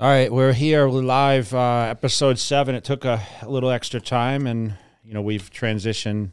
All 0.00 0.08
right, 0.08 0.32
we're 0.32 0.54
here 0.54 0.88
we're 0.88 1.02
live, 1.02 1.52
uh, 1.52 1.82
episode 1.82 2.38
seven. 2.38 2.74
It 2.74 2.82
took 2.82 3.04
a, 3.04 3.22
a 3.42 3.48
little 3.48 3.70
extra 3.70 4.00
time, 4.00 4.46
and 4.46 4.74
you 5.04 5.12
know 5.12 5.20
we've 5.20 5.50
transitioned 5.50 6.32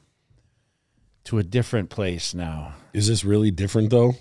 to 1.25 1.39
a 1.39 1.43
different 1.43 1.89
place 1.89 2.33
now. 2.33 2.73
Is 2.93 3.07
this 3.09 3.25
really 3.25 3.51
different 3.51 3.89
though? 3.89 4.13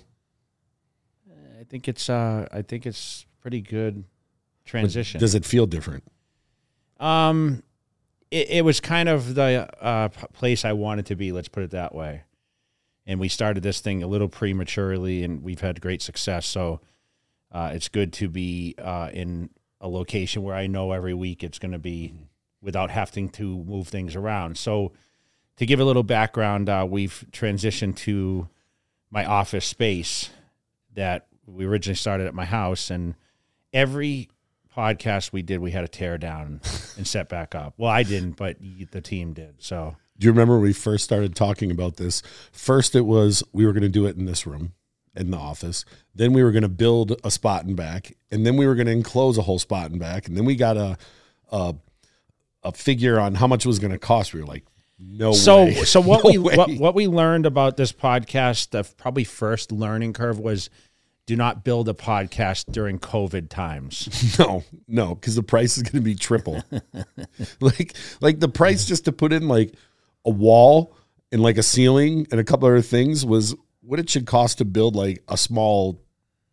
I 1.59 1.65
think 1.65 1.87
it's 1.87 2.11
uh, 2.11 2.49
I 2.53 2.63
think 2.63 2.85
it's 2.85 3.27
pretty 3.41 3.61
good 3.61 4.05
transition. 4.65 5.21
Does 5.21 5.37
it 5.37 5.45
feel 5.45 5.67
different? 5.67 6.03
Um, 6.99 7.63
it, 8.33 8.51
it 8.51 8.65
was 8.65 8.81
kind 8.81 9.09
of 9.09 9.37
the 9.37 9.69
uh, 9.81 10.09
place 10.09 10.65
I 10.65 10.73
wanted 10.73 11.07
to 11.07 11.15
be. 11.15 11.31
Let's 11.31 11.49
put 11.49 11.63
it 11.63 11.71
that 11.71 11.95
way. 11.95 12.25
And 13.07 13.21
we 13.21 13.29
started 13.29 13.63
this 13.63 13.81
thing 13.81 14.03
a 14.03 14.09
little 14.09 14.29
prematurely, 14.29 15.23
and 15.23 15.45
we've 15.45 15.61
had 15.61 15.81
great 15.81 16.03
success. 16.03 16.45
So 16.45 16.81
uh, 17.53 17.71
it's 17.73 17.89
good 17.89 18.13
to 18.15 18.29
be 18.29 18.75
uh, 18.79 19.11
in 19.13 19.51
a 19.81 19.89
location 19.89 20.43
where 20.43 20.55
I 20.55 20.67
know 20.67 20.93
every 20.93 21.15
week 21.15 21.43
it's 21.43 21.59
going 21.59 21.73
to 21.73 21.79
be 21.79 22.15
without 22.61 22.91
having 22.91 23.29
to 23.31 23.65
move 23.65 23.89
things 23.89 24.17
around. 24.17 24.59
So 24.59 24.93
to 25.57 25.67
give 25.67 25.81
a 25.81 25.85
little 25.85 26.03
background, 26.03 26.69
uh, 26.69 26.87
we've 26.89 27.25
transitioned 27.33 27.97
to 27.99 28.49
my 29.11 29.25
office 29.25 29.65
space 29.65 30.31
that 30.95 31.27
we 31.47 31.65
originally 31.65 31.95
started 31.95 32.27
at 32.27 32.35
my 32.35 32.45
house, 32.45 32.91
and 32.91 33.15
every 33.73 34.29
podcast 34.77 35.33
we 35.33 35.43
did, 35.43 35.61
we 35.61 35.71
had 35.71 35.81
to 35.81 35.89
tear 35.89 36.19
down 36.19 36.61
and 36.97 37.07
set 37.07 37.29
back 37.29 37.55
up. 37.55 37.75
Well, 37.77 37.91
I 37.91 38.03
didn't, 38.03 38.33
but 38.33 38.57
the 38.91 39.01
team 39.01 39.33
did. 39.33 39.55
So 39.59 39.97
Do 40.19 40.27
you 40.27 40.33
remember 40.33 40.55
when 40.55 40.65
we 40.65 40.73
first 40.73 41.05
started 41.05 41.35
talking 41.35 41.71
about 41.71 41.97
this? 41.97 42.23
First, 42.53 42.95
it 42.95 43.03
was 43.03 43.43
we 43.53 43.65
were 43.65 43.73
going 43.73 43.83
to 43.83 43.89
do 43.89 44.07
it 44.07 44.17
in 44.17 44.27
this 44.27 44.47
room 44.47 44.73
in 45.19 45.31
the 45.31 45.37
office. 45.37 45.85
Then 46.15 46.33
we 46.33 46.43
were 46.43 46.53
going 46.53 46.63
to 46.63 46.69
build 46.69 47.21
a 47.25 47.31
spot 47.31 47.65
and 47.65 47.77
back, 47.77 48.17
and 48.31 48.47
then 48.47 48.57
we 48.57 48.67
were 48.67 48.75
going 48.75 48.87
to 48.87 48.93
enclose 48.93 49.37
a 49.37 49.43
whole 49.43 49.59
spot 49.59 49.91
and 49.91 50.01
back, 50.01 50.29
and 50.29 50.37
then 50.37 50.45
we 50.45 50.57
got 50.57 50.77
a 50.77 50.97
a, 51.51 51.75
a 52.63 52.73
figure 52.73 53.19
on 53.19 53.35
how 53.35 53.47
much 53.47 53.65
it 53.65 53.69
was 53.69 53.79
going 53.79 53.93
to 53.93 53.99
cost. 53.99 54.33
We 54.33 54.41
were 54.41 54.47
like, 54.47 54.65
no 54.99 55.33
so 55.33 55.65
way. 55.65 55.75
so 55.85 56.01
what 56.01 56.25
No 56.25 56.31
we 56.31 56.39
what, 56.39 56.71
what 56.73 56.95
we 56.95 57.07
learned 57.07 57.47
about 57.47 57.77
this 57.77 57.93
podcast, 57.93 58.71
the 58.71 58.85
probably 58.97 59.25
first 59.25 59.73
learning 59.73 60.13
curve 60.13 60.39
was 60.39 60.71
do 61.27 61.37
not 61.37 61.63
build 61.63 61.91
a 61.91 61.95
podcast 61.95 62.73
during 62.73 62.99
COVID 62.99 63.51
times. 63.51 64.09
No, 64.39 64.65
no, 64.87 65.15
because 65.15 65.35
the 65.35 65.43
price 65.43 65.77
is 65.77 65.83
going 65.83 65.97
to 65.97 66.01
be 66.01 66.15
triple. 66.15 66.63
like, 67.61 67.95
like 68.21 68.41
the 68.41 68.49
price 68.49 68.87
just 68.87 69.05
to 69.07 69.13
put 69.13 69.33
in 69.33 69.47
like 69.47 69.75
a 70.25 70.31
wall 70.31 70.95
and 71.31 71.43
like 71.43 71.59
a 71.59 71.63
ceiling 71.63 72.27
and 72.31 72.41
a 72.41 72.45
couple 72.45 72.67
other 72.69 72.81
things 72.81 73.27
was 73.27 73.55
what 73.89 73.99
it 73.99 74.11
should 74.11 74.27
cost 74.27 74.59
to 74.59 74.65
build 74.65 74.95
like 74.95 75.23
a 75.29 75.37
small 75.37 76.01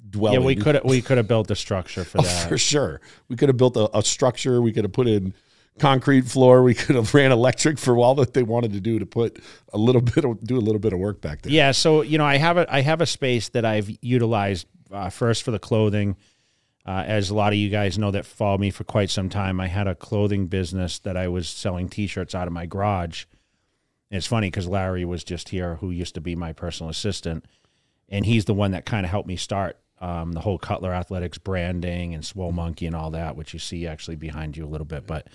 dwelling. 0.10 0.40
yeah, 0.40 0.46
we 0.46 0.56
could 0.56 0.80
we 0.86 1.02
could 1.08 1.18
have 1.18 1.28
built 1.28 1.52
a 1.52 1.56
structure 1.56 2.04
for 2.04 2.20
Oh, 2.20 2.24
that. 2.24 2.48
for 2.50 2.58
sure. 2.58 3.02
We 3.28 3.36
could 3.36 3.50
have 3.50 3.58
built 3.58 3.76
a, 3.76 3.90
a 3.98 4.02
structure. 4.04 4.62
We 4.62 4.72
could 4.72 4.86
have 4.86 4.94
put 4.94 5.08
in 5.08 5.34
concrete 5.78 6.26
floor. 6.26 6.64
We 6.64 6.74
could 6.74 6.96
have 6.96 7.14
ran 7.14 7.32
electric 7.34 7.78
for 7.78 7.98
all 7.98 8.16
that 8.16 8.34
they 8.34 8.44
wanted 8.44 8.72
to 8.74 8.80
do 8.80 9.00
to 9.00 9.06
put 9.06 9.40
a 9.74 9.78
little 9.78 10.02
bit 10.02 10.24
of 10.24 10.42
do 10.44 10.58
a 10.58 10.62
little 10.62 10.80
bit 10.80 10.94
of 10.94 11.00
work 11.00 11.20
back 11.22 11.42
there. 11.42 11.52
Yeah, 11.52 11.72
so 11.72 12.02
you 12.02 12.18
know, 12.18 12.26
I 12.26 12.38
have 12.38 12.58
a 12.58 12.74
I 12.74 12.82
have 12.82 13.02
a 13.02 13.06
space 13.06 13.50
that 13.50 13.66
I've 13.66 13.90
utilized 14.02 14.68
uh, 14.92 15.10
first 15.10 15.44
for 15.44 15.52
the 15.52 15.60
clothing. 15.60 16.16
Uh, 16.88 17.04
as 17.08 17.32
a 17.32 17.34
lot 17.36 17.52
of 17.52 17.58
you 17.58 17.68
guys 17.70 17.98
know 17.98 18.12
that 18.12 18.28
follow 18.28 18.60
me 18.60 18.70
for 18.70 18.84
quite 18.84 19.10
some 19.10 19.28
time, 19.28 19.60
I 19.60 19.66
had 19.68 19.88
a 19.88 19.96
clothing 19.96 20.46
business 20.46 21.00
that 21.00 21.18
I 21.18 21.28
was 21.28 21.50
selling 21.50 21.90
T-shirts 21.90 22.36
out 22.36 22.46
of 22.46 22.54
my 22.54 22.68
garage. 22.68 23.26
And 24.12 24.18
it's 24.18 24.28
funny 24.28 24.48
because 24.48 24.68
Larry 24.68 25.06
was 25.06 25.24
just 25.24 25.50
here, 25.50 25.76
who 25.76 25.90
used 25.92 26.16
to 26.16 26.22
be 26.22 26.36
my 26.36 26.54
personal 26.54 26.90
assistant, 26.90 27.46
and 28.10 28.26
he's 28.26 28.46
the 28.46 28.54
one 28.54 28.72
that 28.72 28.86
kind 28.86 29.06
of 29.06 29.10
helped 29.10 29.28
me 29.28 29.36
start 29.36 29.78
um, 30.00 30.34
the 30.34 30.42
whole 30.42 30.58
Cutler 30.58 30.94
Athletics 30.94 31.38
branding 31.38 32.14
and 32.14 32.24
Swole 32.24 32.52
Monkey 32.52 32.86
and 32.86 32.96
all 32.96 33.12
that, 33.12 33.36
which 33.36 33.54
you 33.54 33.60
see 33.60 33.88
actually 33.88 34.16
behind 34.16 34.58
you 34.58 34.66
a 34.66 34.68
little 34.68 34.86
bit. 34.86 35.08
But 35.08 35.28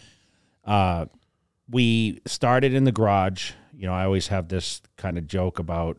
uh, 0.65 1.07
we 1.69 2.21
started 2.27 2.75
in 2.75 2.85
the 2.85 2.93
garage. 2.93 3.53
You 3.75 3.87
know, 3.87 3.95
I 3.95 4.05
always 4.05 4.29
have 4.29 4.49
this 4.49 4.83
kind 4.97 5.19
of 5.19 5.27
joke 5.27 5.59
about, 5.59 5.99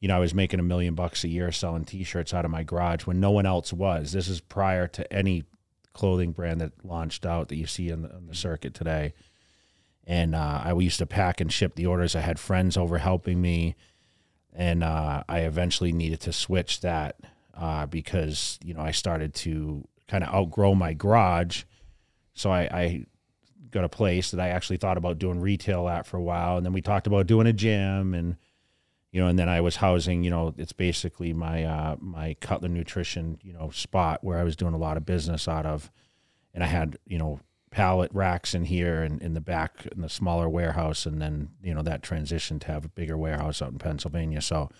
you 0.00 0.08
know, 0.08 0.16
I 0.16 0.20
was 0.20 0.34
making 0.34 0.60
a 0.60 0.64
million 0.64 0.94
bucks 0.94 1.24
a 1.24 1.28
year 1.28 1.50
selling 1.50 1.84
T-shirts 1.84 2.34
out 2.34 2.44
of 2.44 2.50
my 2.50 2.62
garage 2.62 3.06
when 3.06 3.18
no 3.18 3.30
one 3.30 3.46
else 3.46 3.72
was. 3.72 4.12
This 4.12 4.28
is 4.28 4.40
prior 4.40 4.86
to 4.88 5.12
any 5.12 5.44
clothing 5.94 6.32
brand 6.32 6.60
that 6.60 6.84
launched 6.84 7.24
out 7.24 7.48
that 7.48 7.56
you 7.56 7.66
see 7.66 7.88
in 7.88 8.02
the, 8.02 8.14
on 8.14 8.26
the 8.26 8.34
circuit 8.34 8.74
today. 8.74 9.14
And 10.06 10.34
uh, 10.34 10.62
I 10.64 10.72
used 10.72 10.98
to 10.98 11.06
pack 11.06 11.40
and 11.40 11.52
ship 11.52 11.74
the 11.74 11.86
orders. 11.86 12.14
I 12.14 12.20
had 12.20 12.38
friends 12.38 12.76
over 12.76 12.98
helping 12.98 13.40
me, 13.40 13.74
and 14.52 14.84
uh, 14.84 15.24
I 15.28 15.40
eventually 15.40 15.92
needed 15.92 16.20
to 16.20 16.32
switch 16.32 16.80
that 16.80 17.16
uh, 17.54 17.86
because 17.86 18.58
you 18.64 18.72
know 18.74 18.82
I 18.82 18.92
started 18.92 19.34
to 19.34 19.86
kind 20.06 20.22
of 20.22 20.32
outgrow 20.32 20.74
my 20.74 20.92
garage. 20.92 21.64
So 22.34 22.50
I, 22.50 22.60
I 22.62 23.06
got 23.70 23.84
a 23.84 23.88
place 23.88 24.30
that 24.30 24.40
I 24.40 24.48
actually 24.48 24.76
thought 24.76 24.96
about 24.96 25.18
doing 25.18 25.40
retail 25.40 25.88
at 25.88 26.06
for 26.06 26.18
a 26.18 26.22
while, 26.22 26.56
and 26.56 26.64
then 26.64 26.72
we 26.72 26.82
talked 26.82 27.06
about 27.06 27.26
doing 27.26 27.46
a 27.46 27.52
gym, 27.52 28.14
and 28.14 28.36
you 29.10 29.20
know, 29.20 29.28
and 29.28 29.38
then 29.38 29.48
I 29.48 29.60
was 29.60 29.76
housing, 29.76 30.22
you 30.24 30.30
know, 30.30 30.54
it's 30.58 30.72
basically 30.72 31.32
my 31.32 31.64
uh, 31.64 31.96
my 31.98 32.36
Cutler 32.40 32.68
Nutrition, 32.68 33.38
you 33.42 33.52
know, 33.52 33.70
spot 33.70 34.22
where 34.22 34.38
I 34.38 34.44
was 34.44 34.56
doing 34.56 34.74
a 34.74 34.78
lot 34.78 34.96
of 34.96 35.06
business 35.06 35.48
out 35.48 35.66
of, 35.66 35.90
and 36.54 36.62
I 36.62 36.66
had 36.66 36.98
you 37.06 37.18
know 37.18 37.40
pallet 37.76 38.10
racks 38.14 38.54
in 38.54 38.64
here 38.64 39.02
and 39.02 39.20
in 39.20 39.34
the 39.34 39.40
back 39.40 39.86
in 39.94 40.00
the 40.00 40.08
smaller 40.08 40.48
warehouse, 40.48 41.04
and 41.04 41.20
then 41.20 41.50
you 41.62 41.74
know 41.74 41.82
that 41.82 42.02
transition 42.02 42.58
to 42.58 42.68
have 42.68 42.86
a 42.86 42.88
bigger 42.88 43.18
warehouse 43.18 43.60
out 43.60 43.70
in 43.70 43.78
Pennsylvania. 43.78 44.40
So 44.40 44.70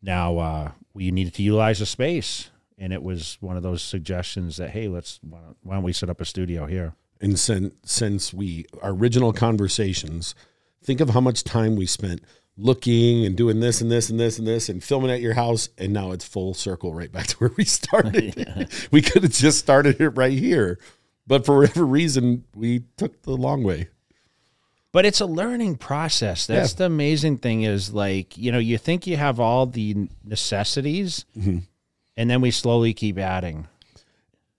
now 0.00 0.38
uh, 0.38 0.70
we 0.94 1.10
needed 1.10 1.34
to 1.34 1.42
utilize 1.42 1.80
the 1.80 1.86
space, 1.86 2.50
and 2.78 2.92
it 2.92 3.02
was 3.02 3.36
one 3.40 3.56
of 3.56 3.64
those 3.64 3.82
suggestions 3.82 4.58
that 4.58 4.70
hey, 4.70 4.86
let's 4.86 5.18
why 5.28 5.40
don't, 5.40 5.56
why 5.64 5.74
don't 5.74 5.82
we 5.82 5.92
set 5.92 6.08
up 6.08 6.20
a 6.20 6.24
studio 6.24 6.66
here? 6.66 6.94
And 7.20 7.36
since 7.36 7.74
since 7.84 8.32
we 8.32 8.64
our 8.80 8.92
original 8.92 9.32
conversations, 9.32 10.36
think 10.84 11.00
of 11.00 11.10
how 11.10 11.20
much 11.20 11.42
time 11.42 11.74
we 11.74 11.84
spent 11.84 12.22
looking 12.56 13.26
and 13.26 13.36
doing 13.36 13.58
this 13.58 13.80
and 13.80 13.90
this 13.90 14.08
and 14.08 14.20
this 14.20 14.38
and 14.38 14.46
this 14.46 14.68
and 14.68 14.84
filming 14.84 15.10
at 15.10 15.20
your 15.20 15.34
house, 15.34 15.68
and 15.78 15.92
now 15.92 16.12
it's 16.12 16.24
full 16.24 16.54
circle 16.54 16.94
right 16.94 17.10
back 17.10 17.26
to 17.26 17.36
where 17.38 17.50
we 17.56 17.64
started. 17.80 18.68
we 18.92 19.02
could 19.02 19.24
have 19.24 19.32
just 19.32 19.58
started 19.58 20.00
it 20.00 20.10
right 20.10 20.38
here, 20.38 20.78
but 21.26 21.44
for 21.46 21.58
whatever 21.60 21.84
reason, 21.86 22.44
we 22.54 22.84
took 22.96 23.22
the 23.22 23.32
long 23.36 23.62
way. 23.62 23.88
but 24.92 25.04
it's 25.06 25.20
a 25.20 25.26
learning 25.26 25.76
process. 25.76 26.46
That's 26.46 26.72
Yeah. 26.72 26.78
the 26.78 26.84
amazing 26.86 27.38
thing 27.38 27.62
is 27.62 27.92
like 27.94 28.36
you 28.36 28.50
know 28.52 28.58
you 28.58 28.76
think 28.78 29.06
you 29.06 29.16
have 29.16 29.38
all 29.40 29.66
the 29.66 30.08
necessities 30.24 31.24
and 32.16 32.30
then 32.30 32.40
we 32.40 32.50
slowly 32.50 32.92
keep 32.94 33.18
adding. 33.18 33.66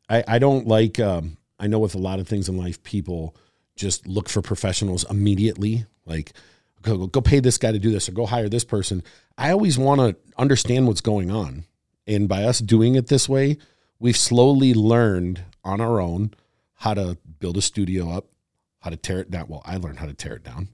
I, 0.10 0.24
I 0.28 0.40
don't 0.40 0.68
like 0.68 1.00
um, 1.00 1.38
I 1.60 1.68
know 1.68 1.80
with 1.80 1.96
a 1.96 2.00
lot 2.00 2.20
of 2.20 2.28
things 2.28 2.48
in 2.50 2.58
life 2.58 2.82
people 2.84 3.36
just 3.76 4.08
look 4.08 4.30
for 4.30 4.42
professionals 4.42 5.06
immediately. 5.10 5.86
Like 6.06 6.34
go, 6.82 7.08
go 7.08 7.22
pay 7.22 7.40
this 7.40 7.58
guy 7.58 7.72
to 7.72 7.80
do 7.80 7.92
this 7.92 8.08
or 8.10 8.12
go 8.14 8.26
hire 8.26 8.50
this 8.50 8.64
person. 8.66 9.04
I 9.38 9.52
always 9.52 9.78
want 9.78 10.00
to 10.02 10.16
understand 10.38 10.88
what's 10.88 11.02
going 11.02 11.32
on. 11.32 11.64
And 12.08 12.28
by 12.30 12.44
us 12.44 12.60
doing 12.60 12.96
it 12.96 13.08
this 13.08 13.28
way 13.30 13.58
we've 14.00 14.18
slowly 14.18 14.74
learned 14.74 15.44
on 15.64 15.80
our 15.80 16.00
own 16.02 16.34
how 16.82 16.94
to 16.96 17.16
build 17.40 17.58
a 17.58 17.62
studio 17.62 18.10
up 18.10 18.26
how 18.80 18.90
to 18.90 18.98
tear 18.98 19.20
it 19.20 19.30
down 19.30 19.46
well 19.48 19.62
I 19.66 19.78
learned 19.78 20.00
how 20.00 20.08
to 20.08 20.14
tear 20.14 20.34
it 20.36 20.44
down 20.44 20.70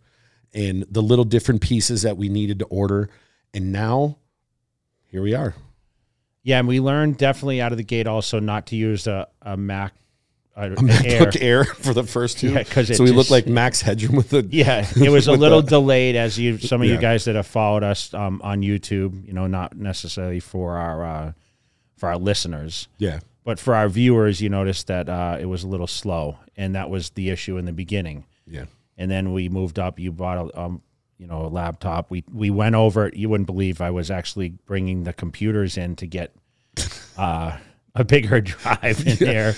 and 0.53 0.85
the 0.89 1.01
little 1.01 1.25
different 1.25 1.61
pieces 1.61 2.03
that 2.03 2.15
we 2.17 2.29
needed 2.29 2.59
to 2.59 2.65
order 2.65 3.09
and 3.53 3.71
now 3.73 4.17
here 5.11 5.21
we 5.21 5.33
are 5.33 5.53
yeah 6.43 6.59
and 6.59 6.67
we 6.67 6.79
learned 6.79 7.17
definitely 7.17 7.59
out 7.61 7.71
of 7.73 7.77
the 7.77 7.83
gate 7.83 8.07
also 8.07 8.39
not 8.39 8.67
to 8.67 8.75
use 8.77 9.07
a, 9.07 9.27
a 9.41 9.57
mac 9.57 9.93
a, 10.55 10.61
a 10.61 10.65
Air. 10.65 10.75
MacBook 10.79 11.37
Air. 11.41 11.63
for 11.65 11.93
the 11.93 12.03
first 12.03 12.39
two. 12.39 12.51
Yeah, 12.51 12.63
'cause 12.63 12.89
it 12.89 12.95
so 12.97 13.03
we 13.03 13.11
look 13.11 13.25
just- 13.27 13.31
like 13.31 13.45
Max 13.45 13.79
Headroom 13.81 14.15
with 14.15 14.31
the 14.31 14.47
yeah 14.49 14.87
it 14.95 15.09
was 15.09 15.27
a 15.27 15.31
little 15.33 15.61
the- 15.61 15.69
delayed 15.69 16.15
as 16.15 16.39
you 16.39 16.57
some 16.57 16.81
of 16.81 16.87
you 16.87 16.97
guys 16.97 17.25
that 17.25 17.35
have 17.35 17.45
followed 17.45 17.83
us 17.83 18.11
um, 18.15 18.41
on 18.43 18.61
youtube 18.61 19.23
you 19.27 19.33
know 19.33 19.45
not 19.45 19.77
necessarily 19.77 20.39
for 20.39 20.77
our 20.77 21.05
uh, 21.05 21.31
for 21.97 22.09
our 22.09 22.17
listeners 22.17 22.87
yeah. 22.97 23.19
But 23.47 23.57
for 23.59 23.73
our 23.73 23.87
viewers 23.89 24.41
you 24.41 24.49
noticed 24.49 24.87
that 24.87 25.07
uh, 25.07 25.37
it 25.39 25.45
was 25.45 25.63
a 25.63 25.67
little 25.67 25.87
slow 25.87 26.37
and 26.57 26.75
that 26.75 26.89
was 26.89 27.11
the 27.11 27.29
issue 27.29 27.55
in 27.57 27.65
the 27.65 27.71
beginning 27.83 28.25
Yeah. 28.45 28.65
and 28.97 29.09
then 29.09 29.31
we 29.33 29.47
moved 29.49 29.79
up. 29.79 29.99
You 29.99 30.11
bought 30.11 30.37
a 30.37 30.59
um, 30.61 30.81
you 31.17 31.25
know, 31.25 31.45
a 31.45 31.51
laptop. 31.61 32.11
We 32.11 32.23
we 32.31 32.49
went 32.51 32.75
over 32.75 33.07
it. 33.07 33.15
You 33.15 33.27
wouldn't 33.29 33.47
believe 33.47 33.81
I 33.81 33.89
was 33.91 34.11
actually 34.11 34.49
bringing 34.67 35.03
the 35.03 35.13
computers 35.13 35.77
in 35.77 35.95
to 35.95 36.05
get 36.05 36.35
uh, 37.17 37.57
a 37.95 38.03
bigger 38.03 38.41
drive 38.41 39.01
in 39.07 39.15
there, 39.19 39.55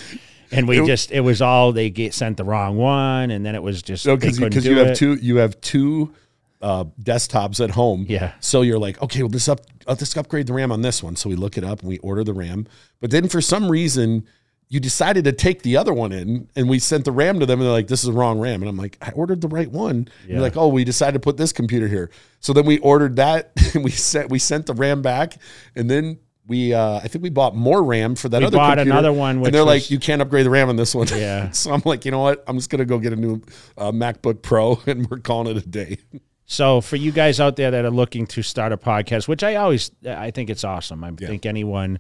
and 0.52 0.68
we 0.70 0.80
It- 0.80 0.86
just 0.88 1.12
it 1.12 1.20
was 1.22 1.42
all 1.42 1.74
they 1.74 1.90
get 1.90 2.14
sent 2.14 2.38
the 2.38 2.46
wrong 2.46 2.78
one, 2.78 3.30
and 3.32 3.46
then 3.46 3.56
it 3.56 3.64
was 3.64 3.82
just 3.82 4.06
because 4.06 4.38
do 4.38 4.62
you 4.72 4.78
have 4.78 4.88
it. 4.90 4.96
two 4.96 5.16
you 5.16 5.38
have 5.38 5.60
two 5.60 6.14
uh, 6.62 6.86
desktops 7.02 7.62
at 7.64 7.72
home. 7.72 8.06
Yeah. 8.08 8.34
So 8.40 8.62
you're 8.62 8.80
like, 8.80 9.02
okay, 9.02 9.22
well, 9.24 9.30
this 9.30 9.48
up 9.50 9.60
uh, 9.90 9.96
let's 10.00 10.16
upgrade 10.16 10.48
the 10.48 10.54
RAM 10.54 10.72
on 10.72 10.82
this 10.82 11.02
one. 11.04 11.16
So 11.16 11.30
we 11.30 11.36
look 11.36 11.58
it 11.58 11.64
up 11.64 11.80
and 11.80 11.90
we 11.90 11.98
order 12.00 12.24
the 12.24 12.34
RAM. 12.34 12.68
But 13.02 13.12
then 13.12 13.28
for 13.28 13.42
some 13.42 13.70
reason, 13.70 14.26
you 14.70 14.80
decided 14.80 15.24
to 15.24 15.32
take 15.32 15.64
the 15.64 15.78
other 15.78 15.94
one 15.94 16.12
in, 16.12 16.48
and 16.56 16.70
we 16.70 16.78
sent 16.78 17.04
the 17.04 17.12
RAM 17.12 17.40
to 17.40 17.48
them, 17.48 17.60
and 17.60 17.66
they're 17.66 17.74
like, 17.74 17.88
"This 17.88 18.02
is 18.04 18.06
the 18.06 18.14
wrong 18.14 18.40
RAM." 18.40 18.62
And 18.62 18.70
I'm 18.70 18.78
like, 18.78 18.98
"I 19.02 19.10
ordered 19.12 19.42
the 19.42 19.48
right 19.48 19.70
one." 19.70 20.08
Yeah. 20.28 20.34
You're 20.34 20.42
like, 20.42 20.56
"Oh, 20.58 20.68
we 20.68 20.84
decided 20.84 21.14
to 21.14 21.20
put 21.20 21.38
this 21.38 21.52
computer 21.52 21.88
here." 21.88 22.12
So 22.40 22.54
then 22.54 22.66
we 22.66 22.78
ordered 22.78 23.16
that, 23.16 23.52
and 23.74 23.84
we 23.84 23.90
sent 23.90 24.30
we 24.30 24.38
sent 24.38 24.68
the 24.68 24.76
RAM 24.76 25.02
back, 25.02 25.38
and 25.76 25.90
then 25.90 26.20
we 26.46 26.74
uh, 26.74 26.98
I 26.98 27.08
think 27.08 27.24
we 27.24 27.32
bought 27.32 27.56
more 27.56 27.82
RAM 27.82 28.14
for 28.14 28.30
that 28.30 28.42
We 28.42 28.46
other 28.46 28.58
bought 28.58 28.78
computer, 28.78 28.92
another 28.92 29.12
one, 29.12 29.38
and 29.38 29.54
they're 29.54 29.64
like, 29.64 29.90
you 29.90 29.98
can't 29.98 30.22
upgrade 30.22 30.46
the 30.46 30.52
RAM 30.52 30.70
on 30.70 30.76
this 30.76 30.94
one. 30.94 31.08
Yeah. 31.08 31.50
so 31.52 31.72
I'm 31.72 31.82
like, 31.84 32.06
you 32.06 32.12
know 32.12 32.20
what? 32.20 32.44
I'm 32.48 32.56
just 32.56 32.70
gonna 32.70 32.86
go 32.86 33.00
get 33.00 33.14
a 33.14 33.16
new 33.16 33.42
uh, 33.76 33.92
MacBook 33.92 34.44
Pro, 34.44 34.80
and 34.88 35.10
we're 35.10 35.18
calling 35.18 35.56
it 35.56 35.64
a 35.64 35.68
day. 35.68 35.98
So 36.52 36.82
for 36.82 36.96
you 36.96 37.12
guys 37.12 37.40
out 37.40 37.58
there 37.58 37.70
that 37.70 37.86
are 37.86 37.92
looking 37.92 38.26
to 38.28 38.42
start 38.42 38.72
a 38.72 38.78
podcast, 38.78 39.28
which 39.28 39.44
I 39.44 39.56
always 39.56 39.92
I 40.04 40.32
think 40.32 40.50
it's 40.50 40.64
awesome. 40.64 41.04
I 41.04 41.12
think 41.12 41.46
anyone 41.46 42.00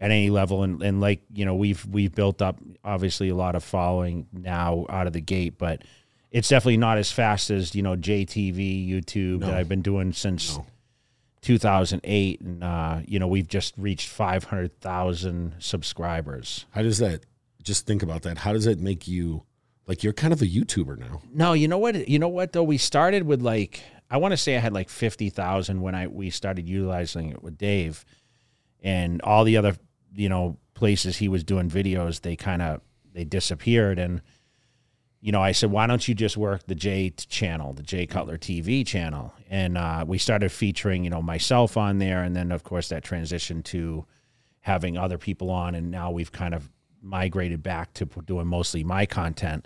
at 0.00 0.10
any 0.10 0.28
level 0.28 0.64
and, 0.64 0.82
and 0.82 1.00
like, 1.00 1.22
you 1.32 1.44
know, 1.44 1.54
we've 1.54 1.86
we've 1.86 2.12
built 2.12 2.42
up 2.42 2.58
obviously 2.84 3.28
a 3.28 3.36
lot 3.36 3.54
of 3.54 3.62
following 3.62 4.26
now 4.32 4.86
out 4.88 5.06
of 5.06 5.12
the 5.12 5.20
gate, 5.20 5.56
but 5.56 5.82
it's 6.32 6.48
definitely 6.48 6.78
not 6.78 6.98
as 6.98 7.12
fast 7.12 7.50
as, 7.50 7.76
you 7.76 7.82
know, 7.82 7.94
JTV, 7.94 8.88
YouTube 8.90 9.40
that 9.42 9.54
I've 9.54 9.68
been 9.68 9.82
doing 9.82 10.12
since 10.12 10.58
2008 11.42 12.40
and 12.40 12.64
uh, 12.64 12.98
you 13.06 13.20
know, 13.20 13.28
we've 13.28 13.46
just 13.48 13.72
reached 13.78 14.08
500,000 14.08 15.54
subscribers. 15.60 16.66
How 16.72 16.82
does 16.82 16.98
that? 16.98 17.20
Just 17.62 17.86
think 17.86 18.02
about 18.02 18.22
that. 18.22 18.38
How 18.38 18.52
does 18.52 18.66
it 18.66 18.80
make 18.80 19.06
you 19.06 19.44
like 19.86 20.02
you're 20.02 20.12
kind 20.12 20.32
of 20.32 20.42
a 20.42 20.46
YouTuber 20.46 20.98
now? 20.98 21.22
No, 21.32 21.52
you 21.52 21.68
know 21.68 21.78
what? 21.78 22.08
You 22.08 22.18
know 22.18 22.28
what 22.28 22.52
though? 22.52 22.62
We 22.62 22.78
started 22.78 23.24
with 23.24 23.42
like 23.42 23.82
I 24.10 24.18
want 24.18 24.32
to 24.32 24.36
say 24.36 24.56
I 24.56 24.60
had 24.60 24.72
like 24.72 24.88
fifty 24.88 25.30
thousand 25.30 25.80
when 25.80 25.94
I 25.94 26.06
we 26.06 26.30
started 26.30 26.68
utilizing 26.68 27.30
it 27.30 27.42
with 27.42 27.56
Dave, 27.58 28.04
and 28.82 29.20
all 29.22 29.44
the 29.44 29.56
other 29.56 29.76
you 30.14 30.28
know 30.28 30.58
places 30.74 31.16
he 31.16 31.28
was 31.28 31.42
doing 31.42 31.70
videos 31.70 32.20
they 32.20 32.36
kind 32.36 32.62
of 32.62 32.80
they 33.12 33.24
disappeared 33.24 33.98
and 33.98 34.20
you 35.20 35.32
know 35.32 35.42
I 35.42 35.52
said 35.52 35.70
why 35.70 35.86
don't 35.86 36.06
you 36.06 36.14
just 36.14 36.36
work 36.36 36.66
the 36.66 36.74
J 36.74 37.10
channel 37.10 37.72
the 37.72 37.82
J 37.82 38.06
Cutler 38.06 38.38
TV 38.38 38.86
channel 38.86 39.32
and 39.48 39.78
uh, 39.78 40.04
we 40.06 40.18
started 40.18 40.52
featuring 40.52 41.04
you 41.04 41.10
know 41.10 41.22
myself 41.22 41.76
on 41.76 41.98
there 41.98 42.22
and 42.22 42.36
then 42.36 42.52
of 42.52 42.62
course 42.62 42.90
that 42.90 43.04
transitioned 43.04 43.64
to 43.64 44.06
having 44.60 44.98
other 44.98 45.18
people 45.18 45.50
on 45.50 45.74
and 45.74 45.90
now 45.90 46.10
we've 46.10 46.32
kind 46.32 46.54
of 46.54 46.70
migrated 47.02 47.62
back 47.62 47.92
to 47.94 48.06
doing 48.26 48.46
mostly 48.46 48.84
my 48.84 49.06
content 49.06 49.64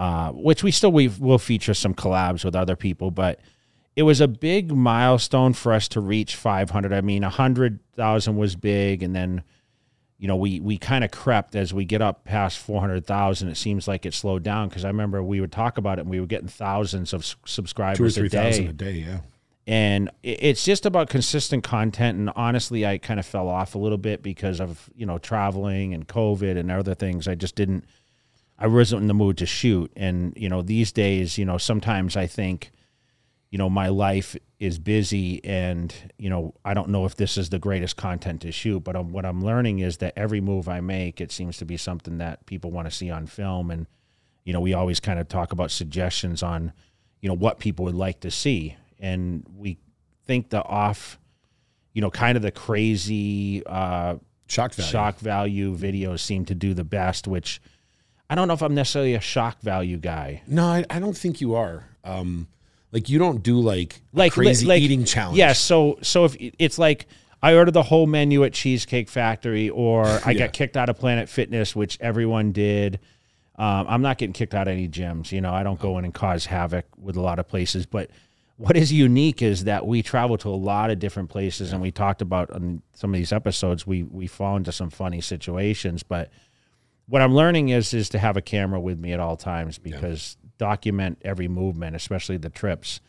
uh, 0.00 0.30
which 0.32 0.62
we 0.62 0.70
still 0.70 0.90
we 0.90 1.08
will 1.08 1.38
feature 1.38 1.74
some 1.74 1.92
collabs 1.94 2.42
with 2.42 2.56
other 2.56 2.74
people, 2.74 3.10
but 3.10 3.38
it 3.96 4.02
was 4.02 4.22
a 4.22 4.26
big 4.26 4.74
milestone 4.74 5.52
for 5.52 5.74
us 5.74 5.88
to 5.88 6.00
reach 6.00 6.36
500. 6.36 6.90
I 6.90 7.02
mean, 7.02 7.22
100,000 7.22 8.36
was 8.36 8.56
big, 8.56 9.02
and 9.02 9.14
then 9.14 9.42
you 10.18 10.26
know 10.26 10.36
we 10.36 10.58
we 10.58 10.78
kind 10.78 11.04
of 11.04 11.10
crept 11.10 11.54
as 11.54 11.74
we 11.74 11.84
get 11.84 12.00
up 12.00 12.24
past 12.24 12.58
400,000. 12.60 13.48
It 13.48 13.56
seems 13.56 13.86
like 13.86 14.06
it 14.06 14.14
slowed 14.14 14.42
down 14.42 14.70
because 14.70 14.86
I 14.86 14.88
remember 14.88 15.22
we 15.22 15.38
would 15.38 15.52
talk 15.52 15.76
about 15.76 15.98
it, 15.98 16.02
and 16.02 16.10
we 16.10 16.18
were 16.18 16.26
getting 16.26 16.48
thousands 16.48 17.12
of 17.12 17.26
subscribers 17.44 18.14
Two 18.14 18.22
or 18.22 18.24
a 18.24 18.28
day 18.30 18.42
thousand 18.42 18.68
a 18.68 18.72
day, 18.72 18.92
yeah. 18.92 19.20
And 19.70 20.10
it's 20.24 20.64
just 20.64 20.84
about 20.84 21.08
consistent 21.08 21.62
content. 21.62 22.18
And 22.18 22.30
honestly 22.34 22.84
i 22.84 22.98
kind 22.98 23.20
of 23.20 23.24
fell 23.24 23.48
off 23.48 23.76
a 23.76 23.78
little 23.78 23.98
bit 23.98 24.20
because 24.20 24.60
of 24.60 24.90
you 24.96 25.06
know 25.06 25.18
traveling 25.18 25.94
and 25.94 26.06
covid 26.08 26.58
and 26.58 26.72
other 26.72 26.96
things. 26.96 27.28
I 27.28 27.36
just 27.36 27.54
didn't 27.54 27.84
i 28.58 28.66
wasn't 28.66 29.02
in 29.02 29.08
the 29.08 29.14
mood 29.14 29.38
to 29.38 29.46
shoot. 29.46 29.92
And 29.94 30.34
you 30.36 30.48
know 30.48 30.60
these 30.60 30.90
days 30.90 31.38
you 31.38 31.44
know 31.44 31.56
sometimes 31.56 32.16
i 32.16 32.26
think 32.26 32.72
you 33.52 33.58
know 33.58 33.70
my 33.70 33.88
life 33.88 34.36
is 34.58 34.80
busy 34.80 35.42
and 35.44 35.94
you 36.18 36.28
know 36.28 36.52
i 36.64 36.74
don't 36.74 36.88
know 36.88 37.04
if 37.04 37.14
this 37.14 37.38
is 37.38 37.50
the 37.50 37.58
greatest 37.60 37.96
content 37.96 38.42
to 38.42 38.52
shoot 38.52 38.80
but 38.80 38.94
um 38.94 39.10
what 39.10 39.24
i'm 39.24 39.40
learning 39.40 39.78
is 39.78 39.96
that 39.98 40.12
every 40.16 40.40
move 40.40 40.68
i 40.68 40.80
make 40.80 41.20
it 41.20 41.32
seems 41.32 41.56
to 41.56 41.64
be 41.64 41.76
something 41.76 42.18
that 42.18 42.44
people 42.46 42.70
want 42.70 42.86
to 42.86 42.94
see 42.94 43.10
on 43.10 43.26
film. 43.26 43.70
And 43.70 43.86
you 44.44 44.52
know 44.52 44.60
we 44.60 44.74
always 44.74 44.98
kind 44.98 45.20
of 45.20 45.28
talk 45.28 45.52
about 45.52 45.70
suggestions 45.70 46.42
on 46.42 46.72
you 47.20 47.28
know 47.28 47.36
what 47.36 47.60
people 47.60 47.84
would 47.84 47.94
like 47.94 48.18
to 48.20 48.32
see 48.32 48.76
and 49.00 49.44
we 49.56 49.78
think 50.26 50.50
the 50.50 50.62
off 50.62 51.18
you 51.92 52.00
know 52.00 52.10
kind 52.10 52.36
of 52.36 52.42
the 52.42 52.50
crazy 52.52 53.62
uh 53.66 54.16
Shock 54.46 54.74
value. 54.74 54.90
shock 54.90 55.18
value 55.18 55.76
videos 55.76 56.20
seem 56.20 56.44
to 56.46 56.54
do 56.56 56.74
the 56.74 56.82
best 56.84 57.28
which 57.28 57.60
i 58.28 58.34
don't 58.34 58.48
know 58.48 58.54
if 58.54 58.62
i'm 58.62 58.74
necessarily 58.74 59.14
a 59.14 59.20
shock 59.20 59.60
value 59.60 59.96
guy 59.96 60.42
No, 60.46 60.64
I, 60.66 60.84
I 60.90 60.98
don't 60.98 61.16
think 61.16 61.40
you 61.40 61.54
are. 61.54 61.84
Um, 62.04 62.48
like 62.92 63.08
you 63.08 63.18
don't 63.18 63.42
do 63.42 63.60
like 63.60 64.00
like 64.12 64.32
crazy 64.32 64.66
like, 64.66 64.82
eating 64.82 65.04
challenge. 65.04 65.38
Yes, 65.38 65.60
so 65.60 65.98
so 66.02 66.24
if 66.24 66.36
it's 66.58 66.78
like 66.78 67.06
I 67.42 67.54
ordered 67.54 67.72
the 67.74 67.82
whole 67.84 68.06
menu 68.06 68.42
at 68.44 68.52
Cheesecake 68.52 69.08
Factory, 69.08 69.70
or 69.70 70.04
I 70.24 70.32
Yeah. 70.32 70.46
got 70.46 70.52
kicked 70.52 70.76
out 70.76 70.88
of 70.88 70.98
Planet 70.98 71.28
Fitness, 71.28 71.76
which 71.76 71.96
everyone 72.00 72.50
did. 72.52 72.98
Um, 73.56 73.86
I'm 73.88 74.02
not 74.02 74.18
getting 74.18 74.32
kicked 74.32 74.54
out 74.54 74.66
of 74.68 74.72
any 74.72 74.88
gyms. 74.88 75.30
You 75.32 75.40
know, 75.40 75.52
I 75.52 75.62
don't 75.62 75.78
go 75.78 75.96
in 75.98 76.04
and 76.04 76.12
cause 76.12 76.46
havoc 76.46 76.86
with 76.98 77.16
a 77.16 77.20
lot 77.20 77.38
of 77.38 77.46
places. 77.48 77.86
But 77.86 78.10
what 78.60 78.76
is 78.76 78.92
unique 78.92 79.40
is 79.40 79.64
that 79.64 79.86
we 79.86 80.02
travel 80.02 80.36
to 80.36 80.48
a 80.50 80.50
lot 80.50 80.90
of 80.90 80.98
different 80.98 81.30
places, 81.30 81.72
and 81.72 81.80
we 81.80 81.90
talked 81.90 82.20
about 82.20 82.50
on 82.50 82.82
some 82.92 83.08
of 83.08 83.16
these 83.16 83.32
episodes. 83.32 83.86
We 83.86 84.02
we 84.02 84.26
fall 84.26 84.56
into 84.56 84.70
some 84.70 84.90
funny 84.90 85.22
situations, 85.22 86.02
but 86.02 86.30
what 87.06 87.22
I'm 87.22 87.34
learning 87.34 87.70
is 87.70 87.94
is 87.94 88.10
to 88.10 88.18
have 88.18 88.36
a 88.36 88.42
camera 88.42 88.78
with 88.78 88.98
me 88.98 89.14
at 89.14 89.20
all 89.20 89.38
times 89.38 89.78
because 89.78 90.36
document 90.58 91.22
every 91.22 91.48
movement, 91.48 91.96
especially 91.96 92.36
the 92.36 92.50
trips. 92.50 93.00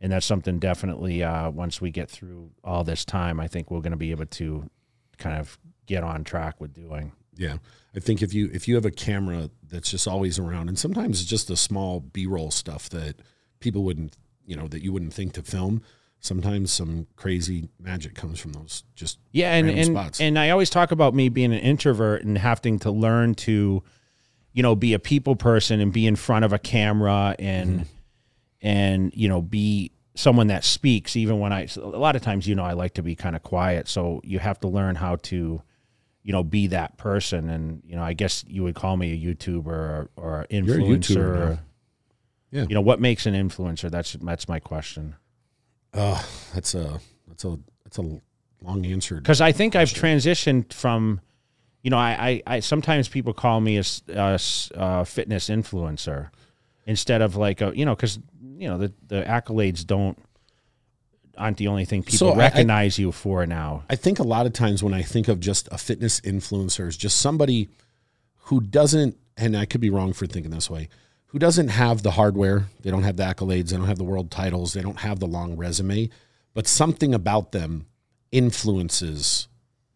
And 0.00 0.12
that's 0.12 0.24
something 0.24 0.58
definitely 0.58 1.22
uh, 1.22 1.50
once 1.50 1.78
we 1.78 1.90
get 1.90 2.10
through 2.10 2.52
all 2.64 2.82
this 2.82 3.04
time, 3.04 3.38
I 3.38 3.48
think 3.48 3.70
we're 3.70 3.80
going 3.80 3.90
to 3.90 3.98
be 3.98 4.12
able 4.12 4.26
to 4.26 4.70
kind 5.18 5.38
of 5.38 5.58
get 5.84 6.04
on 6.04 6.24
track 6.24 6.58
with 6.58 6.72
doing. 6.72 7.12
Yeah, 7.36 7.58
I 7.94 8.00
think 8.00 8.22
if 8.22 8.32
you 8.32 8.48
if 8.50 8.66
you 8.66 8.76
have 8.76 8.86
a 8.86 8.90
camera 8.90 9.50
that's 9.62 9.90
just 9.90 10.08
always 10.08 10.38
around, 10.38 10.68
and 10.68 10.78
sometimes 10.78 11.20
it's 11.20 11.28
just 11.28 11.48
the 11.48 11.56
small 11.56 12.00
B 12.00 12.26
roll 12.26 12.50
stuff 12.50 12.88
that 12.88 13.16
people 13.60 13.84
wouldn't, 13.84 14.16
you 14.46 14.56
know, 14.56 14.68
that 14.68 14.82
you 14.82 14.92
wouldn't 14.92 15.12
think 15.12 15.34
to 15.34 15.42
film. 15.42 15.82
Sometimes 16.20 16.72
some 16.72 17.06
crazy 17.16 17.68
magic 17.78 18.14
comes 18.14 18.40
from 18.40 18.52
those. 18.52 18.84
Just 18.94 19.18
Yeah, 19.32 19.52
and 19.54 19.68
and, 19.68 19.86
spots. 19.86 20.20
and 20.20 20.38
I 20.38 20.50
always 20.50 20.70
talk 20.70 20.90
about 20.90 21.14
me 21.14 21.28
being 21.28 21.52
an 21.52 21.60
introvert 21.60 22.24
and 22.24 22.38
having 22.38 22.78
to 22.80 22.90
learn 22.90 23.34
to, 23.34 23.82
you 24.52 24.62
know, 24.62 24.74
be 24.74 24.94
a 24.94 24.98
people 24.98 25.36
person 25.36 25.80
and 25.80 25.92
be 25.92 26.06
in 26.06 26.16
front 26.16 26.44
of 26.44 26.52
a 26.52 26.58
camera 26.58 27.36
and 27.38 27.70
mm-hmm. 27.70 27.82
and 28.62 29.12
you 29.14 29.28
know 29.28 29.42
be 29.42 29.92
someone 30.14 30.46
that 30.46 30.64
speaks 30.64 31.14
even 31.14 31.38
when 31.38 31.52
I 31.52 31.68
a 31.76 31.80
lot 31.80 32.16
of 32.16 32.22
times 32.22 32.48
you 32.48 32.54
know 32.54 32.64
I 32.64 32.72
like 32.72 32.94
to 32.94 33.02
be 33.02 33.14
kind 33.14 33.36
of 33.36 33.42
quiet, 33.42 33.86
so 33.86 34.20
you 34.24 34.38
have 34.38 34.58
to 34.60 34.68
learn 34.68 34.94
how 34.96 35.16
to, 35.16 35.62
you 36.22 36.32
know, 36.32 36.42
be 36.42 36.68
that 36.68 36.96
person. 36.96 37.50
And 37.50 37.82
you 37.86 37.94
know, 37.94 38.02
I 38.02 38.14
guess 38.14 38.44
you 38.48 38.62
would 38.62 38.74
call 38.74 38.96
me 38.96 39.12
a 39.12 39.34
YouTuber 39.34 39.66
or, 39.66 40.10
or 40.16 40.46
influencer. 40.50 41.60
Yeah. 42.50 42.64
You 42.68 42.74
know, 42.74 42.80
what 42.80 43.00
makes 43.00 43.26
an 43.26 43.34
influencer? 43.34 43.90
That's 43.90 44.12
that's 44.14 44.48
my 44.48 44.60
question. 44.60 45.16
uh, 45.94 46.22
that's 46.54 46.74
a 46.74 47.00
that's 47.28 47.44
a 47.44 47.58
that's 47.84 47.98
a 47.98 48.20
long 48.62 48.86
answer. 48.86 49.16
because 49.16 49.40
I 49.40 49.52
think 49.52 49.74
I've 49.76 49.88
transitioned 49.90 50.72
from, 50.72 51.20
you 51.82 51.90
know, 51.90 51.98
I, 51.98 52.42
I, 52.46 52.56
I 52.56 52.60
sometimes 52.60 53.08
people 53.08 53.32
call 53.34 53.60
me 53.60 53.76
a 53.78 53.84
fitness 53.84 55.48
influencer 55.48 56.30
instead 56.86 57.20
of 57.22 57.36
like 57.36 57.60
a, 57.60 57.72
you 57.76 57.84
know, 57.84 57.94
because 57.94 58.18
you 58.58 58.68
know 58.68 58.78
the 58.78 58.92
the 59.08 59.22
accolades 59.22 59.84
don't 59.86 60.18
aren't 61.36 61.58
the 61.58 61.68
only 61.68 61.84
thing 61.84 62.02
people 62.02 62.18
So 62.18 62.28
I- 62.30 62.34
I- 62.34 62.38
recognize 62.38 62.98
you 62.98 63.12
for 63.12 63.44
now. 63.46 63.84
I 63.90 63.96
think 63.96 64.18
a 64.18 64.22
lot 64.22 64.46
of 64.46 64.52
times 64.54 64.82
when 64.82 64.94
I 64.94 65.02
think 65.02 65.28
of 65.28 65.38
just 65.40 65.68
a 65.70 65.76
fitness 65.78 66.20
influencer, 66.20 66.86
is 66.88 66.96
just 66.96 67.18
somebody 67.20 67.68
who 68.48 68.60
doesn't, 68.60 69.16
and 69.36 69.56
I 69.56 69.66
could 69.66 69.80
be 69.82 69.90
wrong 69.90 70.12
for 70.14 70.26
thinking 70.26 70.50
this 70.52 70.70
way, 70.70 70.88
who 71.28 71.38
doesn't 71.38 71.68
have 71.68 72.02
the 72.02 72.12
hardware, 72.12 72.66
they 72.82 72.90
don't 72.90 73.02
have 73.02 73.16
the 73.16 73.24
accolades, 73.24 73.70
they 73.70 73.76
don't 73.76 73.86
have 73.86 73.98
the 73.98 74.04
world 74.04 74.30
titles, 74.30 74.72
they 74.72 74.82
don't 74.82 75.00
have 75.00 75.18
the 75.18 75.26
long 75.26 75.56
resume, 75.56 76.08
but 76.54 76.66
something 76.66 77.12
about 77.12 77.52
them 77.52 77.86
influences, 78.32 79.48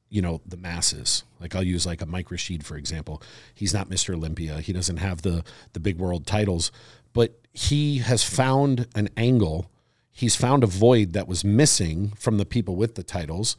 you 0.08 0.20
know, 0.20 0.40
the 0.44 0.56
masses. 0.56 1.25
Like 1.40 1.54
I'll 1.54 1.62
use 1.62 1.87
like 1.87 2.02
a 2.02 2.06
Mike 2.06 2.30
Rashid 2.30 2.64
for 2.66 2.76
example. 2.76 3.22
He's 3.54 3.75
not 3.75 3.88
Mr. 3.88 4.14
Olympia. 4.14 4.60
He 4.60 4.72
doesn't 4.72 4.99
have 4.99 5.22
the 5.22 5.44
the 5.72 5.80
big 5.80 5.99
world 5.99 6.26
titles, 6.26 6.72
but 7.12 7.38
he 7.52 7.99
has 7.99 8.22
found 8.22 8.87
an 8.94 9.08
angle. 9.16 9.70
He's 10.10 10.37
found 10.37 10.62
a 10.62 10.66
void 10.66 11.12
that 11.14 11.28
was 11.28 11.44
missing 11.44 12.12
from 12.16 12.37
the 12.37 12.44
people 12.44 12.76
with 12.76 12.94
the 12.94 13.02
titles 13.02 13.56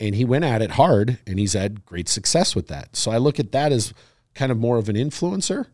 and 0.00 0.14
he 0.14 0.24
went 0.24 0.44
at 0.44 0.62
it 0.62 0.72
hard 0.72 1.18
and 1.26 1.38
he's 1.38 1.52
had 1.52 1.84
great 1.84 2.08
success 2.08 2.56
with 2.56 2.68
that. 2.68 2.96
So 2.96 3.10
I 3.10 3.18
look 3.18 3.38
at 3.38 3.52
that 3.52 3.70
as 3.70 3.92
kind 4.34 4.50
of 4.50 4.58
more 4.58 4.78
of 4.78 4.88
an 4.88 4.96
influencer 4.96 5.66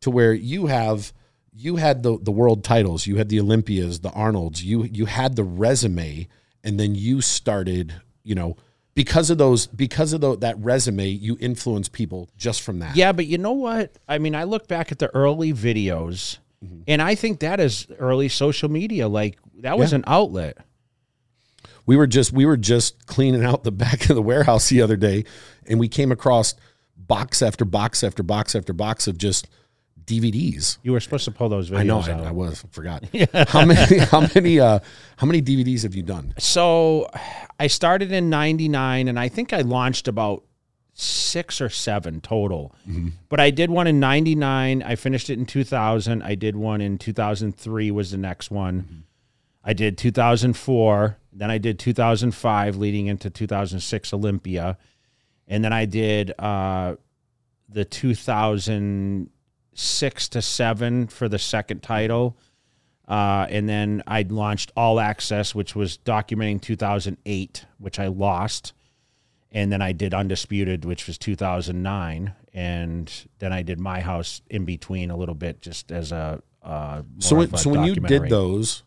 to 0.00 0.10
where 0.10 0.32
you 0.32 0.66
have 0.66 1.12
you 1.52 1.76
had 1.76 2.02
the 2.02 2.18
the 2.18 2.30
world 2.30 2.62
titles, 2.64 3.06
you 3.06 3.16
had 3.16 3.28
the 3.28 3.40
Olympias, 3.40 4.00
the 4.00 4.10
Arnolds, 4.10 4.62
you 4.64 4.84
you 4.84 5.06
had 5.06 5.36
the 5.36 5.44
resume 5.44 6.28
and 6.64 6.78
then 6.78 6.94
you 6.94 7.20
started, 7.20 7.94
you 8.22 8.34
know, 8.34 8.56
because 8.94 9.30
of 9.30 9.38
those 9.38 9.66
because 9.66 10.12
of 10.12 10.20
the, 10.20 10.36
that 10.38 10.58
resume, 10.58 11.06
you 11.08 11.36
influence 11.40 11.88
people 11.88 12.28
just 12.36 12.62
from 12.62 12.80
that. 12.80 12.96
Yeah, 12.96 13.12
but 13.12 13.26
you 13.26 13.38
know 13.38 13.52
what? 13.52 13.96
I 14.08 14.18
mean, 14.18 14.34
I 14.34 14.44
look 14.44 14.68
back 14.68 14.90
at 14.92 14.98
the 14.98 15.08
early 15.14 15.52
videos, 15.52 16.38
mm-hmm. 16.64 16.82
and 16.86 17.00
I 17.00 17.14
think 17.14 17.40
that 17.40 17.60
is 17.60 17.86
early 17.98 18.28
social 18.28 18.68
media. 18.68 19.08
Like 19.08 19.38
that 19.60 19.78
was 19.78 19.92
Yeah. 19.92 19.96
an 19.96 20.04
outlet. 20.06 20.58
we 21.86 21.96
were 21.96 22.06
just 22.06 22.32
we 22.32 22.44
were 22.46 22.56
just 22.56 23.06
cleaning 23.06 23.44
out 23.44 23.64
the 23.64 23.72
back 23.84 24.08
of 24.10 24.14
the 24.16 24.22
warehouse 24.22 24.68
the 24.68 24.82
other 24.82 24.96
day 24.96 25.24
and 25.66 25.80
we 25.80 25.88
came 25.88 26.12
across 26.12 26.54
box 26.96 27.40
after 27.42 27.64
box 27.64 28.04
after 28.04 28.22
box 28.22 28.54
after 28.54 28.72
box 28.72 29.06
of 29.08 29.16
just 29.16 29.48
DVDs? 30.08 30.78
You 30.82 30.92
were 30.92 31.00
supposed 31.00 31.24
to 31.26 31.30
pull 31.30 31.48
those 31.48 31.70
videos 31.70 32.08
I 32.08 32.14
know. 32.16 32.24
I, 32.24 32.28
I 32.28 32.30
was 32.30 32.64
forgot. 32.70 33.04
How 33.48 33.64
many? 33.64 33.98
How 33.98 34.26
many? 34.34 34.58
Uh, 34.58 34.80
how 35.16 35.26
many 35.26 35.42
DVDs 35.42 35.82
have 35.82 35.94
you 35.94 36.02
done? 36.02 36.34
So 36.38 37.08
I 37.58 37.66
started 37.66 38.12
in 38.12 38.30
99 38.30 39.08
and 39.08 39.18
I 39.18 39.28
think 39.28 39.52
I 39.52 39.62
launched 39.62 40.06
about 40.06 40.44
six 40.94 41.60
or 41.60 41.68
seven 41.68 42.20
total. 42.20 42.74
But 43.28 43.40
I 43.40 43.50
did 43.50 43.70
one 43.70 43.86
in 43.86 44.00
99. 44.00 44.82
I 44.82 44.96
finished 44.96 45.30
it 45.30 45.38
in 45.38 45.46
2000. 45.46 46.22
I 46.22 46.34
did 46.34 46.56
one 46.56 46.80
in 46.80 46.98
2003 46.98 47.90
was 47.90 48.10
the 48.10 48.16
next 48.16 48.50
one. 48.50 49.04
I 49.62 49.72
did 49.72 49.98
2004. 49.98 51.16
Then 51.32 51.50
I 51.50 51.58
did 51.58 51.78
2005 51.78 52.76
leading 52.76 53.06
into 53.06 53.30
2006 53.30 54.12
Olympia. 54.12 54.78
And 55.46 55.64
then 55.64 55.72
I 55.72 55.84
did 55.84 56.32
uh, 56.38 56.96
the 57.68 57.84
2006 59.78 60.28
to 60.30 60.42
7 60.42 61.06
for 61.06 61.28
the 61.28 61.38
second 61.38 61.82
title. 61.82 62.36
Uh, 63.06 63.46
and 63.48 63.68
then 63.68 64.02
I 64.06 64.22
launched 64.22 64.72
All 64.76 64.98
Access, 65.00 65.54
which 65.54 65.74
was 65.74 65.98
documenting 65.98 66.60
2008, 66.60 67.64
which 67.78 67.98
I 67.98 68.08
lost. 68.08 68.72
And 69.50 69.72
then 69.72 69.80
I 69.80 69.92
did 69.92 70.12
Undisputed, 70.12 70.84
which 70.84 71.06
was 71.06 71.16
2009. 71.16 72.34
And 72.52 73.12
then 73.38 73.52
I 73.52 73.62
did 73.62 73.78
My 73.78 74.00
House 74.00 74.42
in 74.50 74.64
between 74.64 75.10
a 75.10 75.16
little 75.16 75.34
bit, 75.36 75.62
just 75.62 75.92
as 75.92 76.12
a. 76.12 76.42
Uh, 76.62 77.02
So 77.18 77.36
when, 77.36 77.56
so 77.56 77.70
when 77.70 77.84
you 77.84 77.94
did 77.94 78.28
those, 78.28 78.82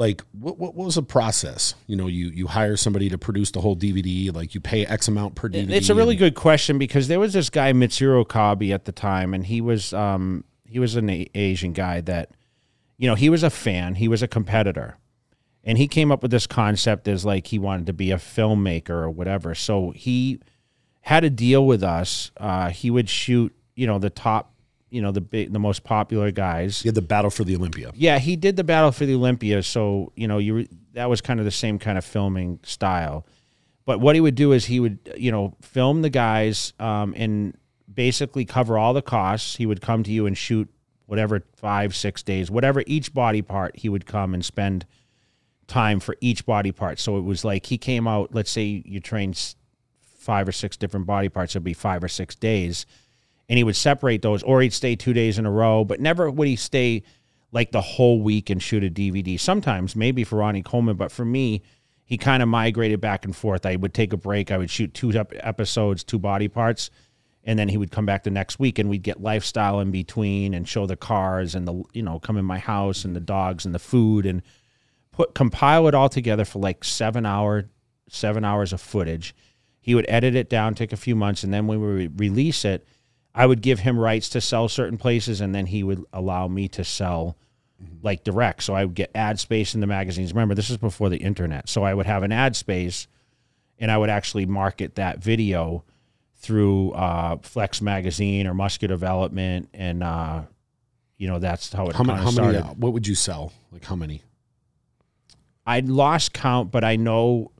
like 0.00 0.24
what, 0.32 0.58
what 0.58 0.74
what 0.74 0.86
was 0.86 0.94
the 0.94 1.02
process? 1.02 1.74
You 1.86 1.94
know, 1.94 2.06
you 2.06 2.30
you 2.30 2.46
hire 2.46 2.78
somebody 2.78 3.10
to 3.10 3.18
produce 3.18 3.50
the 3.50 3.60
whole 3.60 3.76
DVD, 3.76 4.34
like 4.34 4.54
you 4.54 4.60
pay 4.60 4.86
X 4.86 5.08
amount 5.08 5.34
per 5.34 5.50
DVD. 5.50 5.72
It's 5.72 5.90
a 5.90 5.94
really 5.94 6.16
good 6.16 6.34
question 6.34 6.78
because 6.78 7.06
there 7.06 7.20
was 7.20 7.34
this 7.34 7.50
guy 7.50 7.74
Mitsuru 7.74 8.22
Okabe 8.22 8.72
at 8.72 8.86
the 8.86 8.92
time, 8.92 9.34
and 9.34 9.44
he 9.44 9.60
was 9.60 9.92
um, 9.92 10.44
he 10.64 10.78
was 10.78 10.96
an 10.96 11.10
A- 11.10 11.28
Asian 11.34 11.74
guy 11.74 12.00
that, 12.00 12.30
you 12.96 13.08
know, 13.08 13.14
he 13.14 13.28
was 13.28 13.42
a 13.42 13.50
fan, 13.50 13.96
he 13.96 14.08
was 14.08 14.22
a 14.22 14.28
competitor, 14.28 14.96
and 15.64 15.76
he 15.76 15.86
came 15.86 16.10
up 16.10 16.22
with 16.22 16.30
this 16.30 16.46
concept 16.46 17.06
as 17.06 17.26
like 17.26 17.48
he 17.48 17.58
wanted 17.58 17.84
to 17.84 17.92
be 17.92 18.10
a 18.10 18.16
filmmaker 18.16 18.88
or 18.88 19.10
whatever. 19.10 19.54
So 19.54 19.90
he 19.90 20.40
had 21.02 21.24
a 21.24 21.30
deal 21.30 21.66
with 21.66 21.82
us. 21.82 22.30
Uh, 22.38 22.70
he 22.70 22.90
would 22.90 23.10
shoot, 23.10 23.54
you 23.74 23.86
know, 23.86 23.98
the 23.98 24.08
top, 24.08 24.54
you 24.90 25.00
know, 25.00 25.12
the 25.12 25.20
big, 25.20 25.52
the 25.52 25.58
most 25.58 25.84
popular 25.84 26.30
guys. 26.30 26.84
You 26.84 26.88
had 26.88 26.94
the 26.94 27.02
battle 27.02 27.30
for 27.30 27.44
the 27.44 27.56
Olympia. 27.56 27.92
Yeah, 27.94 28.18
he 28.18 28.36
did 28.36 28.56
the 28.56 28.64
Battle 28.64 28.92
for 28.92 29.06
the 29.06 29.14
Olympia, 29.14 29.62
so 29.62 30.12
you 30.16 30.28
know, 30.28 30.38
you 30.38 30.66
that 30.92 31.08
was 31.08 31.20
kind 31.20 31.38
of 31.38 31.44
the 31.44 31.52
same 31.52 31.78
kind 31.78 31.96
of 31.96 32.04
filming 32.04 32.58
style. 32.62 33.26
But 33.86 34.00
what 34.00 34.14
he 34.14 34.20
would 34.20 34.34
do 34.34 34.52
is 34.52 34.66
he 34.66 34.80
would, 34.80 34.98
you 35.16 35.32
know, 35.32 35.54
film 35.62 36.02
the 36.02 36.10
guys 36.10 36.74
um, 36.78 37.14
and 37.16 37.56
basically 37.92 38.44
cover 38.44 38.78
all 38.78 38.92
the 38.92 39.02
costs. 39.02 39.56
He 39.56 39.66
would 39.66 39.80
come 39.80 40.02
to 40.02 40.12
you 40.12 40.26
and 40.26 40.36
shoot 40.36 40.68
whatever 41.06 41.42
five, 41.56 41.96
six 41.96 42.22
days, 42.22 42.50
whatever 42.50 42.84
each 42.86 43.12
body 43.14 43.42
part. 43.42 43.76
He 43.76 43.88
would 43.88 44.06
come 44.06 44.34
and 44.34 44.44
spend 44.44 44.86
time 45.66 45.98
for 45.98 46.16
each 46.20 46.44
body 46.44 46.72
part. 46.72 46.98
So 46.98 47.16
it 47.16 47.22
was 47.22 47.44
like 47.44 47.66
he 47.66 47.78
came 47.78 48.06
out. 48.06 48.34
Let's 48.34 48.50
say 48.50 48.82
you 48.84 49.00
trained 49.00 49.54
five 50.00 50.46
or 50.46 50.52
six 50.52 50.76
different 50.76 51.06
body 51.06 51.28
parts. 51.28 51.52
It'd 51.52 51.64
be 51.64 51.72
five 51.72 52.04
or 52.04 52.08
six 52.08 52.34
days 52.34 52.86
and 53.50 53.56
he 53.56 53.64
would 53.64 53.74
separate 53.74 54.22
those, 54.22 54.44
or 54.44 54.62
he'd 54.62 54.72
stay 54.72 54.94
two 54.94 55.12
days 55.12 55.36
in 55.36 55.44
a 55.44 55.50
row, 55.50 55.84
but 55.84 55.98
never 56.00 56.30
would 56.30 56.46
he 56.46 56.54
stay 56.54 57.02
like 57.50 57.72
the 57.72 57.80
whole 57.80 58.22
week 58.22 58.48
and 58.48 58.62
shoot 58.62 58.84
a 58.84 58.88
DVD. 58.88 59.38
Sometimes, 59.38 59.96
maybe 59.96 60.22
for 60.22 60.36
Ronnie 60.36 60.62
Coleman, 60.62 60.96
but 60.96 61.10
for 61.10 61.24
me, 61.24 61.62
he 62.04 62.16
kind 62.16 62.44
of 62.44 62.48
migrated 62.48 63.00
back 63.00 63.24
and 63.24 63.34
forth. 63.34 63.66
I 63.66 63.74
would 63.74 63.92
take 63.92 64.12
a 64.12 64.16
break, 64.16 64.52
I 64.52 64.56
would 64.56 64.70
shoot 64.70 64.94
two 64.94 65.12
episodes, 65.40 66.04
two 66.04 66.20
body 66.20 66.46
parts, 66.46 66.90
and 67.42 67.58
then 67.58 67.68
he 67.68 67.76
would 67.76 67.90
come 67.90 68.06
back 68.06 68.22
the 68.22 68.30
next 68.30 68.60
week, 68.60 68.78
and 68.78 68.88
we'd 68.88 69.02
get 69.02 69.20
lifestyle 69.20 69.80
in 69.80 69.90
between 69.90 70.54
and 70.54 70.68
show 70.68 70.86
the 70.86 70.96
cars 70.96 71.56
and 71.56 71.66
the 71.66 71.82
you 71.92 72.04
know 72.04 72.20
come 72.20 72.36
in 72.36 72.44
my 72.44 72.58
house 72.58 73.04
and 73.04 73.16
the 73.16 73.20
dogs 73.20 73.66
and 73.66 73.74
the 73.74 73.80
food 73.80 74.26
and 74.26 74.42
put 75.10 75.34
compile 75.34 75.88
it 75.88 75.94
all 75.94 76.08
together 76.08 76.44
for 76.44 76.60
like 76.60 76.84
seven 76.84 77.26
hour 77.26 77.64
seven 78.08 78.44
hours 78.44 78.72
of 78.72 78.80
footage. 78.80 79.34
He 79.80 79.96
would 79.96 80.06
edit 80.08 80.36
it 80.36 80.48
down, 80.48 80.76
take 80.76 80.92
a 80.92 80.96
few 80.96 81.16
months, 81.16 81.42
and 81.42 81.52
then 81.52 81.66
when 81.66 81.80
we 81.80 81.94
would 82.04 82.20
release 82.20 82.64
it, 82.64 82.86
I 83.34 83.46
would 83.46 83.62
give 83.62 83.80
him 83.80 83.98
rights 83.98 84.28
to 84.30 84.40
sell 84.40 84.68
certain 84.68 84.98
places, 84.98 85.40
and 85.40 85.54
then 85.54 85.66
he 85.66 85.82
would 85.82 86.04
allow 86.12 86.48
me 86.48 86.68
to 86.68 86.84
sell 86.84 87.36
like 88.02 88.24
direct. 88.24 88.62
So 88.62 88.74
I 88.74 88.84
would 88.84 88.94
get 88.94 89.10
ad 89.14 89.38
space 89.38 89.74
in 89.74 89.80
the 89.80 89.86
magazines. 89.86 90.32
Remember, 90.32 90.54
this 90.54 90.70
is 90.70 90.76
before 90.76 91.08
the 91.08 91.18
internet, 91.18 91.68
so 91.68 91.82
I 91.82 91.94
would 91.94 92.06
have 92.06 92.22
an 92.22 92.32
ad 92.32 92.56
space, 92.56 93.06
and 93.78 93.90
I 93.90 93.98
would 93.98 94.10
actually 94.10 94.46
market 94.46 94.96
that 94.96 95.18
video 95.18 95.84
through 96.36 96.92
uh, 96.92 97.36
Flex 97.42 97.80
Magazine 97.80 98.46
or 98.46 98.54
Muscular 98.54 98.94
Development, 98.94 99.68
and 99.74 100.02
uh, 100.02 100.42
you 101.16 101.28
know 101.28 101.38
that's 101.38 101.72
how 101.72 101.86
it 101.86 101.94
How, 101.94 102.04
how 102.04 102.30
many? 102.30 102.58
Uh, 102.58 102.64
what 102.74 102.92
would 102.92 103.06
you 103.06 103.14
sell? 103.14 103.52
Like 103.70 103.84
how 103.84 103.96
many? 103.96 104.22
I 105.66 105.80
lost 105.80 106.32
count, 106.32 106.70
but 106.72 106.82
I 106.82 106.96
know 106.96 107.52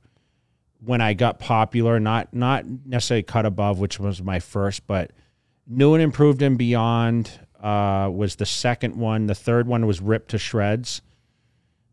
when 0.84 1.00
I 1.00 1.14
got 1.14 1.38
popular, 1.38 2.00
not 2.00 2.32
not 2.34 2.64
necessarily 2.86 3.22
cut 3.22 3.46
above, 3.46 3.78
which 3.78 4.00
was 4.00 4.22
my 4.22 4.40
first, 4.40 4.86
but 4.86 5.12
new 5.70 5.94
and 5.94 6.02
improved 6.02 6.42
and 6.42 6.58
beyond 6.58 7.30
uh, 7.62 8.10
was 8.12 8.36
the 8.36 8.44
second 8.46 8.96
one. 8.96 9.26
The 9.26 9.34
third 9.34 9.66
one 9.66 9.86
was 9.86 10.00
ripped 10.00 10.30
to 10.32 10.38
shreds, 10.38 11.00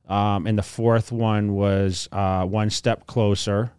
um, 0.10 0.48
and 0.48 0.57
the 0.57 0.63
fourth 0.63 1.12
one 1.12 1.53
was 1.53 2.10
uh, 2.12 2.46
one 2.46 2.69
step 2.69 3.05
closer, 3.07 3.72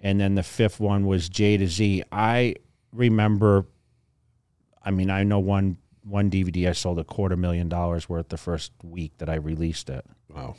and 0.00 0.20
then 0.20 0.34
the 0.34 0.42
fifth 0.42 0.80
one 0.80 1.06
was 1.06 1.28
J 1.28 1.56
to 1.56 1.66
Z. 1.68 2.02
I 2.10 2.56
remember. 2.92 3.66
I 4.84 4.90
mean, 4.90 5.10
I 5.10 5.22
know 5.22 5.38
one 5.38 5.76
one 6.04 6.28
DVD 6.30 6.68
I 6.68 6.72
sold 6.72 6.98
a 6.98 7.04
quarter 7.04 7.36
million 7.36 7.68
dollars 7.68 8.08
worth 8.08 8.28
the 8.28 8.36
first 8.36 8.72
week 8.82 9.12
that 9.18 9.28
I 9.28 9.36
released 9.36 9.88
it. 9.88 10.04
Wow. 10.34 10.56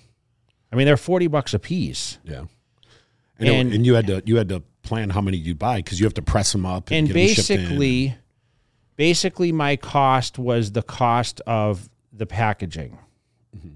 I 0.72 0.78
mean, 0.78 0.86
they're 0.86 0.96
forty 0.96 1.28
bucks 1.28 1.54
a 1.54 1.60
piece, 1.60 2.20
Yeah. 2.24 2.46
And, 3.40 3.50
And- 3.50 3.74
and 3.74 3.86
you 3.86 3.96
had 3.96 4.08
to 4.08 4.22
you 4.26 4.38
had 4.38 4.48
to 4.50 4.64
plan 4.84 5.10
how 5.10 5.20
many 5.22 5.36
you'd 5.38 5.60
buy 5.60 5.78
because 5.80 6.00
you 6.00 6.06
have 6.06 6.14
to 6.14 6.22
press 6.22 6.52
them 6.54 6.66
up 6.66 6.90
and, 6.92 7.00
and 7.00 7.08
get 7.08 7.18
'em 7.18 7.28
shipped 7.36 7.50
in. 7.50 7.58
basically, 7.58 8.16
basically, 8.96 9.52
my 9.52 9.76
cost 9.76 10.38
was 10.40 10.72
the 10.72 10.82
cost 10.82 11.42
of 11.48 11.90
the 12.12 12.26
packaging. 12.26 12.98
Mm-hmm. 13.56 13.74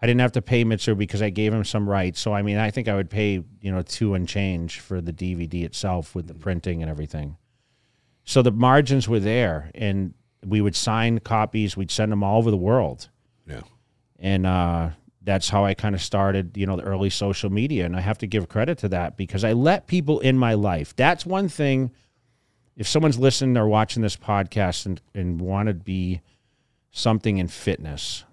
I 0.00 0.06
didn't 0.06 0.20
have 0.20 0.32
to 0.32 0.42
pay 0.42 0.64
Mitsu 0.64 0.94
because 0.94 1.22
I 1.22 1.30
gave 1.30 1.52
him 1.52 1.64
some 1.64 1.88
rights. 1.88 2.20
So 2.20 2.34
I 2.34 2.42
mean, 2.42 2.58
I 2.58 2.70
think 2.70 2.88
I 2.88 2.94
would 2.94 3.10
pay 3.10 3.42
you 3.60 3.72
know 3.72 3.82
two 3.82 4.14
and 4.14 4.28
change 4.28 4.80
for 4.80 5.00
the 5.00 5.12
DVD 5.12 5.64
itself 5.64 6.14
with 6.14 6.26
the 6.26 6.34
printing 6.34 6.82
and 6.82 6.90
everything. 6.90 7.36
So 8.24 8.42
the 8.42 8.52
margins 8.52 9.08
were 9.08 9.20
there, 9.20 9.70
and 9.74 10.14
we 10.44 10.60
would 10.60 10.76
sign 10.76 11.18
copies. 11.20 11.76
We'd 11.76 11.90
send 11.90 12.12
them 12.12 12.22
all 12.22 12.38
over 12.38 12.50
the 12.50 12.56
world. 12.56 13.08
yeah. 13.46 13.60
and 14.18 14.46
uh, 14.46 14.90
that's 15.24 15.48
how 15.48 15.64
I 15.64 15.74
kind 15.74 15.94
of 15.94 16.02
started, 16.02 16.56
you 16.56 16.66
know, 16.66 16.76
the 16.76 16.82
early 16.82 17.10
social 17.10 17.50
media. 17.50 17.86
And 17.86 17.96
I 17.96 18.00
have 18.00 18.18
to 18.18 18.26
give 18.26 18.48
credit 18.48 18.78
to 18.78 18.88
that 18.90 19.16
because 19.16 19.42
I 19.42 19.52
let 19.52 19.86
people 19.86 20.20
in 20.20 20.38
my 20.38 20.54
life. 20.54 20.94
That's 20.96 21.24
one 21.24 21.48
thing. 21.48 21.90
If 22.76 22.88
someone's 22.88 23.18
listening 23.18 23.56
or 23.56 23.68
watching 23.68 24.02
this 24.02 24.16
podcast 24.16 24.86
and, 24.86 25.00
and 25.14 25.40
want 25.40 25.68
to 25.68 25.74
be 25.74 26.20
something 26.90 27.38
in 27.38 27.48
fitness, 27.48 28.24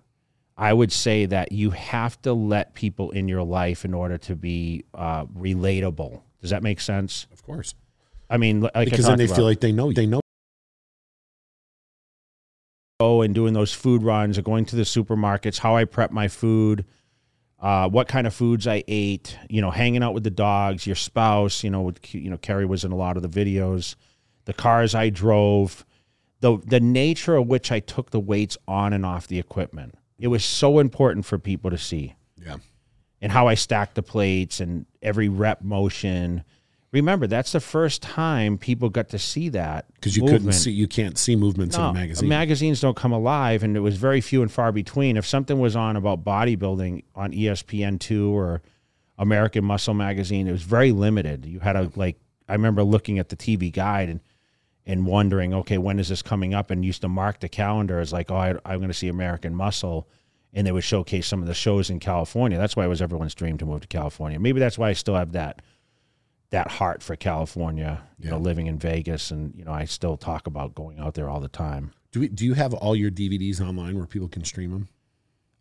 I 0.57 0.73
would 0.73 0.91
say 0.91 1.25
that 1.27 1.51
you 1.51 1.71
have 1.71 2.21
to 2.23 2.33
let 2.33 2.73
people 2.73 3.11
in 3.11 3.27
your 3.27 3.43
life 3.43 3.85
in 3.85 3.93
order 3.93 4.17
to 4.19 4.35
be 4.35 4.83
uh, 4.93 5.25
relatable. 5.25 6.21
Does 6.41 6.49
that 6.49 6.63
make 6.63 6.79
sense? 6.79 7.27
Of 7.31 7.43
course. 7.43 7.75
I 8.29 8.37
mean, 8.37 8.61
like 8.61 8.71
I 8.75 8.85
Because 8.85 9.05
then 9.05 9.17
they 9.17 9.25
about- 9.25 9.35
feel 9.35 9.45
like 9.45 9.59
they 9.59 9.71
know 9.71 9.89
you. 9.89 9.93
they 9.95 10.05
know. 10.07 10.19
Oh, 12.99 13.21
and 13.23 13.33
doing 13.33 13.53
those 13.53 13.73
food 13.73 14.03
runs 14.03 14.37
or 14.37 14.43
going 14.43 14.65
to 14.65 14.75
the 14.75 14.83
supermarkets, 14.83 15.57
how 15.59 15.75
I 15.75 15.85
prep 15.85 16.11
my 16.11 16.27
food, 16.27 16.85
uh, 17.59 17.89
what 17.89 18.07
kind 18.07 18.27
of 18.27 18.33
foods 18.33 18.67
I 18.67 18.83
ate, 18.87 19.37
you 19.49 19.59
know, 19.61 19.71
hanging 19.71 20.03
out 20.03 20.13
with 20.13 20.23
the 20.23 20.29
dogs, 20.29 20.85
your 20.85 20.95
spouse, 20.95 21.63
you 21.63 21.71
know, 21.71 21.81
with, 21.81 22.13
you 22.13 22.29
know, 22.29 22.37
Carrie 22.37 22.65
was 22.65 22.83
in 22.83 22.91
a 22.91 22.95
lot 22.95 23.17
of 23.17 23.23
the 23.23 23.29
videos, 23.29 23.95
the 24.45 24.53
cars 24.53 24.95
I 24.95 25.09
drove, 25.09 25.85
the 26.39 26.57
the 26.65 26.79
nature 26.79 27.35
of 27.35 27.47
which 27.47 27.71
I 27.71 27.79
took 27.79 28.11
the 28.11 28.19
weights 28.19 28.57
on 28.67 28.93
and 28.93 29.05
off 29.05 29.27
the 29.27 29.39
equipment. 29.39 29.95
It 30.19 30.27
was 30.27 30.43
so 30.45 30.79
important 30.79 31.25
for 31.25 31.37
people 31.39 31.71
to 31.71 31.77
see 31.77 32.15
Yeah. 32.43 32.57
and 33.21 33.31
how 33.31 33.47
I 33.47 33.55
stacked 33.55 33.95
the 33.95 34.03
plates 34.03 34.59
and 34.59 34.85
every 35.01 35.29
rep 35.29 35.61
motion. 35.63 36.43
Remember, 36.91 37.25
that's 37.25 37.53
the 37.53 37.61
first 37.61 38.01
time 38.01 38.57
people 38.57 38.89
got 38.89 39.07
to 39.09 39.17
see 39.19 39.47
that 39.49 39.85
Because 39.95 40.17
you 40.17 40.23
couldn't 40.25 40.51
see 40.51 40.71
you 40.71 40.87
can't 40.87 41.17
see 41.17 41.35
movements 41.37 41.77
in 41.77 41.81
a 41.81 41.93
magazine. 41.93 42.27
Magazines 42.29 42.81
don't 42.81 42.97
come 42.97 43.13
alive, 43.13 43.63
and 43.63 43.77
it 43.77 43.79
was 43.79 43.95
very 43.97 44.19
few 44.19 44.41
and 44.41 44.51
far 44.51 44.71
between. 44.73 45.15
If 45.15 45.25
something 45.25 45.57
was 45.59 45.75
on 45.75 45.95
about 45.95 46.25
bodybuilding 46.25 47.03
on 47.15 47.31
ESPN 47.31 47.97
two 47.99 48.35
or 48.37 48.61
American 49.17 49.63
Muscle 49.63 49.93
magazine, 49.93 50.47
it 50.47 50.51
was 50.51 50.63
very 50.63 50.91
limited. 50.91 51.45
You 51.45 51.59
had 51.59 51.73
to 51.73 51.91
like. 51.95 52.17
I 52.49 52.53
remember 52.53 52.83
looking 52.83 53.19
at 53.19 53.29
the 53.29 53.37
TV 53.37 53.71
guide 53.71 54.09
and 54.09 54.19
and 54.85 55.05
wondering, 55.05 55.53
okay, 55.53 55.77
when 55.77 55.99
is 55.99 56.09
this 56.09 56.21
coming 56.21 56.53
up? 56.53 56.71
And 56.71 56.83
used 56.83 57.01
to 57.01 57.09
mark 57.09 57.39
the 57.39 57.49
calendar 57.49 57.99
as 57.99 58.11
like, 58.11 58.31
oh, 58.31 58.35
I, 58.35 58.49
I'm 58.65 58.79
going 58.79 58.87
to 58.87 58.93
see 58.93 59.07
American 59.07 59.55
Muscle, 59.55 60.07
and 60.53 60.65
they 60.65 60.71
would 60.71 60.83
showcase 60.83 61.27
some 61.27 61.41
of 61.41 61.47
the 61.47 61.53
shows 61.53 61.89
in 61.89 61.99
California. 61.99 62.57
That's 62.57 62.75
why 62.75 62.85
it 62.85 62.89
was 62.89 63.01
everyone's 63.01 63.35
dream 63.35 63.57
to 63.59 63.65
move 63.65 63.81
to 63.81 63.87
California. 63.87 64.39
Maybe 64.39 64.59
that's 64.59 64.77
why 64.77 64.89
I 64.89 64.93
still 64.93 65.15
have 65.15 65.33
that 65.33 65.61
that 66.49 66.69
heart 66.69 67.01
for 67.01 67.15
California. 67.15 68.03
You 68.19 68.29
know, 68.29 68.37
living 68.37 68.67
in 68.67 68.77
Vegas, 68.77 69.31
and 69.31 69.55
you 69.55 69.63
know, 69.63 69.71
I 69.71 69.85
still 69.85 70.17
talk 70.17 70.47
about 70.47 70.75
going 70.75 70.99
out 70.99 71.13
there 71.13 71.29
all 71.29 71.39
the 71.39 71.47
time. 71.47 71.93
Do 72.11 72.19
we, 72.21 72.27
do 72.27 72.45
you 72.45 72.55
have 72.55 72.73
all 72.73 72.95
your 72.95 73.11
DVDs 73.11 73.61
online 73.61 73.95
where 73.95 74.05
people 74.05 74.27
can 74.27 74.43
stream 74.43 74.71
them? 74.71 74.89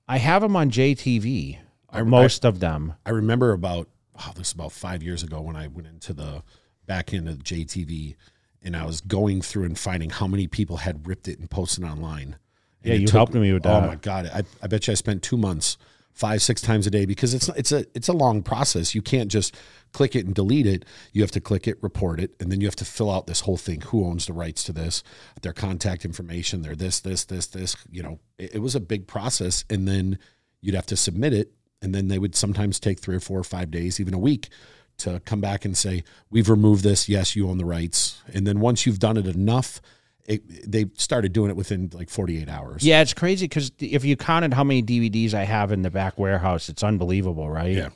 I 0.08 0.18
have 0.18 0.42
them 0.42 0.56
on 0.56 0.70
JTV. 0.70 1.58
I- 1.90 2.02
most 2.02 2.44
of 2.44 2.60
them. 2.60 2.94
I 3.06 3.10
remember 3.10 3.52
about 3.52 3.88
oh, 4.18 4.32
this 4.36 4.48
is 4.48 4.54
about 4.54 4.72
five 4.72 5.02
years 5.02 5.22
ago 5.22 5.40
when 5.40 5.56
I 5.56 5.66
went 5.68 5.86
into 5.86 6.12
the 6.12 6.42
back 6.86 7.14
end 7.14 7.28
of 7.28 7.38
JTV 7.38 8.16
and 8.62 8.76
I 8.76 8.84
was 8.84 9.00
going 9.00 9.42
through 9.42 9.64
and 9.64 9.78
finding 9.78 10.10
how 10.10 10.26
many 10.26 10.46
people 10.46 10.78
had 10.78 11.06
ripped 11.06 11.28
it 11.28 11.38
and 11.38 11.50
posted 11.50 11.84
online. 11.84 12.36
And 12.82 12.92
Yeah, 12.92 12.94
you 12.94 13.06
took- 13.06 13.14
helped 13.14 13.34
me 13.34 13.52
with 13.52 13.66
oh, 13.66 13.68
that. 13.68 13.82
Oh 13.84 13.86
my 13.86 13.96
god! 13.96 14.30
I, 14.32 14.42
I 14.62 14.66
bet 14.66 14.86
you 14.86 14.92
I 14.92 14.94
spent 14.94 15.22
two 15.22 15.36
months, 15.36 15.76
five 16.12 16.42
six 16.42 16.60
times 16.60 16.86
a 16.86 16.90
day 16.90 17.04
because 17.06 17.34
it's 17.34 17.48
it's 17.50 17.72
a 17.72 17.84
it's 17.94 18.08
a 18.08 18.12
long 18.12 18.42
process. 18.42 18.94
You 18.94 19.02
can't 19.02 19.30
just 19.30 19.56
click 19.92 20.14
it 20.16 20.24
and 20.24 20.34
delete 20.34 20.66
it. 20.66 20.84
You 21.12 21.22
have 21.22 21.30
to 21.32 21.40
click 21.40 21.66
it, 21.68 21.82
report 21.82 22.20
it, 22.20 22.34
and 22.40 22.50
then 22.50 22.60
you 22.60 22.66
have 22.66 22.76
to 22.76 22.84
fill 22.84 23.10
out 23.10 23.26
this 23.26 23.40
whole 23.40 23.56
thing. 23.56 23.80
Who 23.82 24.04
owns 24.06 24.26
the 24.26 24.32
rights 24.32 24.64
to 24.64 24.72
this? 24.72 25.02
Their 25.42 25.52
contact 25.52 26.04
information. 26.04 26.62
Their 26.62 26.76
this 26.76 27.00
this 27.00 27.24
this 27.24 27.46
this. 27.48 27.76
You 27.90 28.02
know, 28.02 28.20
it, 28.38 28.56
it 28.56 28.58
was 28.60 28.74
a 28.74 28.80
big 28.80 29.06
process, 29.06 29.64
and 29.68 29.86
then 29.86 30.18
you'd 30.60 30.74
have 30.74 30.86
to 30.86 30.96
submit 30.96 31.32
it, 31.32 31.52
and 31.82 31.94
then 31.94 32.08
they 32.08 32.18
would 32.18 32.34
sometimes 32.34 32.80
take 32.80 33.00
three 33.00 33.16
or 33.16 33.20
four 33.20 33.38
or 33.38 33.44
five 33.44 33.70
days, 33.70 34.00
even 34.00 34.14
a 34.14 34.18
week. 34.18 34.48
To 35.00 35.20
come 35.20 35.40
back 35.40 35.64
and 35.64 35.76
say, 35.76 36.04
we've 36.30 36.48
removed 36.48 36.82
this. 36.84 37.08
Yes, 37.08 37.34
you 37.36 37.48
own 37.48 37.58
the 37.58 37.64
rights. 37.64 38.22
And 38.32 38.46
then 38.46 38.60
once 38.60 38.86
you've 38.86 38.98
done 38.98 39.16
it 39.16 39.26
enough, 39.26 39.80
it, 40.26 40.70
they 40.70 40.86
started 40.94 41.32
doing 41.32 41.50
it 41.50 41.56
within 41.56 41.90
like 41.92 42.08
48 42.10 42.48
hours. 42.48 42.84
Yeah, 42.84 43.00
it's 43.02 43.14
crazy 43.14 43.46
because 43.46 43.72
if 43.78 44.04
you 44.04 44.16
counted 44.16 44.54
how 44.54 44.62
many 44.64 44.82
DVDs 44.82 45.34
I 45.34 45.44
have 45.44 45.72
in 45.72 45.82
the 45.82 45.90
back 45.90 46.18
warehouse, 46.18 46.68
it's 46.68 46.82
unbelievable, 46.82 47.50
right? 47.50 47.74
Yeah. 47.74 47.88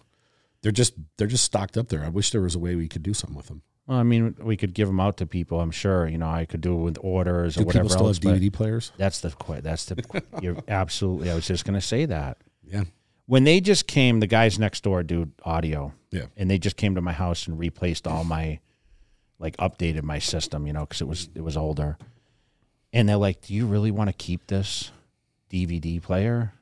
They're 0.63 0.73
just 0.73 0.95
they're 1.19 1.27
just 1.29 1.45
stocked 1.45 1.77
up 1.77 1.89
there. 1.89 2.03
I 2.03 2.09
wish 2.09 2.31
there 2.31 2.41
was 2.41 2.55
a 2.55 2.59
way 2.59 2.75
we 2.75 2.89
could 2.89 3.03
do 3.03 3.13
something 3.13 3.37
with 3.37 3.49
them. 3.49 3.61
Well, 3.87 3.99
I 3.99 4.03
mean, 4.03 4.35
we 4.43 4.57
could 4.57 4.73
give 4.73 4.89
them 4.89 4.99
out 4.99 5.19
to 5.19 5.27
people. 5.27 5.61
I'm 5.61 5.71
sure. 5.71 6.09
You 6.09 6.17
know, 6.17 6.27
I 6.31 6.47
could 6.47 6.63
do 6.63 6.73
it 6.73 6.83
with 6.83 6.99
orders 7.03 7.59
or 7.59 7.61
Do 7.61 7.67
whatever 7.67 7.85
people 7.85 7.97
still 7.97 8.07
else. 8.07 8.17
have 8.25 8.41
DVD 8.41 8.51
players? 8.51 8.91
that's 8.97 9.21
the 9.21 9.31
that's 9.63 9.85
the 9.85 10.23
you're 10.41 10.57
absolutely. 10.67 11.31
I 11.31 11.35
was 11.35 11.47
just 11.47 11.67
gonna 11.67 11.83
say 11.83 12.07
that 12.07 12.39
Yeah. 12.67 12.85
When 13.27 13.45
they 13.45 13.61
just 13.61 13.87
came, 13.87 14.21
the 14.21 14.27
guys 14.27 14.59
next 14.59 14.83
door 14.85 15.03
do 15.03 15.31
audio. 15.45 15.93
Yeah. 16.11 16.27
and 16.37 16.49
they 16.51 16.59
just 16.59 16.77
came 16.77 16.95
to 16.95 17.01
my 17.01 17.13
house 17.13 17.49
and 17.49 17.59
replaced 17.59 18.07
all 18.07 18.23
my 18.25 18.61
like 19.41 19.57
updated 19.57 20.05
my 20.05 20.21
system 20.21 20.65
you 20.65 20.73
know 20.73 20.81
because 20.87 21.01
it 21.01 21.09
was 21.09 21.29
it 21.35 21.41
was 21.41 21.57
older 21.57 21.99
and 22.93 23.09
they're 23.09 23.17
like 23.17 23.41
do 23.41 23.53
you 23.53 23.67
really 23.67 23.91
want 23.91 24.09
to 24.09 24.13
keep 24.15 24.47
this 24.47 24.93
dvd 25.51 26.01
player 26.01 26.53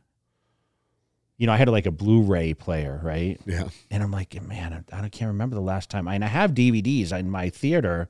you 1.37 1.47
know 1.47 1.53
i 1.53 1.57
had 1.59 1.69
like 1.69 1.85
a 1.85 1.91
blu-ray 1.91 2.55
player 2.55 2.99
right 3.05 3.39
Yeah. 3.45 3.69
and 3.91 4.03
i'm 4.03 4.11
like 4.11 4.41
man 4.43 4.85
i, 4.91 4.97
I 5.05 5.09
can't 5.11 5.29
remember 5.29 5.55
the 5.55 5.61
last 5.61 5.91
time 5.91 6.09
and 6.09 6.25
i 6.25 6.29
have 6.29 6.53
dvds 6.53 7.13
in 7.13 7.31
my 7.31 7.51
theater 7.51 8.09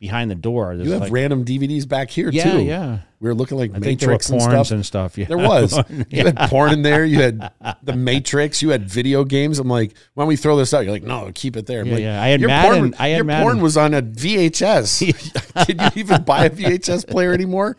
behind 0.00 0.30
the 0.30 0.34
door 0.34 0.76
There's 0.76 0.86
You 0.86 0.92
have 0.94 1.02
like, 1.02 1.12
random 1.12 1.44
DVDs 1.44 1.88
back 1.88 2.10
here 2.10 2.28
yeah 2.30 2.50
too. 2.50 2.62
yeah 2.62 2.98
We 3.20 3.28
were 3.28 3.34
looking 3.34 3.56
like 3.56 3.70
i 3.74 3.78
think 3.78 4.00
there 4.00 4.08
were 4.10 4.14
Matrix 4.14 4.28
and 4.30 4.42
stuff. 4.42 4.70
and 4.72 4.84
stuff 4.86 5.16
yeah 5.18 5.26
there 5.26 5.38
was. 5.38 5.78
You 6.10 6.24
had 6.26 6.36
porn 6.50 6.72
in 6.72 6.82
there. 6.82 7.04
You 7.04 7.22
had 7.22 7.50
the 7.82 7.94
Matrix. 7.96 8.60
You 8.62 8.70
had 8.70 8.88
video 8.88 9.24
games. 9.24 9.58
I'm 9.58 9.68
like, 9.68 9.94
why 10.14 10.22
don't 10.22 10.28
we 10.28 10.36
throw 10.36 10.56
this 10.56 10.74
out? 10.74 10.80
You're 10.84 10.92
like, 10.92 11.02
no, 11.02 11.30
keep 11.34 11.56
it 11.56 11.66
there. 11.66 11.80
I'm 11.80 11.86
Yeah, 11.86 11.94
like, 11.94 12.02
yeah. 12.02 12.22
I 12.22 12.28
had 12.28 12.40
your 12.40 12.48
Madden- 12.48 12.78
Porn, 12.80 12.94
I 12.98 13.08
had 13.08 13.16
your 13.16 13.24
Madden. 13.24 13.42
porn 13.44 13.60
was 13.60 13.76
on 13.76 13.94
a 13.94 14.02
VHS. 14.02 15.66
Did 15.66 15.80
you 15.96 16.02
even 16.02 16.22
buy 16.24 16.44
a 16.46 16.50
VHS 16.50 17.08
player 17.08 17.32
anymore? 17.32 17.76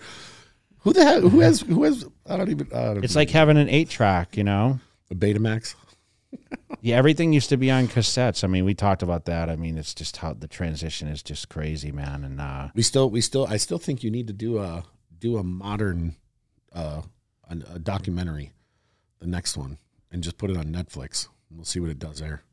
Who 0.79 0.93
the 0.93 1.03
hell? 1.03 1.21
Who 1.29 1.39
has? 1.41 1.61
Who 1.61 1.83
has? 1.83 2.05
I 2.27 2.37
don't 2.37 2.49
even. 2.49 2.67
I 2.73 2.85
don't 2.93 3.03
it's 3.03 3.15
know. 3.15 3.21
like 3.21 3.29
having 3.29 3.57
an 3.57 3.69
eight 3.69 3.89
track 3.89 4.37
you 4.37 4.43
know 4.43 4.79
a 5.11 5.15
Betamax. 5.15 5.75
Yeah, 6.85 6.97
everything 6.97 7.33
used 7.33 7.49
to 7.49 7.57
be 7.57 7.71
on 7.71 7.87
cassettes. 7.87 8.43
I 8.43 8.47
mean, 8.47 8.63
we 8.63 8.75
talked 8.75 9.01
about 9.01 9.25
that. 9.25 9.49
I 9.49 9.55
mean, 9.55 9.75
it's 9.75 9.95
just 9.95 10.17
how 10.17 10.33
the 10.33 10.47
transition 10.47 11.07
is 11.07 11.23
just 11.23 11.49
crazy, 11.49 11.91
man. 11.91 12.23
And 12.23 12.39
uh, 12.39 12.67
We 12.75 12.83
still, 12.83 13.09
we 13.09 13.21
still, 13.21 13.47
I 13.49 13.57
still 13.57 13.79
think 13.79 14.03
you 14.03 14.11
need 14.11 14.27
to 14.27 14.33
do 14.33 14.59
a 14.59 14.83
do 15.17 15.37
a 15.37 15.43
modern, 15.43 16.15
uh, 16.71 17.01
a, 17.49 17.57
a 17.73 17.79
documentary, 17.79 18.51
the 19.17 19.25
next 19.25 19.57
one, 19.57 19.79
and 20.11 20.21
just 20.21 20.37
put 20.37 20.51
it 20.51 20.57
on 20.57 20.65
Netflix. 20.65 21.27
We'll 21.49 21.65
see 21.65 21.79
what 21.79 21.89
it 21.89 21.97
does 21.97 22.19
there. 22.19 22.43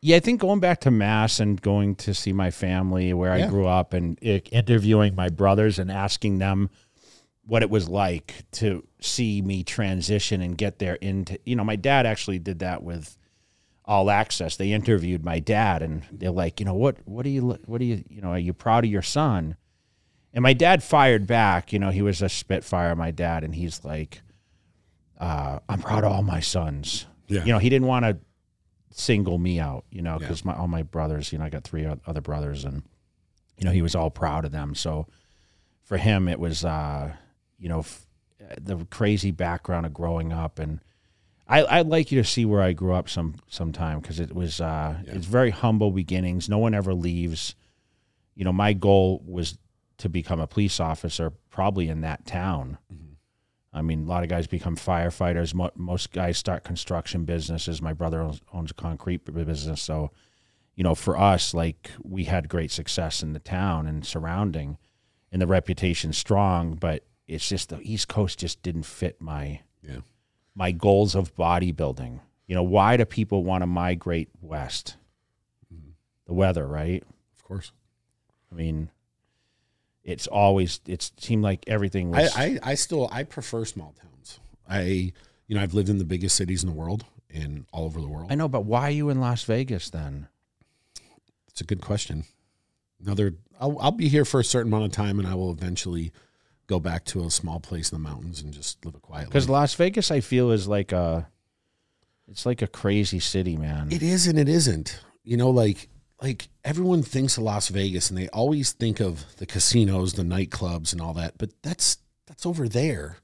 yeah, 0.00 0.18
I 0.18 0.20
think 0.20 0.40
going 0.40 0.60
back 0.60 0.82
to 0.82 0.92
Mass 0.92 1.40
and 1.40 1.60
going 1.60 1.96
to 1.96 2.14
see 2.14 2.32
my 2.32 2.52
family 2.52 3.12
where 3.12 3.32
I 3.32 3.48
grew 3.48 3.66
up 3.66 3.92
and 3.92 4.16
interviewing 4.22 5.16
my 5.16 5.30
brothers 5.30 5.80
and 5.80 5.90
asking 5.90 6.38
them 6.38 6.70
what 7.44 7.64
it 7.64 7.70
was 7.70 7.88
like 7.88 8.44
to 8.52 8.86
see 9.00 9.42
me 9.42 9.64
transition 9.64 10.42
and 10.42 10.56
get 10.56 10.78
there 10.78 10.94
into, 10.94 11.40
you 11.44 11.56
know, 11.56 11.64
my 11.64 11.74
dad 11.74 12.06
actually 12.06 12.38
did 12.38 12.60
that 12.60 12.84
with 12.84 13.16
all 13.90 14.08
access. 14.08 14.56
They 14.56 14.70
interviewed 14.72 15.24
my 15.24 15.40
dad 15.40 15.82
and 15.82 16.04
they're 16.12 16.30
like, 16.30 16.60
you 16.60 16.66
know, 16.66 16.74
what, 16.74 16.96
what 17.06 17.24
do 17.24 17.30
you, 17.30 17.58
what 17.66 17.78
do 17.78 17.84
you, 17.84 18.04
you 18.08 18.20
know, 18.20 18.28
are 18.28 18.38
you 18.38 18.52
proud 18.52 18.84
of 18.84 18.90
your 18.90 19.02
son? 19.02 19.56
And 20.32 20.44
my 20.44 20.52
dad 20.52 20.82
fired 20.84 21.26
back. 21.26 21.72
You 21.72 21.80
know, 21.80 21.90
he 21.90 22.00
was 22.00 22.22
a 22.22 22.28
Spitfire, 22.28 22.94
my 22.94 23.10
dad, 23.10 23.42
and 23.42 23.52
he's 23.52 23.84
like, 23.84 24.22
uh, 25.18 25.58
"I'm 25.68 25.80
proud 25.80 26.04
of 26.04 26.12
all 26.12 26.22
my 26.22 26.38
sons." 26.38 27.06
Yeah. 27.26 27.44
You 27.44 27.52
know, 27.52 27.58
he 27.58 27.68
didn't 27.68 27.88
want 27.88 28.04
to 28.04 28.16
single 28.92 29.38
me 29.38 29.58
out. 29.58 29.86
You 29.90 30.02
know, 30.02 30.12
Yeah. 30.12 30.18
because 30.18 30.44
my 30.44 30.54
all 30.54 30.68
my 30.68 30.84
brothers. 30.84 31.32
You 31.32 31.38
know, 31.38 31.44
I 31.46 31.50
got 31.50 31.64
three 31.64 31.84
other 32.06 32.20
brothers, 32.20 32.64
and 32.64 32.84
you 33.58 33.64
know, 33.64 33.72
he 33.72 33.82
was 33.82 33.96
all 33.96 34.08
proud 34.08 34.44
of 34.44 34.52
them. 34.52 34.76
So 34.76 35.08
for 35.82 35.96
him, 35.96 36.28
it 36.28 36.38
was, 36.38 36.64
uh, 36.64 37.12
you 37.58 37.68
know, 37.68 37.80
f- 37.80 38.06
the 38.60 38.86
crazy 38.88 39.32
background 39.32 39.84
of 39.84 39.92
growing 39.92 40.32
up, 40.32 40.60
and 40.60 40.78
I, 41.50 41.78
I'd 41.80 41.88
like 41.88 42.12
you 42.12 42.22
to 42.22 42.28
see 42.28 42.44
where 42.44 42.62
I 42.62 42.72
grew 42.72 42.94
up 42.94 43.08
some 43.08 43.34
sometime 43.48 44.00
because 44.00 44.20
it 44.20 44.34
was, 44.34 44.60
uh, 44.60 44.98
it's 45.06 45.26
very 45.26 45.50
humble 45.50 45.90
beginnings. 45.90 46.48
No 46.48 46.58
one 46.58 46.74
ever 46.74 46.94
leaves. 46.94 47.56
You 48.34 48.44
know, 48.44 48.52
my 48.52 48.72
goal 48.72 49.22
was 49.26 49.58
to 49.98 50.08
become 50.08 50.40
a 50.40 50.46
police 50.46 50.78
officer, 50.80 51.30
probably 51.50 51.88
in 51.88 52.02
that 52.02 52.24
town. 52.24 52.78
I 53.72 53.82
mean, 53.82 54.04
a 54.04 54.06
lot 54.06 54.22
of 54.22 54.28
guys 54.28 54.46
become 54.46 54.76
firefighters. 54.76 55.54
Mo- 55.54 55.70
most 55.76 56.12
guys 56.12 56.38
start 56.38 56.64
construction 56.64 57.24
businesses. 57.24 57.82
My 57.82 57.92
brother 57.92 58.20
owns, 58.20 58.40
owns 58.52 58.70
a 58.70 58.74
concrete 58.74 59.24
business, 59.24 59.82
so 59.82 60.10
you 60.74 60.84
know, 60.84 60.94
for 60.94 61.18
us, 61.18 61.52
like 61.52 61.90
we 62.02 62.24
had 62.24 62.48
great 62.48 62.70
success 62.70 63.22
in 63.22 63.32
the 63.32 63.38
town 63.38 63.86
and 63.86 64.06
surrounding, 64.06 64.78
and 65.30 65.42
the 65.42 65.46
reputation 65.46 66.12
strong. 66.12 66.74
But 66.74 67.04
it's 67.28 67.48
just 67.48 67.68
the 67.68 67.80
East 67.82 68.08
Coast 68.08 68.38
just 68.38 68.62
didn't 68.62 68.84
fit 68.84 69.20
my 69.20 69.60
Yeah. 69.82 70.00
My 70.54 70.72
goals 70.72 71.14
of 71.14 71.34
bodybuilding. 71.36 72.20
You 72.46 72.54
know, 72.54 72.62
why 72.62 72.96
do 72.96 73.04
people 73.04 73.44
want 73.44 73.62
to 73.62 73.66
migrate 73.66 74.28
west? 74.40 74.96
The 76.26 76.34
weather, 76.34 76.66
right? 76.66 77.02
Of 77.36 77.44
course. 77.44 77.72
I 78.52 78.54
mean, 78.54 78.90
it's 80.04 80.26
always 80.26 80.80
it 80.86 81.10
seemed 81.18 81.42
like 81.42 81.64
everything 81.66 82.10
was. 82.10 82.34
I, 82.36 82.44
I, 82.44 82.58
I 82.62 82.74
still 82.74 83.08
I 83.12 83.24
prefer 83.24 83.64
small 83.64 83.94
towns. 84.00 84.40
I 84.68 85.12
you 85.46 85.56
know 85.56 85.60
I've 85.60 85.74
lived 85.74 85.88
in 85.88 85.98
the 85.98 86.04
biggest 86.04 86.36
cities 86.36 86.62
in 86.62 86.68
the 86.68 86.74
world 86.74 87.04
and 87.32 87.66
all 87.72 87.84
over 87.84 88.00
the 88.00 88.08
world. 88.08 88.30
I 88.30 88.34
know, 88.34 88.48
but 88.48 88.64
why 88.64 88.82
are 88.82 88.90
you 88.90 89.10
in 89.10 89.20
Las 89.20 89.44
Vegas 89.44 89.90
then? 89.90 90.28
It's 91.48 91.60
a 91.60 91.64
good 91.64 91.80
question. 91.80 92.24
Another 93.04 93.34
I'll 93.60 93.78
I'll 93.80 93.92
be 93.92 94.08
here 94.08 94.24
for 94.24 94.40
a 94.40 94.44
certain 94.44 94.72
amount 94.72 94.86
of 94.86 94.92
time 94.92 95.18
and 95.18 95.28
I 95.28 95.34
will 95.34 95.50
eventually 95.50 96.12
go 96.70 96.80
back 96.80 97.04
to 97.04 97.24
a 97.24 97.30
small 97.30 97.58
place 97.60 97.90
in 97.92 98.00
the 98.00 98.08
mountains 98.08 98.40
and 98.40 98.52
just 98.54 98.82
live 98.86 98.94
a 98.94 99.00
quiet 99.00 99.22
life. 99.22 99.28
Because 99.28 99.48
Las 99.48 99.74
Vegas, 99.74 100.10
I 100.12 100.20
feel, 100.20 100.52
is 100.52 100.68
like 100.68 100.92
a, 100.92 101.28
it's 102.28 102.46
like 102.46 102.62
a 102.62 102.68
crazy 102.68 103.18
city, 103.18 103.56
man. 103.56 103.88
It 103.90 104.02
is 104.02 104.26
and 104.28 104.38
it 104.38 104.48
isn't. 104.48 105.00
You 105.24 105.36
know, 105.36 105.50
like 105.50 105.88
like 106.22 106.48
everyone 106.64 107.02
thinks 107.02 107.36
of 107.36 107.42
Las 107.42 107.68
Vegas 107.68 108.08
and 108.08 108.16
they 108.18 108.28
always 108.28 108.72
think 108.72 109.00
of 109.00 109.24
the 109.38 109.46
casinos, 109.46 110.12
the 110.14 110.22
nightclubs 110.22 110.92
and 110.92 111.00
all 111.02 111.12
that, 111.14 111.34
but 111.38 111.50
that's 111.62 111.98
that's 112.26 112.46
over 112.46 112.68
there. 112.68 113.16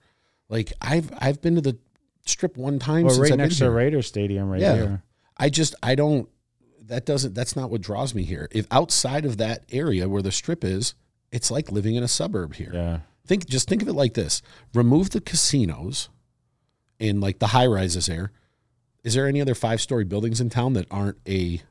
Like 0.48 0.72
I've 0.82 1.10
I've 1.18 1.40
been 1.40 1.54
to 1.54 1.60
the 1.60 1.78
strip 2.26 2.56
one 2.56 2.78
time 2.80 3.04
well, 3.04 3.14
since 3.14 3.22
right 3.22 3.32
I've 3.32 3.38
next 3.38 3.54
been 3.60 3.66
to 3.68 3.70
here. 3.70 3.76
Raiders 3.76 4.06
Stadium, 4.08 4.48
right 4.50 4.60
Yeah. 4.60 4.74
here. 4.74 5.02
I 5.36 5.50
just 5.50 5.74
I 5.82 5.94
don't 5.94 6.28
that 6.86 7.06
doesn't 7.06 7.34
that's 7.34 7.54
not 7.54 7.70
what 7.70 7.80
draws 7.80 8.12
me 8.14 8.24
here. 8.24 8.48
If 8.50 8.66
outside 8.72 9.24
of 9.24 9.36
that 9.38 9.64
area 9.70 10.08
where 10.08 10.22
the 10.22 10.32
strip 10.32 10.64
is, 10.64 10.94
it's 11.30 11.50
like 11.50 11.70
living 11.70 11.94
in 11.94 12.02
a 12.02 12.08
suburb 12.08 12.54
here. 12.54 12.70
Yeah. 12.74 12.98
Think 13.26 13.46
just 13.46 13.68
think 13.68 13.82
of 13.82 13.88
it 13.88 13.94
like 13.94 14.14
this. 14.14 14.42
Remove 14.74 15.10
the 15.10 15.20
casinos 15.20 16.08
and 17.00 17.20
like 17.20 17.38
the 17.38 17.48
high 17.48 17.66
rises 17.66 18.06
there. 18.06 18.32
Is 19.04 19.14
there 19.14 19.26
any 19.26 19.40
other 19.40 19.54
five 19.54 19.80
story 19.80 20.04
buildings 20.04 20.40
in 20.40 20.50
town 20.50 20.72
that 20.72 20.86
aren't 20.90 21.18
a 21.28 21.62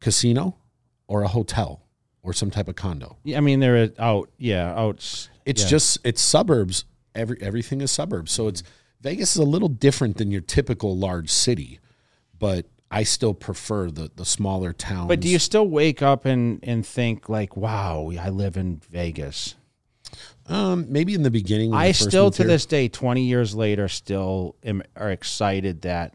casino 0.00 0.56
or 1.08 1.22
a 1.22 1.28
hotel 1.28 1.82
or 2.22 2.32
some 2.32 2.50
type 2.50 2.68
of 2.68 2.76
condo? 2.76 3.16
Yeah, 3.24 3.38
I 3.38 3.40
mean, 3.40 3.60
they're 3.60 3.90
out. 3.98 4.30
Yeah, 4.38 4.72
out. 4.74 5.28
It's 5.44 5.62
yeah. 5.62 5.68
just 5.68 5.98
it's 6.04 6.20
suburbs. 6.20 6.84
Every 7.14 7.36
everything 7.40 7.80
is 7.80 7.90
suburbs. 7.90 8.32
So 8.32 8.48
it's 8.48 8.62
Vegas 9.00 9.32
is 9.32 9.38
a 9.38 9.44
little 9.44 9.68
different 9.68 10.16
than 10.18 10.30
your 10.30 10.40
typical 10.40 10.96
large 10.96 11.30
city, 11.30 11.80
but 12.38 12.66
I 12.90 13.02
still 13.02 13.34
prefer 13.34 13.90
the 13.90 14.10
the 14.14 14.24
smaller 14.24 14.72
towns. 14.72 15.08
But 15.08 15.20
do 15.20 15.28
you 15.28 15.38
still 15.38 15.66
wake 15.66 16.02
up 16.02 16.24
and 16.24 16.60
and 16.62 16.86
think 16.86 17.28
like, 17.28 17.56
wow, 17.56 18.10
I 18.20 18.28
live 18.28 18.56
in 18.56 18.80
Vegas? 18.90 19.56
Um, 20.46 20.86
maybe 20.88 21.14
in 21.14 21.22
the 21.22 21.30
beginning. 21.30 21.72
I 21.72 21.92
still, 21.92 22.30
to 22.30 22.42
here. 22.42 22.48
this 22.48 22.66
day, 22.66 22.88
twenty 22.88 23.22
years 23.22 23.54
later, 23.54 23.88
still 23.88 24.56
am, 24.64 24.82
are 24.96 25.10
excited 25.10 25.82
that 25.82 26.14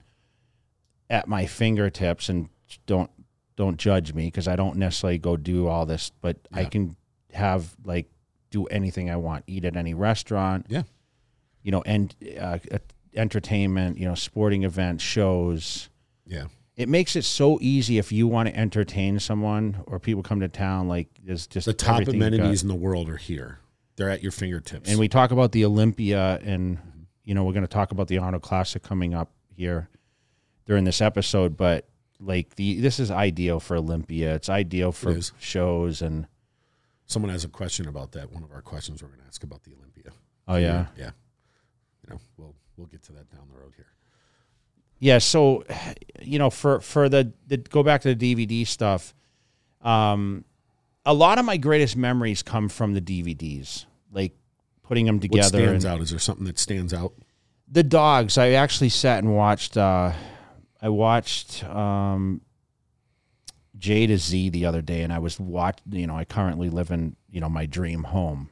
at 1.10 1.28
my 1.28 1.46
fingertips 1.46 2.30
and 2.30 2.50
don't 2.86 3.10
don't 3.56 3.78
judge 3.78 4.14
me 4.14 4.26
because 4.26 4.48
I 4.48 4.56
don't 4.56 4.78
necessarily 4.78 5.18
go 5.18 5.36
do 5.38 5.68
all 5.68 5.86
this, 5.86 6.12
but 6.22 6.38
I 6.52 6.66
can 6.66 6.96
have 7.34 7.76
like 7.84 8.10
do 8.52 8.66
anything 8.66 9.10
I 9.10 9.18
want, 9.18 9.44
eat 9.48 9.66
at 9.66 9.76
any 9.76 9.94
restaurant. 9.94 10.68
Yeah. 10.70 10.84
You 11.64 11.72
know, 11.72 11.82
and 11.86 12.16
uh, 12.40 12.60
entertainment, 13.16 13.98
you 13.98 14.08
know, 14.08 14.16
sporting 14.16 14.64
events, 14.64 15.04
shows. 15.04 15.90
Yeah. 16.26 16.46
It 16.76 16.88
makes 16.88 17.16
it 17.16 17.24
so 17.24 17.58
easy 17.60 17.98
if 17.98 18.12
you 18.12 18.28
want 18.28 18.50
to 18.50 18.56
entertain 18.56 19.20
someone 19.20 19.84
or 19.88 20.00
people 20.00 20.22
come 20.22 20.42
to 20.42 20.48
town. 20.48 20.88
Like 20.88 21.08
there's 21.24 21.48
just 21.48 21.66
The 21.66 21.74
top 21.74 22.08
amenities 22.08 22.62
in 22.62 22.68
the 22.68 22.76
world 22.76 23.10
are 23.10 23.18
here. 23.18 23.60
They're 23.98 24.10
at 24.10 24.24
your 24.24 24.32
fingertips. 24.32 24.90
And 24.90 25.00
we 25.00 25.08
talk 25.08 25.32
about 25.32 25.52
the 25.52 25.66
Olympia, 25.66 26.40
and 26.44 26.78
you 27.24 27.36
know 27.36 27.44
we're 27.44 27.54
going 27.54 27.64
to 27.64 27.68
talk 27.68 27.92
about 27.92 28.08
the 28.08 28.20
Arnold 28.20 28.44
Classic 28.44 28.82
coming 28.82 29.14
up 29.14 29.32
here 29.56 29.90
during 30.66 30.86
this 30.86 31.02
episode. 31.02 31.58
But 31.58 31.88
like 32.20 32.56
the 32.56 32.80
this 32.80 33.00
is 33.00 33.12
ideal 33.12 33.60
for 33.60 33.76
Olympia. 33.76 34.36
It's 34.36 34.50
ideal 34.50 34.92
for 34.92 35.12
is. 35.18 35.34
shows 35.40 36.02
and 36.02 36.28
Someone 37.08 37.32
has 37.32 37.46
a 37.46 37.48
question 37.48 37.88
about 37.88 38.12
that. 38.12 38.32
One 38.34 38.44
of 38.44 38.52
our 38.52 38.62
questions 38.62 39.02
we're 39.02 39.08
going 39.08 39.22
to 39.22 39.28
ask 39.28 39.42
about 39.42 39.64
the 39.64 39.72
Olympia. 39.74 40.12
oh 40.48 40.58
yeah, 40.58 40.88
Yeah. 40.98 41.12
You 42.04 42.14
know, 42.14 42.20
we'll 42.38 42.56
we'll 42.76 42.88
get 42.88 43.02
to 43.04 43.14
that 43.14 43.30
down 43.32 43.48
the 43.52 43.60
road 43.60 43.74
here. 43.76 43.88
yeah. 45.00 45.18
So 45.18 45.64
you 46.22 46.38
know 46.38 46.50
for 46.50 46.82
for 46.82 47.10
the, 47.10 47.32
the 47.48 47.58
go 47.58 47.82
back 47.82 48.02
to 48.02 48.14
the 48.14 48.36
DVD 48.36 48.68
stuff. 48.68 49.16
Um, 49.82 50.44
a 51.08 51.14
lot 51.14 51.40
of 51.40 51.46
my 51.46 51.58
greatest 51.58 51.98
memories 51.98 52.44
come 52.44 52.70
from 52.70 52.94
the 52.94 53.02
DVDs, 53.02 53.86
like 54.12 54.36
putting 54.84 55.06
them 55.06 55.20
together. 55.20 55.40
What 55.40 55.48
stands 55.48 55.86
and- 55.86 55.94
out? 55.94 56.02
Is 56.02 56.12
there 56.12 56.20
something 56.20 56.46
that 56.46 56.60
stands 56.60 56.94
out? 56.94 57.14
the 57.68 57.84
dogs 57.84 58.38
i 58.38 58.52
actually 58.52 58.90
sat 58.90 59.20
and 59.20 59.36
watched 59.36 59.78
uh 59.78 60.12
i 60.82 60.90
watched 60.90 61.64
um 61.66 62.42
j 63.78 64.08
to 64.08 64.18
z 64.18 64.50
the 64.50 64.66
other 64.66 64.82
day 64.82 65.02
and 65.02 65.12
i 65.12 65.20
was 65.20 65.40
watch 65.40 65.80
you 65.92 66.08
know 66.08 66.16
i 66.16 66.24
currently 66.24 66.70
live 66.70 66.92
in 66.92 67.16
you 67.30 67.42
know 67.42 67.50
my 67.50 67.66
dream 67.66 68.04
home 68.04 68.50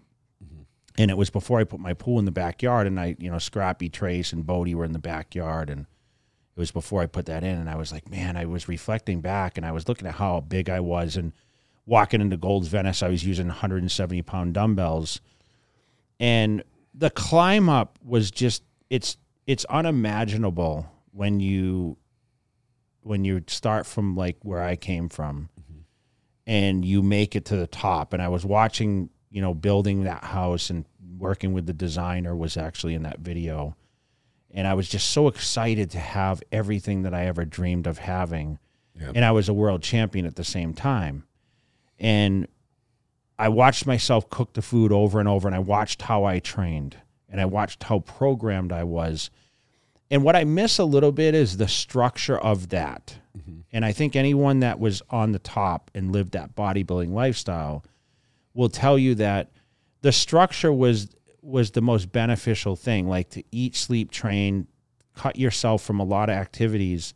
and 0.98 1.10
it 1.10 1.18
was 1.18 1.30
before 1.30 1.60
i 1.60 1.64
put 1.64 1.80
my 1.80 1.94
pool 1.94 2.20
in 2.20 2.26
the 2.26 2.32
backyard 2.32 2.88
and 2.88 3.00
i 3.00 3.16
you 3.20 3.32
know 3.32 3.40
scrappy 3.40 3.90
trace 3.90 4.34
and 4.34 4.46
bodie 4.46 4.76
were 4.76 4.86
in 4.86 4.94
the 4.94 5.00
backyard 5.00 5.70
and 5.70 5.82
it 6.56 6.60
was 6.60 6.72
before 6.72 7.02
i 7.02 7.06
put 7.06 7.26
that 7.26 7.44
in 7.44 7.58
and 7.58 7.70
i 7.70 7.76
was 7.76 7.92
like 7.92 8.10
man 8.10 8.36
i 8.36 8.46
was 8.46 8.68
reflecting 8.68 9.22
back 9.22 9.58
and 9.58 9.66
i 9.66 9.72
was 9.72 9.88
looking 9.88 10.08
at 10.08 10.16
how 10.16 10.42
big 10.42 10.70
i 10.70 10.80
was 10.80 11.16
and 11.16 11.32
walking 11.86 12.22
into 12.22 12.38
gold's 12.38 12.68
venice 12.68 13.04
i 13.04 13.08
was 13.08 13.24
using 13.24 13.48
170 13.48 14.22
pound 14.24 14.54
dumbbells. 14.54 15.22
And 16.20 16.64
the 16.94 17.10
climb 17.10 17.70
up 17.70 18.00
was 18.04 18.32
just 18.32 18.64
it's 18.90 19.18
it's 19.48 19.66
unimaginable 19.66 20.90
when 21.12 21.40
you 21.40 21.98
when 23.02 23.24
you 23.24 23.44
start 23.48 23.86
from 23.86 24.16
like 24.16 24.38
where 24.44 24.62
I 24.62 24.76
came 24.76 25.10
from. 25.10 25.50
Mm-hmm. 25.60 25.80
And 26.48 26.86
you 26.86 27.02
make 27.02 27.36
it 27.36 27.46
to 27.46 27.56
the 27.56 27.68
top. 27.68 28.14
And 28.14 28.22
I 28.22 28.30
was 28.30 28.46
watching 28.46 29.10
you 29.30 29.42
know 29.42 29.54
building 29.54 30.04
that 30.04 30.24
house 30.24 30.70
and 30.70 30.86
working 31.18 31.54
with 31.54 31.66
the 31.66 31.74
designer 31.74 32.36
was 32.36 32.58
actually 32.58 32.94
in 32.94 33.04
that 33.04 33.20
video. 33.20 33.76
And 34.52 34.68
I 34.68 34.74
was 34.74 34.88
just 34.88 35.12
so 35.12 35.28
excited 35.28 35.92
to 35.92 36.00
have 36.00 36.42
everything 36.52 37.02
that 37.02 37.14
I 37.14 37.26
ever 37.26 37.44
dreamed 37.44 37.88
of 37.88 37.98
having. 37.98 38.60
Yeah. 38.98 39.12
and 39.14 39.26
I 39.26 39.34
was 39.34 39.50
a 39.50 39.54
world 39.54 39.84
champion 39.84 40.26
at 40.26 40.38
the 40.38 40.46
same 40.46 40.74
time 40.74 41.26
and 42.00 42.48
I 43.38 43.50
watched 43.50 43.86
myself 43.86 44.30
cook 44.30 44.54
the 44.54 44.62
food 44.62 44.92
over 44.92 45.20
and 45.20 45.28
over, 45.28 45.48
and 45.48 45.56
I 45.56 45.60
watched 45.60 46.04
how 46.04 46.24
I 46.24 46.40
trained, 46.40 46.98
and 47.30 47.42
I 47.42 47.46
watched 47.46 47.84
how 47.84 48.00
programmed 48.00 48.72
I 48.72 48.84
was. 48.84 49.30
And 50.10 50.24
what 50.24 50.36
I 50.36 50.44
miss 50.44 50.78
a 50.78 50.86
little 50.86 51.12
bit 51.12 51.34
is 51.34 51.58
the 51.58 51.68
structure 51.68 52.38
of 52.38 52.70
that. 52.70 53.18
Mm-hmm. 53.38 53.62
And 53.74 53.84
I 53.84 53.92
think 53.92 54.16
anyone 54.16 54.60
that 54.60 54.80
was 54.80 55.02
on 55.10 55.32
the 55.32 55.40
top 55.40 55.92
and 55.94 56.12
lived 56.12 56.34
that 56.34 56.56
bodybuilding 56.56 57.12
lifestyle 57.12 57.84
will 58.54 58.70
tell 58.70 58.98
you 58.98 59.16
that 59.16 59.52
the 60.02 60.12
structure 60.12 60.72
was 60.72 61.10
was 61.42 61.72
the 61.72 61.82
most 61.82 62.12
beneficial 62.12 62.76
thing. 62.76 63.08
Like 63.08 63.30
to 63.32 63.44
eat, 63.52 63.76
sleep, 63.76 64.12
train, 64.12 64.68
cut 65.16 65.38
yourself 65.38 65.84
from 65.84 66.00
a 66.00 66.06
lot 66.06 66.30
of 66.30 66.36
activities 66.36 67.14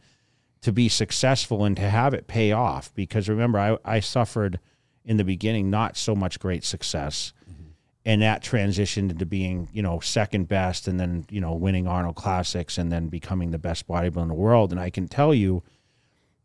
to 0.61 0.71
be 0.71 0.89
successful 0.89 1.63
and 1.63 1.75
to 1.77 1.89
have 1.89 2.13
it 2.13 2.27
pay 2.27 2.51
off. 2.51 2.93
Because 2.93 3.29
remember, 3.29 3.59
I, 3.59 3.77
I 3.85 3.99
suffered 3.99 4.59
in 5.05 5.17
the 5.17 5.23
beginning 5.23 5.69
not 5.69 5.97
so 5.97 6.15
much 6.15 6.39
great 6.39 6.63
success. 6.63 7.33
Mm-hmm. 7.49 7.63
And 8.05 8.21
that 8.21 8.43
transitioned 8.43 9.11
into 9.11 9.25
being, 9.25 9.67
you 9.73 9.81
know, 9.81 9.99
second 9.99 10.47
best 10.47 10.87
and 10.87 10.99
then, 10.99 11.25
you 11.29 11.41
know, 11.41 11.53
winning 11.53 11.87
Arnold 11.87 12.15
Classics 12.15 12.77
and 12.77 12.91
then 12.91 13.07
becoming 13.07 13.51
the 13.51 13.59
best 13.59 13.87
bodybuilder 13.87 14.21
in 14.21 14.27
the 14.27 14.33
world. 14.33 14.71
And 14.71 14.79
I 14.79 14.89
can 14.89 15.07
tell 15.07 15.33
you 15.33 15.63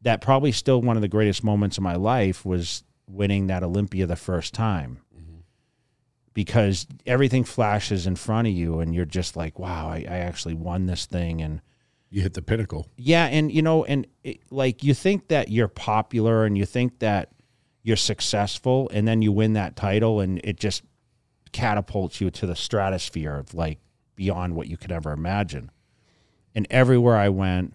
that 0.02 0.20
probably 0.20 0.52
still 0.52 0.80
one 0.82 0.96
of 0.96 1.02
the 1.02 1.08
greatest 1.08 1.42
moments 1.42 1.78
of 1.78 1.82
my 1.82 1.94
life 1.94 2.44
was 2.44 2.84
winning 3.06 3.46
that 3.46 3.62
Olympia 3.62 4.06
the 4.06 4.16
first 4.16 4.52
time. 4.54 4.98
Mm-hmm. 5.14 5.38
Because 6.32 6.86
everything 7.06 7.44
flashes 7.44 8.06
in 8.06 8.16
front 8.16 8.48
of 8.48 8.54
you 8.54 8.80
and 8.80 8.94
you're 8.94 9.04
just 9.04 9.36
like, 9.36 9.58
wow, 9.58 9.88
I, 9.88 10.04
I 10.08 10.18
actually 10.18 10.54
won 10.54 10.86
this 10.86 11.06
thing. 11.06 11.40
And 11.40 11.60
You 12.10 12.22
hit 12.22 12.34
the 12.34 12.42
pinnacle. 12.42 12.88
yeah, 12.96 13.26
and 13.26 13.52
you 13.52 13.62
know, 13.62 13.84
and 13.84 14.06
it, 14.22 14.40
like 14.50 14.82
you 14.82 14.94
think 14.94 15.28
that 15.28 15.48
you're 15.50 15.68
popular 15.68 16.44
and 16.44 16.58
you 16.58 16.66
think 16.66 16.98
that 16.98 17.30
you're 17.84 17.96
successful, 17.96 18.90
and 18.92 19.06
then 19.06 19.22
you 19.22 19.30
win 19.30 19.52
that 19.52 19.76
title, 19.76 20.18
and 20.18 20.40
it 20.42 20.56
just 20.56 20.82
catapults 21.52 22.20
you 22.20 22.30
to 22.30 22.46
the 22.46 22.56
stratosphere 22.56 23.36
of 23.36 23.54
like 23.54 23.78
beyond 24.16 24.56
what 24.56 24.66
you 24.66 24.76
could 24.76 24.90
ever 24.90 25.12
imagine. 25.12 25.70
And 26.54 26.66
everywhere 26.70 27.16
I 27.16 27.28
went, 27.28 27.74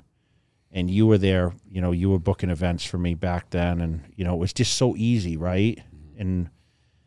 and 0.71 0.89
you 0.89 1.07
were 1.07 1.17
there, 1.17 1.53
you 1.69 1.79
know, 1.79 1.91
you 1.91 2.09
were 2.09 2.19
booking 2.19 2.49
events 2.49 2.83
for 2.83 2.97
me 2.97 3.13
back 3.13 3.51
then, 3.51 3.79
and 3.79 4.01
you 4.15 4.25
know, 4.25 4.33
it 4.33 4.39
was 4.39 4.51
just 4.51 4.75
so 4.75 4.95
easy, 4.97 5.37
right? 5.37 5.77
Mm-hmm. 5.77 6.21
And 6.21 6.49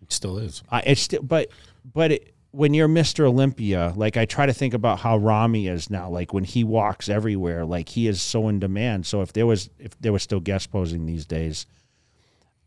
It 0.01 0.13
still 0.13 0.39
is. 0.39 0.63
I 0.71 0.81
it's 0.81 1.01
still, 1.03 1.23
but 1.23 1.51
but 1.85 2.13
it, 2.13 2.35
when 2.53 2.75
you're 2.75 2.89
Mr. 2.89 3.25
Olympia, 3.25 3.95
like 3.97 4.17
I 4.17 4.27
try 4.27 4.47
to 4.47 4.53
think 4.53 4.75
about 4.75 5.01
how 5.01 5.17
Ramy 5.17 5.67
is 5.67 5.91
now. 5.91 6.09
Like 6.09 6.33
when 6.33 6.45
he 6.45 6.63
walks 6.63 7.09
everywhere, 7.09 7.65
like 7.65 7.89
he 7.89 8.07
is 8.07 8.23
so 8.23 8.49
in 8.49 8.61
demand. 8.61 9.07
So 9.07 9.23
if 9.23 9.33
there 9.33 9.47
was 9.47 9.71
if 9.79 9.99
there 10.01 10.13
was 10.13 10.23
still 10.23 10.41
guest 10.41 10.71
posing 10.71 11.07
these 11.07 11.27
days, 11.27 11.67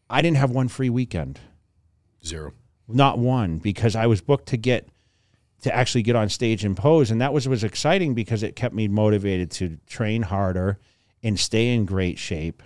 I 0.10 0.22
didn't 0.22 0.38
have 0.38 0.52
one 0.52 0.68
free 0.68 0.90
weekend, 0.90 1.40
Zero. 2.24 2.54
not 2.88 3.18
one, 3.18 3.58
because 3.58 3.96
I 3.96 4.08
was 4.08 4.22
booked 4.22 4.48
to 4.50 4.58
get 4.58 4.88
to 5.62 5.76
actually 5.76 6.04
get 6.04 6.16
on 6.16 6.30
stage 6.30 6.64
and 6.64 6.78
pose, 6.78 7.10
and 7.12 7.22
that 7.22 7.34
was 7.34 7.48
was 7.48 7.64
exciting 7.64 8.14
because 8.14 8.44
it 8.44 8.56
kept 8.56 8.76
me 8.76 8.88
motivated 8.88 9.50
to 9.52 9.78
train 9.88 10.22
harder 10.24 10.80
and 11.24 11.40
stay 11.40 11.74
in 11.74 11.86
great 11.86 12.20
shape 12.20 12.62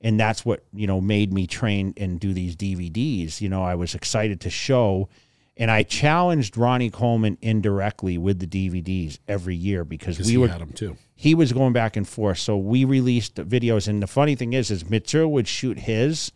and 0.00 0.20
that's 0.20 0.44
what 0.44 0.62
you 0.74 0.86
know 0.86 1.00
made 1.00 1.32
me 1.32 1.46
train 1.46 1.94
and 1.96 2.20
do 2.20 2.34
these 2.34 2.54
DVDs. 2.56 3.40
You 3.40 3.48
know, 3.48 3.62
I 3.62 3.74
was 3.74 3.94
excited 3.94 4.40
to 4.42 4.50
show, 4.50 5.08
and 5.56 5.70
I 5.70 5.82
challenged 5.82 6.56
Ronnie 6.58 6.90
Coleman 6.90 7.38
indirectly 7.40 8.18
with 8.18 8.38
the 8.38 8.46
DVDs 8.46 9.18
every 9.26 9.56
year 9.56 9.82
because 9.84 10.16
Because 10.18 10.26
we 10.26 10.32
he 10.32 10.36
were 10.38 10.48
had 10.48 10.60
them 10.60 10.72
too. 10.72 10.96
he 11.14 11.34
was 11.34 11.52
going 11.54 11.72
back 11.72 11.96
and 11.96 12.06
forth. 12.06 12.38
So 12.38 12.56
we 12.58 12.84
released 12.84 13.36
videos, 13.36 13.88
and 13.88 14.02
the 14.02 14.06
funny 14.06 14.34
thing 14.34 14.52
is, 14.52 14.70
is 14.70 14.90
Mitchell 14.90 15.32
would 15.32 15.48
shoot 15.48 15.78
his, 15.78 16.32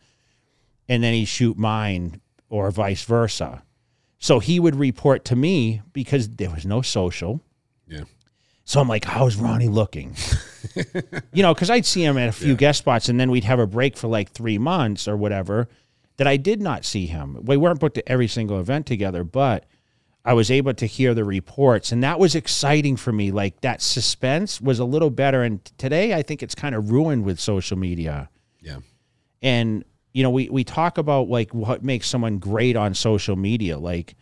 and 0.89 1.03
then 1.03 1.13
he'd 1.15 1.27
shoot 1.27 1.57
mine, 1.57 2.21
or 2.49 2.71
vice 2.71 3.05
versa. 3.05 3.63
So 4.19 4.41
he 4.41 4.59
would 4.59 4.75
report 4.75 5.25
to 5.27 5.37
me 5.37 5.83
because 5.93 6.29
there 6.29 6.51
was 6.51 6.67
no 6.67 6.83
social. 6.83 7.41
Yeah. 7.87 8.05
So 8.65 8.81
I'm 8.81 8.89
like, 8.89 9.05
how's 9.05 9.37
Ronnie 9.37 9.69
looking? 9.69 10.15
you 11.33 11.43
know, 11.43 11.55
because 11.55 11.71
I'd 11.71 11.87
see 11.87 12.05
him 12.05 12.19
at 12.19 12.29
a 12.29 12.33
few 12.33 12.55
guest 12.55 12.81
spots 12.81 13.09
and 13.09 13.19
then 13.19 13.31
we'd 13.31 13.45
have 13.45 13.59
a 13.59 13.67
break 13.67 13.97
for 13.97 14.09
like 14.09 14.31
three 14.31 14.59
months 14.59 15.09
or 15.09 15.17
whatever 15.17 15.69
that 16.19 16.27
I 16.27 16.37
did 16.37 16.61
not 16.61 16.85
see 16.85 17.07
him. 17.07 17.39
We 17.45 17.57
weren't 17.57 17.81
booked 17.81 17.97
at 17.97 18.05
every 18.07 18.29
single 18.29 18.61
event 18.61 18.85
together, 18.87 19.25
but 19.25 19.65
I 20.25 20.35
was 20.35 20.51
able 20.51 20.75
to 20.75 20.85
hear 20.85 21.15
the 21.15 21.25
reports 21.25 21.93
and 21.93 22.03
that 22.03 22.19
was 22.19 22.35
exciting 22.35 22.97
for 22.97 23.13
me. 23.13 23.31
Like 23.31 23.61
that 23.63 23.81
suspense 23.81 24.61
was 24.61 24.81
a 24.81 24.85
little 24.85 25.11
better. 25.11 25.43
And 25.43 25.65
today 25.79 26.13
I 26.13 26.23
think 26.23 26.43
it's 26.43 26.55
kind 26.55 26.75
of 26.75 26.91
ruined 26.91 27.25
with 27.25 27.41
social 27.41 27.79
media. 27.79 28.29
Yeah. 28.61 28.81
And, 29.41 29.85
you 30.19 30.25
know, 30.25 30.31
we, 30.31 30.49
we 30.49 30.65
talk 30.65 30.99
about 30.99 31.29
like 31.29 31.55
what 31.55 31.85
makes 31.85 32.09
someone 32.09 32.39
great 32.39 32.75
on 32.75 32.93
social 32.93 33.37
media. 33.37 33.79
Like, 33.79 34.17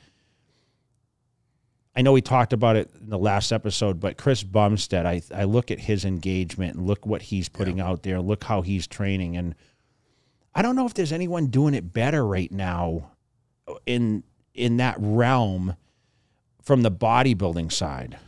I 1.96 2.02
know 2.02 2.12
we 2.12 2.20
talked 2.20 2.52
about 2.52 2.76
it 2.76 2.90
in 3.00 3.09
the 3.09 3.18
last 3.18 3.50
episode, 3.50 3.98
but 3.98 4.18
Chris 4.18 4.42
Bumstead, 4.42 5.06
I, 5.06 5.22
I 5.35 5.44
look 5.44 5.70
at 5.70 5.78
his 5.80 6.04
engagement 6.04 6.76
and 6.76 6.87
look 6.87 7.06
what 7.06 7.22
he's 7.22 7.48
putting 7.48 7.80
out 7.80 8.02
there, 8.02 8.20
look 8.20 8.44
how 8.44 8.61
he's 8.61 8.87
training. 8.87 9.38
And 9.38 9.54
I 10.54 10.61
don't 10.61 10.76
know 10.76 10.85
if 10.85 10.92
there's 10.92 11.12
anyone 11.12 11.46
doing 11.46 11.72
it 11.72 11.94
better 11.94 12.26
right 12.26 12.52
now 12.52 13.12
in 13.87 14.22
in 14.52 14.76
that 14.76 14.96
realm 14.98 15.76
from 16.61 16.82
the 16.82 16.90
bodybuilding 16.90 17.72
side. 17.72 18.18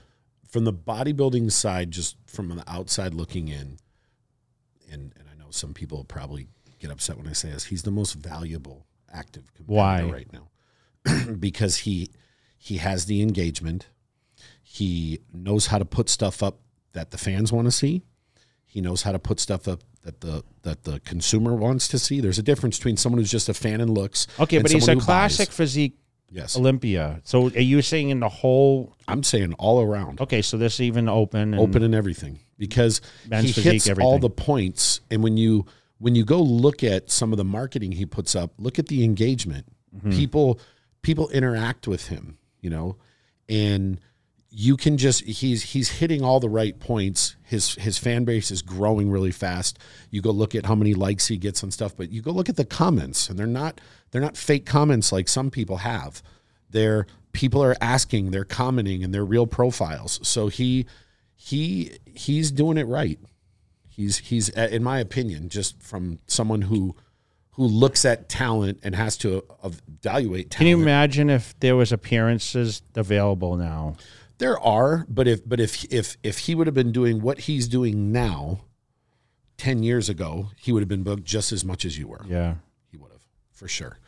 From 0.49 0.65
the 0.65 0.73
bodybuilding 0.73 1.53
side, 1.53 1.91
just 1.91 2.17
from 2.25 2.49
the 2.49 2.65
outside 2.67 3.13
looking 3.13 3.49
in, 3.49 3.77
and, 4.91 5.13
and 5.19 5.25
I 5.31 5.39
know 5.39 5.51
some 5.51 5.75
people 5.75 6.05
probably 6.05 6.49
get 6.79 6.91
upset 6.91 7.17
when 7.17 7.29
I 7.29 7.33
say 7.33 7.51
this, 7.51 7.65
he's 7.65 7.83
the 7.83 7.91
most 7.91 8.15
valuable 8.15 8.87
active 9.13 9.53
competitor 9.55 9.75
Why? 9.75 10.03
right 10.03 10.29
now. 10.33 10.49
because 11.39 11.79
he 11.79 12.11
he 12.57 12.79
has 12.79 13.07
the 13.07 13.23
engagement. 13.23 13.89
He 14.63 15.21
knows 15.33 15.69
how 15.69 15.79
to 15.79 15.85
put 15.85 16.09
stuff 16.09 16.43
up 16.43 16.61
that 16.93 17.11
the 17.11 17.19
fans 17.19 17.53
want 17.53 17.67
to 17.67 17.73
see. 17.73 18.03
He 18.67 18.81
knows 18.81 19.03
how 19.03 19.13
to 19.13 19.19
put 19.19 19.41
stuff 19.41 19.67
up 19.67 19.81
that 20.03 20.21
the 20.21 20.45
that 20.63 20.85
the 20.85 21.01
consumer 21.01 21.55
wants 21.55 21.89
to 21.89 21.99
see. 21.99 22.21
There's 22.21 22.39
a 22.39 22.43
difference 22.43 22.79
between 22.79 22.97
someone 22.97 23.19
who's 23.19 23.31
just 23.31 23.49
a 23.49 23.55
fan 23.55 23.81
and 23.81 23.91
looks. 23.91 24.27
Okay, 24.39 24.57
and 24.57 24.65
but 24.65 24.73
he's 24.73 24.89
a 24.89 24.97
classic 24.97 25.49
buys. 25.49 25.57
physique 25.57 25.99
Yes, 26.31 26.57
Olympia. 26.57 27.21
So 27.25 27.47
are 27.47 27.61
you 27.61 27.81
saying 27.81 28.11
in 28.11 28.21
the 28.21 28.29
whole? 28.29 28.95
I'm 29.07 29.23
saying 29.23 29.55
all 29.55 29.81
around. 29.81 30.21
Okay, 30.21 30.43
so 30.43 30.59
this 30.59 30.81
even 30.81 31.09
open. 31.09 31.55
And, 31.55 31.61
open 31.61 31.83
and 31.83 31.95
everything 31.95 32.41
because 32.59 33.01
he 33.31 33.51
hits 33.51 33.89
all 33.89 34.19
the 34.19 34.29
points 34.29 35.01
and 35.11 35.23
when 35.23 35.37
you 35.37 35.65
when 35.99 36.15
you 36.15 36.25
go 36.25 36.41
look 36.41 36.83
at 36.85 37.11
some 37.11 37.33
of 37.33 37.37
the 37.37 37.45
marketing 37.45 37.93
he 37.93 38.07
puts 38.07 38.35
up 38.35 38.53
look 38.59 38.79
at 38.79 38.87
the 38.89 39.05
engagement. 39.05 39.67
Mm-hmm. 39.97 40.11
people 40.11 40.61
people 41.03 41.31
interact 41.31 41.89
with 41.89 42.09
him 42.09 42.37
you 42.61 42.71
know? 42.71 42.97
And 43.49 44.01
you 44.51 44.77
can 44.77 44.97
just 44.97 45.25
he's 45.25 45.63
he's 45.63 45.91
hitting 45.91 46.23
all 46.23 46.41
the 46.41 46.49
right 46.49 46.79
points. 46.79 47.37
His 47.43 47.75
his 47.75 47.99
fan 47.99 48.25
base 48.25 48.51
is 48.51 48.63
growing 48.63 49.11
really 49.11 49.31
fast. 49.31 49.79
You 50.11 50.23
go 50.23 50.31
look 50.31 50.55
at 50.55 50.67
how 50.67 50.75
many 50.75 50.95
likes 50.95 51.27
he 51.27 51.37
gets 51.37 51.63
and 51.63 51.73
stuff 51.73 51.97
but 51.97 52.11
you 52.11 52.23
go 52.23 52.31
look 52.31 52.49
at 52.49 52.57
the 52.57 52.65
comments 52.65 53.29
and 53.29 53.39
they're 53.39 53.47
not 53.47 53.81
they're 54.11 54.23
not 54.23 54.37
fake 54.37 54.67
comments 54.67 55.13
like 55.13 55.29
some 55.29 55.51
people 55.51 55.79
have. 55.79 56.23
They're 56.71 57.07
people 57.33 57.63
are 57.63 57.77
asking 57.81 58.31
they're 58.31 58.45
commenting 58.45 59.05
and 59.05 59.15
they're 59.15 59.25
real 59.25 59.47
profiles. 59.47 60.19
So 60.27 60.49
he 60.49 60.87
he 61.35 61.99
he's 62.07 62.51
doing 62.51 62.79
it 62.79 62.87
right 62.87 63.19
he's 63.99 64.19
he's 64.19 64.57
uh, 64.57 64.69
in 64.71 64.83
my 64.83 65.01
opinion 65.01 65.49
just 65.49 65.83
from 65.83 66.21
someone 66.27 66.63
who 66.63 66.95
who 67.51 67.65
looks 67.65 68.05
at 68.05 68.29
talent 68.29 68.79
and 68.85 68.95
has 68.95 69.17
to 69.19 69.43
evaluate 69.65 70.51
talent 70.51 70.59
Can 70.59 70.67
you 70.69 70.81
imagine 70.81 71.29
if 71.29 71.59
there 71.59 71.75
was 71.75 71.91
appearances 71.91 72.83
available 72.95 73.57
now? 73.57 73.97
There 74.39 74.59
are, 74.61 75.05
but 75.09 75.27
if 75.27 75.47
but 75.47 75.59
if 75.59 75.85
if 75.93 76.17
if 76.23 76.39
he 76.39 76.55
would 76.55 76.69
have 76.69 76.75
been 76.75 76.93
doing 76.93 77.21
what 77.21 77.41
he's 77.41 77.67
doing 77.67 78.13
now, 78.13 78.61
ten 79.57 79.83
years 79.83 80.09
ago, 80.09 80.51
he 80.57 80.71
would 80.71 80.81
have 80.81 80.89
been 80.89 81.03
booked 81.03 81.25
just 81.25 81.51
as 81.51 81.65
much 81.65 81.85
as 81.85 81.99
you 81.99 82.07
were. 82.07 82.25
Yeah. 82.29 82.55
He 82.93 82.97
would 82.97 83.11
have, 83.11 83.23
for 83.53 83.67
sure. 83.67 83.99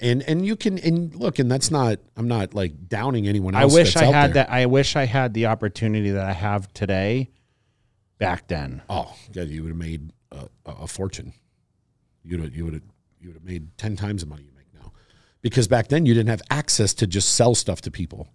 And 0.00 0.22
and 0.24 0.44
you 0.44 0.56
can 0.56 0.78
and 0.78 1.14
look, 1.14 1.38
and 1.38 1.48
that's 1.48 1.70
not 1.70 2.00
I'm 2.16 2.26
not 2.26 2.54
like 2.54 2.88
downing 2.88 3.28
anyone 3.28 3.54
I 3.54 3.66
wish 3.66 3.94
I 3.94 4.06
had 4.06 4.34
there. 4.34 4.44
that. 4.44 4.50
I 4.50 4.66
wish 4.66 4.96
I 4.96 5.06
had 5.06 5.32
the 5.32 5.46
opportunity 5.46 6.10
that 6.10 6.26
I 6.26 6.32
have 6.32 6.72
today. 6.72 7.30
Back 8.18 8.48
then, 8.48 8.82
Oh, 8.90 9.14
God, 9.32 9.48
you 9.48 9.62
would 9.62 9.68
have 9.70 9.78
made 9.78 10.12
a, 10.32 10.48
a 10.66 10.86
fortune. 10.86 11.32
You'd 12.24 12.40
have, 12.40 12.54
you 12.54 12.64
would 12.64 12.74
have 12.74 12.82
you 13.20 13.28
would 13.28 13.34
have 13.36 13.44
made 13.44 13.76
ten 13.78 13.96
times 13.96 14.22
the 14.22 14.28
money 14.28 14.42
you 14.44 14.52
make 14.56 14.66
now, 14.74 14.92
because 15.40 15.66
back 15.68 15.88
then 15.88 16.04
you 16.06 16.14
didn't 16.14 16.28
have 16.28 16.42
access 16.50 16.94
to 16.94 17.06
just 17.06 17.34
sell 17.34 17.54
stuff 17.54 17.80
to 17.82 17.90
people. 17.90 18.28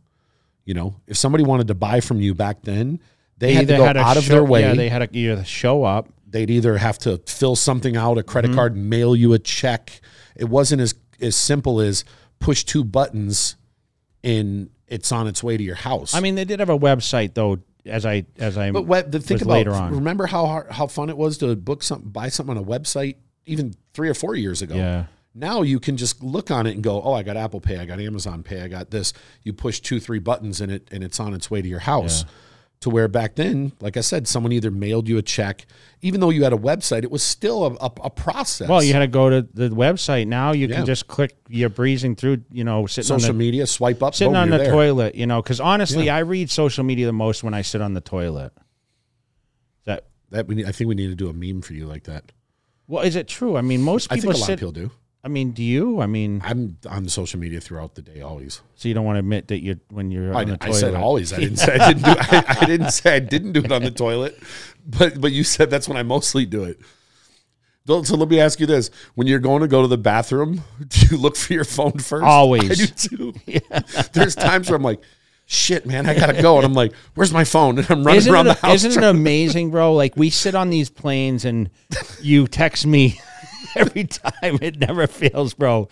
You 0.66 0.74
know, 0.74 0.96
if 1.08 1.18
somebody 1.18 1.44
wanted 1.44 1.68
to 1.68 1.76
buy 1.76 2.00
from 2.00 2.22
you 2.22 2.34
back 2.34 2.62
then, 2.64 3.00
they, 3.38 3.54
had 3.54 3.68
to 3.68 3.78
go 3.78 3.84
had 3.86 3.98
out 3.98 4.16
of 4.18 4.24
show- 4.24 4.34
their 4.34 4.44
way. 4.44 4.62
Yeah, 4.62 4.74
they 4.74 4.90
had 4.90 5.00
to 5.00 5.18
either 5.18 5.44
show 5.44 5.84
up. 5.84 6.08
they'd 6.28 6.50
either 6.50 6.78
have 6.78 6.98
to 7.00 7.18
fill 7.28 7.56
something 7.56 7.96
out, 7.98 8.18
a 8.18 8.22
Mm-hmm. 8.22 8.30
credit 8.32 8.54
card, 8.54 8.76
mail 8.78 9.16
you 9.16 9.34
a 9.34 9.40
check. 9.40 10.00
It 10.36 10.46
wasn't 10.46 10.82
as 10.82 10.96
as 11.22 11.36
simple 11.36 11.80
as 11.82 12.04
push 12.40 12.64
two 12.64 12.84
buttons 12.84 13.56
and 14.24 14.70
it's 14.88 15.12
on 15.12 15.28
its 15.28 15.44
way 15.44 15.58
to 15.58 15.64
your 15.64 15.76
house. 15.76 16.14
I 16.16 16.20
mean, 16.22 16.36
they 16.36 16.46
did 16.46 16.60
have 16.60 16.70
a 16.70 16.78
website 16.80 17.34
though. 17.34 17.60
As 17.86 18.06
I 18.06 18.26
as 18.38 18.58
I 18.58 18.72
but 18.72 18.84
what, 18.84 19.12
the 19.12 19.20
think 19.20 19.42
about 19.42 19.54
later 19.54 19.74
on. 19.74 19.94
remember 19.94 20.26
how 20.26 20.46
hard, 20.46 20.72
how 20.72 20.88
fun 20.88 21.10
it 21.10 21.18
was 21.18 21.38
to 21.40 21.56
book 21.56 21.84
something, 21.84 22.10
buy 22.10 22.30
something 22.30 22.58
on 22.58 22.64
a 22.64 22.66
website 22.66 23.18
even 23.46 23.74
three 23.94 24.10
or 24.10 24.14
four 24.14 24.36
years 24.36 24.62
ago. 24.62 24.76
Yeah. 24.76 25.06
Now 25.36 25.64
you 25.64 25.80
can 25.80 25.98
just 25.98 26.24
look 26.24 26.52
on 26.52 26.68
it 26.68 26.76
and 26.76 26.84
go, 26.84 27.02
oh, 27.02 27.14
I 27.14 27.24
got 27.24 27.38
Apple 27.38 27.60
Pay, 27.60 27.78
I 27.78 27.86
got 27.86 28.00
Amazon 28.00 28.44
Pay, 28.44 28.62
I 28.62 28.68
got 28.68 28.92
this. 28.92 29.14
You 29.42 29.52
push 29.52 29.80
two, 29.80 30.00
three 30.00 30.20
buttons 30.20 30.62
in 30.62 30.70
it, 30.70 30.88
and 30.92 31.04
it's 31.04 31.20
on 31.20 31.34
its 31.34 31.50
way 31.50 31.62
to 31.62 31.68
your 31.68 31.80
house. 31.80 32.24
To 32.84 32.90
where 32.90 33.08
back 33.08 33.36
then, 33.36 33.72
like 33.80 33.96
I 33.98 34.02
said, 34.02 34.28
someone 34.28 34.52
either 34.52 34.70
mailed 34.70 35.08
you 35.08 35.18
a 35.18 35.22
check, 35.22 35.66
even 36.02 36.20
though 36.20 36.30
you 36.32 36.44
had 36.44 36.52
a 36.52 36.58
website, 36.58 37.04
it 37.04 37.12
was 37.12 37.24
still 37.24 37.66
a, 37.66 37.72
a, 37.76 37.92
a 38.04 38.10
process. 38.10 38.68
Well, 38.68 38.84
you 38.84 38.92
had 38.92 39.00
to 39.00 39.08
go 39.08 39.30
to 39.30 39.42
the 39.54 39.70
website. 39.70 40.28
Now 40.28 40.52
you 40.52 40.68
Yeah. 40.68 40.76
can 40.78 40.86
just 40.86 41.08
click. 41.08 41.36
You're 41.48 41.70
breezing 41.70 42.16
through. 42.18 42.44
You 42.52 42.66
know, 42.66 42.86
sitting 42.86 43.08
social 43.08 43.32
on 43.32 43.38
the 43.38 43.40
media, 43.46 43.68
swipe 43.68 44.04
up, 44.04 44.16
sitting 44.16 44.34
boom, 44.34 44.42
on 44.42 44.50
the 44.50 44.58
there. 44.58 44.72
toilet. 44.72 45.16
You 45.16 45.26
know, 45.28 45.42
because 45.42 45.62
honestly, 45.62 46.10
I 46.10 46.20
read 46.20 46.50
social 46.52 46.84
media 46.84 47.06
the 47.06 47.14
most 47.14 47.42
when 47.44 47.54
I 47.54 47.62
sit 47.62 47.80
on 47.82 47.94
the 47.94 48.02
toilet. 48.02 48.52
That 49.86 50.06
That 50.32 50.48
we 50.48 50.56
need, 50.56 50.66
I 50.66 50.72
think 50.74 50.90
we 50.90 50.96
need 50.96 51.08
to 51.08 51.16
do 51.16 51.30
a 51.30 51.34
meme 51.34 51.62
for 51.62 51.74
you 51.74 51.86
like 51.86 52.04
that. 52.04 52.32
well, 52.88 53.04
is 53.04 53.16
it 53.16 53.30
true? 53.30 53.56
I 53.56 53.62
mean, 53.62 53.82
most 53.82 54.10
people 54.10 54.18
I 54.18 54.22
think 54.22 54.36
a 54.36 54.38
lot 54.40 54.46
sit. 54.48 54.54
of 54.56 54.60
people 54.60 54.72
do. 54.74 54.92
I 55.26 55.30
mean, 55.30 55.52
do 55.52 55.64
you? 55.64 56.02
I 56.02 56.06
mean, 56.06 56.42
I'm 56.44 56.78
on 56.90 57.08
social 57.08 57.40
media 57.40 57.62
throughout 57.62 57.96
the 57.96 58.02
day, 58.02 58.20
always. 58.22 58.62
so 58.76 58.90
you 58.90 58.94
don't 58.94 59.06
want 59.06 59.16
to 59.16 59.20
admit 59.20 59.48
that 59.48 59.64
you 59.64 59.80
when 59.90 60.12
you're 60.12 60.36
I, 60.36 60.42
on 60.42 60.50
the 60.50 60.54
I 60.60 60.66
toilet. 60.66 60.80
said 60.80 60.96
always. 60.96 61.32
I 61.32 61.38
didn't 61.38 61.58
say 61.60 61.78
I 61.78 61.94
didn't 61.94 62.04
do. 62.04 62.12
I, 62.20 62.58
I 62.62 62.66
didn't 62.66 62.92
say 62.92 63.16
I 63.16 63.20
didn't 63.20 63.54
do 63.54 63.62
it 63.64 63.72
on 63.72 63.84
the 63.84 63.92
toilet, 63.92 64.38
but 64.86 65.22
but 65.22 65.32
you 65.32 65.46
said 65.46 65.70
that's 65.70 65.88
when 65.88 65.98
I 65.98 66.04
mostly 66.04 66.46
do 66.46 66.66
it. 66.66 66.80
So 67.86 68.00
let 68.16 68.30
me 68.30 68.40
ask 68.40 68.60
you 68.60 68.66
this: 68.66 68.92
When 69.16 69.28
you're 69.28 69.40
going 69.40 69.62
to 69.62 69.68
go 69.68 69.82
to 69.82 69.88
the 69.88 69.98
bathroom, 69.98 70.62
do 70.88 71.08
you 71.12 71.18
look 71.18 71.38
for 71.38 71.54
your 71.54 71.66
phone 71.66 71.94
first? 72.00 72.24
Always. 72.26 72.72
I 72.72 72.86
do 72.86 73.32
too. 73.32 73.34
There's 74.12 74.36
times 74.36 74.70
where 74.70 74.76
I'm 74.76 74.84
like, 74.84 75.02
"Shit, 75.46 75.86
man, 75.86 76.06
I 76.06 76.16
gotta 76.16 76.42
go," 76.42 76.58
and 76.58 76.66
I'm 76.66 76.74
like, 76.74 76.94
"Where's 77.16 77.32
my 77.32 77.46
phone?" 77.46 77.78
And 77.78 77.90
I'm 77.90 78.04
running 78.04 78.18
Isn't 78.18 78.34
around 78.34 78.48
it, 78.48 78.60
the 78.60 78.68
house. 78.68 78.84
isn't 78.84 79.02
it 79.04 79.08
amazing, 79.08 79.72
bro? 79.72 79.94
Like 79.94 80.18
we 80.18 80.30
sit 80.30 80.54
on 80.54 80.70
these 80.70 80.90
planes 80.90 81.46
and 81.46 81.70
you 82.22 82.48
text 82.48 82.86
me 82.86 83.20
every 83.76 84.06
time. 84.06 84.60
It 84.62 84.80
never 84.80 85.08
fails, 85.08 85.54
bro. 85.54 85.90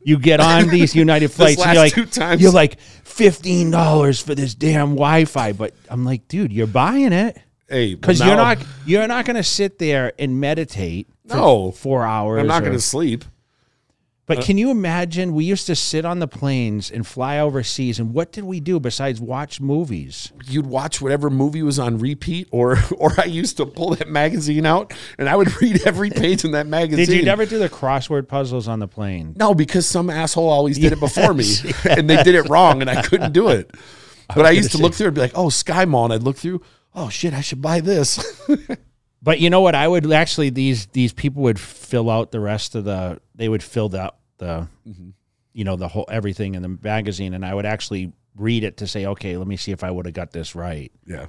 You 0.00 0.18
get 0.18 0.40
on 0.40 0.68
these 0.70 0.94
United 0.94 1.28
flights 1.28 1.60
and 1.62 1.74
you're 1.74 1.82
like, 1.82 1.92
two 1.92 2.06
times- 2.06 2.40
you're 2.40 2.52
like 2.52 2.78
fifteen 2.80 3.70
dollars 3.70 4.20
for 4.20 4.34
this 4.34 4.54
damn 4.54 4.90
Wi-Fi. 4.90 5.52
But 5.52 5.74
I'm 5.90 6.04
like, 6.04 6.28
dude, 6.28 6.52
you're 6.52 6.66
buying 6.68 7.12
it 7.12 7.36
hey, 7.68 7.94
because 7.94 8.20
you're 8.20 8.36
not 8.36 8.58
you're 8.86 9.06
not 9.08 9.24
gonna 9.24 9.42
sit 9.42 9.78
there 9.78 10.12
and 10.18 10.40
meditate 10.40 11.08
for 11.28 11.36
No. 11.36 11.70
four 11.72 12.04
hours. 12.04 12.40
I'm 12.40 12.46
not 12.46 12.62
going 12.62 12.72
to 12.74 12.80
sleep. 12.80 13.24
But 14.28 14.38
uh, 14.38 14.42
can 14.42 14.58
you 14.58 14.70
imagine? 14.70 15.32
We 15.32 15.46
used 15.46 15.66
to 15.66 15.74
sit 15.74 16.04
on 16.04 16.18
the 16.18 16.28
planes 16.28 16.90
and 16.90 17.06
fly 17.06 17.38
overseas, 17.38 17.98
and 17.98 18.12
what 18.12 18.30
did 18.30 18.44
we 18.44 18.60
do 18.60 18.78
besides 18.78 19.20
watch 19.20 19.60
movies? 19.60 20.32
you'd 20.46 20.66
watch 20.66 21.00
whatever 21.00 21.30
movie 21.30 21.62
was 21.62 21.78
on 21.78 21.98
repeat, 21.98 22.46
or 22.52 22.76
or 22.98 23.12
I 23.18 23.24
used 23.24 23.56
to 23.56 23.66
pull 23.66 23.94
that 23.96 24.08
magazine 24.08 24.66
out 24.66 24.92
and 25.18 25.28
I 25.28 25.34
would 25.34 25.50
read 25.62 25.86
every 25.86 26.10
page 26.10 26.44
in 26.44 26.52
that 26.52 26.66
magazine. 26.66 27.06
Did 27.06 27.16
you 27.16 27.24
never 27.24 27.46
do 27.46 27.58
the 27.58 27.70
crossword 27.70 28.28
puzzles 28.28 28.68
on 28.68 28.78
the 28.78 28.88
plane? 28.88 29.34
No, 29.36 29.54
because 29.54 29.86
some 29.86 30.10
asshole 30.10 30.48
always 30.48 30.78
did 30.78 30.92
it 30.92 31.00
before 31.00 31.32
me, 31.32 31.46
and 31.88 32.08
they 32.08 32.22
did 32.22 32.34
it 32.34 32.48
wrong, 32.50 32.82
and 32.82 32.90
I 32.90 33.02
couldn't 33.02 33.32
do 33.32 33.48
it. 33.48 33.70
But 34.34 34.44
I, 34.44 34.50
used 34.50 34.72
to 34.72 34.78
look 34.78 34.92
through 34.92 35.06
and 35.06 35.14
be 35.14 35.22
like, 35.22 35.32
"Oh, 35.34 35.48
Sky 35.48 35.86
Mall," 35.86 36.04
and 36.04 36.12
I'd 36.12 36.22
look 36.22 36.36
through. 36.36 36.60
Oh 36.94 37.08
shit, 37.08 37.32
I 37.32 37.40
should 37.40 37.62
buy 37.62 37.80
this. 37.80 38.44
But 39.22 39.40
you 39.40 39.50
know 39.50 39.60
what? 39.60 39.74
I 39.74 39.88
would 39.88 40.10
actually 40.12 40.50
these 40.50 40.86
these 40.86 41.12
people 41.12 41.42
would 41.42 41.58
fill 41.58 42.10
out 42.10 42.30
the 42.30 42.40
rest 42.40 42.74
of 42.74 42.84
the. 42.84 43.20
They 43.38 43.48
would 43.48 43.62
fill 43.62 43.96
out 43.96 44.16
the, 44.36 44.68
mm-hmm. 44.86 45.10
you 45.54 45.64
know, 45.64 45.76
the 45.76 45.88
whole 45.88 46.04
everything 46.10 46.54
in 46.54 46.62
the 46.62 46.76
magazine, 46.82 47.32
and 47.32 47.46
I 47.46 47.54
would 47.54 47.64
actually 47.64 48.12
read 48.36 48.64
it 48.64 48.76
to 48.76 48.86
say, 48.86 49.06
okay, 49.06 49.36
let 49.38 49.46
me 49.46 49.56
see 49.56 49.72
if 49.72 49.82
I 49.82 49.90
would 49.90 50.04
have 50.04 50.14
got 50.14 50.32
this 50.32 50.54
right. 50.54 50.92
yeah, 51.06 51.26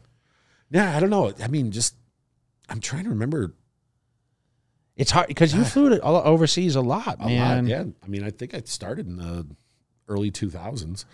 yeah. 0.69 0.95
I 0.95 0.99
don't 0.99 1.09
know. 1.09 1.31
I 1.41 1.47
mean, 1.47 1.71
just 1.71 1.95
I'm 2.67 2.81
trying 2.81 3.05
to 3.05 3.09
remember 3.11 3.53
It's 4.95 5.11
hard 5.11 5.27
because 5.27 5.53
you 5.53 5.63
flew 5.63 5.89
to 5.89 6.03
all 6.03 6.17
overseas 6.17 6.75
a 6.75 6.81
lot, 6.81 7.17
a 7.19 7.25
man. 7.25 7.63
lot. 7.63 7.69
Yeah, 7.69 7.85
I 8.03 8.07
mean, 8.07 8.23
I 8.23 8.31
think 8.31 8.53
I 8.53 8.61
started 8.65 9.07
in 9.07 9.15
the 9.15 9.47
early 10.07 10.31
2000s, 10.31 11.05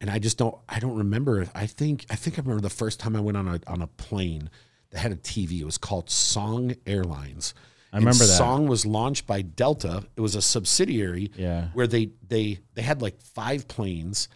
and 0.00 0.08
I 0.10 0.18
just 0.18 0.38
don't. 0.38 0.56
I 0.68 0.78
don't 0.78 0.96
remember. 0.96 1.46
I 1.54 1.66
think 1.66 2.06
I 2.10 2.16
think 2.16 2.38
I 2.38 2.42
remember 2.42 2.62
the 2.62 2.70
first 2.70 2.98
time 2.98 3.14
I 3.14 3.20
went 3.20 3.36
on 3.36 3.46
a 3.48 3.60
on 3.66 3.82
a 3.82 3.86
plane 3.88 4.48
that 4.90 4.98
had 5.00 5.12
a 5.12 5.16
TV. 5.16 5.60
It 5.60 5.64
was 5.64 5.78
called 5.78 6.08
Song 6.08 6.74
Airlines. 6.86 7.52
I 7.92 7.98
remember 7.98 8.24
that. 8.24 8.36
Song 8.36 8.66
was 8.66 8.84
launched 8.84 9.26
by 9.26 9.42
Delta. 9.42 10.04
It 10.16 10.20
was 10.20 10.34
a 10.34 10.42
subsidiary. 10.42 11.30
Yeah. 11.36 11.68
where 11.72 11.86
they 11.86 12.10
they 12.28 12.58
they 12.74 12.82
had 12.82 13.00
like 13.00 13.20
five 13.22 13.68
planes, 13.68 14.28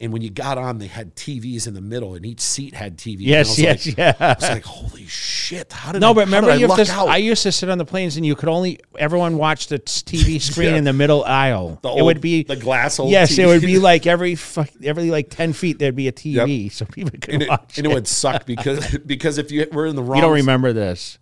and 0.00 0.12
when 0.12 0.20
you 0.20 0.28
got 0.28 0.58
on, 0.58 0.76
they 0.78 0.88
had 0.88 1.16
TVs 1.16 1.66
in 1.66 1.72
the 1.72 1.80
middle, 1.80 2.14
and 2.14 2.26
each 2.26 2.40
seat 2.40 2.74
had 2.74 2.98
TV. 2.98 3.18
Yes, 3.20 3.56
and 3.56 3.64
yes, 3.64 3.86
like, 3.86 3.96
yeah. 3.96 4.12
I 4.20 4.34
was 4.34 4.42
like, 4.50 4.64
holy 4.64 5.06
shit! 5.06 5.72
How 5.72 5.92
did 5.92 6.00
No, 6.02 6.10
I, 6.10 6.14
but 6.14 6.24
remember, 6.26 6.50
I 6.50 6.56
luck 6.56 6.84
to, 6.84 6.92
out? 6.92 7.08
I 7.08 7.16
used 7.16 7.44
to 7.44 7.52
sit 7.52 7.70
on 7.70 7.78
the 7.78 7.86
planes, 7.86 8.16
and 8.18 8.26
you 8.26 8.34
could 8.34 8.50
only 8.50 8.80
everyone 8.98 9.38
watched 9.38 9.70
the 9.70 9.78
TV 9.78 10.38
screen 10.42 10.72
Yeah. 10.72 10.76
in 10.76 10.84
the 10.84 10.92
middle 10.92 11.24
aisle. 11.24 11.78
The 11.82 11.90
it 11.94 12.02
would 12.02 12.20
be 12.20 12.42
the 12.42 12.56
glass 12.56 12.98
old 12.98 13.10
Yes, 13.10 13.38
it 13.38 13.46
would 13.46 13.62
be 13.62 13.78
like 13.78 14.06
every 14.06 14.34
fuck, 14.34 14.68
every 14.82 15.10
like 15.10 15.30
ten 15.30 15.54
feet 15.54 15.78
there'd 15.78 15.96
be 15.96 16.08
a 16.08 16.12
TV, 16.12 16.70
so 16.78 16.84
people 16.84 17.12
could 17.18 17.32
and 17.32 17.42
it, 17.44 17.48
watch 17.48 17.78
and 17.78 17.86
it. 17.86 17.90
it 17.90 17.94
would 17.94 18.08
suck 18.08 18.44
because 18.44 18.98
because 19.06 19.38
if 19.38 19.50
you 19.50 19.66
were 19.72 19.86
in 19.86 19.96
the 19.96 20.02
wrong, 20.02 20.16
You 20.16 20.22
don't 20.22 20.34
remember 20.34 20.74
this? 20.74 21.18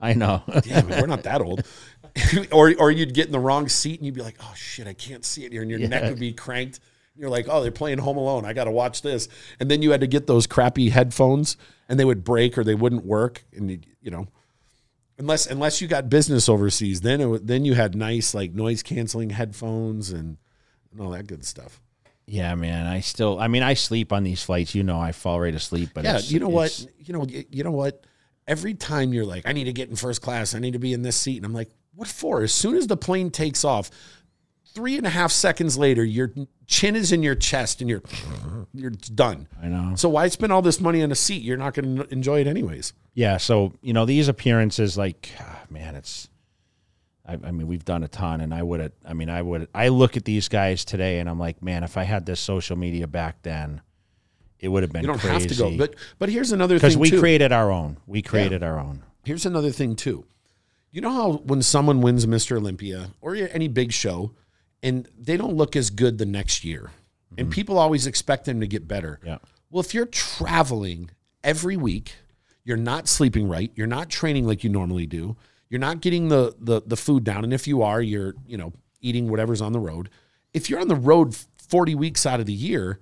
I 0.00 0.14
know. 0.14 0.42
Yeah, 0.64 0.82
man, 0.82 1.00
we're 1.00 1.06
not 1.06 1.24
that 1.24 1.40
old. 1.40 1.64
or 2.52 2.74
or 2.78 2.90
you'd 2.90 3.14
get 3.14 3.26
in 3.26 3.32
the 3.32 3.38
wrong 3.38 3.68
seat 3.68 3.98
and 3.98 4.06
you'd 4.06 4.14
be 4.14 4.22
like, 4.22 4.36
oh 4.40 4.52
shit, 4.56 4.86
I 4.86 4.94
can't 4.94 5.24
see 5.24 5.44
it 5.44 5.52
here, 5.52 5.62
and 5.62 5.70
your 5.70 5.80
neck 5.80 6.04
would 6.04 6.18
be 6.18 6.32
cranked. 6.32 6.80
You're 7.16 7.30
like, 7.30 7.46
oh, 7.48 7.62
they're 7.62 7.70
playing 7.70 7.98
Home 7.98 8.16
Alone. 8.16 8.44
I 8.46 8.52
got 8.52 8.64
to 8.64 8.70
watch 8.70 9.02
this. 9.02 9.28
And 9.58 9.70
then 9.70 9.82
you 9.82 9.90
had 9.90 10.00
to 10.00 10.06
get 10.06 10.26
those 10.26 10.46
crappy 10.46 10.88
headphones, 10.88 11.56
and 11.88 12.00
they 12.00 12.04
would 12.04 12.24
break 12.24 12.56
or 12.56 12.64
they 12.64 12.74
wouldn't 12.74 13.04
work, 13.04 13.44
and 13.52 13.70
you, 13.70 13.80
you 14.00 14.10
know, 14.10 14.28
unless 15.18 15.46
unless 15.46 15.80
you 15.80 15.88
got 15.88 16.08
business 16.08 16.48
overseas, 16.48 17.02
then 17.02 17.20
it, 17.20 17.46
then 17.46 17.64
you 17.64 17.74
had 17.74 17.94
nice 17.94 18.34
like 18.34 18.54
noise 18.54 18.82
canceling 18.82 19.30
headphones 19.30 20.10
and, 20.10 20.38
and 20.90 21.00
all 21.00 21.10
that 21.10 21.26
good 21.26 21.44
stuff. 21.44 21.80
yeah, 22.26 22.54
man. 22.54 22.86
I 22.86 23.00
still. 23.00 23.38
I 23.38 23.48
mean, 23.48 23.62
I 23.62 23.74
sleep 23.74 24.12
on 24.12 24.22
these 24.22 24.42
flights. 24.42 24.74
You 24.74 24.82
know, 24.82 24.98
I 24.98 25.12
fall 25.12 25.40
right 25.40 25.54
asleep. 25.54 25.90
But 25.94 26.04
Yeah, 26.04 26.18
you 26.18 26.40
know 26.40 26.48
what? 26.48 26.86
You 26.98 27.12
know, 27.12 27.26
you, 27.26 27.44
you 27.50 27.64
know 27.64 27.72
what? 27.72 28.04
Every 28.50 28.74
time 28.74 29.14
you're 29.14 29.24
like, 29.24 29.46
I 29.46 29.52
need 29.52 29.64
to 29.64 29.72
get 29.72 29.88
in 29.88 29.96
first 29.96 30.20
class, 30.20 30.54
I 30.54 30.58
need 30.58 30.72
to 30.72 30.80
be 30.80 30.92
in 30.92 31.02
this 31.02 31.16
seat. 31.16 31.36
And 31.36 31.46
I'm 31.46 31.54
like, 31.54 31.70
what 31.94 32.08
for? 32.08 32.42
As 32.42 32.52
soon 32.52 32.76
as 32.76 32.88
the 32.88 32.96
plane 32.96 33.30
takes 33.30 33.64
off, 33.64 33.90
three 34.74 34.96
and 34.96 35.06
a 35.06 35.10
half 35.10 35.30
seconds 35.30 35.78
later, 35.78 36.04
your 36.04 36.32
chin 36.66 36.96
is 36.96 37.12
in 37.12 37.22
your 37.22 37.36
chest 37.36 37.80
and 37.80 37.88
you're 37.88 38.02
you're 38.74 38.90
done. 38.90 39.46
I 39.62 39.68
know. 39.68 39.94
So 39.94 40.08
why 40.08 40.26
spend 40.28 40.52
all 40.52 40.62
this 40.62 40.80
money 40.80 41.02
on 41.02 41.12
a 41.12 41.14
seat? 41.14 41.42
You're 41.42 41.56
not 41.56 41.74
going 41.74 41.96
to 41.96 42.12
enjoy 42.12 42.40
it 42.40 42.48
anyways. 42.48 42.92
Yeah, 43.14 43.36
so 43.36 43.72
you 43.82 43.92
know 43.92 44.04
these 44.04 44.28
appearances, 44.28 44.98
like 44.98 45.30
ah, 45.40 45.62
man, 45.70 45.94
it's. 45.94 46.28
I, 47.26 47.34
I 47.34 47.50
mean, 47.52 47.68
we've 47.68 47.84
done 47.84 48.02
a 48.02 48.08
ton, 48.08 48.40
and 48.40 48.52
I 48.52 48.62
would 48.62 48.80
have. 48.80 48.92
I 49.04 49.14
mean, 49.14 49.28
I 49.28 49.42
would. 49.42 49.68
I 49.74 49.88
look 49.88 50.16
at 50.16 50.24
these 50.24 50.48
guys 50.48 50.84
today, 50.84 51.18
and 51.18 51.28
I'm 51.28 51.38
like, 51.38 51.62
man, 51.62 51.84
if 51.84 51.96
I 51.96 52.04
had 52.04 52.26
this 52.26 52.40
social 52.40 52.76
media 52.76 53.06
back 53.06 53.42
then, 53.42 53.82
it 54.60 54.68
would 54.68 54.82
have 54.82 54.92
been. 54.92 55.02
You 55.02 55.08
don't 55.08 55.18
crazy. 55.18 55.32
have 55.32 55.46
to 55.48 55.54
go. 55.54 55.76
But 55.76 55.94
but 56.18 56.28
here's 56.28 56.52
another 56.52 56.76
because 56.76 56.94
thing 56.94 57.00
we 57.00 57.10
too. 57.10 57.20
created 57.20 57.52
our 57.52 57.70
own. 57.70 57.96
We 58.06 58.22
created 58.22 58.62
our 58.62 58.78
own. 58.78 59.02
here's 59.24 59.46
another 59.46 59.70
thing 59.70 59.96
too. 59.96 60.24
You 60.92 61.00
know 61.00 61.10
how 61.10 61.32
when 61.44 61.62
someone 61.62 62.00
wins 62.00 62.26
Mr. 62.26 62.56
Olympia 62.56 63.10
or 63.20 63.34
any 63.34 63.68
big 63.68 63.92
show, 63.92 64.32
and 64.82 65.08
they 65.18 65.36
don't 65.36 65.54
look 65.54 65.76
as 65.76 65.90
good 65.90 66.18
the 66.18 66.26
next 66.26 66.64
year, 66.64 66.90
and 67.36 67.46
mm-hmm. 67.46 67.52
people 67.52 67.78
always 67.78 68.06
expect 68.06 68.44
them 68.44 68.60
to 68.60 68.66
get 68.66 68.86
better. 68.86 69.18
Yeah. 69.24 69.38
Well, 69.70 69.80
if 69.80 69.94
you're 69.94 70.06
traveling 70.06 71.10
every 71.44 71.76
week, 71.76 72.16
you're 72.64 72.76
not 72.76 73.08
sleeping 73.08 73.48
right, 73.48 73.70
you're 73.74 73.86
not 73.86 74.10
training 74.10 74.46
like 74.46 74.64
you 74.64 74.70
normally 74.70 75.06
do, 75.06 75.36
you're 75.68 75.80
not 75.80 76.00
getting 76.00 76.28
the 76.28 76.54
the 76.58 76.82
the 76.84 76.96
food 76.96 77.24
down, 77.24 77.44
and 77.44 77.54
if 77.54 77.66
you 77.66 77.82
are, 77.82 78.02
you're 78.02 78.34
you 78.46 78.58
know 78.58 78.72
eating 79.00 79.30
whatever's 79.30 79.62
on 79.62 79.72
the 79.72 79.80
road. 79.80 80.10
If 80.52 80.68
you're 80.68 80.80
on 80.80 80.88
the 80.88 80.96
road 80.96 81.34
40 81.68 81.94
weeks 81.94 82.26
out 82.26 82.40
of 82.40 82.46
the 82.46 82.52
year, 82.52 82.98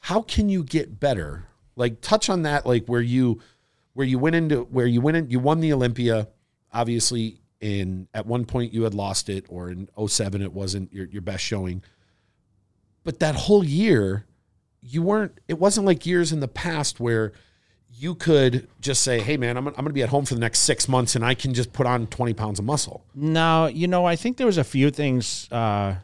how 0.00 0.22
can 0.22 0.48
you 0.48 0.64
get 0.64 0.98
better? 0.98 1.46
Like 1.76 2.00
touch 2.00 2.28
on 2.28 2.42
that, 2.42 2.66
like 2.66 2.86
where 2.86 3.00
you 3.00 3.40
where 3.94 4.06
you 4.06 4.18
went 4.18 4.36
into 4.36 4.62
where 4.64 4.86
you 4.86 5.00
went 5.00 5.16
in, 5.16 5.30
you 5.30 5.38
won 5.38 5.60
the 5.60 5.72
Olympia, 5.72 6.28
obviously. 6.72 7.36
In 7.60 8.08
at 8.14 8.24
one 8.24 8.46
point 8.46 8.72
you 8.72 8.84
had 8.84 8.94
lost 8.94 9.28
it, 9.28 9.44
or 9.50 9.70
in 9.70 9.90
07 10.06 10.40
it 10.40 10.54
wasn't 10.54 10.90
your, 10.94 11.04
your 11.04 11.20
best 11.20 11.44
showing. 11.44 11.82
But 13.04 13.18
that 13.18 13.34
whole 13.34 13.62
year, 13.62 14.24
you 14.80 15.02
weren't. 15.02 15.38
It 15.46 15.58
wasn't 15.58 15.86
like 15.86 16.06
years 16.06 16.32
in 16.32 16.40
the 16.40 16.48
past 16.48 17.00
where 17.00 17.32
you 17.92 18.14
could 18.14 18.66
just 18.80 19.02
say, 19.02 19.20
"Hey, 19.20 19.36
man, 19.36 19.58
I'm 19.58 19.68
I'm 19.68 19.74
going 19.74 19.86
to 19.88 19.92
be 19.92 20.02
at 20.02 20.08
home 20.08 20.24
for 20.24 20.32
the 20.32 20.40
next 20.40 20.60
six 20.60 20.88
months, 20.88 21.14
and 21.16 21.22
I 21.22 21.34
can 21.34 21.52
just 21.52 21.72
put 21.74 21.86
on 21.86 22.06
20 22.06 22.32
pounds 22.32 22.58
of 22.58 22.64
muscle." 22.64 23.04
No, 23.14 23.66
you 23.66 23.88
know, 23.88 24.06
I 24.06 24.16
think 24.16 24.38
there 24.38 24.46
was 24.46 24.58
a 24.58 24.64
few 24.64 24.90
things 24.90 25.46
uh, 25.52 25.96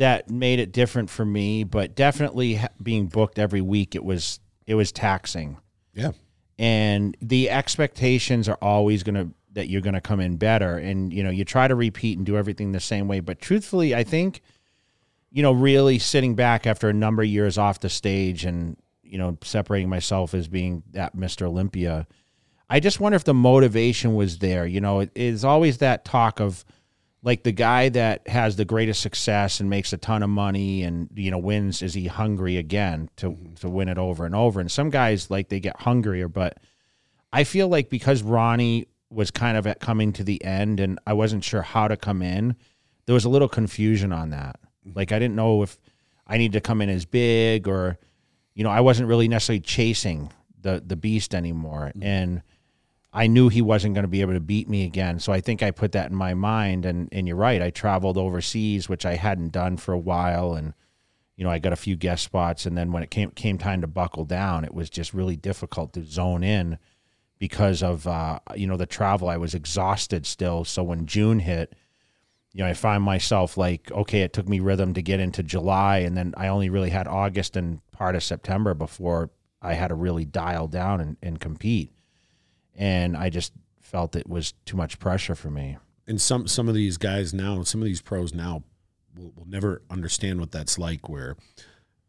that 0.00 0.30
made 0.30 0.58
it 0.58 0.72
different 0.72 1.10
for 1.10 1.26
me, 1.26 1.62
but 1.62 1.94
definitely 1.94 2.58
being 2.82 3.06
booked 3.06 3.38
every 3.38 3.60
week, 3.60 3.94
it 3.94 4.02
was 4.02 4.40
it 4.66 4.74
was 4.74 4.92
taxing. 4.92 5.58
Yeah, 5.92 6.12
and 6.58 7.14
the 7.20 7.50
expectations 7.50 8.48
are 8.48 8.58
always 8.62 9.02
going 9.02 9.14
to 9.14 9.30
that 9.52 9.68
you're 9.68 9.82
going 9.82 9.94
to 9.94 10.00
come 10.00 10.20
in 10.20 10.38
better. 10.38 10.78
And 10.78 11.12
you 11.12 11.22
know 11.22 11.28
you 11.28 11.44
try 11.44 11.68
to 11.68 11.74
repeat 11.74 12.16
and 12.16 12.24
do 12.24 12.38
everything 12.38 12.72
the 12.72 12.80
same 12.80 13.08
way. 13.08 13.20
But 13.20 13.40
truthfully 13.40 13.94
i 13.94 14.02
think 14.02 14.40
you 15.30 15.42
know 15.42 15.52
really 15.52 15.98
sitting 15.98 16.34
back 16.34 16.66
after 16.66 16.88
a 16.88 16.94
number 16.94 17.22
of 17.22 17.28
years 17.28 17.58
off 17.58 17.80
the 17.80 17.90
stage 17.90 18.46
and 18.46 18.78
you 19.02 19.18
know 19.18 19.36
separating 19.42 19.90
myself 19.90 20.32
as 20.32 20.48
being 20.48 20.82
that 20.92 21.14
mr 21.16 21.42
olympia 21.42 22.06
i 22.70 22.80
just 22.80 23.00
wonder 23.00 23.16
if 23.16 23.24
the 23.24 23.34
motivation 23.34 24.14
was 24.14 24.38
there. 24.38 24.66
You 24.66 24.80
know 24.80 25.00
it 25.00 25.10
is 25.14 25.44
always 25.44 25.78
that 25.78 26.06
talk 26.06 26.40
of 26.40 26.64
like 27.22 27.42
the 27.42 27.52
guy 27.52 27.88
that 27.90 28.26
has 28.28 28.56
the 28.56 28.64
greatest 28.64 29.02
success 29.02 29.60
and 29.60 29.68
makes 29.68 29.92
a 29.92 29.98
ton 29.98 30.22
of 30.22 30.30
money 30.30 30.82
and 30.82 31.08
you 31.14 31.30
know 31.30 31.38
wins 31.38 31.82
is 31.82 31.94
he 31.94 32.06
hungry 32.06 32.56
again 32.56 33.10
to 33.16 33.30
mm-hmm. 33.30 33.54
to 33.54 33.68
win 33.68 33.88
it 33.88 33.98
over 33.98 34.24
and 34.24 34.34
over? 34.34 34.60
And 34.60 34.70
some 34.70 34.90
guys 34.90 35.30
like 35.30 35.48
they 35.48 35.60
get 35.60 35.80
hungrier 35.80 36.28
but 36.28 36.58
I 37.32 37.44
feel 37.44 37.68
like 37.68 37.90
because 37.90 38.22
Ronnie 38.22 38.86
was 39.10 39.30
kind 39.30 39.56
of 39.56 39.66
at 39.66 39.80
coming 39.80 40.12
to 40.14 40.24
the 40.24 40.42
end 40.44 40.80
and 40.80 40.98
I 41.06 41.12
wasn't 41.12 41.44
sure 41.44 41.62
how 41.62 41.88
to 41.88 41.96
come 41.96 42.22
in, 42.22 42.56
there 43.06 43.14
was 43.14 43.24
a 43.24 43.28
little 43.28 43.48
confusion 43.48 44.12
on 44.12 44.30
that. 44.30 44.58
Mm-hmm. 44.86 44.96
Like 44.96 45.12
I 45.12 45.18
didn't 45.18 45.36
know 45.36 45.62
if 45.62 45.78
I 46.26 46.38
need 46.38 46.52
to 46.52 46.60
come 46.60 46.80
in 46.80 46.88
as 46.88 47.04
big 47.04 47.68
or 47.68 47.98
you 48.54 48.64
know, 48.64 48.70
I 48.70 48.80
wasn't 48.80 49.08
really 49.08 49.28
necessarily 49.28 49.60
chasing 49.60 50.32
the 50.60 50.82
the 50.84 50.96
beast 50.96 51.34
anymore. 51.34 51.92
Mm-hmm. 51.94 52.02
And 52.02 52.42
I 53.12 53.26
knew 53.26 53.48
he 53.48 53.62
wasn't 53.62 53.94
going 53.94 54.04
to 54.04 54.08
be 54.08 54.20
able 54.20 54.34
to 54.34 54.40
beat 54.40 54.68
me 54.68 54.84
again. 54.84 55.18
So 55.18 55.32
I 55.32 55.40
think 55.40 55.62
I 55.62 55.72
put 55.72 55.92
that 55.92 56.10
in 56.10 56.16
my 56.16 56.34
mind 56.34 56.86
and 56.86 57.08
and 57.12 57.26
you're 57.26 57.36
right. 57.36 57.62
I 57.62 57.70
traveled 57.70 58.16
overseas 58.16 58.88
which 58.88 59.04
I 59.04 59.16
hadn't 59.16 59.52
done 59.52 59.76
for 59.76 59.92
a 59.92 59.98
while 59.98 60.54
and 60.54 60.74
you 61.36 61.44
know, 61.44 61.50
I 61.50 61.58
got 61.58 61.72
a 61.72 61.76
few 61.76 61.96
guest 61.96 62.22
spots 62.22 62.66
and 62.66 62.76
then 62.76 62.92
when 62.92 63.02
it 63.02 63.10
came 63.10 63.30
came 63.30 63.58
time 63.58 63.80
to 63.80 63.86
buckle 63.86 64.24
down, 64.24 64.64
it 64.64 64.74
was 64.74 64.90
just 64.90 65.14
really 65.14 65.36
difficult 65.36 65.92
to 65.94 66.04
zone 66.04 66.44
in 66.44 66.78
because 67.40 67.82
of 67.82 68.06
uh, 68.06 68.38
you 68.54 68.68
know 68.68 68.76
the 68.76 68.86
travel. 68.86 69.28
I 69.28 69.38
was 69.38 69.54
exhausted 69.54 70.24
still. 70.26 70.64
So 70.64 70.84
when 70.84 71.06
June 71.06 71.40
hit, 71.40 71.74
you 72.52 72.62
know, 72.62 72.70
I 72.70 72.74
find 72.74 73.02
myself 73.02 73.56
like, 73.56 73.90
okay, 73.90 74.20
it 74.20 74.32
took 74.32 74.48
me 74.48 74.60
rhythm 74.60 74.94
to 74.94 75.02
get 75.02 75.18
into 75.18 75.42
July, 75.42 75.98
and 75.98 76.16
then 76.16 76.34
I 76.36 76.48
only 76.48 76.68
really 76.68 76.90
had 76.90 77.08
August 77.08 77.56
and 77.56 77.80
part 77.90 78.14
of 78.14 78.22
September 78.22 78.74
before 78.74 79.30
I 79.60 79.74
had 79.74 79.88
to 79.88 79.94
really 79.94 80.24
dial 80.24 80.68
down 80.68 81.00
and, 81.00 81.16
and 81.22 81.40
compete. 81.40 81.92
And 82.80 83.16
I 83.16 83.28
just 83.28 83.52
felt 83.80 84.16
it 84.16 84.28
was 84.28 84.54
too 84.64 84.76
much 84.76 84.98
pressure 84.98 85.34
for 85.34 85.50
me. 85.50 85.76
and 86.06 86.20
some 86.20 86.48
some 86.48 86.66
of 86.68 86.74
these 86.74 86.96
guys 86.96 87.32
now, 87.34 87.62
some 87.62 87.80
of 87.82 87.84
these 87.86 88.00
pros 88.00 88.34
now, 88.34 88.64
will, 89.16 89.32
will 89.36 89.46
never 89.46 89.82
understand 89.90 90.40
what 90.40 90.50
that's 90.50 90.78
like. 90.78 91.08
Where 91.08 91.36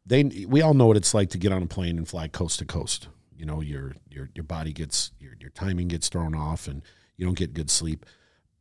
they, 0.06 0.24
we 0.48 0.62
all 0.62 0.74
know 0.74 0.88
what 0.88 0.98
it's 0.98 1.14
like 1.14 1.30
to 1.32 1.38
get 1.38 1.52
on 1.52 1.62
a 1.62 1.68
plane 1.68 1.98
and 1.98 2.08
fly 2.08 2.28
coast 2.28 2.60
to 2.60 2.66
coast. 2.66 3.10
You 3.36 3.46
know, 3.46 3.62
your 3.62 3.96
your 4.10 4.30
your 4.34 4.44
body 4.44 4.72
gets 4.74 5.12
your 5.20 5.34
your 5.40 5.50
timing 5.52 5.88
gets 5.90 6.10
thrown 6.10 6.34
off, 6.34 6.68
and 6.68 6.82
you 7.18 7.26
don't 7.26 7.38
get 7.38 7.54
good 7.54 7.70
sleep. 7.70 8.06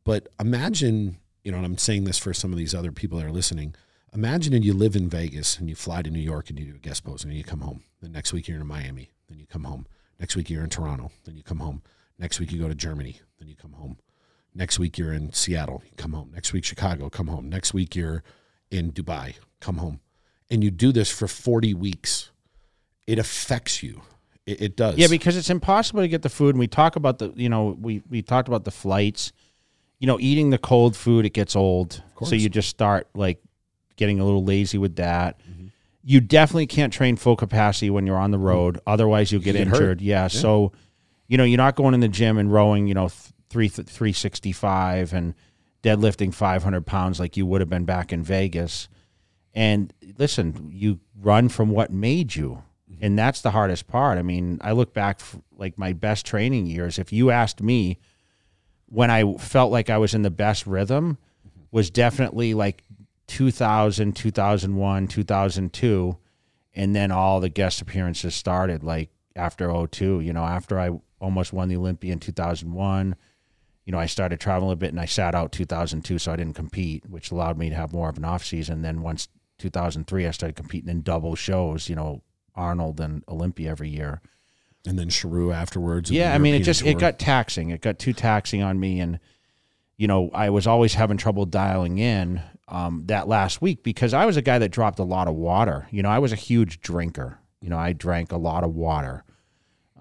But 0.03 0.27
imagine, 0.39 1.17
you 1.43 1.51
know, 1.51 1.57
and 1.57 1.65
I'm 1.65 1.77
saying 1.77 2.03
this 2.03 2.17
for 2.19 2.33
some 2.33 2.51
of 2.51 2.57
these 2.57 2.75
other 2.75 2.91
people 2.91 3.17
that 3.19 3.25
are 3.25 3.31
listening. 3.31 3.73
Imagine 4.13 4.51
that 4.51 4.63
you 4.63 4.73
live 4.73 4.97
in 4.97 5.07
Vegas 5.07 5.57
and 5.57 5.69
you 5.69 5.75
fly 5.75 6.01
to 6.01 6.09
New 6.09 6.19
York 6.19 6.49
and 6.49 6.59
you 6.59 6.65
do 6.65 6.75
a 6.75 6.79
guest 6.79 7.05
post 7.05 7.23
and 7.23 7.33
you 7.33 7.45
come 7.45 7.61
home. 7.61 7.83
The 8.01 8.09
next 8.09 8.33
week 8.33 8.47
you're 8.49 8.59
in 8.59 8.67
Miami, 8.67 9.11
then 9.29 9.39
you 9.39 9.45
come 9.47 9.63
home. 9.63 9.87
Next 10.19 10.35
week 10.35 10.49
you're 10.49 10.63
in 10.63 10.69
Toronto, 10.69 11.11
then 11.23 11.35
you 11.37 11.43
come 11.43 11.59
home. 11.59 11.81
Next 12.21 12.39
week 12.39 12.51
you 12.51 12.59
go 12.59 12.67
to 12.67 12.75
Germany, 12.75 13.19
then 13.39 13.49
you 13.49 13.55
come 13.55 13.73
home. 13.73 13.97
Next 14.53 14.77
week 14.77 14.99
you're 14.99 15.11
in 15.11 15.33
Seattle, 15.33 15.81
you 15.83 15.91
come 15.97 16.13
home. 16.13 16.29
Next 16.31 16.53
week 16.53 16.63
Chicago, 16.63 17.09
come 17.09 17.27
home. 17.27 17.49
Next 17.49 17.73
week 17.73 17.95
you're 17.95 18.21
in 18.69 18.91
Dubai, 18.91 19.33
come 19.59 19.77
home. 19.77 20.01
And 20.51 20.63
you 20.63 20.69
do 20.69 20.91
this 20.91 21.09
for 21.09 21.27
40 21.27 21.73
weeks. 21.73 22.29
It 23.07 23.17
affects 23.17 23.81
you. 23.81 24.03
It, 24.45 24.61
it 24.61 24.75
does. 24.75 24.97
Yeah, 24.97 25.07
because 25.07 25.35
it's 25.35 25.49
impossible 25.49 26.01
to 26.01 26.07
get 26.07 26.21
the 26.21 26.29
food. 26.29 26.49
And 26.49 26.59
we 26.59 26.67
talk 26.67 26.95
about 26.95 27.17
the, 27.17 27.33
you 27.35 27.49
know, 27.49 27.75
we 27.79 28.03
we 28.07 28.21
talked 28.21 28.47
about 28.47 28.65
the 28.65 28.71
flights. 28.71 29.31
You 29.99 30.07
know, 30.07 30.19
eating 30.19 30.49
the 30.49 30.57
cold 30.57 30.95
food 30.95 31.25
it 31.25 31.31
gets 31.31 31.55
old, 31.55 32.03
so 32.23 32.35
you 32.35 32.49
just 32.49 32.69
start 32.69 33.07
like 33.13 33.39
getting 33.97 34.19
a 34.19 34.25
little 34.25 34.43
lazy 34.43 34.79
with 34.79 34.95
that. 34.95 35.39
Mm-hmm. 35.39 35.67
You 36.03 36.21
definitely 36.21 36.65
can't 36.65 36.91
train 36.91 37.17
full 37.17 37.35
capacity 37.35 37.91
when 37.91 38.07
you're 38.07 38.17
on 38.17 38.31
the 38.31 38.39
road, 38.39 38.79
otherwise 38.87 39.31
you'll 39.31 39.43
get, 39.43 39.53
get 39.53 39.67
hurt. 39.67 39.75
injured. 39.75 40.01
Yeah, 40.01 40.27
so 40.27 40.71
you 41.31 41.37
know 41.37 41.45
you're 41.45 41.57
not 41.57 41.77
going 41.77 41.93
in 41.93 42.01
the 42.01 42.09
gym 42.09 42.37
and 42.37 42.51
rowing, 42.51 42.87
you 42.87 42.93
know, 42.93 43.07
th- 43.07 43.31
three 43.49 43.69
three 43.69 44.11
sixty 44.11 44.51
five 44.51 45.13
and 45.13 45.33
deadlifting 45.81 46.33
five 46.33 46.61
hundred 46.61 46.85
pounds 46.85 47.21
like 47.21 47.37
you 47.37 47.45
would 47.45 47.61
have 47.61 47.69
been 47.69 47.85
back 47.85 48.11
in 48.11 48.21
Vegas. 48.21 48.89
And 49.53 49.93
listen, 50.17 50.69
you 50.73 50.99
run 51.21 51.47
from 51.47 51.69
what 51.69 51.89
made 51.89 52.35
you. 52.35 52.63
Mm-hmm. 52.91 53.05
And 53.05 53.17
that's 53.17 53.39
the 53.39 53.51
hardest 53.51 53.87
part. 53.87 54.17
I 54.17 54.23
mean, 54.23 54.59
I 54.59 54.73
look 54.73 54.93
back 54.93 55.21
f- 55.21 55.37
like 55.55 55.77
my 55.77 55.93
best 55.93 56.25
training 56.25 56.65
years. 56.65 56.99
If 56.99 57.13
you 57.13 57.31
asked 57.31 57.61
me 57.61 57.97
when 58.87 59.09
I 59.09 59.37
felt 59.37 59.71
like 59.71 59.89
I 59.89 59.99
was 59.99 60.13
in 60.13 60.23
the 60.23 60.29
best 60.29 60.67
rhythm 60.67 61.17
mm-hmm. 61.47 61.61
was 61.71 61.89
definitely 61.89 62.53
like 62.53 62.83
2000, 63.27 64.17
2001, 64.17 65.07
2002 65.07 66.17
and 66.73 66.93
then 66.93 67.09
all 67.09 67.39
the 67.39 67.47
guest 67.47 67.81
appearances 67.81 68.35
started 68.35 68.83
like 68.83 69.09
after 69.33 69.71
02, 69.87 70.19
you 70.19 70.33
know, 70.33 70.43
after 70.43 70.77
I 70.77 70.91
almost 71.21 71.53
won 71.53 71.69
the 71.69 71.77
Olympia 71.77 72.11
in 72.11 72.19
2001, 72.19 73.15
you 73.85 73.91
know, 73.91 73.99
I 73.99 74.05
started 74.07 74.39
traveling 74.39 74.73
a 74.73 74.75
bit 74.75 74.89
and 74.89 74.99
I 74.99 75.05
sat 75.05 75.33
out 75.35 75.51
2002 75.51 76.19
so 76.19 76.33
I 76.33 76.35
didn't 76.35 76.55
compete, 76.55 77.09
which 77.09 77.31
allowed 77.31 77.57
me 77.57 77.69
to 77.69 77.75
have 77.75 77.93
more 77.93 78.09
of 78.09 78.17
an 78.17 78.25
off 78.25 78.43
season. 78.43 78.81
Then 78.81 79.01
once 79.01 79.29
2003 79.59 80.27
I 80.27 80.31
started 80.31 80.55
competing 80.55 80.89
in 80.89 81.01
double 81.01 81.35
shows, 81.35 81.87
you 81.87 81.95
know, 81.95 82.21
Arnold 82.55 82.99
and 82.99 83.23
Olympia 83.29 83.69
every 83.71 83.89
year. 83.89 84.21
and 84.85 84.97
then 84.97 85.09
Sheru 85.09 85.53
afterwards. 85.53 86.09
Yeah, 86.11 86.33
I 86.33 86.37
mean, 86.39 86.55
it 86.55 86.63
just 86.63 86.83
it 86.83 86.97
got 86.99 87.19
taxing. 87.19 87.69
It 87.69 87.81
got 87.81 87.99
too 87.99 88.13
taxing 88.13 88.63
on 88.63 88.79
me, 88.79 88.99
and 88.99 89.19
you 89.97 90.07
know, 90.07 90.31
I 90.33 90.49
was 90.49 90.65
always 90.65 90.95
having 90.95 91.17
trouble 91.17 91.45
dialing 91.45 91.99
in 91.99 92.41
um, 92.67 93.03
that 93.05 93.27
last 93.27 93.61
week 93.61 93.83
because 93.83 94.13
I 94.13 94.25
was 94.25 94.37
a 94.37 94.41
guy 94.41 94.57
that 94.57 94.69
dropped 94.69 94.97
a 94.99 95.03
lot 95.03 95.27
of 95.27 95.35
water. 95.35 95.87
You 95.91 96.01
know, 96.01 96.09
I 96.09 96.19
was 96.19 96.33
a 96.33 96.35
huge 96.35 96.81
drinker. 96.81 97.39
You 97.61 97.69
know, 97.69 97.77
I 97.77 97.93
drank 97.93 98.31
a 98.31 98.37
lot 98.37 98.63
of 98.63 98.73
water. 98.73 99.23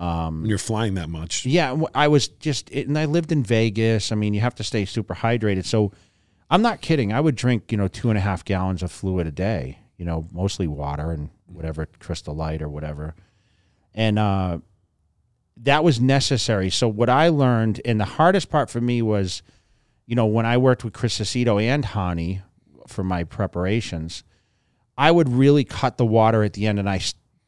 When 0.01 0.47
you're 0.47 0.59
flying 0.59 0.95
that 0.95 1.11
much. 1.11 1.45
Yeah, 1.45 1.77
I 1.95 2.09
was 2.09 2.29
just, 2.29 2.71
and 2.71 2.99
I 2.99 3.05
lived 3.05 3.33
in 3.33 3.43
Vegas. 3.43 4.13
I 4.13 4.15
mean, 4.15 4.33
you 4.33 4.41
have 4.41 4.55
to 4.55 4.65
stay 4.65 4.87
super 4.87 5.15
hydrated. 5.15 5.67
So 5.67 5.93
I'm 6.49 6.63
not 6.63 6.81
kidding. 6.81 7.13
I 7.13 7.21
would 7.21 7.37
drink, 7.37 7.71
you 7.71 7.77
know, 7.77 7.87
two 7.87 8.09
and 8.09 8.17
a 8.17 8.21
half 8.21 8.45
gallons 8.45 8.83
of 8.83 8.91
fluid 8.91 9.27
a 9.27 9.31
day, 9.31 9.79
you 9.99 10.07
know, 10.07 10.27
mostly 10.33 10.67
water 10.67 11.13
and 11.13 11.29
whatever, 11.47 11.87
Crystal 11.99 12.35
Light 12.35 12.63
or 12.63 12.69
whatever. 12.69 13.15
And 13.95 14.19
uh, 14.19 14.59
that 15.59 15.85
was 15.85 16.01
necessary. 16.01 16.71
So 16.71 16.89
what 16.89 17.11
I 17.11 17.29
learned, 17.29 17.83
and 17.85 18.01
the 18.01 18.07
hardest 18.07 18.49
part 18.49 18.71
for 18.71 18.81
me 18.81 19.03
was, 19.03 19.43
you 20.07 20.17
know, 20.17 20.27
when 20.27 20.47
I 20.47 20.57
worked 20.57 20.83
with 20.83 20.95
Chris 20.95 21.19
Aceto 21.19 21.63
and 21.63 21.85
Hany 21.85 22.41
for 22.89 23.05
my 23.05 23.25
preparations, 23.25 24.25
I 24.97 25.11
would 25.11 25.29
really 25.29 25.65
cut 25.65 25.99
the 25.99 26.07
water 26.07 26.43
at 26.43 26.55
the 26.55 26.67
end, 26.67 26.79
and 26.79 26.89
I 26.89 27.01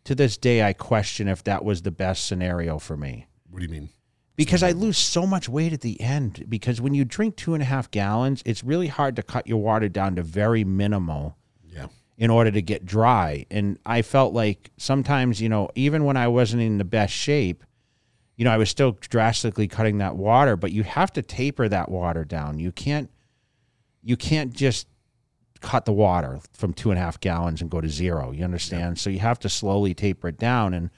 to 0.04 0.14
this 0.14 0.36
day 0.36 0.62
I 0.62 0.72
question 0.72 1.28
if 1.28 1.44
that 1.44 1.64
was 1.64 1.82
the 1.82 1.90
best 1.90 2.26
scenario 2.26 2.78
for 2.78 2.96
me 2.96 3.26
What 3.50 3.60
do 3.60 3.64
you 3.66 3.70
mean? 3.70 3.88
because 4.36 4.62
I 4.62 4.72
lose 4.72 4.96
so 4.98 5.26
much 5.26 5.48
weight 5.48 5.72
at 5.74 5.82
the 5.82 6.00
end. 6.00 6.46
Because 6.48 6.80
when 6.80 6.94
you 6.94 7.04
drink 7.04 7.36
two 7.36 7.52
and 7.54 7.62
a 7.62 7.66
half 7.66 7.90
gallons, 7.90 8.42
it's 8.46 8.64
really 8.64 8.88
hard 8.88 9.14
to 9.16 9.22
cut 9.22 9.46
your 9.46 9.60
water 9.62 9.88
down 9.90 10.16
to 10.16 10.22
very 10.22 10.64
minimal 10.64 11.36
Yeah. 11.70 11.88
in 12.16 12.30
order 12.30 12.50
to 12.50 12.62
get 12.62 12.84
dry. 12.86 13.44
And 13.50 13.78
I 13.84 14.00
felt 14.02 14.32
like 14.32 14.70
sometimes, 14.78 15.40
you 15.42 15.48
know, 15.50 15.68
even 15.74 16.04
when 16.04 16.16
I 16.16 16.28
wasn't 16.28 16.62
in 16.62 16.78
the 16.78 16.84
best 16.84 17.12
shape, 17.12 17.62
you 18.36 18.44
know, 18.46 18.50
I 18.50 18.56
was 18.56 18.70
still 18.70 18.96
drastically 19.00 19.68
cutting 19.68 19.98
that 19.98 20.16
water, 20.16 20.56
but 20.56 20.72
you 20.72 20.82
have 20.82 21.12
to 21.12 21.22
taper 21.22 21.68
that 21.68 21.90
water 21.90 22.24
down. 22.24 22.58
You 22.58 22.72
can't 22.72 23.10
you 24.02 24.16
can't 24.16 24.52
just 24.52 24.88
cut 25.62 25.84
the 25.84 25.92
water 25.92 26.40
from 26.52 26.74
two 26.74 26.90
and 26.90 26.98
a 26.98 27.02
half 27.02 27.18
gallons 27.20 27.60
and 27.60 27.70
go 27.70 27.80
to 27.80 27.88
zero. 27.88 28.32
You 28.32 28.44
understand? 28.44 28.98
So 28.98 29.08
you 29.10 29.20
have 29.20 29.38
to 29.40 29.48
slowly 29.48 29.94
taper 29.94 30.28
it 30.28 30.38
down. 30.38 30.74
And 30.74 30.90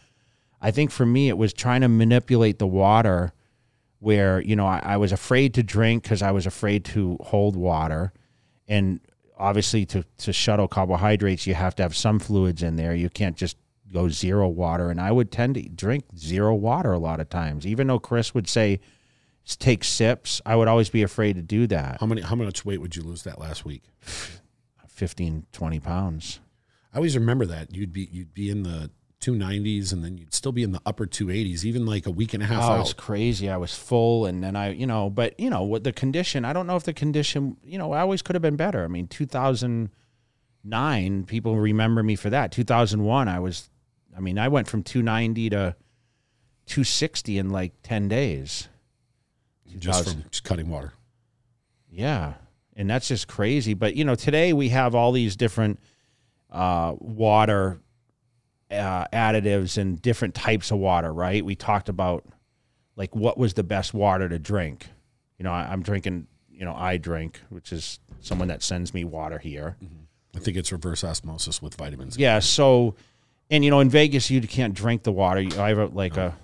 I 0.61 0.71
think 0.71 0.91
for 0.91 1.07
me 1.07 1.29
it 1.29 1.39
was 1.39 1.53
trying 1.53 1.83
to 1.83 1.89
manipulate 1.89 2.59
the 2.59 2.67
water 2.67 3.33
where, 4.01 4.41
you 4.41 4.57
know, 4.57 4.67
I, 4.67 4.81
I 4.83 4.97
was 4.97 5.13
afraid 5.13 5.55
to 5.55 5.63
drink 5.63 6.03
because 6.03 6.23
I 6.23 6.33
was 6.33 6.47
afraid 6.47 6.85
to 6.87 7.19
hold 7.21 7.57
water. 7.57 8.13
And 8.67 9.01
obviously 9.39 9.87
to, 9.87 10.05
to 10.19 10.33
shuttle 10.33 10.69
carbohydrates, 10.69 11.47
you 11.47 11.55
have 11.55 11.75
to 11.77 11.83
have 11.83 11.97
some 11.97 12.19
fluids 12.19 12.63
in 12.63 12.77
there. 12.77 12.95
You 12.95 13.11
can't 13.11 13.37
just 13.37 13.57
go 13.93 14.09
zero 14.09 14.49
water. 14.49 14.91
And 14.91 15.01
I 15.01 15.13
would 15.13 15.31
tend 15.31 15.55
to 15.55 15.63
drink 15.63 16.05
zero 16.17 16.55
water 16.55 16.93
a 16.93 16.99
lot 16.99 17.21
of 17.21 17.29
times. 17.29 17.67
Even 17.67 17.87
though 17.87 17.99
Chris 17.99 18.35
would 18.35 18.49
say 18.49 18.81
take 19.59 19.85
sips, 19.85 20.41
I 20.45 20.57
would 20.57 20.69
always 20.69 20.91
be 20.91 21.03
afraid 21.03 21.37
to 21.37 21.43
do 21.43 21.67
that. 21.69 21.99
How 22.01 22.07
many? 22.07 22.23
How 22.23 22.35
much 22.35 22.65
weight 22.65 22.81
would 22.81 22.97
you 22.97 23.03
lose 23.03 23.23
that 23.25 23.39
last 23.39 23.65
week? 23.65 23.83
15, 24.95 25.47
20 25.53 25.81
pounds. 25.81 26.41
I 26.93 26.97
always 26.97 27.17
remember 27.17 27.45
that 27.47 27.75
you'd 27.75 27.93
be 27.93 28.09
you'd 28.13 28.33
be 28.35 28.49
in 28.51 28.63
the 28.63 28.91
two 29.21 29.35
nineties, 29.35 29.93
and 29.93 30.05
then 30.05 30.17
you'd 30.19 30.33
still 30.35 30.53
be 30.53 30.63
in 30.63 30.71
the 30.73 30.81
upper 30.87 31.07
two 31.07 31.31
eighties, 31.31 31.67
even 31.67 31.85
like 31.87 32.07
a 32.07 32.11
week 32.11 32.35
and 32.35 32.43
a 32.43 32.47
half 32.47 32.63
Oh, 32.63 32.73
out. 32.75 32.81
it's 32.83 32.93
crazy. 32.93 33.49
I 33.51 33.57
was 33.57 33.75
full, 33.75 34.27
and 34.27 34.45
then 34.45 34.55
I, 34.55 34.71
you 34.73 34.87
know, 34.87 35.11
but 35.11 35.39
you 35.41 35.51
know, 35.51 35.63
what 35.65 35.83
the 35.83 35.93
condition? 35.93 36.45
I 36.45 36.53
don't 36.53 36.67
know 36.69 36.77
if 36.77 36.85
the 36.85 36.93
condition, 36.93 37.57
you 37.65 37.79
know, 37.79 37.93
I 37.93 38.01
always 38.01 38.23
could 38.23 38.35
have 38.37 38.43
been 38.43 38.57
better. 38.57 38.85
I 38.85 38.89
mean, 38.89 39.09
two 39.09 39.27
thousand 39.27 39.91
nine, 40.63 41.25
people 41.25 41.57
remember 41.57 42.03
me 42.03 42.15
for 42.17 42.31
that. 42.31 42.53
Two 42.53 42.65
thousand 42.65 43.03
one, 43.03 43.27
I 43.29 43.41
was, 43.41 43.71
I 44.17 44.21
mean, 44.21 44.39
I 44.39 44.47
went 44.49 44.69
from 44.69 44.83
two 44.85 45.03
ninety 45.03 45.51
to 45.51 45.75
two 46.67 46.85
sixty 46.85 47.39
in 47.39 47.51
like 47.51 47.73
ten 47.83 48.07
days. 48.09 48.69
just 49.79 50.11
from 50.13 50.25
just 50.31 50.45
cutting 50.45 50.69
water. 50.69 50.93
Yeah. 51.91 52.35
And 52.77 52.91
that's 52.91 53.09
just 53.09 53.29
crazy. 53.29 53.75
But, 53.75 53.95
you 53.95 54.05
know, 54.05 54.15
today 54.15 54.53
we 54.53 54.71
have 54.71 54.95
all 54.95 55.13
these 55.13 55.37
different 55.37 55.79
uh, 56.51 56.95
water 56.99 57.79
uh, 58.71 59.07
additives 59.13 59.79
and 59.79 60.01
different 60.03 60.35
types 60.35 60.71
of 60.71 60.79
water, 60.79 61.13
right? 61.13 61.45
We 61.45 61.55
talked 61.55 61.89
about 61.89 62.25
like 62.97 63.15
what 63.15 63.39
was 63.39 63.55
the 63.55 63.63
best 63.63 63.95
water 63.95 64.29
to 64.29 64.39
drink. 64.39 64.89
You 65.39 65.45
know, 65.45 65.53
I, 65.53 65.69
I'm 65.71 65.83
drinking, 65.83 66.27
you 66.51 66.65
know, 66.65 66.75
I 66.75 66.97
drink, 66.97 67.41
which 67.49 67.73
is 67.73 68.01
someone 68.21 68.49
that 68.49 68.63
sends 68.63 68.93
me 68.93 69.05
water 69.05 69.39
here. 69.39 69.77
I 70.35 70.41
think 70.41 70.57
it's 70.57 70.73
reverse 70.73 71.05
osmosis 71.05 71.63
with 71.63 71.77
vitamins. 71.77 72.17
Yeah. 72.19 72.41
So, 72.41 72.97
and 73.51 73.65
you 73.65 73.71
know, 73.71 73.81
in 73.81 73.89
Vegas, 73.89 74.31
you 74.31 74.41
can't 74.41 74.75
drink 74.75 75.05
the 75.05 75.13
water. 75.13 75.47
I 75.59 75.69
have 75.69 75.79
a, 75.79 75.87
like 75.87 76.17
a, 76.17 76.35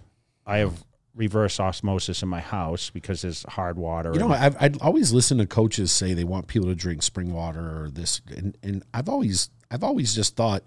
I 0.47 0.59
have 0.59 0.85
reverse 1.15 1.59
osmosis 1.59 2.23
in 2.23 2.29
my 2.29 2.41
house 2.41 2.91
because 2.91 3.23
there's 3.23 3.45
hard 3.49 3.77
water. 3.77 4.13
You 4.13 4.21
know, 4.21 4.31
I've 4.31 4.57
I'd 4.61 4.81
always 4.81 5.13
listen 5.13 5.39
to 5.39 5.47
coaches 5.47 5.93
say 5.93 6.15
they 6.15 6.25
want 6.25 6.47
people 6.47 6.69
to 6.69 6.75
drink 6.75 7.03
spring 7.03 7.33
water 7.33 7.85
or 7.85 7.91
this, 7.91 8.21
and 8.35 8.57
and 8.63 8.85
I've 8.95 9.09
always 9.09 9.51
I've 9.71 9.85
always 9.85 10.15
just 10.15 10.37
thought 10.37 10.65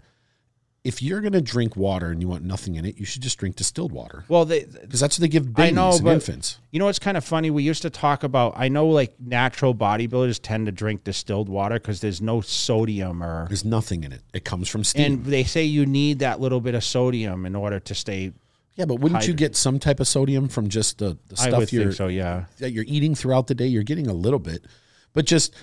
if 0.84 1.02
you're 1.02 1.22
gonna 1.22 1.42
drink 1.42 1.78
water 1.78 2.12
and 2.12 2.22
you 2.22 2.28
want 2.28 2.44
nothing 2.44 2.76
in 2.76 2.86
it, 2.86 2.98
you 2.98 3.06
should 3.06 3.22
just 3.22 3.38
drink 3.38 3.56
distilled 3.56 3.94
water 3.94 4.26
well, 4.28 4.46
because 4.46 5.00
that's 5.00 5.18
what 5.18 5.22
they 5.22 5.30
give 5.30 5.54
babies 5.54 5.74
know, 5.74 5.96
and 5.96 6.08
infants. 6.08 6.60
You 6.72 6.80
know 6.80 6.86
what's 6.86 7.00
kind 7.00 7.16
of 7.16 7.24
funny? 7.24 7.50
We 7.50 7.64
used 7.64 7.84
to 7.84 7.90
talk 7.90 8.24
about. 8.24 8.54
I 8.58 8.68
know 8.68 8.88
like 8.88 9.14
natural 9.20 9.74
bodybuilders 9.74 10.40
tend 10.42 10.66
to 10.66 10.72
drink 10.72 11.06
distilled 11.06 11.48
water 11.48 11.76
because 11.76 12.02
there's 12.02 12.22
no 12.22 12.42
sodium 12.42 13.24
or. 13.24 13.48
There's 13.48 13.64
nothing 13.64 14.04
in 14.04 14.12
it. 14.12 14.22
It 14.34 14.44
comes 14.44 14.68
from 14.68 14.84
steam. 14.84 15.06
And 15.06 15.26
they 15.26 15.46
say 15.46 15.64
you 15.64 15.86
need 15.86 16.20
that 16.20 16.42
little 16.42 16.60
bit 16.60 16.76
of 16.76 16.84
sodium 16.84 17.46
in 17.46 17.56
order 17.56 17.80
to 17.80 17.96
stay. 17.96 18.34
Yeah, 18.76 18.86
but 18.86 18.96
wouldn't 18.96 19.28
you 19.28 19.34
get 19.34 19.56
some 19.56 19.80
type 19.80 20.00
of 20.00 20.08
sodium 20.08 20.48
from 20.48 20.68
just 20.68 20.98
the, 20.98 21.18
the 21.28 21.36
I 21.40 21.48
stuff 21.48 21.60
would 21.60 21.74
you're 21.74 21.84
think 21.86 21.96
so. 21.96 22.08
Yeah. 22.08 22.46
that 22.60 22.72
you're 22.72 22.86
eating 22.88 23.14
throughout 23.14 23.48
the 23.48 23.56
day? 23.56 23.68
You're 23.68 23.84
getting 23.84 24.08
a 24.08 24.14
little 24.14 24.40
bit, 24.40 24.66
but 25.14 25.26
just 25.26 25.54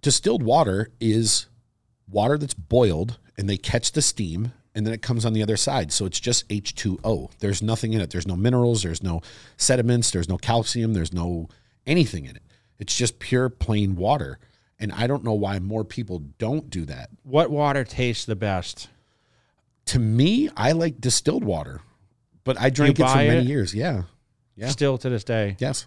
distilled 0.00 0.42
water 0.42 0.90
is 1.00 1.46
water 2.08 2.38
that's 2.38 2.54
boiled 2.54 3.18
and 3.36 3.48
they 3.48 3.56
catch 3.56 3.92
the 3.92 4.02
steam 4.02 4.52
and 4.74 4.86
then 4.86 4.92
it 4.92 5.02
comes 5.02 5.24
on 5.24 5.34
the 5.34 5.42
other 5.42 5.56
side. 5.56 5.92
So 5.92 6.04
it's 6.06 6.18
just 6.18 6.48
H2O. 6.48 7.30
There's 7.38 7.62
nothing 7.62 7.92
in 7.92 8.00
it. 8.00 8.10
There's 8.10 8.26
no 8.26 8.36
minerals, 8.36 8.82
there's 8.82 9.02
no 9.02 9.20
sediments, 9.56 10.10
there's 10.10 10.28
no 10.28 10.36
calcium, 10.36 10.94
there's 10.94 11.12
no 11.12 11.48
anything 11.86 12.24
in 12.24 12.36
it. 12.36 12.42
It's 12.78 12.96
just 12.96 13.18
pure 13.18 13.48
plain 13.48 13.94
water. 13.94 14.38
And 14.80 14.90
I 14.92 15.06
don't 15.06 15.22
know 15.22 15.34
why 15.34 15.58
more 15.60 15.84
people 15.84 16.18
don't 16.38 16.68
do 16.68 16.84
that. 16.86 17.10
What 17.22 17.50
water 17.50 17.84
tastes 17.84 18.24
the 18.24 18.36
best? 18.36 18.88
To 19.86 19.98
me, 19.98 20.48
I 20.56 20.72
like 20.72 21.00
distilled 21.00 21.44
water, 21.44 21.80
but 22.44 22.58
I 22.60 22.70
drank 22.70 22.98
it 22.98 23.06
for 23.08 23.16
many 23.16 23.40
it? 23.40 23.46
years. 23.46 23.74
Yeah. 23.74 24.02
Yeah. 24.56 24.68
Still 24.68 24.98
to 24.98 25.08
this 25.08 25.24
day. 25.24 25.56
Yes. 25.58 25.86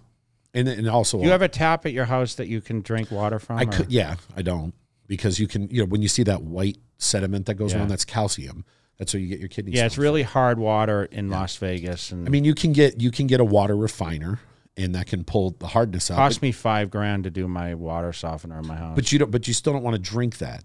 And 0.54 0.68
and 0.68 0.90
also 0.90 1.22
You 1.22 1.30
have 1.32 1.42
a 1.42 1.48
tap 1.48 1.86
at 1.86 1.94
your 1.94 2.06
house 2.06 2.36
that 2.36 2.48
you 2.48 2.62
can 2.62 2.82
drink 2.82 3.12
water 3.12 3.40
from. 3.40 3.58
I 3.58 3.64
or- 3.64 3.66
could 3.72 3.92
yeah, 3.92 4.16
I 4.36 4.42
don't. 4.42 4.74
Because 5.08 5.40
you 5.40 5.48
can 5.48 5.70
you 5.70 5.82
know, 5.84 5.86
when 5.86 6.02
you 6.02 6.08
see 6.10 6.24
that 6.24 6.42
white 6.44 6.78
sediment 6.98 7.46
that 7.46 7.56
goes 7.56 7.74
Yeah. 7.74 7.80
around, 7.80 7.90
that's 7.90 8.06
calcium. 8.06 8.66
That's 8.98 9.14
where 9.14 9.22
you 9.22 9.28
get 9.28 9.40
your 9.40 9.48
kidney 9.50 9.74
Yeah, 9.74 9.86
it's 9.86 9.98
really 9.98 10.24
hard 10.24 10.58
water 10.58 11.06
in 11.06 11.30
Las 11.30 11.56
Vegas, 11.58 12.12
and 12.12 12.28
I 12.28 12.32
mean, 12.32 12.44
you 12.44 12.56
can 12.56 12.74
get 12.74 13.00
you 13.00 13.12
can 13.12 13.28
get 13.28 13.40
a 13.40 13.46
water 13.46 13.76
refiner, 13.78 14.40
and 14.76 14.96
that 14.96 15.06
can 15.06 15.24
pull 15.24 15.52
the 15.60 15.68
hardness 15.68 16.10
out. 16.12 16.16
cost 16.18 16.42
me 16.42 16.52
five 16.52 16.90
grand 16.90 17.24
to 17.26 17.30
do 17.30 17.48
my 17.48 17.76
water 17.76 18.12
softener 18.12 18.60
in 18.60 18.66
my 18.68 18.76
house. 18.76 18.96
But 18.96 19.12
you 19.12 19.20
don't. 19.20 19.30
But 19.32 19.48
you 19.48 19.54
still 19.54 19.72
don't 19.74 19.84
want 19.84 19.96
to 19.96 20.02
drink 20.02 20.40
that. 20.40 20.64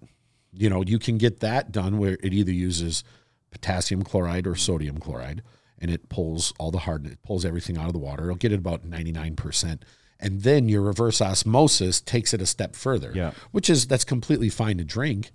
You 0.54 0.70
know, 0.70 0.82
you 0.82 0.98
can 0.98 1.18
get 1.18 1.40
that 1.40 1.72
done 1.72 1.98
where 1.98 2.16
it 2.22 2.32
either 2.32 2.52
uses 2.52 3.04
potassium 3.53 4.03
chloride 4.03 4.46
or 4.46 4.55
sodium 4.55 4.98
chloride, 4.98 5.42
and 5.78 5.90
it 5.90 6.09
pulls 6.09 6.53
all 6.59 6.70
the 6.70 6.78
hard, 6.78 7.07
it 7.07 7.22
pulls 7.22 7.44
everything 7.44 7.78
out 7.78 7.86
of 7.86 7.92
the 7.92 7.98
water. 7.98 8.24
It'll 8.24 8.36
get 8.36 8.53
it 8.53 8.59
about 8.59 8.84
ninety 8.84 9.12
nine 9.12 9.36
percent, 9.36 9.84
and 10.18 10.42
then 10.42 10.68
your 10.68 10.82
reverse 10.82 11.20
osmosis 11.20 12.00
takes 12.00 12.34
it 12.34 12.42
a 12.42 12.46
step 12.46 12.74
further. 12.74 13.12
Yeah. 13.14 13.32
which 13.50 13.70
is 13.70 13.86
that's 13.86 14.05
completely 14.05 14.48
fine 14.48 14.78
to 14.78 14.84
drink, 14.84 15.30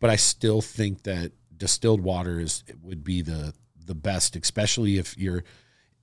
but 0.00 0.10
I 0.10 0.16
still 0.16 0.60
think 0.60 1.04
that 1.04 1.32
distilled 1.56 2.00
water 2.00 2.40
is 2.40 2.64
would 2.82 3.04
be 3.04 3.22
the 3.22 3.54
the 3.86 3.94
best, 3.94 4.36
especially 4.36 4.98
if 4.98 5.16
you're 5.16 5.44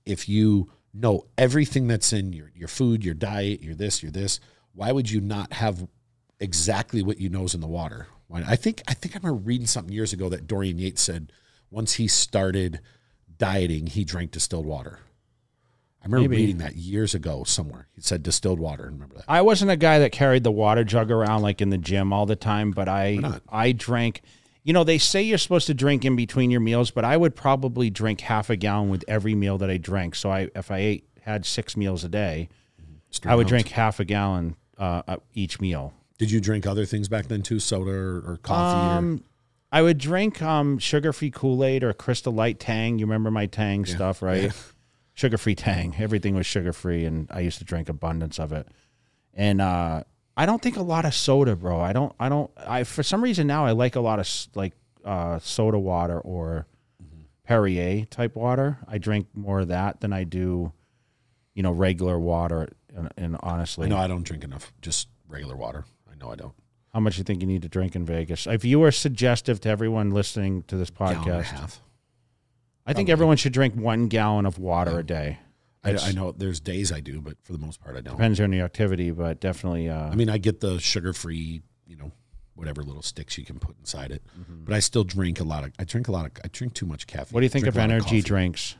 if 0.04 0.28
you 0.28 0.70
know 0.94 1.26
everything 1.36 1.86
that's 1.86 2.12
in 2.12 2.32
your 2.32 2.50
your 2.54 2.68
food, 2.68 3.04
your 3.04 3.14
diet, 3.14 3.62
your 3.62 3.74
this, 3.74 4.02
your 4.02 4.12
this. 4.12 4.40
Why 4.72 4.92
would 4.92 5.10
you 5.10 5.20
not 5.20 5.52
have 5.54 5.86
exactly 6.40 7.02
what 7.02 7.18
you 7.18 7.28
know 7.28 7.44
is 7.44 7.54
in 7.54 7.60
the 7.60 7.66
water? 7.66 8.06
Why, 8.28 8.44
I 8.46 8.56
think 8.56 8.82
I 8.86 8.94
think 8.94 9.14
I 9.14 9.18
remember 9.18 9.42
reading 9.42 9.66
something 9.66 9.92
years 9.92 10.12
ago 10.12 10.28
that 10.28 10.46
Dorian 10.46 10.78
Yates 10.78 11.02
said 11.02 11.32
once 11.70 11.94
he 11.94 12.08
started 12.08 12.80
dieting, 13.38 13.86
he 13.88 14.04
drank 14.04 14.30
distilled 14.30 14.66
water. 14.66 15.00
I 16.02 16.06
remember 16.06 16.28
Maybe. 16.28 16.42
reading 16.42 16.58
that 16.58 16.76
years 16.76 17.14
ago 17.14 17.44
somewhere. 17.44 17.88
He 17.94 18.00
said 18.02 18.22
distilled 18.22 18.60
water. 18.60 18.84
Remember 18.84 19.16
that? 19.16 19.24
I 19.28 19.42
wasn't 19.42 19.70
a 19.72 19.76
guy 19.76 19.98
that 19.98 20.12
carried 20.12 20.44
the 20.44 20.52
water 20.52 20.84
jug 20.84 21.10
around 21.10 21.42
like 21.42 21.60
in 21.60 21.70
the 21.70 21.78
gym 21.78 22.12
all 22.12 22.24
the 22.24 22.36
time, 22.36 22.70
but 22.70 22.88
I? 22.88 23.40
I 23.48 23.72
drank. 23.72 24.22
You 24.62 24.72
know, 24.72 24.84
they 24.84 24.98
say 24.98 25.22
you're 25.22 25.38
supposed 25.38 25.66
to 25.68 25.74
drink 25.74 26.04
in 26.04 26.14
between 26.14 26.50
your 26.50 26.60
meals, 26.60 26.90
but 26.90 27.04
I 27.04 27.16
would 27.16 27.34
probably 27.34 27.90
drink 27.90 28.20
half 28.20 28.48
a 28.50 28.56
gallon 28.56 28.90
with 28.90 29.04
every 29.08 29.34
meal 29.34 29.58
that 29.58 29.70
I 29.70 29.76
drank. 29.76 30.14
So 30.14 30.30
I 30.30 30.48
if 30.54 30.70
I 30.70 30.78
ate 30.78 31.04
had 31.22 31.44
six 31.44 31.76
meals 31.76 32.04
a 32.04 32.08
day, 32.08 32.48
Straight 33.10 33.32
I 33.32 33.34
would 33.34 33.46
out. 33.46 33.50
drink 33.50 33.68
half 33.68 33.98
a 34.00 34.04
gallon 34.04 34.56
uh, 34.78 35.02
uh, 35.08 35.16
each 35.34 35.60
meal. 35.60 35.94
Did 36.18 36.30
you 36.30 36.40
drink 36.40 36.66
other 36.66 36.84
things 36.86 37.08
back 37.08 37.26
then 37.28 37.42
too? 37.42 37.58
Soda 37.60 37.90
or, 37.90 38.18
or 38.32 38.38
coffee? 38.42 38.86
or, 38.94 38.98
Um, 38.98 39.24
I 39.70 39.82
would 39.82 39.98
drink 39.98 40.40
um, 40.40 40.78
sugar-free 40.78 41.30
Kool-Aid 41.30 41.84
or 41.84 41.92
Crystal 41.92 42.32
Light 42.32 42.58
Tang. 42.58 42.98
You 42.98 43.06
remember 43.06 43.30
my 43.30 43.46
Tang 43.46 43.84
stuff, 43.84 44.22
right? 44.22 44.44
yeah. 44.44 44.52
Sugar-free 45.14 45.56
Tang. 45.56 45.94
Everything 45.98 46.34
was 46.34 46.46
sugar-free, 46.46 47.04
and 47.04 47.28
I 47.30 47.40
used 47.40 47.58
to 47.58 47.64
drink 47.64 47.88
abundance 47.88 48.38
of 48.38 48.52
it. 48.52 48.66
And 49.34 49.60
uh, 49.60 50.04
I 50.36 50.46
don't 50.46 50.62
think 50.62 50.76
a 50.76 50.82
lot 50.82 51.04
of 51.04 51.14
soda, 51.14 51.54
bro. 51.56 51.80
I 51.80 51.92
don't. 51.92 52.14
I 52.18 52.28
don't. 52.28 52.50
I 52.56 52.84
for 52.84 53.02
some 53.02 53.22
reason 53.22 53.46
now 53.46 53.66
I 53.66 53.72
like 53.72 53.96
a 53.96 54.00
lot 54.00 54.20
of 54.20 54.28
like 54.54 54.74
uh, 55.04 55.38
soda 55.40 55.78
water 55.78 56.20
or 56.20 56.66
Perrier 57.44 58.04
type 58.06 58.36
water. 58.36 58.78
I 58.86 58.98
drink 58.98 59.26
more 59.34 59.60
of 59.60 59.68
that 59.68 60.00
than 60.00 60.12
I 60.12 60.24
do, 60.24 60.72
you 61.54 61.62
know, 61.62 61.72
regular 61.72 62.18
water. 62.18 62.68
And, 62.94 63.12
and 63.16 63.36
honestly, 63.40 63.88
no, 63.88 63.96
I 63.96 64.06
don't 64.06 64.22
drink 64.22 64.44
enough. 64.44 64.72
Just 64.82 65.08
regular 65.28 65.56
water. 65.56 65.84
I 66.10 66.14
know 66.14 66.30
I 66.30 66.36
don't. 66.36 66.54
How 66.98 67.00
much 67.00 67.16
you 67.16 67.22
think 67.22 67.40
you 67.40 67.46
need 67.46 67.62
to 67.62 67.68
drink 67.68 67.94
in 67.94 68.04
Vegas? 68.04 68.48
If 68.48 68.64
you 68.64 68.82
are 68.82 68.90
suggestive 68.90 69.60
to 69.60 69.68
everyone 69.68 70.10
listening 70.10 70.64
to 70.64 70.76
this 70.76 70.90
Gallon 70.90 71.16
and 71.18 71.26
a 71.28 71.42
podcast. 71.44 71.78
I 72.84 72.92
think 72.92 73.08
everyone 73.08 73.36
should 73.36 73.52
drink 73.52 73.74
one 73.76 74.08
gallon 74.08 74.46
of 74.46 74.58
water 74.58 74.98
a 74.98 75.04
day. 75.04 75.38
I, 75.84 75.96
I 75.96 76.10
know 76.10 76.32
there's 76.32 76.58
days 76.58 76.90
I 76.90 76.98
do, 76.98 77.20
but 77.20 77.36
for 77.44 77.52
the 77.52 77.58
most 77.60 77.80
part, 77.80 77.96
I 77.96 78.00
don't. 78.00 78.16
Depends 78.16 78.40
on 78.40 78.50
the 78.50 78.62
activity, 78.62 79.12
but 79.12 79.38
definitely. 79.38 79.88
Uh, 79.88 80.08
I 80.10 80.16
mean, 80.16 80.28
I 80.28 80.38
get 80.38 80.58
the 80.58 80.80
sugar 80.80 81.12
free, 81.12 81.62
you 81.86 81.94
know, 81.96 82.10
whatever 82.56 82.82
little 82.82 83.02
sticks 83.02 83.38
you 83.38 83.44
can 83.44 83.60
put 83.60 83.78
inside 83.78 84.10
it, 84.10 84.24
Mm-hmm. 84.36 84.64
but 84.64 84.74
I 84.74 84.80
still 84.80 85.04
drink 85.04 85.38
a 85.38 85.44
lot 85.44 85.62
of. 85.62 85.70
I 85.78 85.84
drink 85.84 86.08
a 86.08 86.12
lot 86.12 86.26
of. 86.26 86.32
I 86.44 86.48
drink 86.48 86.74
too 86.74 86.86
much 86.86 87.06
caffeine. 87.06 87.32
what 87.32 87.40
do 87.40 87.44
you 87.44 87.50
think 87.50 87.68
of 87.68 87.78
energy 87.78 88.02
coffee. 88.06 88.22
drinks? 88.22 88.74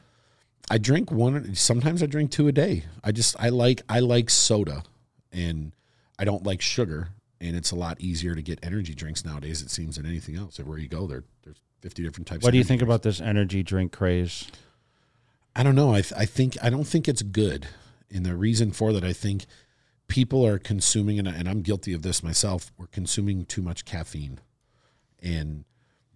I 0.68 0.78
drink 0.78 1.12
one. 1.12 1.54
Sometimes 1.54 2.02
I 2.02 2.06
drink 2.06 2.32
two 2.32 2.48
a 2.48 2.52
day. 2.52 2.82
I 3.04 3.12
just 3.12 3.36
I 3.38 3.50
like 3.50 3.82
I 3.88 4.00
like 4.00 4.28
soda, 4.28 4.82
and 5.30 5.70
I 6.18 6.24
don't 6.24 6.42
like 6.44 6.60
sugar. 6.60 7.10
And 7.40 7.54
it's 7.54 7.70
a 7.70 7.76
lot 7.76 8.00
easier 8.00 8.34
to 8.34 8.42
get 8.42 8.58
energy 8.62 8.94
drinks 8.94 9.24
nowadays. 9.24 9.62
It 9.62 9.70
seems 9.70 9.96
than 9.96 10.06
anything 10.06 10.36
else. 10.36 10.58
Everywhere 10.58 10.80
you 10.80 10.88
go, 10.88 11.06
there 11.06 11.22
there's 11.44 11.60
fifty 11.80 12.02
different 12.02 12.26
types. 12.26 12.42
What 12.42 12.50
do 12.50 12.58
you 12.58 12.64
think 12.64 12.80
drinks. 12.80 12.88
about 12.88 13.02
this 13.02 13.20
energy 13.20 13.62
drink 13.62 13.92
craze? 13.92 14.48
I 15.54 15.62
don't 15.62 15.74
know. 15.76 15.90
I 15.92 16.00
th- 16.02 16.14
I 16.16 16.24
think 16.24 16.56
I 16.62 16.68
don't 16.70 16.84
think 16.86 17.08
it's 17.08 17.22
good, 17.22 17.68
and 18.12 18.26
the 18.26 18.34
reason 18.36 18.72
for 18.72 18.92
that, 18.92 19.04
I 19.04 19.12
think 19.12 19.46
people 20.08 20.44
are 20.46 20.58
consuming, 20.58 21.18
and, 21.18 21.28
I- 21.28 21.34
and 21.34 21.48
I'm 21.48 21.62
guilty 21.62 21.92
of 21.92 22.02
this 22.02 22.22
myself. 22.22 22.72
We're 22.78 22.86
consuming 22.88 23.44
too 23.44 23.62
much 23.62 23.84
caffeine, 23.84 24.40
and 25.22 25.64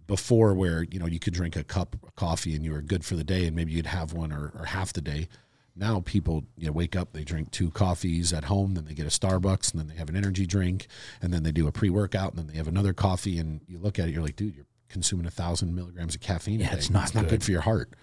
before 0.08 0.54
where 0.54 0.82
you 0.82 0.98
know 0.98 1.06
you 1.06 1.18
could 1.20 1.34
drink 1.34 1.54
a 1.56 1.62
cup 1.64 1.96
of 2.02 2.14
coffee 2.16 2.54
and 2.56 2.64
you 2.64 2.72
were 2.72 2.82
good 2.82 3.04
for 3.04 3.14
the 3.14 3.24
day, 3.24 3.46
and 3.46 3.54
maybe 3.54 3.72
you'd 3.72 3.86
have 3.86 4.12
one 4.12 4.32
or, 4.32 4.52
or 4.58 4.64
half 4.66 4.92
the 4.92 5.00
day. 5.00 5.28
Now 5.74 6.00
people 6.00 6.44
you 6.56 6.66
know 6.66 6.72
wake 6.72 6.96
up, 6.96 7.12
they 7.12 7.24
drink 7.24 7.50
two 7.50 7.70
coffees 7.70 8.32
at 8.32 8.44
home, 8.44 8.74
then 8.74 8.84
they 8.84 8.94
get 8.94 9.06
a 9.06 9.10
Starbucks, 9.10 9.72
and 9.72 9.80
then 9.80 9.88
they 9.88 9.94
have 9.94 10.08
an 10.08 10.16
energy 10.16 10.46
drink, 10.46 10.86
and 11.20 11.32
then 11.32 11.42
they 11.42 11.52
do 11.52 11.66
a 11.66 11.72
pre 11.72 11.90
workout, 11.90 12.30
and 12.30 12.38
then 12.38 12.46
they 12.46 12.56
have 12.56 12.68
another 12.68 12.92
coffee, 12.92 13.38
and 13.38 13.60
you 13.66 13.78
look 13.78 13.98
at 13.98 14.08
it, 14.08 14.12
you're 14.12 14.22
like, 14.22 14.36
dude, 14.36 14.54
you're 14.54 14.66
consuming 14.88 15.26
a 15.26 15.30
thousand 15.30 15.74
milligrams 15.74 16.14
of 16.14 16.20
caffeine. 16.20 16.60
Yeah, 16.60 16.74
it's 16.74 16.90
not 16.90 17.04
it's 17.04 17.14
not 17.14 17.22
good. 17.24 17.30
good 17.30 17.44
for 17.44 17.50
your 17.50 17.62
heart 17.62 17.94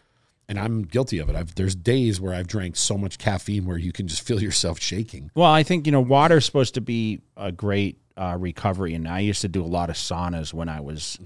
and 0.49 0.59
I'm 0.59 0.81
guilty 0.81 1.19
of 1.19 1.29
it. 1.29 1.35
I've 1.35 1.55
there's 1.55 1.75
days 1.75 2.19
where 2.19 2.33
I've 2.33 2.47
drank 2.47 2.75
so 2.75 2.97
much 2.97 3.19
caffeine 3.19 3.65
where 3.65 3.77
you 3.77 3.93
can 3.93 4.07
just 4.07 4.23
feel 4.23 4.41
yourself 4.43 4.79
shaking. 4.81 5.31
Well, 5.35 5.51
I 5.51 5.63
think 5.63 5.85
you 5.85 5.91
know 5.91 6.01
water 6.01 6.37
is 6.37 6.45
supposed 6.45 6.73
to 6.73 6.81
be 6.81 7.21
a 7.37 7.51
great 7.51 7.99
uh, 8.17 8.35
recovery, 8.37 8.95
and 8.95 9.07
I 9.07 9.19
used 9.19 9.41
to 9.41 9.47
do 9.47 9.63
a 9.63 9.67
lot 9.67 9.89
of 9.89 9.95
saunas 9.95 10.53
when 10.53 10.67
I 10.67 10.81
was 10.81 11.19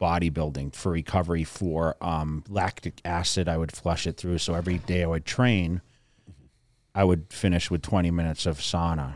bodybuilding 0.00 0.74
for 0.74 0.92
recovery 0.92 1.44
for 1.44 1.96
um, 2.00 2.44
lactic 2.48 3.00
acid. 3.04 3.48
I 3.48 3.56
would 3.56 3.72
flush 3.72 4.06
it 4.06 4.16
through, 4.16 4.38
so 4.38 4.54
every 4.54 4.78
day 4.78 5.02
I 5.02 5.06
would 5.06 5.24
train, 5.24 5.80
I 6.94 7.04
would 7.04 7.32
finish 7.32 7.70
with 7.70 7.82
twenty 7.82 8.10
minutes 8.10 8.46
of 8.46 8.58
sauna 8.58 9.14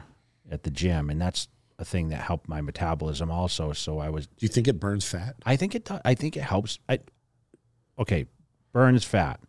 at 0.51 0.65
the 0.65 0.71
gym, 0.71 1.11
and 1.11 1.21
that's 1.21 1.49
a 1.79 1.85
thing 1.85 2.11
that 2.11 2.21
helped 2.21 2.49
my 2.49 2.61
metabolism 2.61 3.31
also. 3.31 3.73
So 3.73 3.99
I 3.99 4.09
was 4.11 4.27
Do 4.27 4.47
you 4.47 4.49
think 4.49 4.69
it 4.69 4.79
burns 4.79 5.05
fat? 5.05 5.37
I 5.45 5.57
think 5.57 5.75
it. 5.75 5.89
I 6.05 6.15
think 6.15 6.37
it 6.37 6.43
helps. 6.43 6.79
I, 6.89 7.01
okay, 7.99 8.27
burns 8.73 9.05
fat. 9.05 9.41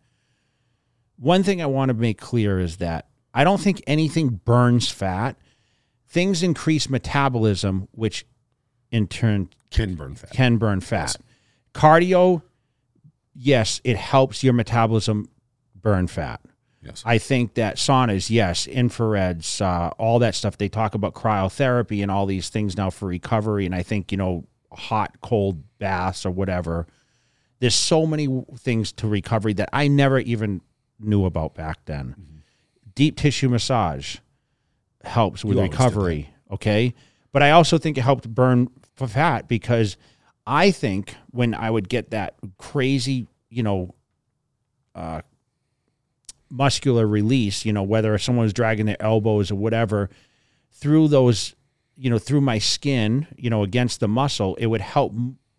One 1.16 1.42
thing 1.42 1.62
I 1.62 1.66
want 1.66 1.90
to 1.90 1.94
make 1.94 2.18
clear 2.18 2.58
is 2.58 2.78
that 2.78 3.08
I 3.32 3.44
don't 3.44 3.60
think 3.60 3.82
anything 3.86 4.40
burns 4.44 4.90
fat. 4.90 5.36
Things 6.08 6.42
increase 6.42 6.88
metabolism, 6.88 7.88
which 7.92 8.24
in 8.94 9.08
turn 9.08 9.48
Can 9.70 9.96
burn 9.96 10.14
fat. 10.14 10.30
can 10.30 10.56
burn 10.56 10.80
fat. 10.80 11.16
Cardio, 11.74 12.42
yes, 13.34 13.80
it 13.82 13.96
helps 13.96 14.44
your 14.44 14.52
metabolism 14.52 15.28
burn 15.74 16.06
fat. 16.06 16.40
Yes. 16.80 17.02
I 17.04 17.18
think 17.18 17.54
that 17.54 17.76
saunas, 17.76 18.30
yes, 18.30 18.66
infrareds, 18.66 19.60
uh, 19.60 19.90
all 19.98 20.20
that 20.20 20.34
stuff. 20.36 20.58
They 20.58 20.68
talk 20.68 20.94
about 20.94 21.14
cryotherapy 21.14 22.02
and 22.02 22.10
all 22.10 22.26
these 22.26 22.50
things 22.50 22.76
now 22.76 22.90
for 22.90 23.06
recovery. 23.06 23.66
And 23.66 23.74
I 23.74 23.82
think, 23.82 24.12
you 24.12 24.18
know, 24.18 24.44
hot, 24.70 25.20
cold 25.20 25.62
baths 25.78 26.24
or 26.24 26.30
whatever. 26.30 26.86
There's 27.58 27.74
so 27.74 28.06
many 28.06 28.44
things 28.58 28.92
to 28.92 29.08
recovery 29.08 29.54
that 29.54 29.70
I 29.72 29.88
never 29.88 30.18
even 30.20 30.60
knew 31.00 31.24
about 31.24 31.54
back 31.54 31.78
then. 31.86 32.42
Deep 32.94 33.16
tissue 33.16 33.48
massage 33.48 34.18
helps 35.02 35.44
with 35.44 35.58
recovery. 35.58 36.30
Okay. 36.50 36.94
But 37.32 37.42
I 37.42 37.50
also 37.52 37.78
think 37.78 37.98
it 37.98 38.02
helped 38.02 38.28
burn 38.32 38.68
f- 39.00 39.10
fat 39.10 39.48
because 39.48 39.96
I 40.46 40.70
think 40.70 41.14
when 41.30 41.54
I 41.54 41.70
would 41.70 41.88
get 41.88 42.10
that 42.10 42.34
crazy, 42.58 43.26
you 43.48 43.62
know, 43.62 43.94
uh, 44.94 45.22
muscular 46.50 47.06
release, 47.06 47.64
you 47.64 47.72
know, 47.72 47.82
whether 47.82 48.16
someone 48.18 48.44
was 48.44 48.52
dragging 48.52 48.86
their 48.86 49.00
elbows 49.00 49.50
or 49.50 49.56
whatever, 49.56 50.10
through 50.70 51.08
those, 51.08 51.54
you 51.96 52.10
know, 52.10 52.18
through 52.18 52.40
my 52.40 52.58
skin, 52.58 53.26
you 53.36 53.50
know, 53.50 53.62
against 53.62 54.00
the 54.00 54.08
muscle, 54.08 54.54
it 54.56 54.66
would 54.66 54.80
help 54.80 55.14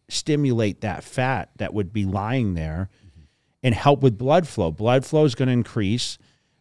stimulate 0.08 0.82
that 0.82 1.04
fat 1.04 1.50
that 1.58 1.74
would 1.74 1.92
be 1.92 2.06
lying 2.06 2.54
there 2.54 2.90
and 3.64 3.74
help 3.74 4.02
with 4.02 4.18
blood 4.18 4.48
flow. 4.48 4.72
Blood 4.72 5.06
flow 5.06 5.26
is 5.26 5.36
going 5.36 5.48
to 5.48 5.54
increase. 5.54 6.18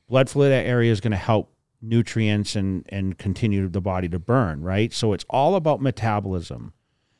Blood 0.08 0.30
flow 0.30 0.44
to 0.44 0.48
that 0.48 0.66
area 0.66 0.90
is 0.90 1.00
going 1.00 1.10
to 1.10 1.16
help 1.16 1.53
nutrients 1.88 2.56
and 2.56 2.84
and 2.88 3.18
continue 3.18 3.68
the 3.68 3.80
body 3.80 4.08
to 4.08 4.18
burn, 4.18 4.62
right? 4.62 4.92
So 4.92 5.12
it's 5.12 5.24
all 5.30 5.54
about 5.54 5.80
metabolism. 5.80 6.72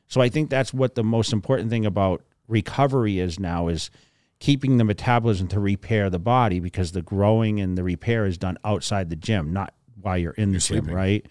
So 0.07 0.21
I 0.21 0.29
think 0.29 0.51
that's 0.51 0.73
what 0.73 0.95
the 0.95 1.05
most 1.05 1.33
important 1.33 1.71
thing 1.71 1.87
about 1.87 2.23
recovery 2.49 3.19
is 3.19 3.39
now 3.39 3.69
is 3.69 3.91
keeping 4.39 4.77
the 4.77 4.85
metabolism 4.85 5.49
to 5.49 5.61
repair 5.61 6.11
the 6.11 6.19
body 6.19 6.61
because 6.61 6.93
the 6.93 7.03
growing 7.03 7.61
and 7.61 7.79
the 7.79 7.83
repair 7.83 8.27
is 8.27 8.37
done 8.37 8.59
outside 8.65 9.09
the 9.09 9.17
gym, 9.17 9.53
not 9.53 9.73
while 10.01 10.19
you're 10.19 10.33
in 10.33 10.53
the 10.53 10.59
gym, 10.59 10.61
sleeping. 10.61 10.95
right? 10.95 11.27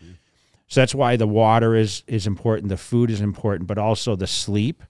So 0.67 0.81
that's 0.81 0.95
why 0.95 1.15
the 1.17 1.27
water 1.27 1.75
is 1.75 2.03
is 2.07 2.25
important, 2.25 2.69
the 2.69 2.77
food 2.77 3.11
is 3.11 3.21
important, 3.21 3.67
but 3.67 3.77
also 3.77 4.15
the 4.15 4.27
sleep 4.27 4.83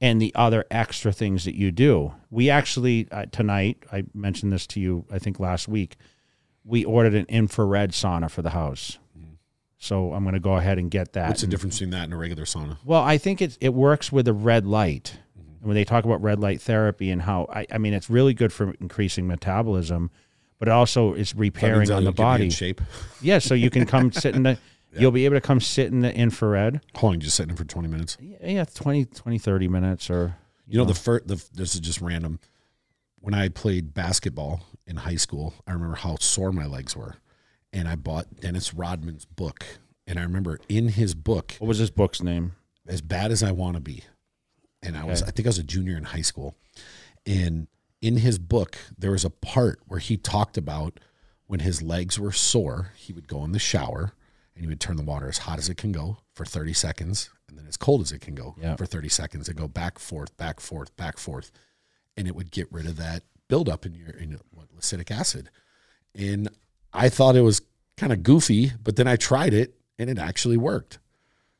and 0.00 0.20
the 0.20 0.34
other 0.34 0.64
extra 0.70 1.12
things 1.12 1.44
that 1.44 1.54
you 1.54 1.70
do. 1.70 2.12
We 2.30 2.50
actually 2.50 3.06
uh, 3.10 3.26
tonight, 3.30 3.84
I 3.92 4.04
mentioned 4.14 4.52
this 4.52 4.66
to 4.68 4.80
you, 4.80 5.04
I 5.10 5.18
think 5.18 5.38
last 5.38 5.68
week. 5.68 5.96
We 6.68 6.84
ordered 6.84 7.14
an 7.14 7.26
infrared 7.28 7.92
sauna 7.92 8.28
for 8.30 8.42
the 8.42 8.50
house, 8.50 8.98
mm-hmm. 9.16 9.34
so 9.78 10.12
I'm 10.12 10.24
going 10.24 10.34
to 10.34 10.40
go 10.40 10.56
ahead 10.56 10.78
and 10.78 10.90
get 10.90 11.12
that. 11.12 11.28
What's 11.28 11.40
the 11.42 11.46
and- 11.46 11.50
difference 11.52 11.76
between 11.76 11.90
that 11.90 12.04
and 12.04 12.12
a 12.12 12.16
regular 12.16 12.44
sauna? 12.44 12.78
well, 12.84 13.02
I 13.02 13.18
think 13.18 13.40
it 13.40 13.56
it 13.60 13.72
works 13.72 14.10
with 14.10 14.26
a 14.26 14.32
red 14.32 14.66
light. 14.66 15.18
Mm-hmm. 15.38 15.58
And 15.60 15.66
when 15.68 15.74
they 15.76 15.84
talk 15.84 16.04
about 16.04 16.20
red 16.22 16.40
light 16.40 16.60
therapy 16.60 17.10
and 17.10 17.22
how 17.22 17.46
I, 17.52 17.66
I 17.70 17.78
mean 17.78 17.94
it's 17.94 18.10
really 18.10 18.34
good 18.34 18.52
for 18.52 18.72
increasing 18.80 19.26
metabolism, 19.28 20.10
but 20.58 20.68
it 20.68 20.72
also 20.72 21.14
is 21.14 21.30
That 21.30 21.38
repairing 21.38 21.90
on 21.92 22.02
the 22.04 22.10
in 22.10 22.14
body. 22.16 22.50
shape. 22.50 22.80
Yeah, 23.22 23.38
so 23.38 23.54
you 23.54 23.70
can 23.70 23.86
come 23.86 24.10
sit 24.10 24.34
in 24.34 24.42
the 24.42 24.58
you'll 24.98 25.12
be 25.12 25.24
able 25.24 25.36
to 25.36 25.40
come 25.40 25.60
sit 25.60 25.92
in 25.92 26.00
the 26.00 26.12
infrared. 26.14 26.80
How 26.94 27.08
long? 27.08 27.20
Just 27.20 27.36
sitting 27.36 27.54
for 27.54 27.64
twenty 27.64 27.88
minutes. 27.88 28.16
Yeah, 28.20 28.64
20, 28.64 29.04
20 29.04 29.38
30 29.38 29.68
minutes 29.68 30.10
or 30.10 30.36
You 30.66 30.78
know, 30.78 30.84
the 30.84 30.94
first. 30.94 31.28
The, 31.28 31.36
this 31.54 31.74
is 31.74 31.80
just 31.80 32.00
random. 32.00 32.40
When 33.20 33.34
I 33.34 33.48
played 33.50 33.92
basketball 33.92 34.62
in 34.86 34.96
high 34.96 35.16
school, 35.16 35.54
I 35.66 35.72
remember 35.72 35.96
how 35.96 36.16
sore 36.20 36.52
my 36.52 36.66
legs 36.66 36.96
were, 36.96 37.16
and 37.72 37.88
I 37.88 37.96
bought 37.96 38.40
Dennis 38.40 38.72
Rodman's 38.74 39.24
book. 39.24 39.64
And 40.06 40.18
I 40.18 40.22
remember 40.22 40.60
in 40.68 40.88
his 40.88 41.14
book, 41.14 41.56
what 41.58 41.66
was 41.68 41.78
this 41.80 41.90
book's 41.90 42.22
name? 42.22 42.52
as 42.88 43.00
bad 43.02 43.32
as 43.32 43.42
I 43.42 43.50
want 43.50 43.74
to 43.74 43.80
be. 43.80 44.04
And 44.80 44.96
I 44.96 45.02
was, 45.04 45.20
Okay. 45.22 45.28
I 45.28 45.32
think 45.32 45.46
I 45.46 45.48
was 45.48 45.58
a 45.58 45.64
junior 45.64 45.96
in 45.96 46.04
high 46.04 46.20
school. 46.22 46.54
And 47.26 47.66
in 48.00 48.18
his 48.18 48.38
book, 48.38 48.78
there 48.96 49.10
was 49.10 49.24
a 49.24 49.30
part 49.30 49.80
where 49.86 49.98
he 49.98 50.16
talked 50.16 50.56
about 50.56 51.00
when 51.48 51.58
his 51.60 51.82
legs 51.82 52.16
were 52.20 52.30
sore, 52.30 52.92
he 52.94 53.12
would 53.12 53.26
go 53.26 53.42
in 53.44 53.50
the 53.50 53.58
shower 53.58 54.12
and 54.54 54.62
he 54.62 54.68
would 54.68 54.78
turn 54.80 54.94
the 54.96 55.02
water 55.02 55.28
as 55.28 55.38
hot 55.38 55.58
as 55.58 55.68
it 55.68 55.76
can 55.76 55.90
go 55.90 56.18
for 56.32 56.44
30 56.44 56.72
seconds 56.74 57.30
and 57.48 57.58
then 57.58 57.66
as 57.66 57.76
cold 57.76 58.02
as 58.02 58.12
it 58.12 58.20
can 58.20 58.36
go 58.36 58.54
Yeah. 58.60 58.76
for 58.76 58.86
30 58.86 59.08
seconds 59.08 59.48
and 59.48 59.56
go 59.58 59.66
back, 59.66 59.98
forth, 59.98 60.36
back, 60.36 60.60
forth, 60.60 60.94
back, 60.96 61.18
forth. 61.18 61.50
And 62.16 62.28
it 62.28 62.36
would 62.36 62.52
get 62.52 62.70
rid 62.72 62.86
of 62.86 62.96
that 62.98 63.24
buildup 63.48 63.86
in 63.86 63.94
your, 63.94 64.10
in 64.10 64.30
your 64.30 64.40
what, 64.52 64.66
acetic 64.78 65.10
acid. 65.10 65.50
And 66.14 66.48
I 66.92 67.08
thought 67.08 67.36
it 67.36 67.42
was 67.42 67.62
kind 67.96 68.12
of 68.12 68.22
goofy, 68.22 68.72
but 68.82 68.96
then 68.96 69.06
I 69.06 69.16
tried 69.16 69.54
it 69.54 69.74
and 69.98 70.10
it 70.10 70.18
actually 70.18 70.56
worked. 70.56 70.98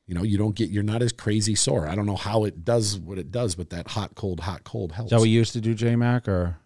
You 0.07 0.15
know, 0.15 0.23
you 0.23 0.39
don't 0.39 0.55
get, 0.55 0.71
you're 0.71 0.85
not 0.85 1.03
as 1.03 1.13
crazy 1.13 1.55
sore. 1.55 1.89
I 1.89 1.95
don't 1.97 2.07
know 2.07 2.17
how 2.17 2.45
it 2.45 2.65
does 2.65 2.97
what 2.99 3.19
it 3.19 3.33
does, 3.33 3.55
but 3.57 3.71
that 3.71 3.89
hot, 3.89 4.15
cold, 4.15 4.41
hot, 4.41 4.63
cold 4.63 4.93
helps. 4.93 5.09
Is 5.09 5.11
that 5.17 5.19
what 5.19 5.29
you 5.29 5.35
used 5.39 5.53
to 5.55 5.61
do, 5.61 5.75
J 5.75 5.97
Mac, 5.97 6.29
or 6.29 6.57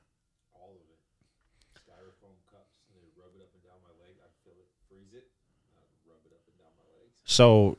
styrofoam 1.74 2.36
cups 2.50 2.76
and 2.92 3.00
then 3.00 3.08
rub 3.16 3.30
it 3.34 3.40
up 3.40 3.48
and 3.54 3.62
down 3.64 3.80
my 3.82 3.94
legs, 4.04 4.20
fill 4.44 4.52
it, 4.52 4.68
freeze 4.90 5.14
it, 5.14 5.26
uh, 5.74 5.80
rub 6.06 6.18
it 6.26 6.32
up 6.32 6.42
and 6.46 6.58
down 6.58 6.72
my 6.76 7.00
legs. 7.00 7.14
So, 7.24 7.78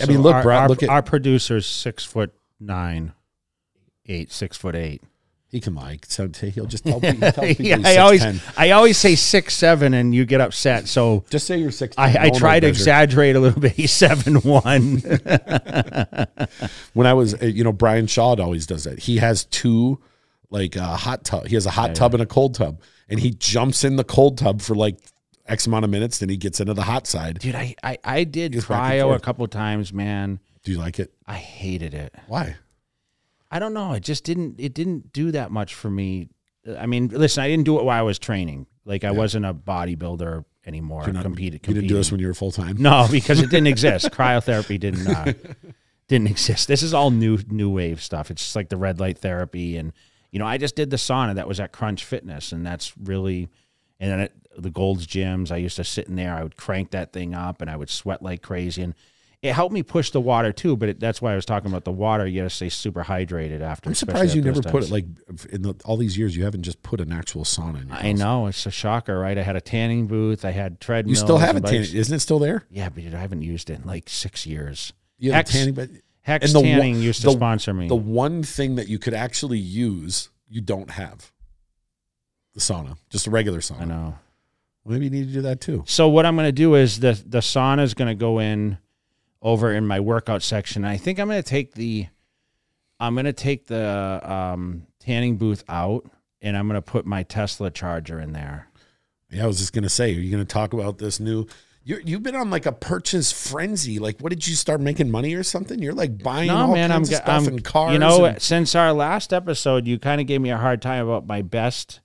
I 0.00 0.06
mean, 0.06 0.16
so 0.16 0.22
look, 0.22 0.34
our, 0.36 0.42
Brad, 0.42 0.62
our, 0.62 0.68
look 0.68 0.82
at- 0.82 0.88
our 0.88 1.02
producer's 1.02 1.66
six 1.66 2.02
foot 2.04 2.32
nine, 2.58 3.12
eight, 4.06 4.32
six 4.32 4.56
foot 4.56 4.74
eight. 4.74 5.02
He 5.54 5.60
can 5.60 5.76
lie. 5.76 6.00
So 6.08 6.28
he'll 6.28 6.66
just 6.66 6.84
tell 6.86 7.00
people, 7.00 7.30
tell 7.30 7.44
people 7.44 7.64
yeah, 7.64 7.78
I 7.84 7.98
always, 7.98 8.24
6'10". 8.24 8.54
I 8.56 8.72
always 8.72 8.98
say 8.98 9.14
six 9.14 9.54
seven, 9.54 9.94
and 9.94 10.12
you 10.12 10.24
get 10.24 10.40
upset. 10.40 10.88
So 10.88 11.24
Just 11.30 11.46
say 11.46 11.58
you're 11.58 11.70
six. 11.70 11.94
I, 11.96 12.26
I 12.26 12.30
try 12.30 12.58
to 12.58 12.66
exaggerate 12.66 13.36
a 13.36 13.40
little 13.40 13.60
bit. 13.60 13.70
He's 13.76 13.92
seven 13.92 14.34
one. 14.40 14.96
When 16.94 17.06
I 17.06 17.14
was, 17.14 17.40
uh, 17.40 17.46
you 17.46 17.62
know, 17.62 17.70
Brian 17.72 18.08
Shaw 18.08 18.34
always 18.34 18.66
does 18.66 18.82
that. 18.82 18.98
He 18.98 19.18
has 19.18 19.44
two, 19.44 20.00
like 20.50 20.74
a 20.74 20.96
hot 20.96 21.24
tub. 21.24 21.46
He 21.46 21.54
has 21.54 21.66
a 21.66 21.70
hot 21.70 21.94
tub 21.94 22.14
and 22.14 22.22
a 22.22 22.26
cold 22.26 22.56
tub, 22.56 22.80
and 23.08 23.20
he 23.20 23.30
jumps 23.30 23.84
in 23.84 23.94
the 23.94 24.04
cold 24.04 24.38
tub 24.38 24.60
for 24.60 24.74
like 24.74 24.98
X 25.46 25.68
amount 25.68 25.84
of 25.84 25.90
minutes, 25.92 26.18
then 26.18 26.30
he 26.30 26.36
gets 26.36 26.58
into 26.58 26.74
the 26.74 26.82
hot 26.82 27.06
side. 27.06 27.38
Dude, 27.38 27.54
I, 27.54 27.76
I, 27.80 27.98
I 28.02 28.24
did 28.24 28.54
cryo 28.54 29.14
a 29.14 29.20
couple 29.20 29.46
times, 29.46 29.92
man. 29.92 30.40
Do 30.64 30.72
you 30.72 30.78
like 30.78 30.98
it? 30.98 31.12
I 31.28 31.34
hated 31.34 31.94
it. 31.94 32.12
Why? 32.26 32.56
I 33.50 33.58
don't 33.58 33.74
know. 33.74 33.92
It 33.92 34.02
just 34.02 34.24
didn't. 34.24 34.56
It 34.58 34.74
didn't 34.74 35.12
do 35.12 35.30
that 35.32 35.50
much 35.50 35.74
for 35.74 35.90
me. 35.90 36.28
I 36.78 36.86
mean, 36.86 37.08
listen, 37.08 37.42
I 37.42 37.48
didn't 37.48 37.64
do 37.64 37.78
it 37.78 37.84
while 37.84 37.98
I 37.98 38.02
was 38.02 38.18
training. 38.18 38.66
Like 38.84 39.04
I 39.04 39.10
wasn't 39.12 39.46
a 39.46 39.54
bodybuilder 39.54 40.44
anymore. 40.66 41.06
Not- 41.08 41.22
competed. 41.22 41.66
You 41.66 41.74
didn't 41.74 41.88
do 41.88 41.94
this 41.96 42.10
when 42.10 42.20
you 42.20 42.26
were 42.26 42.34
full 42.34 42.52
time. 42.52 42.76
No, 42.78 43.06
because 43.10 43.40
it 43.40 43.50
didn't 43.50 43.66
exist. 43.68 44.10
Cryotherapy 44.10 44.78
didn't 44.80 45.06
uh, 45.06 45.32
didn't 46.08 46.28
exist. 46.28 46.68
This 46.68 46.82
is 46.82 46.94
all 46.94 47.10
new 47.10 47.38
new 47.48 47.70
wave 47.70 48.02
stuff. 48.02 48.30
It's 48.30 48.42
just 48.42 48.56
like 48.56 48.68
the 48.68 48.76
red 48.76 49.00
light 49.00 49.18
therapy, 49.18 49.76
and 49.76 49.92
you 50.30 50.38
know, 50.38 50.46
I 50.46 50.58
just 50.58 50.74
did 50.76 50.90
the 50.90 50.96
sauna 50.96 51.36
that 51.36 51.48
was 51.48 51.60
at 51.60 51.72
Crunch 51.72 52.04
Fitness, 52.04 52.52
and 52.52 52.66
that's 52.66 52.96
really, 52.98 53.48
and 54.00 54.10
then 54.10 54.20
it, 54.20 54.32
the 54.56 54.70
Gold's 54.70 55.06
gyms. 55.06 55.50
I 55.52 55.56
used 55.56 55.76
to 55.76 55.84
sit 55.84 56.08
in 56.08 56.16
there. 56.16 56.34
I 56.34 56.42
would 56.42 56.56
crank 56.56 56.90
that 56.90 57.12
thing 57.12 57.34
up, 57.34 57.60
and 57.60 57.70
I 57.70 57.76
would 57.76 57.90
sweat 57.90 58.22
like 58.22 58.42
crazy, 58.42 58.82
and 58.82 58.94
it 59.44 59.52
helped 59.52 59.72
me 59.74 59.82
push 59.82 60.10
the 60.10 60.20
water 60.20 60.52
too. 60.52 60.76
But 60.76 60.88
it, 60.88 61.00
that's 61.00 61.20
why 61.22 61.32
I 61.32 61.36
was 61.36 61.44
talking 61.44 61.70
about 61.70 61.84
the 61.84 61.92
water. 61.92 62.26
You 62.26 62.40
got 62.42 62.48
to 62.48 62.54
stay 62.54 62.68
super 62.68 63.04
hydrated 63.04 63.60
after. 63.60 63.88
I'm 63.90 63.94
surprised 63.94 64.34
you 64.34 64.42
never 64.42 64.60
those 64.60 64.72
put 64.72 64.82
it 64.84 64.90
like 64.90 65.04
in 65.50 65.62
the, 65.62 65.74
all 65.84 65.96
these 65.96 66.16
years. 66.18 66.36
You 66.36 66.44
haven't 66.44 66.62
just 66.62 66.82
put 66.82 67.00
an 67.00 67.12
actual 67.12 67.44
sauna 67.44 67.82
in. 67.82 67.88
Your 67.88 67.96
I 67.96 68.02
house. 68.10 68.18
know 68.18 68.46
it's 68.46 68.66
a 68.66 68.70
shocker, 68.70 69.18
right? 69.18 69.36
I 69.36 69.42
had 69.42 69.54
a 69.56 69.60
tanning 69.60 70.06
booth. 70.06 70.44
I 70.44 70.50
had 70.52 70.80
treadmills. 70.80 71.18
You 71.18 71.24
still 71.24 71.38
have 71.38 71.56
and 71.56 71.64
it, 71.64 71.68
tan- 71.70 71.80
bikes. 71.82 71.92
isn't 71.94 72.14
it 72.16 72.20
still 72.20 72.38
there? 72.38 72.64
Yeah, 72.70 72.88
but 72.88 73.04
I 73.04 73.18
haven't 73.20 73.42
used 73.42 73.70
it 73.70 73.80
in 73.80 73.84
like 73.86 74.08
six 74.08 74.46
years. 74.46 74.92
You 75.18 75.32
have 75.32 75.40
Hex- 75.46 75.50
a 75.50 75.58
tanning, 75.58 75.74
but 75.74 75.90
Hex 76.22 76.46
And 76.46 76.54
the 76.54 76.60
one- 76.60 76.68
Tanning 76.80 76.96
used 77.00 77.20
to 77.20 77.26
the- 77.26 77.32
sponsor 77.34 77.74
me. 77.74 77.86
the 77.88 77.94
one 77.94 78.42
thing 78.42 78.76
that 78.76 78.88
you 78.88 78.98
could 78.98 79.14
actually 79.14 79.58
use, 79.58 80.30
you 80.48 80.60
don't 80.62 80.90
have 80.90 81.30
the 82.54 82.60
sauna, 82.60 82.96
just 83.10 83.26
a 83.26 83.30
regular 83.30 83.58
sauna. 83.60 83.82
I 83.82 83.84
know. 83.84 84.18
Maybe 84.86 85.04
you 85.06 85.10
need 85.10 85.26
to 85.28 85.32
do 85.32 85.42
that 85.42 85.60
too. 85.60 85.82
So 85.86 86.08
what 86.08 86.24
I'm 86.26 86.36
going 86.36 86.46
to 86.48 86.52
do 86.52 86.74
is 86.74 87.00
the 87.00 87.12
the 87.26 87.38
sauna 87.40 87.82
is 87.82 87.94
going 87.94 88.08
to 88.08 88.14
go 88.14 88.38
in 88.38 88.76
over 89.44 89.72
in 89.72 89.86
my 89.86 90.00
workout 90.00 90.42
section. 90.42 90.84
I 90.84 90.96
think 90.96 91.20
I'm 91.20 91.28
going 91.28 91.40
to 91.40 91.48
take 91.48 91.74
the 91.74 92.08
I'm 92.98 93.14
going 93.14 93.26
to 93.26 93.32
take 93.32 93.66
the 93.66 94.20
um, 94.24 94.86
tanning 94.98 95.36
booth 95.36 95.62
out 95.68 96.10
and 96.40 96.56
I'm 96.56 96.66
going 96.66 96.80
to 96.80 96.82
put 96.82 97.06
my 97.06 97.22
Tesla 97.22 97.70
charger 97.70 98.18
in 98.18 98.32
there. 98.32 98.68
Yeah, 99.30 99.44
I 99.44 99.46
was 99.46 99.58
just 99.58 99.72
gonna 99.72 99.88
say, 99.88 100.14
are 100.14 100.20
you 100.20 100.30
gonna 100.30 100.44
talk 100.44 100.72
about 100.74 100.98
this 100.98 101.18
new? 101.18 101.46
You 101.82 101.98
you've 102.04 102.22
been 102.22 102.36
on 102.36 102.50
like 102.50 102.66
a 102.66 102.72
purchase 102.72 103.32
frenzy. 103.32 103.98
Like, 103.98 104.20
what 104.20 104.30
did 104.30 104.46
you 104.46 104.54
start 104.54 104.80
making 104.80 105.10
money 105.10 105.34
or 105.34 105.42
something? 105.42 105.80
You're 105.80 105.94
like 105.94 106.22
buying 106.22 106.48
No, 106.48 106.56
all 106.56 106.72
man, 106.72 106.92
I'm, 106.92 106.98
kinds 107.00 107.10
of 107.10 107.16
stuff 107.16 107.28
I'm 107.28 107.46
and 107.48 107.64
cars. 107.64 107.92
You 107.94 107.98
know, 107.98 108.26
and- 108.26 108.40
since 108.40 108.76
our 108.76 108.92
last 108.92 109.32
episode, 109.32 109.88
you 109.88 109.98
kind 109.98 110.20
of 110.20 110.28
gave 110.28 110.40
me 110.40 110.50
a 110.50 110.56
hard 110.56 110.80
time 110.80 111.08
about 111.08 111.26
my 111.26 111.42
best 111.42 112.00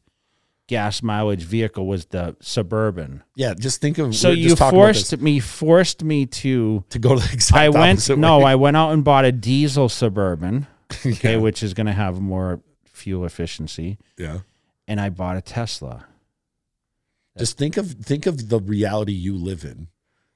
gas 0.69 1.01
mileage 1.03 1.43
vehicle 1.43 1.85
was 1.87 2.05
the 2.05 2.37
Suburban. 2.39 3.23
yeah, 3.35 3.53
just 3.55 3.81
think 3.81 3.97
of. 3.97 4.15
So 4.15 4.29
you 4.29 4.43
just 4.49 4.57
talking 4.57 4.79
about 4.79 4.93
this, 4.93 5.09
forced 5.09 5.21
me 5.21 5.39
forced 5.39 6.03
me 6.03 6.25
to 6.27 6.83
to 6.89 6.99
go 6.99 7.15
to 7.15 7.27
the 7.27 7.33
exact 7.33 7.57
I 7.59 7.69
went 7.69 8.07
no, 8.17 8.37
way. 8.39 8.45
I 8.45 8.55
went 8.55 8.77
out 8.77 8.91
and 8.91 9.03
bought 9.03 9.25
a 9.25 9.31
diesel 9.31 9.89
Suburban, 9.89 10.67
okay, 11.05 11.33
Yeah. 11.33 11.37
which 11.37 11.63
is 11.63 11.73
going 11.73 11.87
to 11.87 11.93
have 11.93 12.21
more 12.21 12.61
fuel 12.85 13.25
efficiency, 13.25 13.97
yeah. 14.17 14.39
and 14.87 15.01
I 15.01 15.09
bought 15.09 15.35
a 15.35 15.41
Tesla. 15.41 16.05
Just 17.37 17.57
think 17.57 17.75
of 17.77 17.91
think 17.93 18.25
of 18.27 18.49
the 18.49 18.59
reality 18.59 19.13
you 19.13 19.35
live 19.35 19.63
in, 19.63 19.87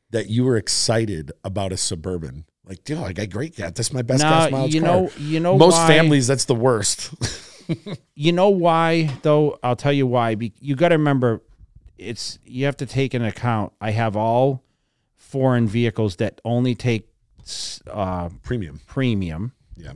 that 0.10 0.30
you 0.30 0.44
were 0.44 0.58
excited 0.58 1.32
about 1.44 1.72
a 1.72 1.78
suburban. 1.78 2.46
Like, 2.66 2.84
dude, 2.86 2.98
I 2.98 3.12
got 3.14 3.30
great 3.30 3.56
gas. 3.56 3.74
That's 3.76 3.92
my 3.94 4.02
best 4.02 4.24
now 4.24 4.30
gas 4.44 4.52
mileage 4.52 4.74
you 4.74 4.82
car. 4.82 4.90
know 4.90 5.12
you 5.20 5.40
know 5.40 5.58
Most 5.58 5.74
why, 5.76 5.88
families, 5.88 6.28
that's 6.28 6.46
the 6.46 6.56
worst. 6.56 7.14
You 8.16 8.32
know 8.32 8.50
why 8.50 9.10
though? 9.22 9.58
I'll 9.64 9.76
tell 9.76 9.94
you 9.94 10.06
why. 10.08 10.36
Be, 10.36 10.54
you 10.60 10.76
got 10.76 10.90
to 10.90 10.96
remember, 10.96 11.42
it's 11.98 12.40
you 12.46 12.66
have 12.66 12.78
to 12.78 12.86
take 12.86 13.14
into 13.14 13.28
account. 13.28 13.74
I 13.82 13.92
have 13.92 14.16
all 14.16 14.64
foreign 15.16 15.68
vehicles 15.68 16.18
that 16.18 16.40
only 16.46 16.76
take 16.76 17.08
uh, 17.90 18.30
Premium. 18.44 18.80
premium. 18.88 19.54
Yeah. 19.76 19.94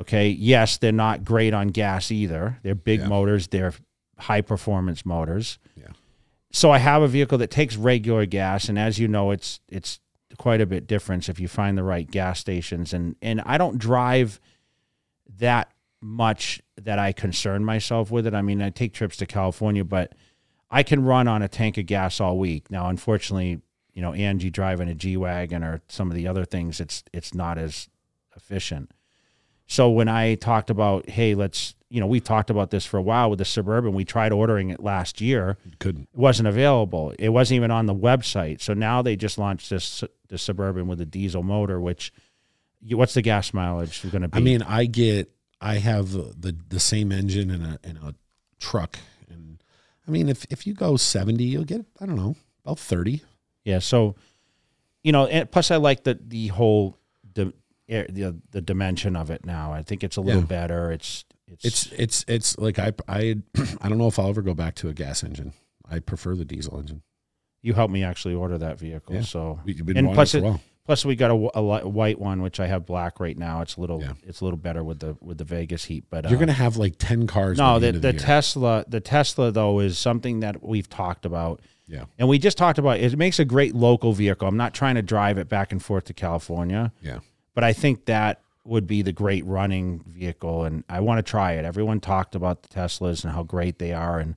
Okay. 0.00 0.28
Yes, 0.28 0.78
they're 0.78 0.92
not 0.92 1.24
great 1.24 1.52
on 1.54 1.68
gas 1.68 2.10
either. 2.10 2.58
They're 2.62 2.74
big 2.74 3.00
Yeah. 3.00 3.08
motors. 3.08 3.48
They're 3.48 3.74
high 4.18 4.40
performance 4.40 5.04
motors. 5.04 5.58
Yeah. 5.76 5.88
So 6.52 6.70
I 6.70 6.78
have 6.78 7.02
a 7.02 7.08
vehicle 7.08 7.38
that 7.38 7.50
takes 7.50 7.76
regular 7.76 8.26
gas, 8.26 8.68
and 8.68 8.78
as 8.78 8.98
you 8.98 9.08
know, 9.08 9.30
it's 9.32 9.60
it's 9.68 10.00
quite 10.38 10.60
a 10.60 10.66
bit 10.66 10.86
different 10.86 11.28
if 11.28 11.38
you 11.38 11.46
find 11.48 11.76
the 11.78 11.82
right 11.82 12.08
gas 12.10 12.38
stations. 12.40 12.92
And 12.94 13.16
and 13.22 13.40
I 13.44 13.58
don't 13.58 13.78
drive 13.78 14.40
that 15.38 15.70
much 16.04 16.60
that 16.76 16.98
I 16.98 17.12
concern 17.12 17.64
myself 17.64 18.10
with 18.10 18.26
it. 18.26 18.34
I 18.34 18.42
mean, 18.42 18.60
I 18.60 18.68
take 18.68 18.92
trips 18.92 19.16
to 19.16 19.26
California, 19.26 19.84
but 19.84 20.14
I 20.70 20.82
can 20.82 21.02
run 21.02 21.26
on 21.28 21.40
a 21.40 21.48
tank 21.48 21.78
of 21.78 21.86
gas 21.86 22.20
all 22.20 22.38
week. 22.38 22.70
Now, 22.70 22.88
unfortunately, 22.88 23.62
you 23.94 24.02
know, 24.02 24.12
Angie 24.12 24.50
driving 24.50 24.88
a 24.88 24.94
G 24.94 25.16
wagon 25.16 25.64
or 25.64 25.80
some 25.88 26.10
of 26.10 26.14
the 26.14 26.28
other 26.28 26.44
things, 26.44 26.78
it's 26.78 27.04
it's 27.12 27.32
not 27.32 27.58
as 27.58 27.88
efficient. 28.36 28.92
So 29.66 29.88
when 29.88 30.08
I 30.08 30.34
talked 30.34 30.68
about, 30.68 31.08
hey, 31.08 31.34
let's, 31.34 31.74
you 31.88 32.00
know, 32.00 32.06
we've 32.06 32.22
talked 32.22 32.50
about 32.50 32.70
this 32.70 32.84
for 32.84 32.98
a 32.98 33.02
while 33.02 33.30
with 33.30 33.38
the 33.38 33.46
suburban. 33.46 33.94
We 33.94 34.04
tried 34.04 34.30
ordering 34.30 34.68
it 34.68 34.82
last 34.82 35.22
year. 35.22 35.56
Couldn't. 35.78 36.08
It 36.12 36.18
wasn't 36.18 36.48
available. 36.48 37.14
It 37.18 37.30
wasn't 37.30 37.56
even 37.56 37.70
on 37.70 37.86
the 37.86 37.94
website. 37.94 38.60
So 38.60 38.74
now 38.74 39.00
they 39.00 39.16
just 39.16 39.38
launched 39.38 39.70
this 39.70 40.04
the 40.28 40.36
suburban 40.36 40.86
with 40.86 41.00
a 41.00 41.06
diesel 41.06 41.42
motor. 41.42 41.80
Which, 41.80 42.12
what's 42.90 43.14
the 43.14 43.22
gas 43.22 43.54
mileage 43.54 44.02
going 44.02 44.20
to 44.20 44.28
be? 44.28 44.36
I 44.36 44.40
mean, 44.40 44.60
I 44.60 44.84
get. 44.84 45.30
I 45.64 45.78
have 45.78 46.12
the 46.12 46.54
the 46.68 46.78
same 46.80 47.10
engine 47.10 47.50
in 47.50 47.62
a 47.62 47.78
in 47.82 47.96
a 47.96 48.14
truck, 48.60 48.98
and 49.30 49.62
I 50.06 50.10
mean, 50.10 50.28
if 50.28 50.44
if 50.50 50.66
you 50.66 50.74
go 50.74 50.96
seventy, 50.96 51.44
you'll 51.44 51.64
get 51.64 51.84
I 52.00 52.06
don't 52.06 52.16
know 52.16 52.36
about 52.64 52.78
thirty. 52.78 53.22
yeah. 53.64 53.78
So, 53.80 54.14
you 55.02 55.12
know, 55.12 55.26
and 55.26 55.50
plus 55.50 55.70
I 55.70 55.76
like 55.76 56.04
the 56.04 56.18
the 56.20 56.48
whole 56.48 56.98
the 57.34 57.52
the, 57.88 58.36
the 58.50 58.60
dimension 58.60 59.16
of 59.16 59.30
it 59.30 59.44
now. 59.44 59.72
I 59.72 59.82
think 59.82 60.02
it's 60.04 60.16
a 60.16 60.20
little 60.20 60.42
Yeah. 60.42 60.46
better. 60.46 60.92
It's 60.92 61.24
it's, 61.48 61.64
It's 61.64 61.92
it's 61.92 62.24
it's 62.28 62.58
like 62.58 62.78
I 62.78 62.92
I 63.08 63.36
I 63.80 63.88
don't 63.88 63.98
know 63.98 64.08
if 64.08 64.18
I'll 64.18 64.28
ever 64.28 64.42
go 64.42 64.54
back 64.54 64.74
to 64.76 64.88
a 64.88 64.92
gas 64.94 65.22
engine. 65.24 65.52
I 65.90 65.98
prefer 66.00 66.34
the 66.34 66.44
diesel 66.46 66.78
engine. 66.78 67.02
you 67.62 67.72
helped 67.74 67.92
me 67.92 68.02
actually 68.04 68.34
order 68.34 68.58
that 68.58 68.78
vehicle. 68.78 69.14
Yeah. 69.14 69.22
So 69.22 69.60
You've 69.64 69.84
been 69.86 69.96
And 69.98 70.12
plus 70.14 70.34
it 70.34 70.40
for 70.40 70.44
a 70.46 70.48
while. 70.50 70.60
Plus, 70.86 71.02
we 71.04 71.16
got 71.16 71.30
a, 71.30 71.58
a 71.58 71.88
white 71.88 72.18
one, 72.18 72.42
which 72.42 72.60
I 72.60 72.66
have 72.66 72.84
black 72.84 73.18
right 73.18 73.38
now. 73.38 73.62
It's 73.62 73.76
a 73.76 73.80
little, 73.80 74.02
Yeah. 74.02 74.12
it's 74.22 74.42
a 74.42 74.44
little 74.44 74.58
better 74.58 74.84
with 74.84 75.00
the 75.00 75.16
with 75.22 75.38
the 75.38 75.44
Vegas 75.44 75.86
heat. 75.86 76.04
But 76.10 76.24
You're 76.28 76.36
uh, 76.36 76.40
gonna 76.40 76.52
have 76.52 76.76
like 76.76 76.96
ten 76.98 77.26
cars. 77.26 77.56
no, 77.56 77.78
the, 77.78 77.92
the 77.92 77.98
the. 77.98 78.12
Tesla, 78.12 78.84
the 78.86 79.00
Tesla 79.00 79.50
though 79.50 79.80
is 79.80 79.98
something 79.98 80.40
that 80.40 80.62
we've 80.62 80.88
talked 80.88 81.24
about, 81.24 81.60
Yeah, 81.88 82.04
and 82.18 82.28
we 82.28 82.38
just 82.38 82.58
talked 82.58 82.78
about. 82.78 82.98
It 83.00 83.16
makes 83.16 83.38
a 83.38 83.44
great 83.46 83.74
local 83.74 84.12
vehicle. 84.12 84.46
I'm 84.46 84.58
not 84.58 84.74
trying 84.74 84.96
to 84.96 85.02
drive 85.02 85.38
it 85.38 85.48
back 85.48 85.72
and 85.72 85.82
forth 85.82 86.04
to 86.04 86.12
California, 86.14 86.92
yeah. 87.00 87.20
but 87.54 87.64
I 87.64 87.72
think 87.72 88.04
that 88.04 88.42
would 88.66 88.86
be 88.86 89.00
the 89.02 89.12
great 89.12 89.44
running 89.46 90.00
vehicle, 90.06 90.64
and 90.64 90.84
I 90.88 91.00
want 91.00 91.18
to 91.18 91.22
try 91.22 91.52
it. 91.52 91.64
Everyone 91.64 92.00
talked 92.00 92.34
about 92.34 92.62
the 92.62 92.68
Teslas 92.68 93.24
and 93.24 93.32
how 93.32 93.42
great 93.42 93.78
they 93.78 93.92
are, 93.92 94.18
and 94.18 94.36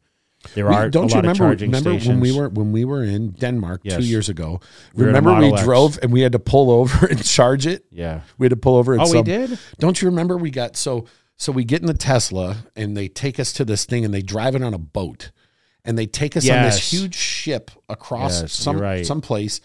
there 0.55 0.67
We- 0.67 0.75
are 0.75 0.89
don't 0.89 1.11
a 1.11 1.15
you 1.15 1.21
remember? 1.21 1.45
remember 1.49 1.77
stations. 1.91 2.07
when 2.07 2.19
we 2.19 2.31
were 2.31 2.49
when 2.49 2.71
we 2.71 2.85
were 2.85 3.03
in 3.03 3.31
Denmark 3.31 3.81
Yes. 3.83 3.97
two 3.97 4.05
years 4.05 4.29
ago? 4.29 4.59
We 4.93 5.03
were 5.03 5.09
in 5.09 5.15
a 5.15 5.19
remember 5.19 5.47
we 5.47 5.53
X. 5.53 5.63
drove 5.63 5.99
and 6.01 6.11
we 6.11 6.21
had 6.21 6.31
to 6.33 6.39
pull 6.39 6.71
over 6.71 7.05
and 7.11 7.23
charge 7.23 7.65
it. 7.67 7.85
yeah. 7.91 8.21
We 8.37 8.45
had 8.45 8.51
to 8.51 8.55
pull 8.57 8.75
over. 8.75 8.97
Oh, 8.99 9.11
we 9.11 9.21
did. 9.23 9.57
Don't 9.79 10.01
you 10.01 10.07
remember? 10.09 10.37
We 10.37 10.49
got 10.51 10.75
so 10.77 11.05
so 11.37 11.51
we 11.51 11.63
get 11.63 11.81
in 11.81 11.87
the 11.87 11.93
Tesla 11.93 12.57
and 12.75 12.97
they 12.97 13.07
take 13.07 13.39
us 13.39 13.53
to 13.53 13.65
this 13.65 13.85
thing 13.85 14.03
and 14.05 14.13
they 14.13 14.21
drive 14.23 14.55
it 14.55 14.63
on 14.63 14.73
a 14.73 14.79
boat 14.79 15.31
and 15.85 15.97
they 15.97 16.07
take 16.07 16.35
us 16.35 16.49
on 16.49 16.63
this 16.63 16.91
huge 16.91 17.15
ship 17.15 17.71
across 17.87 18.41
Yes, 18.41 18.53
some 18.53 18.77
right. 18.79 19.05
some 19.05 19.21
place 19.21 19.61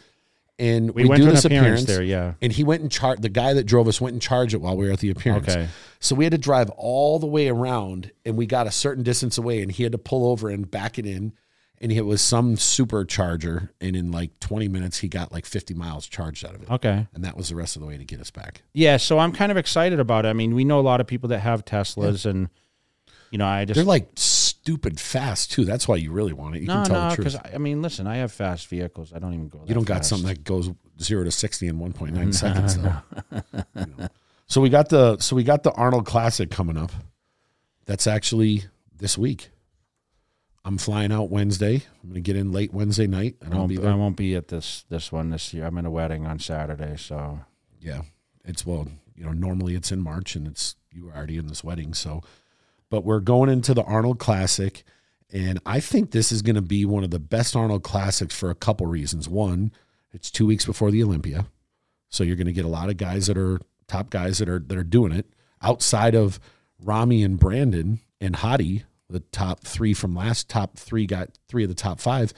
and 0.58 0.92
We, 0.94 1.04
we, 1.04 1.08
went 1.08 1.20
do 1.20 1.24
to 1.24 1.28
an 1.30 1.34
this 1.34 1.44
appearance, 1.44 1.82
appearance 1.82 1.84
there. 1.84 2.02
Yeah. 2.02 2.34
and 2.40 2.52
he 2.52 2.64
went 2.64 2.82
and 2.82 2.90
charge 2.90 3.20
the 3.20 3.28
guy 3.28 3.54
that 3.54 3.64
drove 3.64 3.88
us 3.88 4.00
went 4.00 4.12
and 4.12 4.22
charged 4.22 4.54
it 4.54 4.60
while 4.60 4.76
we 4.76 4.86
were 4.86 4.92
at 4.92 5.00
the 5.00 5.10
appearance. 5.10 5.48
Okay. 5.48 5.68
So 6.00 6.14
we 6.14 6.24
had 6.24 6.32
to 6.32 6.38
drive 6.38 6.70
all 6.70 7.18
the 7.18 7.26
way 7.26 7.48
around 7.48 8.12
and 8.24 8.36
we 8.36 8.46
got 8.46 8.66
a 8.66 8.70
certain 8.70 9.02
distance 9.02 9.38
away 9.38 9.62
and 9.62 9.72
he 9.72 9.82
had 9.82 9.92
to 9.92 9.98
pull 9.98 10.30
over 10.30 10.48
and 10.48 10.70
back 10.70 10.98
it 10.98 11.06
in. 11.06 11.32
And 11.80 11.90
it 11.90 12.02
was 12.02 12.22
some 12.22 12.54
supercharger. 12.54 13.70
And 13.80 13.96
in 13.96 14.12
like 14.12 14.38
20 14.38 14.68
minutes, 14.68 14.98
he 14.98 15.08
got 15.08 15.32
like 15.32 15.44
50 15.44 15.74
miles 15.74 16.06
charged 16.06 16.46
out 16.46 16.54
of 16.54 16.62
it. 16.62 16.70
Okay. 16.70 17.08
And 17.12 17.24
that 17.24 17.36
was 17.36 17.48
the 17.48 17.56
rest 17.56 17.74
of 17.74 17.82
the 17.82 17.88
way 17.88 17.98
to 17.98 18.04
get 18.04 18.20
us 18.20 18.30
back. 18.30 18.62
Yeah, 18.72 18.98
so 18.98 19.18
I'm 19.18 19.32
kind 19.32 19.50
of 19.50 19.58
excited 19.58 19.98
about 19.98 20.24
it. 20.24 20.28
I 20.28 20.32
mean, 20.32 20.54
we 20.54 20.64
know 20.64 20.78
a 20.78 20.82
lot 20.82 21.00
of 21.00 21.08
people 21.08 21.30
that 21.30 21.40
have 21.40 21.64
Teslas, 21.64 22.24
and 22.24 22.48
you 23.32 23.38
know, 23.38 23.46
I 23.46 23.64
just 23.64 23.76
They're 23.76 23.84
like 23.84 24.10
stupid 24.62 25.00
fast 25.00 25.50
too. 25.50 25.64
That's 25.64 25.88
why 25.88 25.96
you 25.96 26.12
really 26.12 26.32
want 26.32 26.54
it. 26.56 26.62
You 26.62 26.68
no, 26.68 26.74
can 26.74 26.84
tell 26.84 27.02
no, 27.02 27.10
the 27.10 27.16
truth. 27.16 27.32
because 27.32 27.54
I 27.54 27.58
mean, 27.58 27.82
listen, 27.82 28.06
I 28.06 28.16
have 28.16 28.30
fast 28.32 28.68
vehicles. 28.68 29.12
I 29.12 29.18
don't 29.18 29.34
even 29.34 29.48
go. 29.48 29.62
You 29.66 29.74
don't 29.74 29.86
got 29.86 30.06
something 30.06 30.28
that 30.28 30.44
goes 30.44 30.70
zero 31.00 31.24
to 31.24 31.30
60 31.32 31.66
in 31.66 31.78
1.9 31.78 32.34
seconds 32.34 32.78
though. 32.78 32.96
You 33.74 33.86
know. 33.98 34.08
So 34.46 34.60
we 34.60 34.68
got 34.68 34.88
the 34.88 35.18
so 35.18 35.34
we 35.34 35.42
got 35.44 35.62
the 35.62 35.72
Arnold 35.72 36.06
Classic 36.06 36.50
coming 36.50 36.76
up. 36.76 36.92
That's 37.86 38.06
actually 38.06 38.64
this 38.96 39.18
week. 39.18 39.50
I'm 40.64 40.78
flying 40.78 41.10
out 41.10 41.28
Wednesday. 41.28 41.82
I'm 42.02 42.10
going 42.10 42.14
to 42.14 42.20
get 42.20 42.36
in 42.36 42.52
late 42.52 42.72
Wednesday 42.72 43.08
night, 43.08 43.34
and 43.40 43.52
I 43.52 43.56
I'll 43.56 43.62
won't, 43.66 43.80
be 43.80 43.84
I 43.84 43.94
won't 43.94 44.16
be 44.16 44.36
at 44.36 44.46
this 44.46 44.84
this 44.88 45.10
one 45.10 45.30
this 45.30 45.52
year. 45.52 45.66
I'm 45.66 45.76
in 45.78 45.86
a 45.86 45.90
wedding 45.90 46.24
on 46.24 46.38
Saturday, 46.38 46.96
so 46.96 47.40
Yeah, 47.80 48.02
it's 48.44 48.64
well, 48.64 48.86
you 49.16 49.24
know, 49.24 49.32
normally 49.32 49.74
it's 49.74 49.90
in 49.90 50.00
March, 50.00 50.36
and 50.36 50.46
it's 50.46 50.76
you 50.92 51.06
were 51.06 51.12
already 51.12 51.36
in 51.36 51.48
this 51.48 51.64
wedding, 51.64 51.94
so. 51.94 52.22
But 52.92 53.06
we're 53.06 53.20
going 53.20 53.48
into 53.48 53.72
the 53.72 53.84
Arnold 53.84 54.18
Classic, 54.18 54.84
and 55.32 55.58
I 55.64 55.80
think 55.80 56.10
this 56.10 56.30
is 56.30 56.42
going 56.42 56.56
to 56.56 56.60
be 56.60 56.84
one 56.84 57.04
of 57.04 57.10
the 57.10 57.18
best 57.18 57.56
Arnold 57.56 57.82
Classics 57.82 58.36
for 58.36 58.50
a 58.50 58.54
couple 58.54 58.86
reasons. 58.86 59.30
One, 59.30 59.72
it's 60.12 60.30
two 60.30 60.44
weeks 60.44 60.66
before 60.66 60.90
the 60.90 61.02
Olympia, 61.02 61.46
so 62.10 62.22
you're 62.22 62.36
going 62.36 62.48
to 62.48 62.52
get 62.52 62.66
a 62.66 62.68
lot 62.68 62.90
of 62.90 62.98
guys 62.98 63.28
that 63.28 63.38
are 63.38 63.60
top 63.88 64.10
guys 64.10 64.36
that 64.38 64.48
are 64.50 64.58
that 64.58 64.76
are 64.76 64.84
doing 64.84 65.10
it. 65.10 65.24
outside 65.62 66.14
of 66.14 66.40
Ramy 66.78 67.22
and 67.22 67.38
Brandon 67.38 68.00
and 68.20 68.36
Hadi, 68.36 68.84
the 69.08 69.20
top 69.20 69.60
three 69.60 69.94
from 69.94 70.14
last 70.14 70.48
top 70.48 70.76
three 70.76 71.06
got 71.06 71.38
three 71.48 71.62
of 71.62 71.68
the 71.68 71.74
top 71.74 72.00
five. 72.00 72.34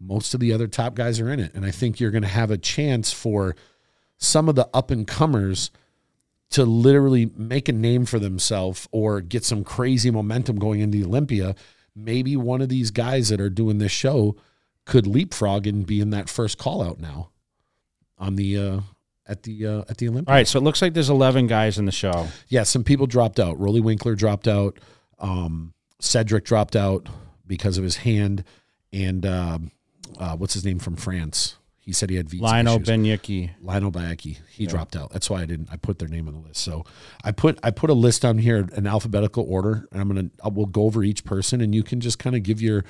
Most 0.00 0.32
of 0.32 0.40
the 0.40 0.52
other 0.52 0.68
top 0.68 0.94
guys 0.94 1.20
are 1.20 1.30
in 1.30 1.40
it. 1.40 1.54
And 1.54 1.64
I 1.64 1.70
think 1.70 2.00
you're 2.00 2.10
going 2.10 2.22
to 2.22 2.28
have 2.28 2.50
a 2.50 2.58
chance 2.58 3.12
for 3.12 3.54
some 4.16 4.48
of 4.48 4.54
the 4.54 4.68
up 4.72 4.90
and 4.90 5.06
comers 5.06 5.70
to 6.50 6.64
literally 6.64 7.30
make 7.36 7.68
a 7.68 7.72
name 7.72 8.04
for 8.04 8.18
themselves 8.18 8.88
or 8.90 9.20
get 9.20 9.44
some 9.44 9.62
crazy 9.64 10.10
momentum 10.10 10.58
going 10.58 10.80
into 10.80 11.04
Olympia. 11.04 11.54
Maybe 11.94 12.36
one 12.36 12.60
of 12.60 12.68
these 12.68 12.90
guys 12.90 13.28
that 13.28 13.40
are 13.40 13.50
doing 13.50 13.78
this 13.78 13.92
show 13.92 14.36
could 14.84 15.06
leapfrog 15.06 15.66
and 15.66 15.86
be 15.86 16.00
in 16.00 16.10
that 16.10 16.28
first 16.28 16.58
call 16.58 16.82
out 16.82 16.98
now 16.98 17.30
on 18.18 18.36
the 18.36 18.58
uh, 18.58 18.80
at 19.26 19.44
the 19.44 19.66
uh, 19.66 19.84
at 19.88 19.98
the 19.98 20.08
Olympia. 20.08 20.32
All 20.32 20.36
right, 20.36 20.48
so 20.48 20.58
it 20.58 20.62
looks 20.62 20.82
like 20.82 20.94
there's 20.94 21.10
11 21.10 21.46
guys 21.46 21.78
in 21.78 21.84
the 21.84 21.92
show. 21.92 22.28
Yeah, 22.48 22.64
some 22.64 22.84
people 22.84 23.06
dropped 23.06 23.38
out. 23.38 23.58
Roelly 23.58 23.80
Winklaar 23.80 24.16
dropped 24.16 24.48
out. 24.48 24.78
Um, 25.18 25.74
Cedric 26.00 26.44
dropped 26.44 26.74
out 26.74 27.08
because 27.46 27.78
of 27.78 27.84
his 27.84 27.98
hand, 27.98 28.44
and 28.92 29.24
um 29.26 29.70
uh, 30.18 30.36
what's 30.36 30.54
his 30.54 30.64
name 30.64 30.78
from 30.78 30.96
France? 30.96 31.56
He 31.80 31.92
said 31.92 32.10
he 32.10 32.16
had 32.16 32.28
visa 32.28 32.44
Lionel 32.44 32.76
issues. 32.76 32.88
Benyicki. 32.88 33.50
Lionel 33.62 33.90
Beyeke. 33.90 34.38
He 34.50 34.66
dropped 34.66 34.96
out. 34.96 35.10
That's 35.10 35.30
why 35.30 35.40
I 35.40 35.46
didn't. 35.46 35.70
I 35.72 35.76
put 35.76 35.98
their 35.98 36.08
name 36.08 36.28
on 36.28 36.34
the 36.34 36.40
list. 36.40 36.60
So 36.62 36.84
I 37.24 37.32
put 37.32 37.58
I 37.62 37.70
put 37.70 37.88
a 37.90 37.94
list 37.94 38.24
on 38.24 38.38
here 38.38 38.68
in 38.76 38.86
alphabetical 38.86 39.46
order, 39.48 39.88
and 39.90 40.00
I'm 40.00 40.08
gonna 40.08 40.30
I 40.44 40.48
will 40.48 40.66
go 40.66 40.84
over 40.84 41.02
each 41.02 41.24
person, 41.24 41.60
and 41.60 41.74
you 41.74 41.82
can 41.82 42.00
just 42.00 42.18
kind 42.18 42.36
of 42.36 42.42
give 42.42 42.60
your 42.60 42.84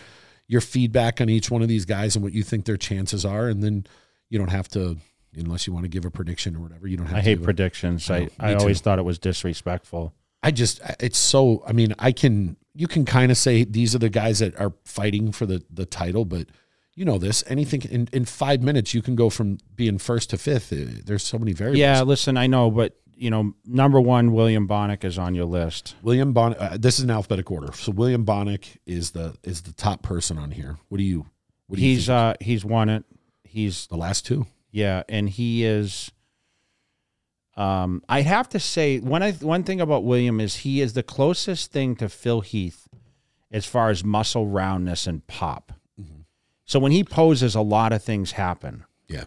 your 0.49 0.61
feedback 0.61 1.21
on 1.21 1.29
each 1.29 1.51
one 1.51 1.63
of 1.63 1.69
these 1.69 1.85
guys 1.85 2.17
and 2.17 2.25
what 2.25 2.33
you 2.33 2.43
think 2.43 2.65
their 2.65 2.77
chances 2.77 3.25
are, 3.25 3.49
and 3.49 3.63
then 3.63 3.87
you 4.29 4.39
don't 4.39 4.51
have 4.51 4.69
to 4.71 4.97
unless 5.37 5.67
you 5.67 5.73
want 5.73 5.85
to 5.85 5.89
give 5.89 6.05
a 6.05 6.11
prediction 6.11 6.57
or 6.57 6.61
whatever. 6.61 6.89
You 6.89 6.97
don't 6.97 7.07
have. 7.07 7.15
To 7.15 7.19
I 7.19 7.23
to 7.23 7.29
hate 7.39 7.43
predictions. 7.43 8.11
I 8.11 8.29
I, 8.41 8.53
I, 8.53 8.55
always 8.55 8.81
too. 8.81 8.85
thought 8.85 8.99
it 8.99 9.05
was 9.05 9.21
disrespectful. 9.21 10.13
I 10.43 10.51
just 10.51 10.81
it's 10.99 11.19
so 11.19 11.63
I 11.67 11.73
mean 11.73 11.95
I 11.99 12.13
can 12.13 12.57
you 12.75 12.89
can 12.89 13.05
kind 13.05 13.31
of 13.31 13.39
say 13.39 13.65
these 13.65 13.95
are 13.95 13.99
the 13.99 14.09
guys 14.09 14.41
that 14.41 14.59
are 14.59 14.73
fighting 14.85 15.33
for 15.33 15.47
the 15.47 15.63
the 15.71 15.87
title 15.87 16.25
but 16.25 16.49
you 16.97 17.05
know 17.05 17.19
this 17.19 17.43
anything 17.47 17.83
in 17.83 18.09
in 18.13 18.25
5 18.25 18.63
minutes 18.63 18.93
you 18.95 19.03
can 19.03 19.15
go 19.17 19.31
from 19.31 19.59
being 19.77 19.99
first 19.99 20.31
to 20.31 20.39
fifth 20.39 20.73
Uh, 20.73 21.01
there's 21.05 21.23
so 21.23 21.39
many 21.39 21.53
variables 21.53 21.79
Yeah, 21.81 22.03
listen, 22.03 22.37
I 22.37 22.47
know, 22.47 22.71
but 22.71 22.97
you 23.15 23.29
know, 23.31 23.53
number 23.67 24.01
one, 24.01 24.33
William 24.33 24.67
Bonac 24.67 25.05
is 25.05 25.19
on 25.19 25.35
your 25.35 25.45
list. 25.45 25.95
William 26.03 26.33
Bonac. 26.33 26.57
uh, 26.59 26.77
this 26.79 26.99
is 26.99 27.05
an 27.05 27.11
alphabetic 27.11 27.51
order 27.51 27.73
so 27.75 27.93
William 27.93 28.25
Bonac 28.25 28.77
is 28.87 29.11
the 29.13 29.37
is 29.43 29.63
the 29.63 29.73
top 29.73 30.03
person 30.03 30.39
on 30.39 30.51
here 30.53 30.79
what 30.89 30.99
do 30.99 31.05
you 31.05 31.27
what 31.67 31.77
do 31.77 31.83
you 31.83 31.89
He's 31.95 32.07
think? 32.07 32.17
uh 32.17 32.35
he's 32.41 32.65
won 32.65 32.89
it. 32.89 33.05
He's 33.45 33.87
the 33.89 33.97
last 33.97 34.25
two 34.27 34.47
yeah, 34.73 35.03
and 35.09 35.29
he 35.29 35.65
is. 35.65 36.13
Um, 37.57 38.03
I 38.09 38.23
have 38.23 38.49
to 38.51 38.61
say 38.61 39.01
one 39.01 39.23
I, 39.23 39.33
one 39.33 39.65
thing 39.65 39.81
about 39.81 40.05
William 40.05 40.41
is 40.41 40.57
he 40.59 40.81
is 40.81 40.93
the 40.93 41.03
closest 41.03 41.73
thing 41.73 41.97
to 41.97 42.09
Phil 42.09 42.41
Heath 42.41 42.89
as 43.51 43.67
far 43.67 43.91
as 43.91 44.05
muscle 44.05 44.47
roundness 44.47 45.07
and 45.09 45.27
pop. 45.27 45.73
So 46.71 46.79
when 46.79 46.93
he 46.93 47.03
poses, 47.03 47.57
a 47.57 47.63
lot 47.63 47.93
of 47.93 48.01
things 48.01 48.31
happen. 48.31 48.85
yeah 49.09 49.25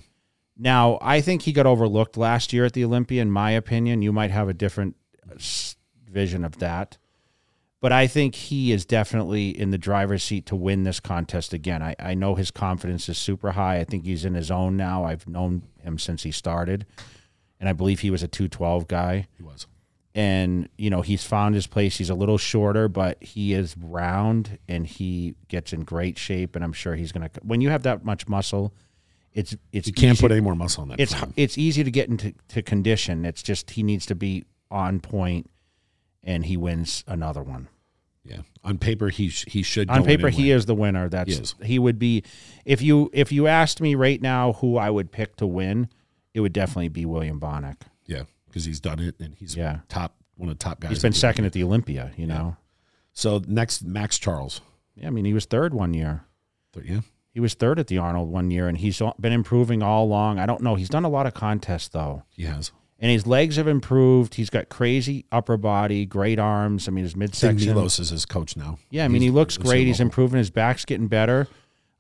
Now, 0.58 0.98
I 1.02 1.20
think 1.20 1.42
he 1.42 1.52
got 1.52 1.66
overlooked 1.66 2.16
last 2.16 2.54
year 2.54 2.64
at 2.64 2.72
the 2.72 2.86
Olympia, 2.86 3.22
in 3.22 3.32
my 3.32 3.52
opinion. 3.52 4.02
You 4.02 4.14
might 4.14 4.32
have 4.32 4.48
a 4.48 4.54
different 4.54 4.96
uh, 5.30 5.36
vision 6.10 6.46
of 6.46 6.60
that. 6.60 6.98
But 7.82 7.92
I 7.92 8.08
think 8.08 8.36
he 8.36 8.72
is 8.72 8.86
definitely 8.86 9.50
in 9.50 9.72
the 9.72 9.78
driver's 9.78 10.24
seat 10.24 10.46
to 10.46 10.56
win 10.56 10.84
this 10.84 11.02
contest 11.02 11.52
again. 11.52 11.84
I, 11.84 11.98
I 12.00 12.14
know 12.14 12.36
his 12.36 12.50
confidence 12.50 13.10
is 13.10 13.18
super 13.18 13.52
high. 13.52 13.80
I 13.80 13.84
think 13.84 14.06
he's 14.06 14.24
in 14.24 14.36
his 14.36 14.50
own 14.50 14.78
now. 14.78 15.04
I've 15.04 15.28
known 15.28 15.64
him 15.82 16.00
since 16.00 16.24
he 16.24 16.32
started. 16.32 16.86
And 17.60 17.68
I 17.68 17.74
believe 17.74 18.00
he 18.00 18.10
was 18.10 18.24
a 18.24 18.30
212 18.30 18.88
guy. 18.88 19.28
he 19.36 19.44
was 19.44 19.68
And, 20.16 20.70
you 20.78 20.90
know, 20.92 21.02
he's 21.02 21.24
found 21.24 21.56
his 21.56 21.66
place. 21.66 21.98
He's 21.98 22.10
a 22.12 22.16
little 22.16 22.38
shorter, 22.38 22.88
but 22.88 23.22
he 23.24 23.54
is 23.54 23.76
round 23.78 24.60
and 24.68 24.86
he 24.86 25.34
gets 25.48 25.74
in 25.74 25.82
great 25.82 26.20
shape. 26.20 26.56
And 26.56 26.64
I'm 26.64 26.74
sure 26.74 26.96
he's 26.96 27.12
going 27.12 27.28
to, 27.28 27.40
when 27.42 27.62
you 27.62 27.70
have 27.72 27.82
that 27.84 28.06
much 28.06 28.28
muscle, 28.28 28.74
it's, 29.34 29.56
it's, 29.72 29.88
you 29.88 29.94
can't 29.94 30.14
easy- 30.14 30.22
put 30.22 30.32
any 30.32 30.42
more 30.42 30.56
muscle 30.56 30.84
on 30.84 30.90
that 30.90 31.00
it's 31.00 31.16
frame. 31.16 31.34
it's 31.36 31.58
easy 31.58 31.84
to 31.84 31.90
get 31.90 32.10
into 32.10 32.34
to 32.50 32.62
condition. 32.62 33.26
It's 33.26 33.42
just 33.42 33.72
he 33.72 33.82
needs 33.82 34.06
to 34.06 34.14
be 34.16 34.46
on 34.70 35.00
point, 35.00 35.50
and 36.24 36.46
he 36.46 36.58
wins 36.58 37.04
another 37.08 37.42
one. 37.42 37.68
yeah 38.24 38.42
on 38.64 38.78
paper 38.78 39.10
he 39.10 39.30
sh- 39.30 39.46
he 39.48 39.64
should 39.64 39.90
On 39.90 40.04
paper, 40.06 40.30
he 40.30 40.44
win. 40.50 40.58
is 40.58 40.66
the 40.68 40.76
winner. 40.76 41.10
That's 41.10 41.36
He 41.36 41.42
is. 41.42 41.56
he 41.64 41.80
would 41.80 41.98
be 42.00 42.24
if 42.66 42.82
you 42.84 43.10
if 43.12 43.32
you 43.32 43.48
asked 43.48 43.82
me 43.82 43.96
right 43.96 44.22
now 44.22 44.54
who 44.54 44.78
I 44.78 44.90
would 44.92 45.12
pick 45.12 45.36
to 45.38 45.48
win, 45.48 45.90
it 46.36 46.40
would 46.40 46.54
definitely 46.54 46.90
be 46.90 47.06
William 47.08 47.40
Bonac. 47.40 47.78
yeah 48.06 48.24
because 48.54 48.66
he's 48.66 48.80
done 48.80 49.00
it 49.00 49.16
and 49.20 49.34
he's 49.36 49.56
Yeah. 49.56 49.80
top 49.90 50.16
one 50.36 50.48
of 50.50 50.58
the 50.60 50.64
top 50.64 50.80
guys 50.80 50.92
He's 50.92 51.02
been 51.02 51.12
second 51.14 51.46
at 51.46 51.54
the 51.54 51.64
Olympia. 51.64 52.12
You 52.16 52.28
know, 52.28 52.56
so 53.12 53.42
next 53.48 53.84
Maxx 53.84 54.20
Charles 54.20 54.62
yeah. 54.96 55.08
I 55.08 55.10
mean, 55.10 55.26
he 55.26 55.34
was 55.34 55.46
third 55.46 55.74
one 55.74 55.94
year. 55.96 56.26
Th- 56.74 56.86
yeah 56.86 57.02
He 57.32 57.40
was 57.40 57.56
third 57.56 57.80
at 57.80 57.88
the 57.88 57.98
Arnold 57.98 58.30
one 58.30 58.52
year, 58.52 58.68
and 58.68 58.78
he's 58.78 59.02
been 59.20 59.34
improving 59.34 59.82
all 59.82 60.04
along. 60.06 60.38
I 60.38 60.46
don't 60.46 60.62
know. 60.62 60.76
He's 60.76 60.90
done 60.90 61.04
a 61.04 61.10
lot 61.10 61.26
of 61.26 61.34
contests 61.34 61.88
though. 61.90 62.24
he 62.30 62.44
has 62.44 62.72
and 63.00 63.12
his 63.12 63.28
legs 63.28 63.58
have 63.58 63.68
improved. 63.68 64.36
He's 64.36 64.50
got 64.50 64.70
crazy 64.70 65.26
upper 65.32 65.58
body, 65.58 66.06
great 66.06 66.40
arms. 66.40 66.88
I 66.88 66.92
mean, 66.92 67.04
his 67.04 67.16
midsection. 67.18 67.74
Milos 67.74 68.00
is 68.00 68.10
his 68.12 68.26
coach 68.26 68.56
now 68.56 68.78
Yeah, 68.92 69.04
I 69.04 69.08
mean, 69.10 69.22
he 69.22 69.30
looks 69.32 69.58
great. 69.58 69.88
He's 69.88 70.00
improving. 70.00 70.38
His 70.38 70.52
back's 70.52 70.86
getting 70.86 71.08
better. 71.08 71.48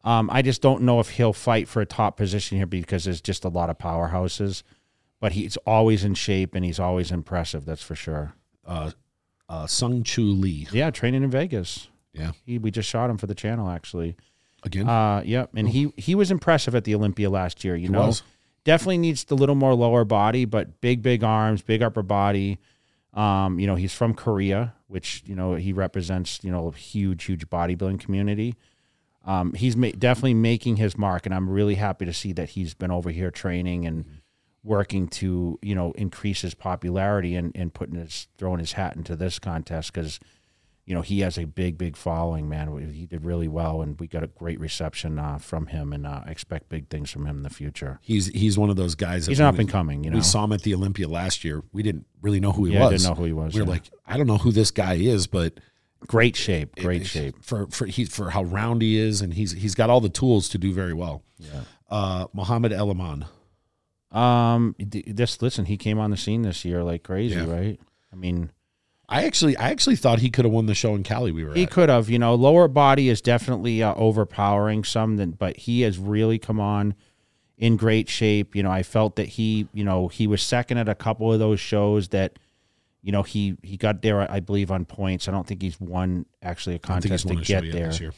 Um, 0.06 0.30
I 0.32 0.41
just 0.41 0.62
don't 0.62 0.84
know 0.84 0.99
if 0.99 1.10
he'll 1.10 1.34
fight 1.34 1.68
for 1.68 1.82
a 1.82 1.86
top 1.86 2.18
position 2.18 2.58
here 2.58 2.66
because 2.68 3.06
there's 3.06 3.22
just 3.22 3.45
a 3.45 3.49
lot 3.49 3.70
of 3.70 3.78
powerhouses. 3.78 4.64
But 5.24 5.32
he's 5.32 5.55
always 5.65 6.03
in 6.03 6.15
shape 6.15 6.53
and 6.53 6.65
he's 6.65 6.80
always 6.82 7.09
impressive. 7.09 7.63
That's 7.63 7.82
for 7.82 7.95
sure. 7.95 8.34
uh, 8.67 8.91
uh, 9.47 9.67
Sung 9.67 10.03
Chu 10.03 10.21
Lee. 10.21 10.67
Yeah, 10.74 10.89
training 10.91 11.24
in 11.24 11.30
Vegas. 11.30 11.88
Yeah, 12.11 12.32
He, 12.45 12.57
we 12.57 12.71
just 12.71 12.89
shot 12.89 13.09
him 13.09 13.17
for 13.17 13.28
the 13.28 13.34
channel 13.36 13.69
actually. 13.69 14.17
again, 14.63 14.89
Uh, 14.89 15.21
yep, 15.26 15.49
and 15.55 15.69
he 15.69 15.93
he 15.95 16.13
was 16.13 16.30
impressive 16.30 16.76
at 16.76 16.84
the 16.84 16.93
Olympia 16.93 17.30
last 17.30 17.63
year. 17.63 17.76
You 17.78 17.88
He 17.88 17.93
know, 17.93 18.07
was. 18.07 18.21
definitely 18.65 18.97
needs 18.97 19.26
a 19.30 19.36
little 19.36 19.55
more 19.55 19.74
lower 19.74 20.03
body, 20.03 20.43
but 20.43 20.82
big 20.82 21.01
big 21.01 21.24
arms, 21.24 21.61
big 21.61 21.82
upper 21.82 22.03
body. 22.03 22.59
Um, 23.13 23.59
you 23.59 23.67
know, 23.67 23.76
he's 23.76 23.93
from 23.93 24.13
Korea, 24.15 24.74
which 24.88 25.24
you 25.26 25.36
know 25.36 25.55
he 25.55 25.71
represents. 25.71 26.39
You 26.43 26.51
know, 26.51 26.67
a 26.67 26.71
huge 26.74 27.24
huge 27.24 27.47
bodybuilding 27.49 27.99
community. 28.01 28.55
Um, 29.26 29.53
he's 29.53 29.78
ma- 29.78 29.91
definitely 29.97 30.34
making 30.34 30.76
his 30.78 30.97
mark, 30.97 31.26
and 31.26 31.34
I'm 31.34 31.49
really 31.49 31.76
happy 31.76 32.05
to 32.05 32.13
see 32.13 32.34
that 32.34 32.49
he's 32.49 32.74
been 32.74 32.91
over 32.91 33.09
here 33.09 33.32
training 33.32 33.86
and 33.86 34.05
working 34.64 35.07
to 35.07 35.59
you 35.61 35.76
know 35.76 35.91
increase 35.93 36.41
his 36.41 36.53
popularity 36.53 37.36
and 37.36 37.51
and 37.55 37.74
putting 37.74 37.95
his 37.95 38.28
throwing 38.38 38.59
his 38.59 38.74
hat 38.74 38.95
into 38.95 39.16
this 39.16 39.38
contest 39.39 39.91
because 39.93 40.20
you 40.86 40.93
know 40.95 41.01
he 41.01 41.20
has 41.20 41.38
a 41.38 41.45
big 41.45 41.78
big 41.78 41.95
following 41.97 42.47
man 42.47 42.91
he 42.93 43.05
did 43.05 43.26
really 43.26 43.47
well 43.47 43.82
and 43.82 43.99
we 43.99 44.07
got 44.07 44.24
a 44.24 44.28
great 44.28 44.59
reception 44.59 45.20
uh, 45.20 45.38
from 45.38 45.68
him 45.68 45.91
and 45.93 46.05
uh, 46.07 46.22
expect 46.28 46.70
big 46.70 46.88
things 46.89 47.11
from 47.11 47.26
him 47.26 47.38
in 47.38 47.43
the 47.43 47.49
future 47.49 47.99
he's 48.01 48.28
he's 48.28 48.57
one 48.57 48.70
of 48.70 48.76
those 48.76 48.95
guys. 48.95 49.26
That 49.26 49.32
he's 49.32 49.39
an 49.39 49.45
up 49.45 49.59
and 49.59 49.70
coming 49.70 50.03
you 50.03 50.11
know 50.11 50.18
We 50.18 50.24
saw 50.24 50.43
him 50.45 50.53
at 50.53 50.61
the 50.61 50.74
Olympia 50.74 51.07
last 51.07 51.43
year. 51.43 51.61
We 51.74 51.84
didn't 51.84 52.05
really 52.22 52.39
know 52.39 52.51
who 52.51 52.66
he 52.66 52.74
yeah 52.74 52.82
was. 52.84 53.01
didn't 53.01 53.16
know 53.16 53.20
who 53.22 53.26
he 53.26 53.34
was 53.34 53.53
we 53.53 53.61
were 53.61 53.68
yeah. 53.68 53.72
like, 53.74 53.84
I 54.07 54.18
don't 54.18 54.28
know 54.28 54.38
who 54.38 54.51
this 54.51 54.72
guy 54.72 54.95
is, 54.95 55.28
but 55.28 55.59
great 56.05 56.36
shape 56.36 56.76
great 56.76 57.05
shape 57.05 57.36
for 57.41 57.68
for 57.68 57.86
he 57.86 58.03
for 58.05 58.30
how 58.30 58.43
round 58.43 58.82
he 58.82 58.97
is, 58.97 59.22
and 59.22 59.34
he's 59.34 59.51
he's 59.53 59.76
got 59.76 59.89
all 59.89 60.01
the 60.01 60.09
tools 60.09 60.49
to 60.49 60.57
do 60.57 60.74
very 60.74 60.93
well. 60.93 61.24
yeah 61.38 61.61
Uh, 61.89 62.28
Mohammed 62.34 62.72
Elaman. 62.72 63.26
Um 64.14 64.76
this 64.80 65.41
listen 65.41 65.66
he 65.66 65.76
came 65.76 65.99
on 65.99 66.11
the 66.11 66.18
scene 66.18 66.43
this 66.43 66.64
year 66.64 66.84
like 66.84 67.03
crazy 67.03 67.36
Yeah. 67.36 67.49
right 67.51 67.80
I 68.11 68.16
mean 68.16 68.51
I 69.09 69.26
actually 69.26 69.57
I 69.57 69.70
actually 69.70 69.95
thought 69.95 70.20
he 70.20 70.30
could 70.30 70.45
have 70.45 70.53
won 70.53 70.66
the 70.66 70.74
show 70.74 70.95
in 70.95 71.03
Cali. 71.03 71.32
We 71.32 71.43
were 71.43 71.53
He 71.53 71.66
could 71.66 71.89
have, 71.89 72.09
you 72.09 72.18
know, 72.18 72.34
lower 72.36 72.68
body 72.68 73.09
is 73.09 73.22
definitely 73.22 73.84
uh, 73.84 73.93
overpowering 73.95 74.86
some, 74.86 75.18
than, 75.18 75.32
but 75.32 75.57
he 75.57 75.82
has 75.82 75.99
really 75.99 76.39
come 76.39 76.59
on 76.59 76.95
in 77.57 77.76
great 77.76 78.07
shape. 78.09 78.55
You 78.55 78.64
know, 78.64 78.72
I 78.72 78.82
felt 78.82 79.18
that 79.18 79.28
he, 79.28 79.68
you 79.74 79.84
know, 79.84 80.07
he 80.07 80.26
was 80.26 80.41
second 80.41 80.78
at 80.78 80.88
a 80.88 80.95
couple 80.95 81.32
of 81.32 81.38
those 81.38 81.59
shows 81.59 82.07
that, 82.07 82.39
you 83.01 83.11
know, 83.11 83.24
he 83.24 83.57
he 83.61 83.76
got 83.76 84.01
there, 84.01 84.32
I 84.32 84.39
believe, 84.39 84.72
on 84.72 84.86
points. 84.86 85.28
I 85.28 85.32
don't 85.32 85.45
think 85.45 85.61
he's 85.61 85.80
won 85.82 86.26
actually 86.41 86.76
a 86.76 86.80
I 86.86 86.88
don't 86.88 87.01
think 87.01 87.11
he's 87.11 87.24
contest 87.24 87.47
to 87.47 87.53
get 87.61 87.72
there 87.72 88.11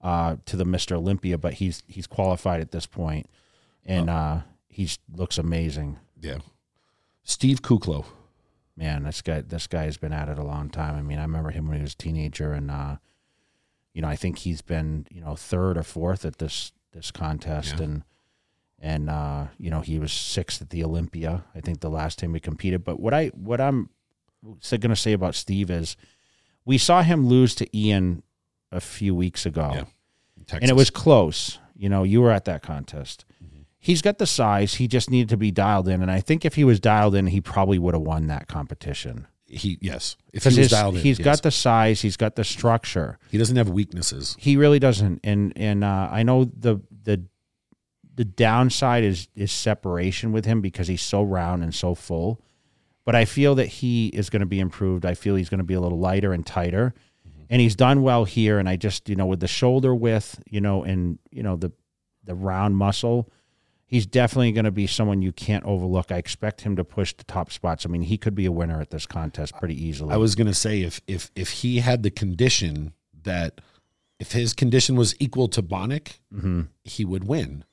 uh, 0.00 0.36
to 0.46 0.56
the 0.56 0.64
Mister 0.64 0.94
Olympia, 0.94 1.36
but 1.36 1.54
he's 1.54 1.82
he's 1.88 2.06
qualified 2.06 2.60
at 2.60 2.70
this 2.70 2.86
point, 2.86 3.28
and 3.84 4.08
uh, 4.08 4.38
he 4.78 4.88
looks 5.12 5.38
amazing. 5.38 5.98
Yeah, 6.20 6.38
Steve 7.24 7.62
Kuclo. 7.62 8.04
man, 8.76 9.02
this 9.04 9.22
guy 9.22 9.40
this 9.42 9.66
guy 9.66 9.84
has 9.84 9.96
been 9.96 10.12
at 10.12 10.28
it 10.28 10.38
a 10.38 10.44
long 10.44 10.70
time. 10.70 10.94
I 10.96 11.02
mean, 11.02 11.18
I 11.18 11.22
remember 11.22 11.50
him 11.50 11.66
when 11.68 11.76
he 11.78 11.82
was 11.82 11.94
a 11.94 11.96
teenager, 11.96 12.52
and 12.52 12.70
uh, 12.70 12.96
you 13.92 14.02
know, 14.02 14.08
I 14.08 14.16
think 14.16 14.38
he's 14.38 14.62
been 14.62 15.06
you 15.10 15.20
know 15.20 15.34
third 15.36 15.76
or 15.76 15.82
fourth 15.82 16.24
at 16.24 16.38
this 16.38 16.72
this 16.92 17.10
contest, 17.10 17.74
Yeah. 17.78 17.84
and 17.84 18.02
and 18.78 19.10
uh, 19.10 19.46
you 19.58 19.70
know 19.70 19.80
he 19.80 19.98
was 19.98 20.12
sixth 20.12 20.62
at 20.62 20.70
the 20.70 20.84
Olympia. 20.84 21.44
I 21.54 21.60
think 21.60 21.80
the 21.80 21.90
last 21.90 22.18
time 22.18 22.32
we 22.32 22.40
competed. 22.40 22.84
But 22.84 23.00
what 23.00 23.12
I 23.14 23.26
what 23.28 23.60
I'm 23.60 23.90
going 24.70 24.80
to 24.90 24.96
say 24.96 25.12
about 25.12 25.34
Steve 25.34 25.70
is, 25.70 25.96
we 26.64 26.78
saw 26.78 27.02
him 27.02 27.26
lose 27.26 27.54
to 27.56 27.66
Iain 27.76 28.22
a 28.70 28.80
few 28.80 29.14
weeks 29.14 29.44
ago 29.46 29.70
Yeah. 29.74 29.84
Texas. 30.46 30.58
and 30.62 30.70
it 30.70 30.76
was 30.76 30.90
close. 30.90 31.58
You 31.76 31.88
know, 31.88 32.02
you 32.04 32.20
were 32.22 32.30
at 32.30 32.44
that 32.46 32.62
contest. 32.62 33.24
Mm-hmm. 33.80 33.86
He's 33.86 34.02
got 34.02 34.18
the 34.18 34.26
size. 34.26 34.74
He 34.74 34.88
just 34.88 35.10
needed 35.10 35.28
to 35.30 35.36
be 35.36 35.50
dialed 35.50 35.88
in, 35.88 36.02
and 36.02 36.10
I 36.10 36.20
think 36.20 36.44
if 36.44 36.54
he 36.54 36.64
was 36.64 36.80
dialed 36.80 37.14
in, 37.14 37.28
he 37.28 37.40
probably 37.40 37.78
would 37.78 37.94
have 37.94 38.02
won 38.02 38.26
that 38.26 38.48
competition. 38.48 39.26
he 39.46 39.78
yes, 39.80 40.16
if 40.32 40.44
he 40.44 40.58
was 40.58 40.70
dialed 40.70 40.96
in, 40.96 41.02
he's 41.02 41.18
yes. 41.18 41.24
got 41.24 41.42
the 41.42 41.50
size, 41.50 42.02
he's 42.02 42.16
got 42.16 42.36
the 42.36 42.44
structure. 42.44 43.18
he 43.30 43.38
doesn't 43.38 43.56
have 43.56 43.70
weaknesses. 43.70 44.36
He 44.38 44.56
really 44.56 44.78
doesn't. 44.78 45.20
And 45.24 45.52
and 45.56 45.84
uh, 45.84 46.08
I 46.10 46.22
know 46.22 46.44
the 46.44 46.80
the 47.04 47.24
the 48.14 48.24
downside 48.24 49.04
is 49.04 49.28
is 49.36 49.52
separation 49.52 50.32
with 50.32 50.44
him 50.44 50.60
because 50.60 50.88
he's 50.88 51.02
so 51.02 51.22
round 51.22 51.62
and 51.62 51.74
so 51.74 51.94
full. 51.94 52.40
But 53.04 53.14
I 53.14 53.24
feel 53.24 53.54
that 53.54 53.66
he 53.66 54.08
is 54.08 54.28
going 54.28 54.40
to 54.40 54.46
be 54.46 54.60
improved. 54.60 55.06
I 55.06 55.14
feel 55.14 55.34
he's 55.34 55.48
going 55.48 55.58
to 55.58 55.64
be 55.64 55.72
a 55.74 55.80
little 55.80 55.98
lighter 55.98 56.34
and 56.34 56.44
tighter. 56.44 56.92
And 57.48 57.58
he's 57.58 57.74
done 57.74 58.02
well 58.02 58.26
here. 58.26 58.58
And 58.58 58.68
I 58.68 58.76
just, 58.76 59.08
you 59.08 59.16
know, 59.16 59.24
with 59.24 59.40
the 59.40 59.48
shoulder 59.48 59.94
width, 59.94 60.42
you 60.46 60.60
know, 60.60 60.82
and 60.82 61.18
you 61.30 61.42
know, 61.42 61.56
the 61.56 61.72
the 62.24 62.34
round 62.34 62.76
muscle, 62.76 63.30
he's 63.88 64.06
definitely 64.06 64.52
going 64.52 64.66
to 64.66 64.70
be 64.70 64.86
someone 64.86 65.22
you 65.22 65.32
can't 65.32 65.64
overlook. 65.64 66.12
I 66.12 66.18
expect 66.18 66.60
him 66.60 66.76
to 66.76 66.84
push 66.84 67.12
the 67.14 67.24
top 67.24 67.50
spots. 67.50 67.84
I 67.84 67.88
mean, 67.88 68.02
he 68.02 68.16
could 68.16 68.36
be 68.36 68.46
a 68.46 68.52
winner 68.52 68.80
at 68.80 68.90
this 68.90 69.06
contest 69.06 69.56
pretty 69.58 69.74
easily. 69.82 70.14
I 70.14 70.18
was 70.18 70.36
gonna 70.36 70.54
say 70.54 70.82
if 70.82 71.00
if 71.08 71.32
if 71.34 71.50
he 71.50 71.80
had 71.80 72.04
the 72.04 72.10
condition 72.10 72.92
that 73.24 73.60
if 74.20 74.32
his 74.32 74.52
condition 74.52 74.94
was 74.94 75.14
equal 75.18 75.48
to 75.48 75.62
Bonac, 75.62 76.18
he 76.84 77.04
would 77.04 77.24
win 77.26 77.64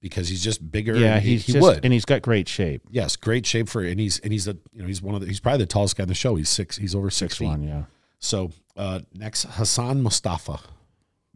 because 0.00 0.28
he's 0.28 0.44
just 0.44 0.70
bigger. 0.70 0.92
Mm-hmm. 0.92 1.02
yeah, 1.02 1.14
and 1.14 1.24
he, 1.24 1.36
he 1.38 1.52
just, 1.54 1.62
would. 1.62 1.84
and 1.84 1.92
he's 1.92 2.04
got 2.04 2.20
great 2.20 2.46
shape. 2.46 2.82
yes, 2.90 3.16
great 3.16 3.46
shape 3.46 3.68
for 3.68 3.82
and 3.82 3.98
he's 3.98 4.18
and 4.20 4.32
he's 4.32 4.46
a 4.46 4.56
you 4.72 4.82
know 4.82 4.86
he's 4.86 5.00
one 5.02 5.14
of 5.14 5.22
the 5.22 5.26
he's 5.26 5.40
probably 5.40 5.58
the 5.58 5.66
tallest 5.66 5.96
guy 5.96 6.02
in 6.02 6.08
the 6.08 6.14
show. 6.14 6.36
He's 6.36 6.50
six. 6.50 6.76
He's 6.76 6.94
over 6.94 7.10
six, 7.10 7.18
Six 7.32 7.38
feet. 7.38 7.46
one, 7.46 7.62
yeah. 7.62 7.82
So 8.18 8.52
uh, 8.76 9.00
next, 9.14 9.44
Hassan 9.44 10.02
Mustafa. 10.02 10.60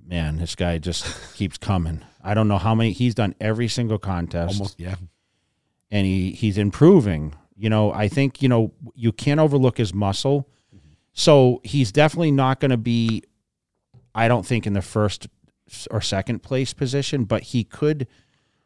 Man, 0.08 0.38
this 0.38 0.54
guy 0.54 0.78
just 0.78 1.34
keeps 1.34 1.58
coming. 1.58 2.02
I 2.22 2.34
don't 2.34 2.48
know 2.48 2.58
how 2.58 2.74
many 2.74 2.92
he's 2.92 3.14
done 3.14 3.34
every 3.40 3.68
single 3.68 3.98
contest, 3.98 4.54
Almost 4.54 4.80
yeah. 4.80 4.96
and 5.90 6.06
he 6.06 6.32
he's 6.32 6.58
improving. 6.58 7.34
You 7.56 7.70
know, 7.70 7.92
I 7.92 8.08
think 8.08 8.42
you 8.42 8.48
know 8.48 8.72
you 8.94 9.12
can't 9.12 9.38
overlook 9.38 9.78
his 9.78 9.94
muscle. 9.94 10.48
So 11.12 11.60
he's 11.64 11.90
definitely 11.90 12.30
not 12.30 12.60
going 12.60 12.70
to 12.70 12.76
be, 12.76 13.24
I 14.14 14.28
don't 14.28 14.46
think, 14.46 14.68
in 14.68 14.72
the 14.72 14.82
first 14.82 15.26
or 15.90 16.00
second 16.00 16.44
place 16.44 16.72
position, 16.72 17.24
but 17.24 17.42
he 17.42 17.64
could 17.64 18.06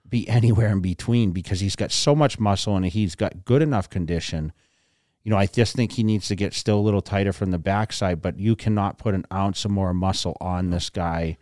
be 0.06 0.28
anywhere 0.28 0.68
in 0.68 0.80
between 0.80 1.30
because 1.30 1.60
he's 1.60 1.76
got 1.76 1.90
so 1.90 2.14
much 2.14 2.38
muscle 2.38 2.76
and 2.76 2.84
he's 2.84 3.14
got 3.14 3.46
good 3.46 3.62
enough 3.62 3.88
condition. 3.88 4.52
You 5.24 5.30
know, 5.30 5.36
I 5.36 5.46
just 5.46 5.76
think 5.76 5.92
he 5.92 6.02
needs 6.02 6.26
to 6.28 6.34
get 6.34 6.52
still 6.52 6.78
a 6.78 6.82
little 6.82 7.00
tighter 7.02 7.32
from 7.32 7.52
the 7.52 7.58
backside, 7.58 8.20
but 8.20 8.38
you 8.38 8.56
cannot 8.56 8.98
put 8.98 9.14
an 9.14 9.24
ounce 9.32 9.64
of 9.64 9.70
more 9.70 9.94
muscle 9.94 10.36
on 10.40 10.70
this 10.70 10.90
guy. 10.90 11.38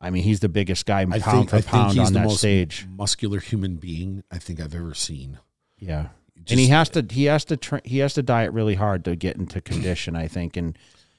I 0.00 0.10
mean, 0.10 0.22
he's 0.22 0.40
the 0.40 0.48
biggest 0.48 0.86
guy 0.86 1.02
I 1.02 1.04
pound 1.04 1.22
think 1.22 1.50
for 1.50 1.56
I 1.56 1.60
think 1.60 1.66
pound 1.70 1.90
he's 1.98 2.06
on 2.08 2.12
the 2.14 2.18
that 2.20 2.24
most 2.26 2.38
stage. 2.38 2.86
muscular 2.90 3.38
human 3.38 3.76
being 3.76 4.24
I 4.32 4.38
think 4.38 4.60
I've 4.60 4.74
ever 4.74 4.94
seen. 4.94 5.38
Yeah, 5.78 6.08
Just- 6.36 6.50
and 6.52 6.60
he 6.60 6.68
has 6.68 6.88
to 6.90 7.06
he 7.08 7.24
has 7.24 7.44
to 7.46 7.56
tra- 7.56 7.82
he 7.84 7.98
has 7.98 8.14
to 8.14 8.22
diet 8.22 8.52
really 8.52 8.74
hard 8.76 9.04
to 9.04 9.14
get 9.14 9.36
into 9.36 9.60
condition. 9.60 10.16
I 10.16 10.26
think, 10.26 10.56
and 10.56 10.76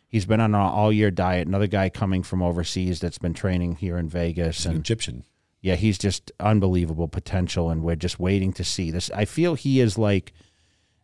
he's 0.08 0.26
been 0.26 0.40
on 0.42 0.56
an 0.56 0.60
all 0.62 0.92
year 0.92 1.12
diet. 1.12 1.48
Another 1.48 1.68
guy 1.68 1.90
coming 1.90 2.24
from 2.24 2.42
overseas 2.42 3.00
that's 3.00 3.20
been 3.20 3.34
training 3.36 3.76
here 3.76 3.98
in 3.98 4.10
Vegas, 4.10 4.66
an 4.66 4.72
and 4.72 4.80
Egyptian. 4.82 5.24
yeah, 5.62 5.76
he's 5.76 5.98
just 6.00 6.32
unbelievable 6.40 7.08
potential, 7.08 7.70
and 7.70 7.84
we're 7.84 7.96
just 7.96 8.20
waiting 8.20 8.52
to 8.54 8.64
see 8.64 8.90
this. 8.92 9.12
I 9.12 9.26
feel 9.26 9.54
he 9.56 9.80
is 9.80 9.98
like 9.98 10.34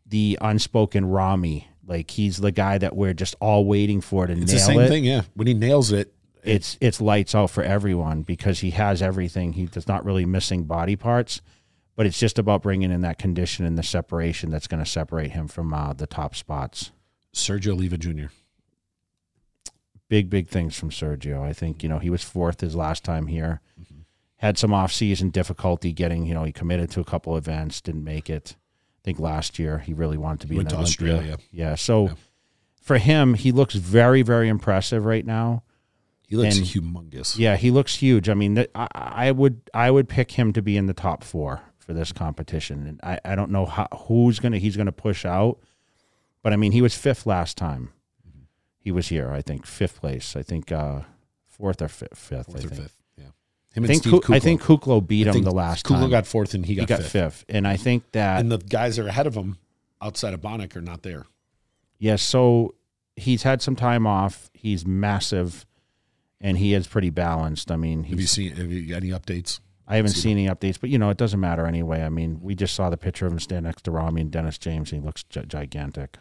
the 0.10 0.38
unspoken 0.42 1.06
Ramy. 1.06 1.68
Like 1.86 2.12
he's 2.12 2.38
the 2.38 2.52
guy 2.52 2.78
that 2.78 2.96
we're 2.96 3.14
just 3.14 3.36
all 3.40 3.66
waiting 3.66 4.02
for 4.02 4.28
to 4.28 4.34
nail 4.34 4.42
it. 4.42 4.44
It's 4.44 4.54
nail 4.54 4.60
the 4.60 4.66
same 4.66 4.80
it. 4.82 4.88
thing, 4.90 5.04
yeah. 5.06 5.22
When 5.34 5.48
he 5.48 5.54
nails 5.54 5.92
it, 5.92 6.14
It's 6.44 6.78
it's 6.80 7.02
lights 7.02 7.34
out 7.34 7.50
for 7.50 7.64
everyone 7.64 8.22
because 8.22 8.60
he 8.60 8.72
has 8.72 9.02
everything. 9.02 9.54
He 9.54 9.66
does 9.66 9.88
not 9.88 10.06
really 10.06 10.26
missing 10.26 10.66
body 10.66 10.96
parts, 10.96 11.42
but 11.96 12.06
it's 12.06 12.20
just 12.20 12.38
about 12.38 12.62
bringing 12.62 12.92
in 12.92 13.02
that 13.02 13.18
condition 13.18 13.66
and 13.66 13.78
the 13.78 13.84
separation 13.84 14.50
that's 14.52 14.68
going 14.68 14.84
to 14.84 14.90
separate 14.90 15.32
him 15.32 15.48
from 15.48 15.74
uh, 15.74 15.94
the 15.94 16.08
top 16.08 16.36
spots. 16.36 16.92
Sergio 17.34 17.72
Oliva 17.74 17.98
Jr. 17.98 18.28
Big 20.10 20.30
big 20.30 20.48
things 20.48 20.78
from 20.78 20.90
Sergio. 20.90 21.42
I 21.42 21.54
think 21.54 21.84
you 21.84 21.90
know 21.90 22.00
he 22.00 22.10
was 22.10 22.24
fourth 22.24 22.62
his 22.62 22.76
last 22.76 23.04
time 23.04 23.28
here. 23.28 23.62
Had 24.38 24.58
some 24.58 24.74
off 24.74 24.92
season 24.92 25.30
difficulty 25.30 25.92
getting. 25.92 26.26
You 26.26 26.34
know 26.34 26.44
he 26.44 26.52
committed 26.52 26.90
to 26.92 27.00
a 27.00 27.06
couple 27.06 27.36
events, 27.38 27.82
didn't 27.82 28.04
make 28.04 28.30
it. 28.30 28.56
Think 29.10 29.20
last 29.20 29.58
year 29.58 29.80
he 29.80 29.94
really 29.96 30.18
wanted 30.20 30.42
to 30.42 30.48
be 30.48 30.56
Went 30.56 30.68
in 30.68 30.70
to 30.70 30.76
Olympia. 30.84 31.14
Australia. 31.16 31.38
Yeah, 31.52 31.74
so 31.74 32.10
Yeah. 32.10 32.14
for 32.80 33.00
him, 33.00 33.34
he 33.34 33.52
looks 33.52 33.74
very 33.74 34.22
very 34.22 34.48
impressive 34.50 35.04
right 35.04 35.26
now. 35.26 35.64
He 36.28 36.36
looks 36.36 36.58
And- 36.60 36.68
humongous. 36.68 37.36
Yeah, 37.40 37.56
he 37.58 37.72
looks 37.72 37.96
huge. 37.96 38.30
I 38.30 38.36
mean, 38.36 38.54
th- 38.54 38.70
I, 38.76 38.88
I 38.94 39.32
would 39.32 39.62
I 39.74 39.90
would 39.90 40.08
pick 40.08 40.34
him 40.34 40.54
to 40.54 40.62
be 40.62 40.78
in 40.78 40.86
the 40.86 40.94
top 40.94 41.24
four 41.24 41.62
for 41.80 41.96
this 41.96 42.12
competition. 42.12 42.86
And 42.86 43.00
I, 43.02 43.20
I 43.26 43.34
don't 43.34 43.50
know 43.50 43.66
how, 43.66 43.88
who's 44.06 44.40
gonna 44.40 44.60
he's 44.60 44.78
gonna 44.78 44.92
push 44.92 45.26
out, 45.26 45.58
but 46.44 46.54
I 46.54 46.56
mean, 46.56 46.72
he 46.72 46.84
was 46.84 46.96
fifth 46.96 47.26
last 47.26 47.58
time. 47.58 47.90
He 48.78 48.92
was 48.92 49.08
here, 49.08 49.32
I 49.32 49.42
think, 49.42 49.66
fifth 49.66 50.02
place. 50.02 50.36
I 50.36 50.44
think 50.44 50.72
uh, 50.72 51.02
fourth 51.48 51.82
or 51.82 51.88
fifth. 51.88 52.16
fifth 52.16 52.46
Fourth 52.46 52.62
I 52.64 52.66
or 52.68 52.70
think. 52.70 52.82
fifth. 52.84 52.99
Yeah. 53.82 53.86
Him 53.86 53.86
I 53.86 53.88
think 53.88 54.04
Steve 54.04 54.22
Ku- 54.24 54.34
I 54.34 54.40
think 54.40 54.62
Kuclo 54.62 55.06
beat 55.08 55.28
I 55.28 55.32
him 55.34 55.44
the 55.44 55.52
last 55.52 55.86
Kuclo 55.86 55.90
time. 55.96 56.08
Kuclo 56.08 56.12
got 56.12 56.28
fourth 56.28 56.54
and 56.54 56.66
he 56.66 56.76
got, 56.76 56.82
he 56.82 56.86
got 56.88 57.00
fifth. 57.04 57.12
fifth. 57.12 57.46
and 57.50 57.68
I 57.68 57.78
think 57.78 58.12
that 58.14 58.40
And 58.40 58.52
the 58.52 58.58
guys 58.58 58.96
that 58.98 59.06
are 59.06 59.10
ahead 59.10 59.28
of 59.28 59.36
him 59.36 59.58
outside 60.02 60.34
of 60.34 60.42
Bonac 60.42 60.76
are 60.76 60.82
not 60.82 61.04
there. 61.04 61.26
yeah. 61.98 62.16
So 62.16 62.76
he's 63.16 63.44
had 63.44 63.62
some 63.62 63.76
time 63.76 64.08
off. 64.08 64.50
He's 64.54 64.86
massive, 64.86 65.66
and 66.40 66.58
he 66.58 66.74
is 66.74 66.88
pretty 66.88 67.10
balanced. 67.10 67.70
I 67.72 67.76
mean, 67.76 68.04
Have 68.06 68.20
you 68.20 68.28
seen 68.28 68.56
have 68.56 68.72
you 68.72 68.96
any 68.96 69.10
updates? 69.10 69.60
I 69.88 69.96
haven't 69.96 70.12
See 70.12 70.22
seen 70.22 70.38
any 70.38 70.48
updates, 70.48 70.80
but 70.80 70.90
you 70.92 71.00
know, 71.00 71.10
it 71.10 71.18
doesn't 71.18 71.40
matter 71.40 71.66
anyway. 71.66 72.04
I 72.04 72.10
mean, 72.10 72.40
we 72.42 72.54
just 72.56 72.76
saw 72.76 72.90
the 72.92 72.98
picture 72.98 73.26
of 73.26 73.32
him 73.34 73.40
stand 73.40 73.66
next 73.66 73.82
to 73.86 73.92
Ramy 73.92 74.22
and 74.22 74.30
Dennis 74.32 74.58
James. 74.60 74.92
And 74.92 75.02
he 75.02 75.06
looks 75.06 75.24
gi- 75.24 75.46
gigantic. 75.48 76.20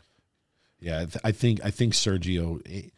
Yeah, 0.80 1.00
I 1.00 1.04
th- 1.04 1.16
I 1.24 1.32
think 1.32 1.60
I 1.64 1.70
think 1.70 1.92
Sergio. 1.92 2.60
eh, 2.66 2.88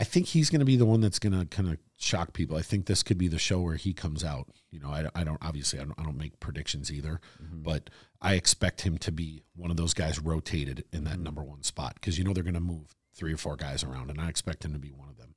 I 0.00 0.04
think 0.04 0.28
he's 0.28 0.48
going 0.48 0.60
to 0.60 0.66
be 0.66 0.76
the 0.76 0.86
one 0.86 1.02
that's 1.02 1.18
going 1.18 1.38
to 1.38 1.44
kind 1.44 1.68
of 1.68 1.76
shock 1.98 2.32
people. 2.32 2.56
I 2.56 2.62
think 2.62 2.86
this 2.86 3.02
could 3.02 3.18
be 3.18 3.28
the 3.28 3.38
show 3.38 3.60
where 3.60 3.76
he 3.76 3.92
comes 3.92 4.24
out. 4.24 4.48
You 4.70 4.80
know, 4.80 4.88
I, 4.88 5.06
I 5.14 5.24
don't 5.24 5.38
obviously 5.42 5.78
I 5.78 5.84
don't, 5.84 6.00
I 6.00 6.04
don't 6.04 6.16
make 6.16 6.40
predictions 6.40 6.90
either, 6.90 7.20
but 7.52 7.90
I 8.22 8.34
expect 8.34 8.80
him 8.80 8.96
to 8.98 9.12
be 9.12 9.42
one 9.54 9.70
of 9.70 9.76
those 9.76 9.92
guys 9.92 10.18
rotated 10.18 10.84
in 10.90 11.04
that 11.04 11.20
number 11.20 11.42
one 11.42 11.62
spot 11.62 11.94
because 11.94 12.16
you 12.16 12.24
know 12.24 12.32
they're 12.32 12.42
going 12.42 12.54
to 12.54 12.60
move 12.60 12.96
three 13.14 13.34
or 13.34 13.36
four 13.36 13.56
guys 13.56 13.84
around, 13.84 14.08
and 14.10 14.18
I 14.18 14.30
expect 14.30 14.64
him 14.64 14.72
to 14.72 14.78
be 14.78 14.90
one 14.90 15.10
of 15.10 15.18
them. 15.18 15.34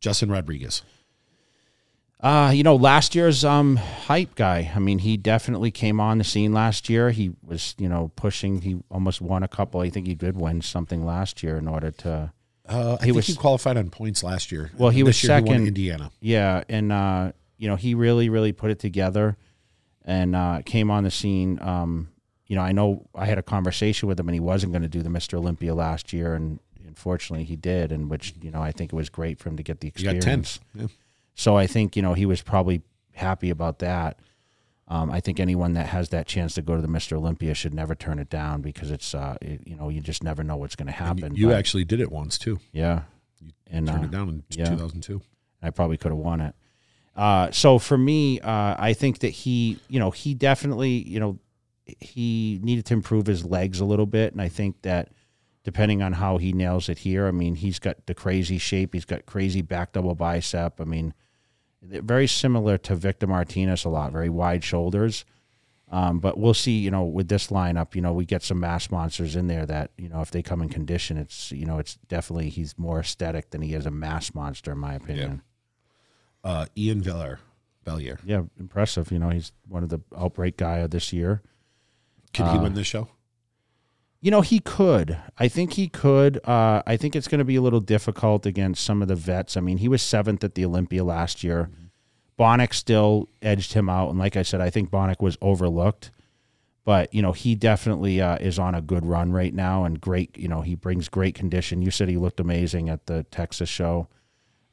Justin 0.00 0.30
Rodriguez. 0.30 0.82
Uh, 2.18 2.50
you 2.52 2.64
know, 2.64 2.74
last 2.74 3.14
year's 3.14 3.44
um 3.44 3.76
hype 3.76 4.34
guy. 4.34 4.72
I 4.74 4.78
mean, 4.80 4.98
he 4.98 5.16
definitely 5.16 5.70
came 5.70 6.00
on 6.00 6.18
the 6.18 6.24
scene 6.24 6.52
last 6.52 6.90
year. 6.90 7.10
He 7.12 7.30
was, 7.42 7.76
you 7.78 7.88
know, 7.88 8.10
pushing. 8.16 8.60
He 8.62 8.82
almost 8.90 9.20
won 9.20 9.44
a 9.44 9.48
couple. 9.48 9.80
I 9.80 9.88
think 9.88 10.08
he 10.08 10.16
did 10.16 10.36
win 10.36 10.62
something 10.62 11.06
last 11.06 11.44
year 11.44 11.56
in 11.56 11.68
order 11.68 11.92
to. 11.92 12.32
Uh, 12.70 12.92
I 13.00 13.04
He 13.04 13.04
think 13.06 13.16
was- 13.16 13.26
he 13.26 13.34
qualified 13.34 13.76
on 13.76 13.90
points 13.90 14.22
last 14.22 14.52
year. 14.52 14.70
Well, 14.78 14.90
he 14.90 15.00
This 15.02 15.20
was 15.22 15.26
second. 15.26 15.66
Indiana. 15.66 16.10
Yeah, 16.20 16.62
and 16.68 16.92
uh, 16.92 17.32
you 17.58 17.68
know, 17.68 17.76
he 17.76 17.94
really, 17.94 18.28
really 18.28 18.52
put 18.52 18.70
it 18.70 18.78
together, 18.78 19.36
and 20.04 20.36
uh, 20.36 20.62
came 20.64 20.90
on 20.90 21.04
the 21.04 21.10
scene. 21.10 21.58
Um, 21.60 22.08
you 22.46 22.56
know, 22.56 22.62
I 22.62 22.72
know 22.72 23.06
I 23.14 23.26
had 23.26 23.38
a 23.38 23.42
conversation 23.42 24.08
with 24.08 24.18
him, 24.18 24.28
and 24.28 24.34
he 24.34 24.40
wasn't 24.40 24.72
going 24.72 24.82
to 24.82 24.88
do 24.88 25.02
the 25.02 25.08
Mr. 25.08 25.34
Olympia 25.34 25.74
last 25.74 26.12
year, 26.12 26.34
and 26.34 26.60
unfortunately, 26.86 27.44
he 27.44 27.56
did. 27.56 27.92
And 27.92 28.08
which, 28.08 28.34
you 28.40 28.50
know, 28.50 28.62
I 28.62 28.72
think 28.72 28.92
it 28.92 28.96
was 28.96 29.08
great 29.08 29.38
for 29.38 29.48
him 29.48 29.56
to 29.56 29.62
get 29.62 29.80
the 29.80 29.92
He 29.94 30.04
got 30.04 30.16
experience. 30.16 30.60
Yeah. 30.74 30.86
So 31.34 31.56
I 31.56 31.66
think 31.66 31.96
you 31.96 32.02
know 32.02 32.14
he 32.14 32.26
was 32.26 32.40
probably 32.42 32.82
happy 33.14 33.50
about 33.50 33.80
that. 33.80 34.18
Um, 34.90 35.08
I 35.10 35.20
think 35.20 35.38
anyone 35.38 35.74
that 35.74 35.86
has 35.86 36.08
that 36.08 36.26
chance 36.26 36.54
to 36.54 36.62
go 36.62 36.74
to 36.74 36.82
the 36.82 36.88
Mr. 36.88 37.16
Olympia 37.16 37.54
should 37.54 37.72
never 37.72 37.94
turn 37.94 38.18
it 38.18 38.28
down 38.28 38.60
because 38.60 38.90
it's 38.90 39.14
uh, 39.14 39.36
it, 39.40 39.60
you 39.64 39.76
know 39.76 39.88
you 39.88 40.00
just 40.00 40.22
never 40.24 40.42
know 40.42 40.56
what's 40.56 40.74
going 40.74 40.92
to 40.92 40.98
And 41.02 41.20
happen. 41.20 41.36
you 41.36 41.46
But, 41.48 41.56
actually 41.58 41.84
did 41.84 42.00
it 42.00 42.10
once 42.10 42.36
too. 42.38 42.58
yeah, 42.72 43.02
and 43.70 43.86
Turned 43.86 44.02
uh, 44.02 44.06
it 44.06 44.10
down 44.10 44.28
in 44.28 44.42
yeah. 44.50 44.64
2002. 44.70 45.22
I 45.62 45.70
probably 45.70 45.96
could 45.96 46.10
have 46.10 46.18
won 46.18 46.40
it. 46.40 46.54
Uh, 47.14 47.50
so 47.52 47.78
for 47.78 47.96
me, 47.96 48.40
uh, 48.40 48.74
I 48.78 48.92
think 48.94 49.20
that 49.20 49.28
he, 49.30 49.78
you 49.88 50.00
know, 50.00 50.10
he 50.10 50.34
definitely, 50.34 50.90
you 51.08 51.20
know, 51.20 51.38
he 52.00 52.58
needed 52.62 52.86
to 52.86 52.94
improve 52.94 53.26
his 53.26 53.44
legs 53.44 53.78
a 53.80 53.84
little 53.84 54.06
bit, 54.06 54.32
and 54.32 54.40
I 54.42 54.48
think 54.48 54.82
that 54.82 55.10
depending 55.62 56.02
on 56.02 56.14
how 56.14 56.38
he 56.38 56.52
nails 56.52 56.88
it 56.88 56.98
here, 56.98 57.26
I 57.26 57.30
mean, 57.30 57.56
he's 57.56 57.78
got 57.78 58.06
the 58.06 58.14
crazy 58.14 58.58
shape, 58.58 58.94
he's 58.94 59.04
got 59.04 59.26
crazy 59.26 59.60
back 59.62 59.92
double 59.92 60.14
bicep. 60.14 60.80
I 60.80 60.84
mean, 60.84 61.12
very 61.82 62.26
similar 62.26 62.78
to 62.78 62.94
Victor 62.94 63.26
Martinez 63.26 63.84
a 63.84 63.88
lot, 63.88 64.12
very 64.12 64.28
wide 64.28 64.64
shoulders. 64.64 65.24
Um, 65.92 66.20
but 66.20 66.38
we'll 66.38 66.54
see, 66.54 66.78
you 66.78 66.90
know, 66.90 67.02
with 67.02 67.28
this 67.28 67.48
lineup, 67.48 67.96
you 67.96 68.00
know, 68.00 68.12
we 68.12 68.24
get 68.24 68.44
some 68.44 68.60
mass 68.60 68.92
monsters 68.92 69.34
in 69.34 69.48
there 69.48 69.66
that, 69.66 69.90
you 69.98 70.08
know, 70.08 70.20
if 70.20 70.30
they 70.30 70.40
come 70.40 70.62
in 70.62 70.68
condition, 70.68 71.16
it's, 71.16 71.50
you 71.50 71.66
know, 71.66 71.78
it's 71.78 71.96
definitely, 72.06 72.48
he's 72.48 72.78
more 72.78 73.00
aesthetic 73.00 73.50
than 73.50 73.60
he 73.60 73.74
is 73.74 73.86
a 73.86 73.90
mass 73.90 74.32
monster, 74.32 74.70
in 74.70 74.78
my 74.78 74.94
opinion. 74.94 75.42
Uh, 76.44 76.66
Iain 76.78 77.02
Veller, 77.02 77.40
Valliere. 77.84 78.20
Yeah, 78.24 78.42
impressive. 78.58 79.10
You 79.10 79.18
know, 79.18 79.30
he's 79.30 79.50
one 79.66 79.82
of 79.82 79.88
the 79.88 79.98
outbreak 80.16 80.56
guy 80.56 80.78
of 80.78 80.92
this 80.92 81.12
year. 81.12 81.42
He 82.34 82.42
Uh, 82.44 82.62
win 82.62 82.74
this 82.74 82.86
show? 82.86 83.08
You 84.22 84.30
know, 84.30 84.42
he 84.42 84.60
could. 84.60 85.16
I 85.38 85.48
think 85.48 85.72
he 85.74 85.88
could. 85.88 86.40
Uh, 86.46 86.82
I 86.86 86.96
think 86.98 87.16
it's 87.16 87.26
going 87.28 87.38
to 87.38 87.44
be 87.44 87.56
a 87.56 87.62
little 87.62 87.80
difficult 87.80 88.44
against 88.44 88.84
some 88.84 89.00
of 89.00 89.08
the 89.08 89.16
vets. 89.16 89.56
I 89.56 89.60
mean, 89.60 89.78
he 89.78 89.88
was 89.88 90.02
seventh 90.02 90.44
at 90.44 90.54
the 90.54 90.64
Olympia 90.64 91.02
last 91.04 91.42
year. 91.42 91.70
Bonac 92.38 92.74
still 92.74 93.28
edged 93.42 93.72
him 93.72 93.88
out, 93.88 94.10
and 94.10 94.18
like 94.18 94.36
I 94.36 94.42
said, 94.42 94.60
I 94.60 94.70
think 94.70 94.90
Bonac 94.90 95.20
was 95.20 95.36
overlooked. 95.40 96.10
but 96.84 97.12
you 97.14 97.20
know 97.22 97.32
he 97.32 97.54
definitely 97.54 98.20
uh, 98.20 98.36
is 98.38 98.58
on 98.58 98.74
a 98.74 98.80
good 98.80 99.04
run 99.04 99.32
right 99.32 99.54
now 99.54 99.84
and 99.84 100.00
great. 100.00 100.36
You 100.38 100.48
know 100.48 100.62
he 100.62 100.74
brings 100.74 101.08
great 101.08 101.34
condition. 101.34 101.82
You 101.82 101.90
said 101.90 102.08
he 102.08 102.16
looked 102.16 102.40
amazing 102.40 102.88
at 102.88 103.06
the 103.06 103.24
Texas 103.24 103.68
show. 103.68 104.08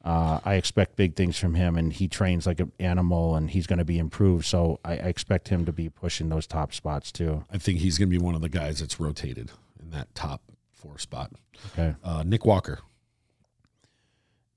Uh, 0.04 0.40
I 0.46 0.54
expect 0.56 0.96
big 0.96 1.16
things 1.16 1.38
from 1.38 1.56
him, 1.56 1.76
and 1.76 1.92
he 1.92 2.08
trains 2.08 2.46
like 2.48 2.60
an 2.62 2.72
animal, 2.80 3.36
and 3.36 3.50
he's 3.52 3.68
going 3.68 3.80
to 3.80 3.86
be 3.86 4.00
improved. 4.00 4.46
So 4.46 4.80
I, 4.86 4.94
I 4.94 5.08
expect 5.08 5.50
him 5.50 5.66
to 5.66 5.74
be 5.74 5.90
pushing 5.90 6.30
those 6.30 6.48
top 6.48 6.74
spots 6.74 7.12
too. 7.12 7.44
I 7.52 7.58
think 7.58 7.80
he's 7.80 7.98
going 7.98 8.10
to 8.10 8.18
be 8.18 8.24
one 8.24 8.36
of 8.36 8.42
the 8.42 8.48
guys 8.50 8.80
that's 8.80 9.00
rotated 9.00 9.52
in 9.82 9.90
that 9.92 10.14
top 10.16 10.42
four 10.72 10.98
spot. 10.98 11.32
Okay, 11.74 11.96
Uh, 12.04 12.24
Nick 12.26 12.46
Walker. 12.46 12.80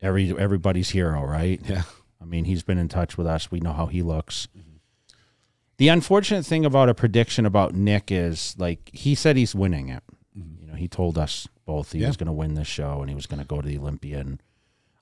every 0.02 0.36
everybody's 0.38 0.90
hero, 0.90 1.24
right? 1.24 1.60
Yeah. 1.66 1.82
I 2.20 2.26
mean, 2.26 2.44
he's 2.44 2.62
been 2.62 2.78
in 2.78 2.88
touch 2.88 3.16
with 3.16 3.26
us. 3.26 3.50
We 3.50 3.60
know 3.60 3.72
how 3.72 3.86
he 3.86 4.02
looks. 4.02 4.46
The 5.78 5.88
unfortunate 5.88 6.44
thing 6.44 6.66
about 6.66 6.90
a 6.90 6.94
prediction 6.94 7.46
about 7.46 7.74
Nick 7.74 8.12
is 8.12 8.54
like 8.58 8.90
he 8.92 9.14
said 9.14 9.36
he's 9.36 9.54
winning 9.54 9.88
it. 9.88 10.02
You 10.34 10.66
know, 10.66 10.74
he 10.74 10.86
told 10.86 11.16
us 11.16 11.48
both 11.64 11.92
he 11.92 12.00
Yeah. 12.00 12.08
was 12.08 12.18
going 12.18 12.26
to 12.26 12.32
win 12.32 12.54
this 12.54 12.68
show 12.68 13.00
and 13.00 13.08
he 13.08 13.14
was 13.14 13.26
going 13.26 13.40
to 13.40 13.46
go 13.46 13.60
to 13.62 13.66
the 13.66 13.78
Olympia. 13.78 14.20
And 14.20 14.42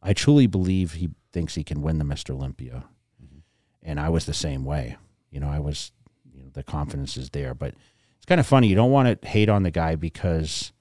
I 0.03 0.12
truly 0.12 0.46
believe 0.46 0.94
he 0.94 1.11
thinks 1.32 1.55
he 1.55 1.64
can 1.64 1.82
win 1.82 1.99
the 1.99 2.05
Mr. 2.05 2.30
Olympia. 2.30 2.84
Mm-hmm. 3.22 3.38
And 3.82 4.01
I 4.01 4.09
was 4.09 4.26
the 4.26 4.34
same 4.34 4.64
way. 4.64 4.96
You 5.30 5.40
know, 5.40 5.49
I 5.49 5.59
was, 5.59 5.92
you 6.32 6.42
know, 6.42 6.51
the 6.53 6.62
confidence 6.62 7.16
is 7.16 7.30
there. 7.30 7.55
But 7.55 7.74
it's 8.16 8.26
kind 8.26 8.40
of 8.40 8.46
funny. 8.46 8.68
You 8.68 8.74
don't 8.76 8.90
want 8.92 9.20
to 9.22 9.28
hate 9.28 9.49
on 9.49 9.62
the 9.62 9.70
guy 9.70 9.96
because, 9.96 10.72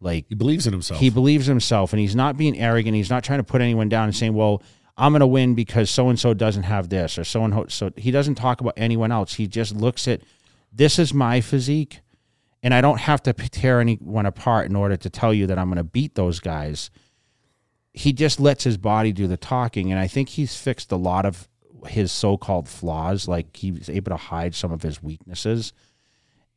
like, 0.00 0.26
He 0.28 0.34
believes 0.34 0.66
in 0.66 0.72
himself. 0.72 1.00
he 1.00 1.10
believes 1.10 1.48
in 1.48 1.52
himself 1.52 1.92
and 1.92 2.00
he's 2.00 2.16
not 2.16 2.36
being 2.36 2.58
arrogant. 2.58 2.94
He's 2.96 3.10
not 3.10 3.24
trying 3.24 3.38
to 3.38 3.44
put 3.44 3.60
anyone 3.60 3.88
down 3.88 4.04
and 4.04 4.14
saying, 4.14 4.34
well, 4.34 4.62
I'm 4.96 5.12
going 5.12 5.20
to 5.20 5.26
win 5.26 5.54
because 5.54 5.90
so 5.90 6.08
and 6.08 6.18
so 6.18 6.34
doesn't 6.34 6.64
have 6.64 6.88
this 6.88 7.18
or 7.18 7.24
so 7.24 7.44
and 7.44 7.70
so. 7.72 7.90
He 7.96 8.10
doesn't 8.10 8.34
talk 8.34 8.60
about 8.60 8.74
anyone 8.76 9.12
else. 9.12 9.34
He 9.34 9.46
just 9.46 9.74
looks 9.76 10.08
at 10.08 10.22
this 10.72 10.98
is 10.98 11.14
my 11.14 11.40
physique 11.40 12.00
and 12.62 12.74
I 12.74 12.80
don't 12.80 12.98
have 12.98 13.22
to 13.22 13.32
tear 13.32 13.80
anyone 13.80 14.26
apart 14.26 14.68
in 14.68 14.74
order 14.74 14.96
to 14.96 15.08
tell 15.08 15.32
you 15.32 15.46
that 15.46 15.58
I'm 15.58 15.68
going 15.68 15.76
to 15.76 15.84
beat 15.84 16.16
those 16.16 16.40
guys. 16.40 16.90
He 17.92 18.12
just 18.12 18.38
lets 18.38 18.64
his 18.64 18.76
body 18.76 19.12
do 19.12 19.26
the 19.26 19.36
talking. 19.36 19.90
And 19.90 20.00
I 20.00 20.06
think 20.06 20.28
he's 20.30 20.56
fixed 20.56 20.92
a 20.92 20.96
lot 20.96 21.24
of 21.26 21.48
his 21.86 22.12
so 22.12 22.36
called 22.36 22.68
flaws. 22.68 23.26
Like 23.28 23.56
he's 23.56 23.88
able 23.88 24.10
to 24.10 24.16
hide 24.16 24.54
some 24.54 24.72
of 24.72 24.82
his 24.82 25.02
weaknesses 25.02 25.72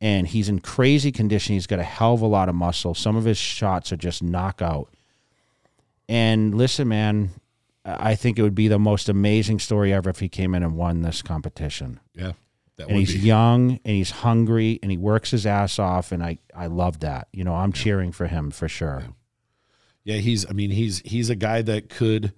and 0.00 0.26
he's 0.26 0.48
in 0.48 0.60
crazy 0.60 1.12
condition. 1.12 1.54
He's 1.54 1.66
got 1.66 1.78
a 1.78 1.84
hell 1.84 2.14
of 2.14 2.22
a 2.22 2.26
lot 2.26 2.48
of 2.48 2.54
muscle. 2.54 2.94
Some 2.94 3.16
of 3.16 3.24
his 3.24 3.38
shots 3.38 3.92
are 3.92 3.96
just 3.96 4.22
knockout. 4.22 4.92
And 6.08 6.54
listen, 6.56 6.88
man, 6.88 7.30
I 7.84 8.14
think 8.14 8.38
it 8.38 8.42
would 8.42 8.54
be 8.54 8.68
the 8.68 8.78
most 8.78 9.08
amazing 9.08 9.58
story 9.60 9.92
ever 9.92 10.10
if 10.10 10.18
he 10.20 10.28
came 10.28 10.54
in 10.54 10.62
and 10.62 10.76
won 10.76 11.02
this 11.02 11.22
competition. 11.22 12.00
yeah. 12.14 12.32
That 12.76 12.88
And 12.88 12.96
he's 12.96 13.12
be. 13.12 13.20
young 13.20 13.72
and 13.84 13.96
he's 13.96 14.10
hungry 14.10 14.78
and 14.82 14.90
he 14.90 14.96
works 14.96 15.30
his 15.30 15.44
ass 15.44 15.78
off. 15.78 16.10
And 16.10 16.22
I, 16.22 16.38
I 16.56 16.68
love 16.68 17.00
that. 17.00 17.28
You 17.30 17.44
know, 17.44 17.54
I'm 17.54 17.70
cheering 17.70 18.12
for 18.12 18.26
him 18.28 18.50
for 18.50 18.66
sure. 18.66 19.02
Yeah, 19.06 19.12
he's. 20.04 20.48
I 20.48 20.52
mean, 20.52 20.70
he's 20.70 21.00
he's 21.00 21.30
a 21.30 21.34
guy 21.36 21.62
that 21.62 21.88
could. 21.88 22.32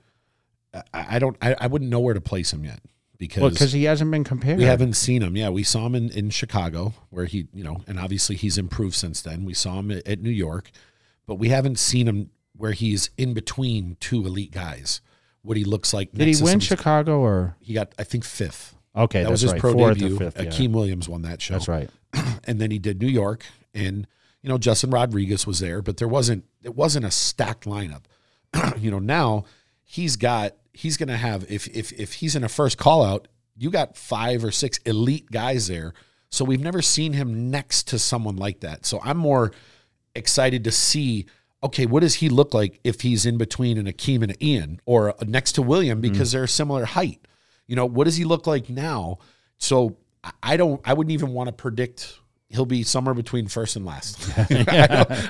I, 0.75 0.83
I 1.17 1.19
don't. 1.19 1.37
I, 1.43 1.55
I 1.61 1.67
wouldn't 1.67 1.91
know 1.91 2.01
where 2.01 2.15
to 2.15 2.21
place 2.21 2.53
him 2.53 2.65
yet 2.65 2.81
because 3.19 3.41
Well, 3.43 3.51
because 3.51 3.73
he 3.73 3.85
hasn't 3.85 4.11
been 4.11 4.25
compared. 4.25 4.59
we 4.59 4.65
haven't 4.65 4.95
seen 4.95 5.23
him. 5.23 5.37
Yeah, 5.37 5.49
we 5.51 5.63
saw 5.63 5.87
him 5.87 5.95
in, 5.95 6.11
in 6.11 6.31
Chicago 6.31 6.95
where 7.11 7.25
he, 7.27 7.47
you 7.53 7.65
know, 7.65 7.83
and 7.87 7.99
obviously 7.99 8.37
he's 8.37 8.59
improved 8.59 8.95
since 8.95 9.23
then. 9.23 9.45
We 9.45 9.55
saw 9.55 9.79
him 9.79 9.91
at, 9.91 10.07
at 10.07 10.21
New 10.21 10.31
York, 10.31 10.71
but 11.27 11.37
we 11.37 11.49
haven't 11.51 11.79
seen 11.79 12.09
him 12.09 12.31
where 12.57 12.73
he's 12.73 13.11
in 13.17 13.35
between 13.35 13.97
two 14.01 14.25
elite 14.27 14.53
guys. 14.53 15.01
What 15.43 15.57
he 15.59 15.65
looks 15.65 15.93
like. 15.93 16.11
Did 16.13 16.27
he 16.35 16.43
win 16.43 16.59
Chicago 16.59 17.21
or? 17.21 17.55
He 17.61 17.75
got, 17.75 17.93
I 17.99 18.05
think, 18.05 18.25
fifth. 18.25 18.75
Okay, 18.97 19.19
That 19.19 19.25
that's 19.25 19.31
was 19.33 19.41
his 19.43 19.53
right. 19.53 19.61
pro 19.61 19.73
Fourth 19.75 19.99
debut. 19.99 20.17
fifth. 20.17 20.41
Yeah. 20.41 20.47
Akeem 20.47 20.73
Williams 20.73 21.07
won 21.07 21.21
that 21.23 21.43
show. 21.43 21.53
That's 21.55 21.69
right. 21.69 21.91
and 22.45 22.59
then 22.61 22.71
he 22.71 22.79
did 22.79 23.03
New 23.03 23.09
York, 23.09 23.45
and 23.75 24.07
you 24.45 24.51
know 24.51 24.59
Justin 24.59 24.91
Rodriguez 24.91 25.47
was 25.47 25.61
there, 25.61 25.81
but 25.81 25.97
there 25.97 26.07
wasn't 26.07 26.45
it 26.63 26.77
wasn't 26.77 27.07
a 27.07 27.11
stacked 27.11 27.65
lineup. 27.65 28.03
you 28.79 28.91
know 28.91 28.99
now 28.99 29.45
he's 29.83 30.17
got 30.17 30.55
he's 30.75 30.99
going 30.99 31.09
to 31.09 31.17
have 31.17 31.51
if 31.51 31.67
if 31.69 31.93
if 31.93 32.13
he's 32.15 32.37
in 32.37 32.45
a 32.45 32.49
first 32.51 32.77
call 32.77 33.03
out, 33.03 33.27
you 33.57 33.71
got 33.71 33.97
five 33.97 34.45
or 34.45 34.51
six 34.51 34.77
elite 34.85 35.31
guys 35.31 35.69
there. 35.69 35.95
So 36.29 36.45
we've 36.45 36.61
never 36.61 36.83
seen 36.83 37.15
him 37.15 37.51
next 37.51 37.85
to 37.89 37.99
someone 37.99 38.37
like 38.37 38.61
that. 38.61 38.85
So 38.85 39.01
I'm 39.03 39.17
more 39.17 39.53
excited 40.15 40.63
to 40.65 40.71
see. 40.71 41.25
Okay, 41.63 41.87
what 41.87 42.01
does 42.01 42.17
he 42.17 42.29
look 42.29 42.53
like 42.53 42.81
if 42.85 43.01
he's 43.01 43.25
in 43.25 43.39
between 43.39 43.79
an 43.79 43.87
Akeem 43.87 44.23
and 44.23 44.33
an 44.33 44.37
Iain, 44.43 44.81
or 44.85 45.15
next 45.23 45.53
to 45.53 45.63
William 45.63 46.03
mm-hmm. 46.03 46.13
because 46.13 46.33
they're 46.33 46.45
a 46.45 46.49
similar 46.49 46.85
height? 46.85 47.27
You 47.67 47.77
know, 47.77 47.87
what 47.87 48.05
does 48.05 48.17
he 48.17 48.25
look 48.25 48.47
like 48.47 48.69
now? 48.69 49.21
So 49.57 49.97
I 50.43 50.59
don't. 50.59 50.83
I 50.85 50.93
wouldn't 50.93 51.13
even 51.13 51.33
want 51.33 51.49
to 51.49 51.53
predict. 51.55 52.19
He'll 52.55 52.67
be 52.67 52.83
somewhere 52.85 53.15
between 53.15 53.49
first 53.49 53.77
and 53.77 53.85
last. 53.85 54.19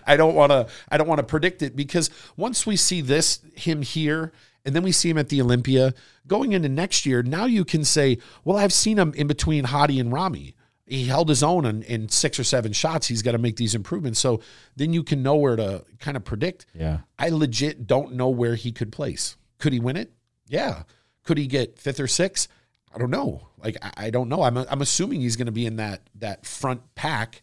I 0.07 0.17
don't- 0.17 0.35
want 0.35 0.51
to. 0.53 0.67
I 0.89 0.97
don't 0.99 1.09
want 1.09 1.19
to 1.19 1.25
predict 1.25 1.63
it 1.63 1.75
because 1.75 2.11
once 2.37 2.67
we 2.67 2.77
see 2.77 3.01
this 3.01 3.41
him 3.55 3.83
here, 3.83 4.33
and 4.65 4.75
then 4.75 4.83
we 4.83 4.93
see 4.93 5.09
him 5.11 5.19
at 5.19 5.29
the 5.29 5.41
Olympia 5.43 5.95
going 6.27 6.53
into 6.53 6.69
next 6.69 7.05
year, 7.07 7.23
now 7.23 7.45
you 7.47 7.65
can 7.65 7.85
say, 7.85 8.19
"Well, 8.45 8.57
I've 8.57 8.73
seen 8.73 8.99
him 8.99 9.13
in 9.15 9.27
between 9.27 9.65
Hadi 9.65 9.99
and 10.01 10.13
Ramy. 10.13 10.55
He 10.87 11.07
held 11.07 11.29
his 11.31 11.43
own 11.43 11.65
in, 11.65 11.83
in 11.85 12.09
six 12.11 12.39
or 12.39 12.45
seven 12.45 12.73
shots. 12.73 13.07
He's 13.07 13.23
got 13.23 13.33
to 13.33 13.39
make 13.39 13.57
these 13.57 13.75
improvements." 13.75 14.19
So 14.21 14.41
then 14.77 14.93
you 14.93 15.03
can 15.03 15.23
know 15.23 15.37
where 15.37 15.57
to 15.57 15.85
kind 16.01 16.17
of 16.17 16.25
predict. 16.25 16.67
Yeah. 16.75 16.99
I 17.19 17.29
legit 17.31 17.87
don't 17.87 18.15
know 18.15 18.29
where 18.29 18.55
he 18.55 18.73
could 18.73 18.93
place. 18.93 19.37
Could 19.59 19.73
he 19.73 19.81
win 19.81 19.97
it? 19.97 20.13
Yeah. 20.49 20.83
Could 21.25 21.39
he 21.39 21.47
get 21.47 21.79
fifth 21.79 22.01
or 22.01 22.07
sixth? 22.07 22.49
I 22.95 22.99
don't 22.99 23.11
know. 23.11 23.49
Like 23.59 23.77
I, 23.83 23.93
I 24.07 24.11
don't 24.11 24.29
know. 24.29 24.43
I'm 24.43 24.57
I'm 24.57 24.81
assuming 24.83 25.21
he's 25.21 25.37
going 25.37 25.47
to 25.47 25.53
be 25.53 25.67
in 25.67 25.77
that 25.77 26.03
that 26.17 26.47
front 26.47 26.81
pack, 26.95 27.43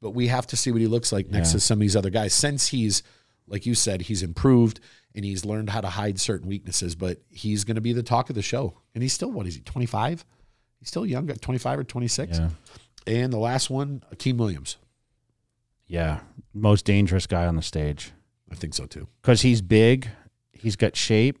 but 0.00 0.10
we 0.10 0.26
have 0.28 0.46
to 0.48 0.56
see 0.56 0.72
what 0.72 0.80
he 0.80 0.86
looks 0.86 1.12
like 1.12 1.30
next 1.30 1.50
Yeah. 1.50 1.52
to 1.54 1.60
some 1.60 1.76
of 1.78 1.80
these 1.80 1.94
other 1.96 2.10
guys. 2.10 2.32
Since 2.34 2.68
he's 2.68 3.02
like 3.46 3.64
you 3.66 3.74
said, 3.74 4.02
he's 4.02 4.22
improved 4.22 4.80
and 5.14 5.24
he's 5.24 5.44
learned 5.44 5.70
how 5.70 5.80
to 5.80 5.88
hide 5.88 6.18
certain 6.20 6.48
weaknesses. 6.48 6.94
But 6.94 7.22
he's 7.30 7.64
going 7.64 7.76
to 7.76 7.80
be 7.80 7.92
the 7.92 8.02
talk 8.02 8.28
of 8.28 8.34
the 8.34 8.42
show. 8.42 8.74
And 8.94 9.02
he's 9.02 9.12
still 9.12 9.30
what 9.30 9.46
is 9.46 9.54
he? 9.54 9.60
25. 9.60 10.24
He's 10.80 10.88
still 10.88 11.06
young, 11.06 11.26
got 11.26 11.40
25 11.40 11.78
or 11.80 11.84
26. 11.84 12.38
Yeah. 12.38 12.48
And 13.06 13.32
the 13.32 13.38
last 13.38 13.70
one, 13.70 14.02
Akeem 14.14 14.36
Williams. 14.36 14.76
Yeah. 15.86 16.20
Most 16.52 16.84
dangerous 16.84 17.26
guy 17.26 17.46
on 17.46 17.56
the 17.56 17.62
stage. 17.62 18.12
I 18.50 18.54
think 18.54 18.74
so 18.74 18.86
too. 18.86 19.08
because 19.22 19.42
he's 19.42 19.60
big. 19.62 20.08
He's 20.52 20.76
got 20.76 20.96
shape. 20.96 21.38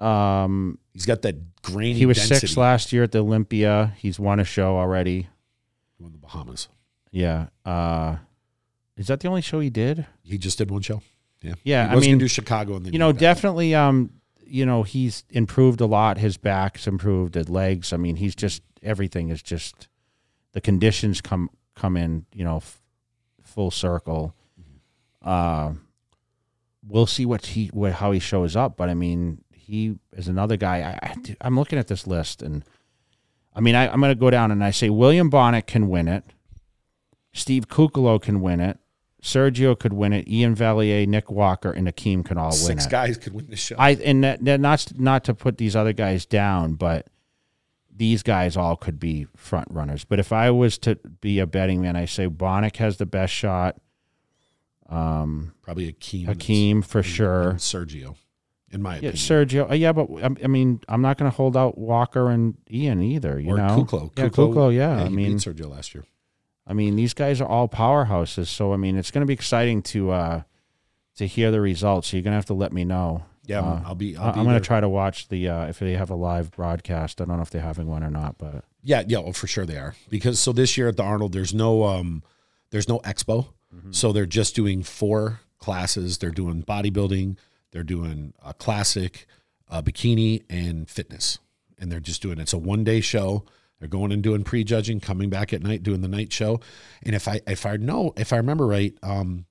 Um, 0.00 0.78
He's 0.92 1.06
got 1.06 1.22
that 1.22 1.62
grainy. 1.62 1.94
he 1.94 2.06
was 2.06 2.16
density. 2.16 2.40
sixth 2.40 2.56
last 2.56 2.92
year 2.92 3.02
at 3.04 3.12
the 3.12 3.18
Olympia. 3.20 3.94
He's 3.98 4.18
won 4.18 4.40
a 4.40 4.44
show 4.44 4.76
already. 4.76 5.28
He 5.96 6.02
won 6.02 6.12
the 6.12 6.18
Bahamas. 6.18 6.68
Yeah. 7.10 7.46
Uh, 7.64 8.16
is 8.96 9.06
that 9.08 9.20
the 9.20 9.28
only 9.28 9.42
show 9.42 9.60
he 9.60 9.70
did? 9.70 10.06
He 10.22 10.38
just 10.38 10.58
did 10.58 10.70
one 10.70 10.82
show. 10.82 11.02
Yeah. 11.42 11.54
Yeah, 11.64 11.86
He 11.86 11.92
I 11.92 11.94
was 11.94 12.06
mean, 12.06 12.18
do 12.18 12.28
Chicago 12.28 12.76
and 12.76 12.86
then 12.86 12.92
You 12.92 12.98
know, 12.98 13.12
definitely. 13.12 13.74
Um, 13.74 14.10
you 14.44 14.66
know, 14.66 14.82
he's 14.82 15.24
improved 15.30 15.80
a 15.80 15.86
lot. 15.86 16.18
His 16.18 16.36
back's 16.36 16.86
improved. 16.86 17.34
His 17.34 17.48
legs. 17.48 17.92
I 17.92 17.96
mean, 17.98 18.16
he's 18.16 18.34
just 18.34 18.62
everything 18.82 19.28
is 19.30 19.42
just 19.42 19.88
the 20.52 20.60
conditions 20.60 21.20
come 21.20 21.50
come 21.76 21.96
in. 21.96 22.26
You 22.34 22.44
know, 22.44 22.56
f- 22.58 22.82
full 23.42 23.70
circle. 23.70 24.34
Uh, 25.22 25.72
we'll 26.86 27.06
see 27.06 27.24
what 27.26 27.46
he 27.46 27.68
what, 27.68 27.92
how 27.92 28.10
he 28.12 28.18
shows 28.18 28.56
up. 28.56 28.76
But 28.76 28.88
I 28.90 28.94
mean, 28.94 29.42
he 29.70 29.98
is 30.16 30.28
another 30.28 30.56
guy. 30.56 30.98
I, 31.02 31.06
I 31.08 31.36
I'm 31.40 31.56
looking 31.56 31.78
at 31.78 31.86
this 31.88 32.06
list, 32.06 32.42
and 32.42 32.64
I 33.54 33.60
mean, 33.60 33.74
I, 33.74 33.88
I'm 33.88 34.00
going 34.00 34.10
to 34.12 34.18
go 34.18 34.30
down 34.30 34.50
and 34.50 34.62
I 34.64 34.70
say 34.70 34.90
William 34.90 35.30
Bonac 35.30 35.66
can 35.66 35.88
win 35.88 36.08
it. 36.08 36.24
Steve 37.32 37.68
Kuclo 37.68 38.20
can 38.20 38.40
win 38.40 38.60
it. 38.60 38.78
Sergio 39.22 39.78
could 39.78 39.92
win 39.92 40.12
it. 40.12 40.26
Iain 40.28 40.54
Valliere, 40.54 41.06
Nick 41.06 41.30
Walker, 41.30 41.70
and 41.70 41.86
Akeem 41.86 42.24
can 42.24 42.38
all 42.38 42.46
win 42.48 42.54
it. 42.54 42.58
six 42.80 42.86
guys 42.86 43.18
could 43.18 43.34
win 43.34 43.46
the 43.48 43.56
show. 43.56 43.76
I 43.78 43.90
and 43.90 44.24
that, 44.24 44.44
that 44.44 44.60
not 44.60 44.98
not 44.98 45.24
to 45.24 45.34
put 45.34 45.58
these 45.58 45.76
other 45.76 45.92
guys 45.92 46.24
down, 46.26 46.74
but 46.74 47.06
these 47.94 48.22
guys 48.22 48.56
all 48.56 48.76
could 48.76 48.98
be 48.98 49.26
front 49.36 49.68
runners. 49.70 50.04
But 50.04 50.18
if 50.20 50.32
I 50.32 50.50
was 50.50 50.78
to 50.78 50.94
be 51.20 51.38
a 51.38 51.46
betting 51.46 51.82
man, 51.82 51.96
I 51.96 52.06
say 52.06 52.28
Bonac 52.28 52.76
has 52.76 52.96
the 52.96 53.04
best 53.06 53.32
shot. 53.34 53.76
Um, 54.88 55.52
Probably 55.62 55.92
Akeem. 55.92 56.26
Hakeem 56.26 56.82
for 56.82 56.98
and- 56.98 57.06
sure. 57.06 57.50
and 57.50 57.58
Sergio, 57.58 58.16
in 58.70 58.82
my 58.82 58.94
Yeah, 58.98 59.10
opinion. 59.10 59.16
Sergio. 59.16 59.70
Uh, 59.70 59.74
yeah, 59.74 59.92
but 59.92 60.08
I, 60.22 60.44
I 60.44 60.46
mean, 60.46 60.80
I'm 60.88 61.02
not 61.02 61.18
going 61.18 61.30
to 61.30 61.36
hold 61.36 61.56
out 61.56 61.76
Walker 61.78 62.30
and 62.30 62.56
Iain 62.72 63.02
either. 63.02 63.38
You 63.40 63.54
or 63.54 63.56
know, 63.58 63.84
Kuclo. 63.84 64.10
Yeah, 64.16 64.28
Kuclo. 64.28 64.74
Yeah, 64.74 64.96
I 65.04 65.08
mean, 65.08 65.32
beat 65.32 65.38
Sergio 65.38 65.68
last 65.70 65.94
year. 65.94 66.04
I 66.66 66.72
mean, 66.72 66.94
these 66.96 67.14
guys 67.14 67.40
are 67.40 67.48
all 67.48 67.68
powerhouses. 67.68 68.46
So 68.46 68.72
I 68.72 68.76
mean, 68.76 68.96
it's 68.96 69.10
going 69.10 69.22
to 69.22 69.26
be 69.26 69.34
exciting 69.34 69.82
to 69.82 70.10
uh, 70.12 70.42
to 71.16 71.26
hear 71.26 71.50
the 71.50 71.60
results. 71.60 72.08
So 72.08 72.16
you're 72.16 72.22
going 72.22 72.32
to 72.32 72.36
have 72.36 72.46
to 72.46 72.54
let 72.54 72.72
me 72.72 72.84
know. 72.84 73.24
Yeah, 73.46 73.60
Uh, 73.62 73.82
I'll 73.86 73.94
be. 73.96 74.16
I'll 74.16 74.26
I- 74.28 74.32
I'm 74.34 74.44
going 74.44 74.54
to 74.54 74.60
try 74.60 74.80
to 74.80 74.88
watch 74.88 75.28
the 75.28 75.48
uh, 75.48 75.66
if 75.66 75.78
they 75.80 75.94
have 75.94 76.10
a 76.10 76.14
live 76.14 76.50
broadcast. 76.52 77.20
I 77.20 77.24
don't 77.24 77.36
know 77.36 77.42
if 77.42 77.50
they're 77.50 77.60
having 77.62 77.88
one 77.88 78.04
or 78.04 78.10
not, 78.10 78.38
but 78.38 78.64
Yeah, 78.84 79.02
yeah, 79.08 79.18
well, 79.18 79.32
for 79.32 79.46
sure 79.48 79.66
they 79.66 79.76
are 79.78 79.94
because 80.08 80.38
so 80.38 80.52
this 80.52 80.76
year 80.78 80.86
at 80.88 80.96
the 80.96 81.02
Arnold, 81.02 81.32
there's 81.32 81.52
no 81.52 81.82
um, 81.84 82.22
there's 82.70 82.88
no 82.88 83.00
expo, 83.00 83.46
Mm-hmm. 83.74 83.92
so 83.92 84.12
they're 84.12 84.26
just 84.26 84.54
doing 84.54 84.82
four 84.84 85.40
classes. 85.58 86.18
They're 86.18 86.30
doing 86.30 86.62
bodybuilding, 86.62 87.36
they're 87.72 87.82
doing 87.82 88.34
a 88.44 88.54
classic, 88.54 89.26
uh, 89.68 89.82
bikini, 89.82 90.42
and 90.50 90.88
fitness, 90.88 91.38
and 91.78 91.90
they're 91.90 92.00
just 92.00 92.22
doing 92.22 92.38
it's 92.38 92.52
a 92.52 92.58
one 92.58 92.84
day 92.84 93.00
show. 93.00 93.44
They're 93.78 93.88
going 93.88 94.12
and 94.12 94.22
doing 94.22 94.44
prejudging, 94.44 95.00
coming 95.00 95.30
back 95.30 95.54
at 95.54 95.62
night 95.62 95.82
doing 95.82 96.02
the 96.02 96.08
night 96.08 96.32
show. 96.32 96.60
And 97.02 97.14
if 97.14 97.26
I 97.26 97.40
if 97.46 97.64
I 97.64 97.76
know 97.76 98.12
if 98.16 98.32
I 98.32 98.36
remember 98.36 98.66
right, 98.66 98.94
um, 99.02 99.46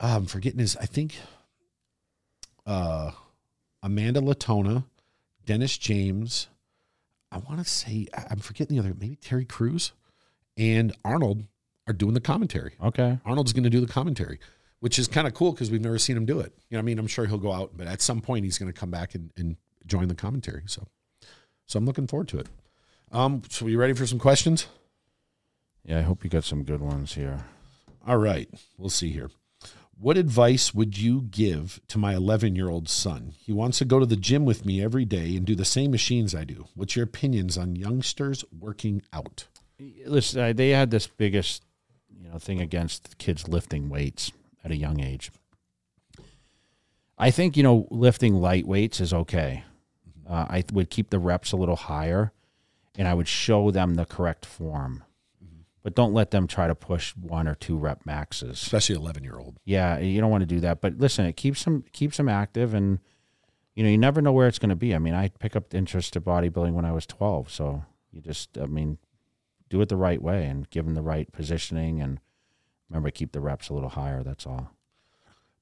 I'm 0.00 0.26
forgetting 0.26 0.60
his. 0.60 0.76
I 0.76 0.86
think 0.86 1.16
uh, 2.66 3.12
Amanda 3.82 4.20
Latona, 4.20 4.84
Dennis 5.44 5.78
James. 5.78 6.48
I 7.30 7.38
want 7.38 7.58
to 7.58 7.64
say 7.64 8.06
I'm 8.30 8.38
forgetting 8.38 8.76
the 8.76 8.82
other. 8.82 8.94
Maybe 8.98 9.16
Terry 9.16 9.46
Crews 9.46 9.92
and 10.56 10.94
Arnold 11.04 11.44
are 11.86 11.94
doing 11.94 12.14
the 12.14 12.20
commentary. 12.20 12.74
Okay. 12.82 13.18
Arnold's 13.24 13.52
going 13.52 13.64
to 13.64 13.70
do 13.70 13.80
the 13.80 13.92
commentary, 13.92 14.38
which 14.82 14.98
is 14.98 15.06
kind 15.06 15.28
of 15.28 15.32
cool 15.32 15.52
because 15.52 15.70
we've 15.70 15.80
never 15.80 15.96
seen 15.96 16.16
him 16.16 16.26
do 16.26 16.40
it. 16.40 16.52
You 16.68 16.76
know, 16.76 16.80
I 16.80 16.82
mean, 16.82 16.98
I'm 16.98 17.06
sure 17.06 17.24
he'll 17.26 17.38
go 17.38 17.52
out, 17.52 17.70
but 17.76 17.86
at 17.86 18.02
some 18.02 18.20
point 18.20 18.44
he's 18.44 18.58
going 18.58 18.70
to 18.70 18.76
come 18.78 18.90
back 18.90 19.14
and, 19.14 19.30
and 19.36 19.56
join 19.86 20.08
the 20.08 20.14
commentary. 20.16 20.64
So, 20.66 20.88
so 21.66 21.78
I'm 21.78 21.86
looking 21.86 22.08
forward 22.08 22.26
to 22.28 22.40
it. 22.40 22.48
Um, 23.12 23.42
so 23.48 23.66
are 23.66 23.68
you 23.68 23.78
ready 23.78 23.92
for 23.92 24.08
some 24.08 24.18
questions? 24.18 24.66
Yeah, 25.84 26.00
I 26.00 26.02
hope 26.02 26.24
you 26.24 26.30
got 26.30 26.42
some 26.42 26.64
good 26.64 26.80
ones 26.80 27.14
here. 27.14 27.44
All 28.04 28.16
right, 28.16 28.48
we'll 28.76 28.90
see 28.90 29.10
here. 29.10 29.30
What 29.96 30.18
advice 30.18 30.74
would 30.74 30.98
you 30.98 31.28
give 31.30 31.80
to 31.86 31.96
my 31.96 32.16
11 32.16 32.56
year 32.56 32.68
old 32.68 32.88
son? 32.88 33.34
He 33.38 33.52
wants 33.52 33.78
to 33.78 33.84
go 33.84 34.00
to 34.00 34.06
the 34.06 34.16
gym 34.16 34.44
with 34.44 34.66
me 34.66 34.82
every 34.82 35.04
day 35.04 35.36
and 35.36 35.46
do 35.46 35.54
the 35.54 35.64
same 35.64 35.92
machines 35.92 36.34
I 36.34 36.42
do. 36.42 36.66
What's 36.74 36.96
your 36.96 37.04
opinions 37.04 37.56
on 37.56 37.76
youngsters 37.76 38.44
working 38.50 39.02
out? 39.12 39.46
Listen, 40.06 40.56
they 40.56 40.70
had 40.70 40.90
this 40.90 41.06
biggest, 41.06 41.62
you 42.10 42.28
know, 42.28 42.38
thing 42.38 42.60
against 42.60 43.16
kids 43.18 43.46
lifting 43.46 43.88
weights 43.88 44.32
at 44.64 44.70
a 44.70 44.76
young 44.76 45.00
age. 45.00 45.30
I 47.18 47.30
think 47.30 47.56
you 47.56 47.62
know 47.62 47.86
lifting 47.90 48.34
light 48.34 48.66
weights 48.66 49.00
is 49.00 49.12
okay. 49.12 49.64
Uh, 50.28 50.46
I 50.48 50.64
would 50.72 50.90
keep 50.90 51.10
the 51.10 51.18
reps 51.18 51.52
a 51.52 51.56
little 51.56 51.76
higher, 51.76 52.32
and 52.96 53.06
I 53.06 53.14
would 53.14 53.28
show 53.28 53.70
them 53.70 53.94
the 53.94 54.04
correct 54.04 54.46
form, 54.46 55.04
but 55.82 55.94
don't 55.94 56.14
let 56.14 56.30
them 56.30 56.46
try 56.46 56.66
to 56.66 56.74
push 56.74 57.14
one 57.16 57.46
or 57.46 57.54
two 57.54 57.76
rep 57.76 58.06
maxes. 58.06 58.62
Especially 58.62 58.94
11 58.94 59.24
year 59.24 59.38
old. 59.38 59.58
Yeah, 59.64 59.98
you 59.98 60.20
don't 60.20 60.30
want 60.30 60.42
to 60.42 60.46
do 60.46 60.60
that. 60.60 60.80
But 60.80 60.98
listen, 60.98 61.26
it 61.26 61.36
keeps 61.36 61.64
them 61.64 61.84
keeps 61.92 62.16
them 62.16 62.28
active, 62.28 62.74
and 62.74 62.98
you 63.74 63.82
know 63.84 63.90
you 63.90 63.98
never 63.98 64.22
know 64.22 64.32
where 64.32 64.48
it's 64.48 64.58
going 64.58 64.70
to 64.70 64.76
be. 64.76 64.94
I 64.94 64.98
mean, 64.98 65.14
I 65.14 65.28
pick 65.28 65.54
up 65.54 65.74
interest 65.74 66.16
in 66.16 66.22
bodybuilding 66.22 66.72
when 66.72 66.84
I 66.84 66.92
was 66.92 67.06
twelve, 67.06 67.50
so 67.50 67.84
you 68.12 68.20
just, 68.20 68.58
I 68.58 68.66
mean, 68.66 68.98
do 69.70 69.80
it 69.80 69.88
the 69.88 69.96
right 69.96 70.20
way 70.20 70.44
and 70.46 70.68
give 70.70 70.84
them 70.84 70.94
the 70.94 71.02
right 71.02 71.30
positioning, 71.32 72.00
and 72.00 72.20
remember 72.92 73.10
keep 73.10 73.32
the 73.32 73.40
reps 73.40 73.68
a 73.68 73.74
little 73.74 73.90
higher. 73.90 74.22
That's 74.22 74.46
all. 74.46 74.70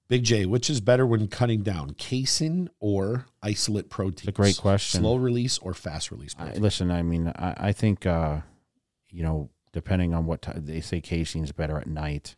Big 0.09 0.25
J, 0.25 0.45
which 0.45 0.69
is 0.69 0.81
better 0.81 1.07
when 1.07 1.29
cutting 1.29 1.63
down, 1.63 1.91
casein 1.91 2.69
or 2.81 3.27
isolate 3.45 3.89
proteins? 3.89 4.27
a 4.29 4.33
great 4.33 4.59
question. 4.59 5.01
Slow 5.01 5.15
release 5.15 5.57
or 5.59 5.73
fast 5.73 6.11
release 6.11 6.35
I, 6.37 6.55
listen, 6.55 6.91
I 6.91 7.03
mean, 7.03 7.29
I, 7.29 7.55
I 7.59 7.73
think 7.73 8.07
uh, 8.07 8.41
you 9.11 9.23
know, 9.23 9.51
depending 9.73 10.13
on 10.13 10.27
what 10.27 10.43
time 10.43 10.65
they 10.67 10.81
say 10.81 11.01
casein 11.01 11.45
is 11.45 11.53
better 11.53 11.79
at 11.79 11.87
night 11.87 12.35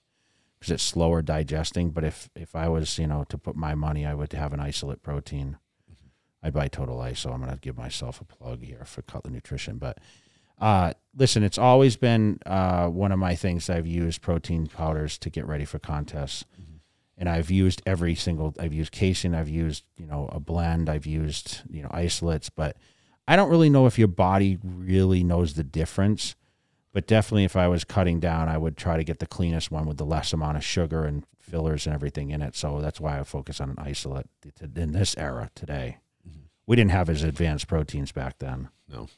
because 0.58 0.70
it's 0.70 0.82
slower 0.82 1.22
digesting. 1.22 1.90
But 1.90 2.04
if 2.04 2.28
if 2.36 2.54
I 2.54 2.68
was, 2.68 2.98
you 2.98 3.06
know, 3.06 3.24
to 3.30 3.38
put 3.38 3.56
my 3.56 3.74
money, 3.74 4.04
I 4.04 4.12
would 4.14 4.32
have 4.34 4.52
an 4.52 4.60
isolate 4.60 5.02
protein. 5.02 5.56
I'd 6.42 6.52
buy 6.52 6.68
Total 6.68 6.96
ISO. 6.98 7.32
I'm 7.32 7.40
going 7.40 7.52
to 7.52 7.58
give 7.58 7.78
myself 7.78 8.20
a 8.20 8.24
plug 8.24 8.64
here 8.64 8.84
for 8.84 9.02
Cutler 9.02 9.30
Nutrition. 9.30 9.78
But 9.78 9.98
uh, 10.60 10.92
listen, 11.16 11.42
it's 11.42 11.58
always 11.58 11.96
been 11.96 12.38
uh, 12.46 12.88
one 12.88 13.12
of 13.12 13.18
my 13.18 13.34
things. 13.34 13.68
I've 13.68 13.86
used 13.86 14.22
protein 14.22 14.66
powders 14.66 15.18
to 15.18 15.30
get 15.30 15.46
ready 15.46 15.64
for 15.64 15.78
contests, 15.78 16.44
and 17.18 17.28
I've 17.28 17.50
used 17.50 17.82
every 17.86 18.14
single. 18.14 18.54
I've 18.58 18.72
used 18.72 18.92
casein. 18.92 19.34
I've 19.34 19.48
used 19.48 19.84
you 19.96 20.06
know 20.06 20.28
a 20.32 20.40
blend. 20.40 20.88
I've 20.88 21.06
used 21.06 21.62
you 21.70 21.82
know 21.82 21.90
isolates, 21.90 22.48
but 22.50 22.76
I 23.26 23.36
don't 23.36 23.50
really 23.50 23.70
know 23.70 23.86
if 23.86 23.98
your 23.98 24.08
body 24.08 24.58
really 24.62 25.22
knows 25.24 25.54
the 25.54 25.64
difference. 25.64 26.34
But 26.92 27.06
definitely, 27.06 27.44
if 27.44 27.56
I 27.56 27.68
was 27.68 27.84
cutting 27.84 28.20
down, 28.20 28.50
I 28.50 28.58
would 28.58 28.76
try 28.76 28.98
to 28.98 29.04
get 29.04 29.18
the 29.18 29.26
cleanest 29.26 29.70
one 29.70 29.86
with 29.86 29.96
the 29.96 30.04
less 30.04 30.34
amount 30.34 30.58
of 30.58 30.64
sugar 30.64 31.04
and 31.04 31.24
fillers 31.40 31.86
and 31.86 31.94
everything 31.94 32.30
in 32.30 32.42
it. 32.42 32.54
So 32.54 32.80
that's 32.80 33.00
why 33.00 33.18
I 33.18 33.24
focus 33.24 33.60
on 33.60 33.70
an 33.70 33.78
isolate 33.78 34.26
in 34.76 34.92
this 34.92 35.16
era 35.16 35.50
today. 35.54 35.98
We 36.66 36.76
didn't 36.76 36.92
have 36.92 37.10
as 37.10 37.22
advanced 37.22 37.66
proteins 37.66 38.12
back 38.12 38.38
then. 38.38 38.68
No. 38.88 39.08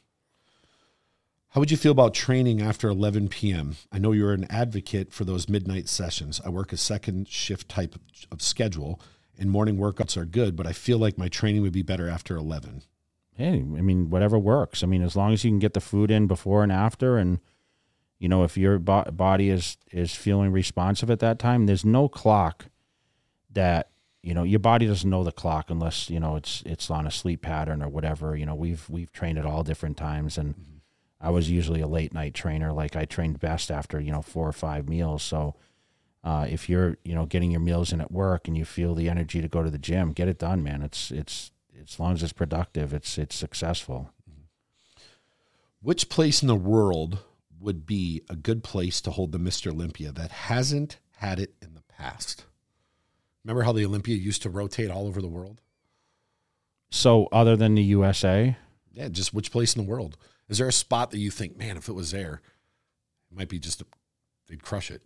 How 1.55 1.61
would 1.61 1.71
you 1.71 1.77
feel 1.77 1.93
about 1.93 2.13
training 2.13 2.61
after 2.61 2.89
11 2.89 3.29
p.m.? 3.29 3.77
I 3.89 3.97
know 3.97 4.11
you're 4.11 4.33
an 4.33 4.45
advocate 4.49 5.13
for 5.13 5.23
those 5.23 5.47
midnight 5.47 5.87
sessions. 5.87 6.41
I 6.43 6.49
work 6.49 6.73
a 6.73 6.77
second 6.77 7.29
shift 7.29 7.69
type 7.69 7.95
of 8.29 8.41
schedule, 8.41 8.99
and 9.39 9.49
morning 9.49 9.77
workouts 9.77 10.17
are 10.17 10.25
good, 10.25 10.57
but 10.57 10.67
I 10.67 10.73
feel 10.73 10.97
like 10.97 11.17
my 11.17 11.29
training 11.29 11.61
would 11.61 11.71
be 11.71 11.81
better 11.81 12.09
after 12.09 12.35
11. 12.35 12.81
Hey, 13.37 13.53
I 13.53 13.81
mean, 13.81 14.09
whatever 14.09 14.37
works. 14.37 14.83
I 14.83 14.87
mean, 14.87 15.01
as 15.01 15.15
long 15.15 15.31
as 15.31 15.45
you 15.45 15.49
can 15.49 15.59
get 15.59 15.73
the 15.73 15.79
food 15.79 16.11
in 16.11 16.27
before 16.27 16.61
and 16.61 16.73
after, 16.73 17.17
and 17.17 17.39
you 18.19 18.27
know, 18.27 18.43
if 18.43 18.57
your 18.57 18.77
bo- 18.77 19.09
body 19.13 19.49
is 19.49 19.77
is 19.93 20.13
feeling 20.13 20.51
responsive 20.51 21.09
at 21.09 21.19
that 21.19 21.39
time, 21.39 21.67
there's 21.67 21.85
no 21.85 22.09
clock 22.09 22.65
that 23.49 23.91
you 24.21 24.33
know 24.33 24.43
your 24.43 24.59
body 24.59 24.87
doesn't 24.87 25.09
know 25.09 25.23
the 25.23 25.31
clock 25.31 25.69
unless 25.69 26.09
you 26.09 26.19
know 26.19 26.35
it's 26.35 26.63
it's 26.65 26.91
on 26.91 27.07
a 27.07 27.11
sleep 27.11 27.43
pattern 27.43 27.81
or 27.81 27.87
whatever. 27.87 28.35
You 28.35 28.45
know, 28.45 28.55
we've 28.55 28.89
we've 28.89 29.13
trained 29.13 29.37
at 29.37 29.45
all 29.45 29.63
different 29.63 29.95
times, 29.95 30.37
and 30.37 30.55
mm-hmm. 30.55 30.74
I 31.25 31.29
was 31.29 31.49
usually 31.49 31.81
a 31.81 31.87
late 31.87 32.13
night 32.13 32.35
trainer. 32.35 32.71
Like 32.71 32.95
I 32.95 33.05
trained 33.05 33.39
best 33.39 33.71
after 33.71 33.99
you 33.99 34.11
know 34.11 34.21
four 34.21 34.47
or 34.47 34.53
five 34.53 34.87
meals. 34.87 35.23
So 35.23 35.55
uh, 36.23 36.45
if 36.47 36.69
you're 36.69 36.97
you 37.03 37.15
know 37.15 37.25
getting 37.25 37.49
your 37.49 37.61
meals 37.61 37.91
in 37.91 37.99
at 37.99 38.11
work 38.11 38.47
and 38.47 38.55
you 38.55 38.63
feel 38.63 38.93
the 38.93 39.09
energy 39.09 39.41
to 39.41 39.47
go 39.47 39.63
to 39.63 39.71
the 39.71 39.79
gym, 39.79 40.11
get 40.11 40.27
it 40.27 40.37
done, 40.37 40.61
man. 40.61 40.83
It's 40.83 41.09
it's 41.09 41.51
as 41.81 41.99
long 41.99 42.13
as 42.13 42.21
it's 42.21 42.31
productive, 42.31 42.93
it's 42.93 43.17
it's 43.17 43.35
successful. 43.35 44.11
Which 45.81 46.09
place 46.09 46.43
in 46.43 46.47
the 46.47 46.55
world 46.55 47.19
would 47.59 47.85
be 47.87 48.21
a 48.29 48.35
good 48.35 48.63
place 48.63 49.01
to 49.01 49.11
hold 49.11 49.31
the 49.31 49.39
Mr. 49.39 49.71
Olympia 49.71 50.11
that 50.11 50.31
hasn't 50.31 50.99
had 51.17 51.39
it 51.39 51.55
in 51.61 51.73
the 51.73 51.81
past? 51.81 52.45
Remember 53.43 53.63
how 53.63 53.71
the 53.71 53.85
Olympia 53.85 54.15
used 54.15 54.41
to 54.43 54.49
rotate 54.49 54.91
all 54.91 55.07
over 55.07 55.21
the 55.21 55.27
world? 55.27 55.61
So 56.89 57.27
other 57.31 57.55
than 57.55 57.75
the 57.75 57.83
USA, 57.83 58.57
Yeah, 58.93 59.09
just 59.09 59.33
which 59.33 59.51
place 59.51 59.75
in 59.75 59.83
the 59.83 59.89
world? 59.89 60.17
Is 60.49 60.57
there 60.59 60.67
a 60.67 60.73
spot 60.73 61.11
that 61.11 61.17
you 61.17 61.31
think, 61.31 61.57
man, 61.57 61.77
if 61.77 61.89
it 61.89 61.93
was 61.93 62.11
there, 62.11 62.41
it 63.31 63.37
might 63.37 63.49
be 63.49 63.59
just 63.59 63.81
a, 63.81 63.85
they'd 64.47 64.61
crush 64.63 64.91
it? 64.91 65.01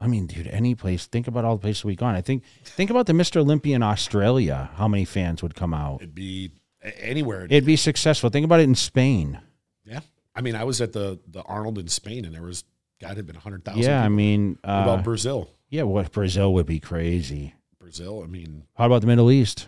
I 0.00 0.06
mean, 0.06 0.26
dude, 0.26 0.46
any 0.46 0.74
place. 0.74 1.06
Think 1.06 1.26
about 1.26 1.44
all 1.44 1.56
the 1.56 1.62
places 1.62 1.84
we've 1.84 1.96
gone. 1.96 2.14
I 2.14 2.20
think 2.20 2.44
think 2.64 2.90
about 2.90 3.06
the 3.06 3.12
Mr. 3.12 3.38
Olympia 3.38 3.74
in 3.74 3.82
Australia. 3.82 4.70
How 4.76 4.86
many 4.86 5.04
fans 5.04 5.42
would 5.42 5.54
come 5.56 5.74
out? 5.74 5.96
It'd 6.02 6.14
be 6.14 6.52
anywhere. 7.00 7.44
It'd 7.44 7.64
be 7.66 7.76
successful. 7.76 8.30
Think 8.30 8.44
about 8.44 8.60
it 8.60 8.64
in 8.64 8.76
Spain. 8.76 9.40
yeah, 9.84 10.00
I 10.36 10.40
mean, 10.40 10.54
I 10.54 10.62
was 10.64 10.80
at 10.80 10.92
the 10.92 11.18
the 11.26 11.42
Arnold 11.42 11.78
in 11.78 11.88
Spain, 11.88 12.24
and 12.24 12.32
there 12.34 12.42
was 12.42 12.62
God 13.00 13.16
had 13.16 13.26
been 13.26 13.34
hundred 13.36 13.64
thousand. 13.64 13.82
Yeah, 13.82 14.04
I 14.04 14.08
mean, 14.08 14.58
uh, 14.62 14.82
about 14.84 15.02
Brazil? 15.02 15.50
yeah, 15.68 15.82
what 15.82 16.12
Brazil 16.12 16.54
would 16.54 16.66
be 16.66 16.78
crazy. 16.78 17.54
Brazil, 17.80 18.22
I 18.22 18.26
mean, 18.28 18.64
How 18.76 18.86
about 18.86 19.00
the 19.00 19.06
Middle 19.08 19.30
East? 19.32 19.66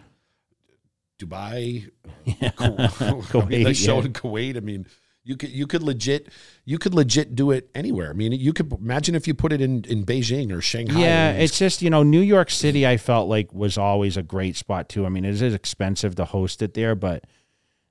Dubai, 1.21 1.91
Yeah. 2.25 2.51
Kuwait, 2.51 3.35
I 3.45 3.47
mean, 3.47 3.65
that 3.65 3.75
Kuwait, 3.75 3.77
show 3.77 3.99
yeah. 4.01 4.05
in 4.07 4.13
Kuwait. 4.13 4.57
I 4.57 4.61
mean, 4.61 4.87
you 5.23 5.37
could 5.37 5.51
you 5.51 5.67
could 5.67 5.83
legit 5.83 6.29
you 6.65 6.79
could 6.79 6.95
legit 6.95 7.35
do 7.37 7.51
it 7.51 7.69
anywhere. 7.75 8.11
I 8.11 8.15
mean, 8.15 8.33
you 8.33 8.53
could 8.53 8.73
imagine 8.73 9.15
if 9.15 9.29
you 9.29 9.35
put 9.35 9.53
it 9.53 9.61
in 9.61 9.85
in 9.85 10.05
Beijing 10.05 10.51
or 10.51 10.61
Shanghai. 10.63 10.99
Yeah, 11.01 11.33
it's 11.33 11.59
just 11.59 11.83
you 11.83 11.91
know 11.91 12.03
New 12.03 12.21
York 12.23 12.51
City. 12.51 12.87
I 12.87 12.97
felt 12.97 13.29
like 13.29 13.53
was 13.53 13.77
always 13.79 14.17
a 14.17 14.23
great 14.23 14.57
spot 14.57 14.89
too. 14.89 15.05
I 15.07 15.11
mean, 15.11 15.25
it 15.27 15.41
is 15.41 15.55
expensive 15.55 16.15
to 16.17 16.25
host 16.25 16.63
it 16.63 16.73
there, 16.75 16.95
but 16.95 17.25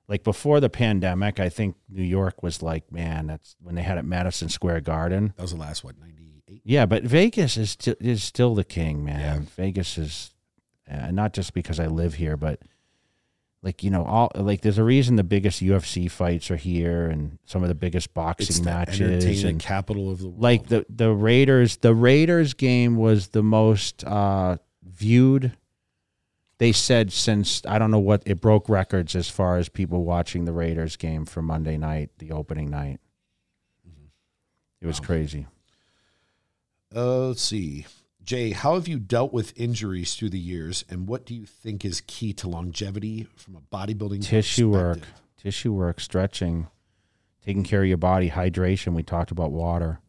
like 0.08 0.24
before 0.24 0.58
the 0.58 0.68
pandemic, 0.68 1.38
I 1.38 1.48
think 1.48 1.76
New 1.88 2.02
York 2.02 2.42
was 2.42 2.62
like, 2.62 2.90
man, 2.90 3.28
that's 3.28 3.54
when 3.62 3.76
they 3.76 3.82
had 3.82 3.96
it 3.96 4.00
at 4.00 4.04
Madison 4.06 4.48
Square 4.48 4.80
Garden. 4.80 5.32
that 5.36 5.42
was 5.42 5.52
the 5.52 5.56
last 5.58 5.84
what 5.84 5.98
ninety 6.00 6.42
eight. 6.48 6.62
Yeah, 6.64 6.84
but 6.84 7.04
Vegas 7.04 7.56
is 7.56 7.70
sti- 7.70 7.94
is 8.00 8.24
still 8.24 8.56
the 8.56 8.64
king, 8.64 9.04
man. 9.04 9.46
Vegas 9.56 9.96
is 9.96 10.34
uh, 10.90 11.12
not 11.12 11.32
just 11.32 11.54
because 11.54 11.78
I 11.78 11.86
live 11.86 12.14
here, 12.14 12.36
but 12.36 12.60
like 13.62 13.82
you 13.84 13.90
know, 13.90 14.04
all 14.04 14.30
like 14.34 14.62
there's 14.62 14.78
a 14.78 14.84
reason 14.84 15.16
the 15.16 15.24
biggest 15.24 15.62
UFC 15.62 16.10
fights 16.10 16.50
are 16.50 16.56
here, 16.56 17.06
and 17.06 17.38
some 17.44 17.62
of 17.62 17.68
the 17.68 17.74
biggest 17.74 18.06
It's 18.06 18.12
boxing 18.14 18.64
the 18.64 18.70
matches, 18.70 19.00
entertainment 19.00 19.44
and 19.46 19.60
capital 19.60 20.10
of 20.10 20.18
the 20.18 20.28
world. 20.28 20.40
like 20.42 20.68
the 20.68 20.86
the 20.88 21.10
Raiders. 21.12 21.76
The 21.78 21.94
Raiders 21.94 22.54
game 22.54 22.96
was 22.96 23.28
the 23.28 23.42
most 23.42 24.02
uh, 24.04 24.56
viewed. 24.82 25.52
They 26.58 26.72
said 26.72 27.12
since 27.12 27.62
I 27.66 27.78
don't 27.78 27.90
know 27.90 27.98
what 27.98 28.22
it 28.26 28.40
broke 28.40 28.68
records 28.68 29.14
as 29.16 29.28
far 29.30 29.56
as 29.56 29.68
people 29.68 30.04
watching 30.04 30.44
the 30.44 30.52
Raiders 30.52 30.96
game 30.96 31.24
for 31.26 31.40
Monday 31.42 31.76
night, 31.78 32.10
the 32.18 32.32
opening 32.32 32.70
night. 32.70 33.00
It 34.82 34.86
was 34.86 35.00
Wow. 35.00 35.06
crazy. 35.06 35.46
Uh, 36.94 37.28
let's 37.28 37.42
see. 37.42 37.86
Jay, 38.24 38.50
how 38.52 38.74
have 38.74 38.86
you 38.86 38.98
dealt 38.98 39.32
with 39.32 39.58
injuries 39.58 40.14
through 40.14 40.30
the 40.30 40.38
years, 40.38 40.84
and 40.88 41.08
what 41.08 41.24
do 41.24 41.34
you 41.34 41.46
think 41.46 41.84
is 41.84 42.02
key 42.06 42.32
to 42.34 42.48
longevity 42.48 43.26
from 43.34 43.56
a 43.56 43.60
bodybuilding 43.74 44.22
tissue 44.24 44.70
work, 44.70 44.98
perspective? 44.98 45.22
tissue 45.38 45.72
work, 45.72 46.00
stretching, 46.00 46.68
taking 47.44 47.64
care 47.64 47.82
of 47.82 47.88
your 47.88 47.96
body, 47.96 48.30
hydration. 48.30 48.94
We 48.94 49.02
talked 49.02 49.30
about 49.30 49.52
water. 49.52 50.00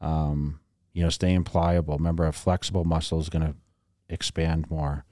Um, 0.00 0.60
you 0.92 1.02
know, 1.02 1.10
staying 1.10 1.44
pliable. 1.44 1.96
Remember, 1.96 2.26
a 2.26 2.32
flexible 2.32 2.84
muscle 2.84 3.20
is 3.20 3.28
going 3.28 3.46
to 3.46 3.54
expand 4.08 4.68
more, 4.70 5.04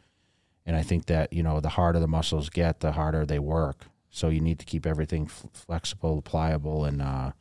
and 0.66 0.74
I 0.74 0.82
think 0.82 1.06
that 1.06 1.32
you 1.32 1.42
know 1.42 1.60
the 1.60 1.68
harder 1.70 2.00
the 2.00 2.08
muscles 2.08 2.50
get, 2.50 2.80
the 2.80 2.92
harder 2.92 3.24
they 3.24 3.38
work. 3.38 3.86
So 4.10 4.28
you 4.28 4.40
need 4.40 4.58
to 4.58 4.64
keep 4.64 4.86
everything 4.86 5.26
f- 5.26 5.46
flexible, 5.52 6.20
pliable, 6.22 6.84
and 6.84 7.00
uh, 7.00 7.32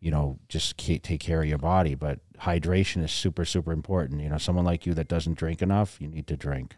you 0.00 0.10
know 0.10 0.38
just 0.48 0.76
ke- 0.76 1.02
take 1.02 1.20
care 1.20 1.42
of 1.42 1.48
your 1.48 1.58
body. 1.58 1.94
But 1.94 2.20
hydration 2.40 3.02
is 3.02 3.12
super 3.12 3.44
super 3.44 3.72
important. 3.72 4.20
You 4.20 4.28
know, 4.28 4.38
someone 4.38 4.64
like 4.64 4.86
you 4.86 4.94
that 4.94 5.08
doesn't 5.08 5.38
drink 5.38 5.62
enough, 5.62 6.00
you 6.00 6.08
need 6.08 6.26
to 6.28 6.36
drink. 6.36 6.76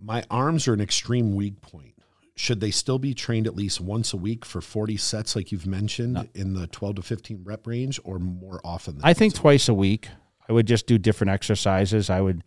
My 0.00 0.24
arms 0.30 0.66
are 0.66 0.74
an 0.74 0.80
extreme 0.80 1.34
weak 1.34 1.60
point. 1.60 1.94
Should 2.34 2.60
they 2.60 2.70
still 2.70 2.98
be 2.98 3.14
trained 3.14 3.46
at 3.46 3.54
least 3.54 3.80
once 3.80 4.12
a 4.12 4.16
week 4.16 4.44
for 4.44 4.60
40 4.60 4.96
sets, 4.96 5.36
like 5.36 5.52
you've 5.52 5.66
mentioned, 5.66 6.28
in 6.34 6.54
the 6.54 6.66
12 6.66 6.96
to 6.96 7.02
15 7.02 7.42
rep 7.44 7.66
range, 7.66 8.00
or 8.04 8.18
more 8.18 8.60
often? 8.64 8.96
Than 8.96 9.04
I 9.04 9.12
think 9.12 9.34
twice 9.34 9.68
a 9.68 9.74
week. 9.74 10.08
I 10.48 10.52
would 10.52 10.66
just 10.66 10.86
do 10.86 10.98
different 10.98 11.30
exercises. 11.30 12.10
I 12.10 12.20
would, 12.20 12.42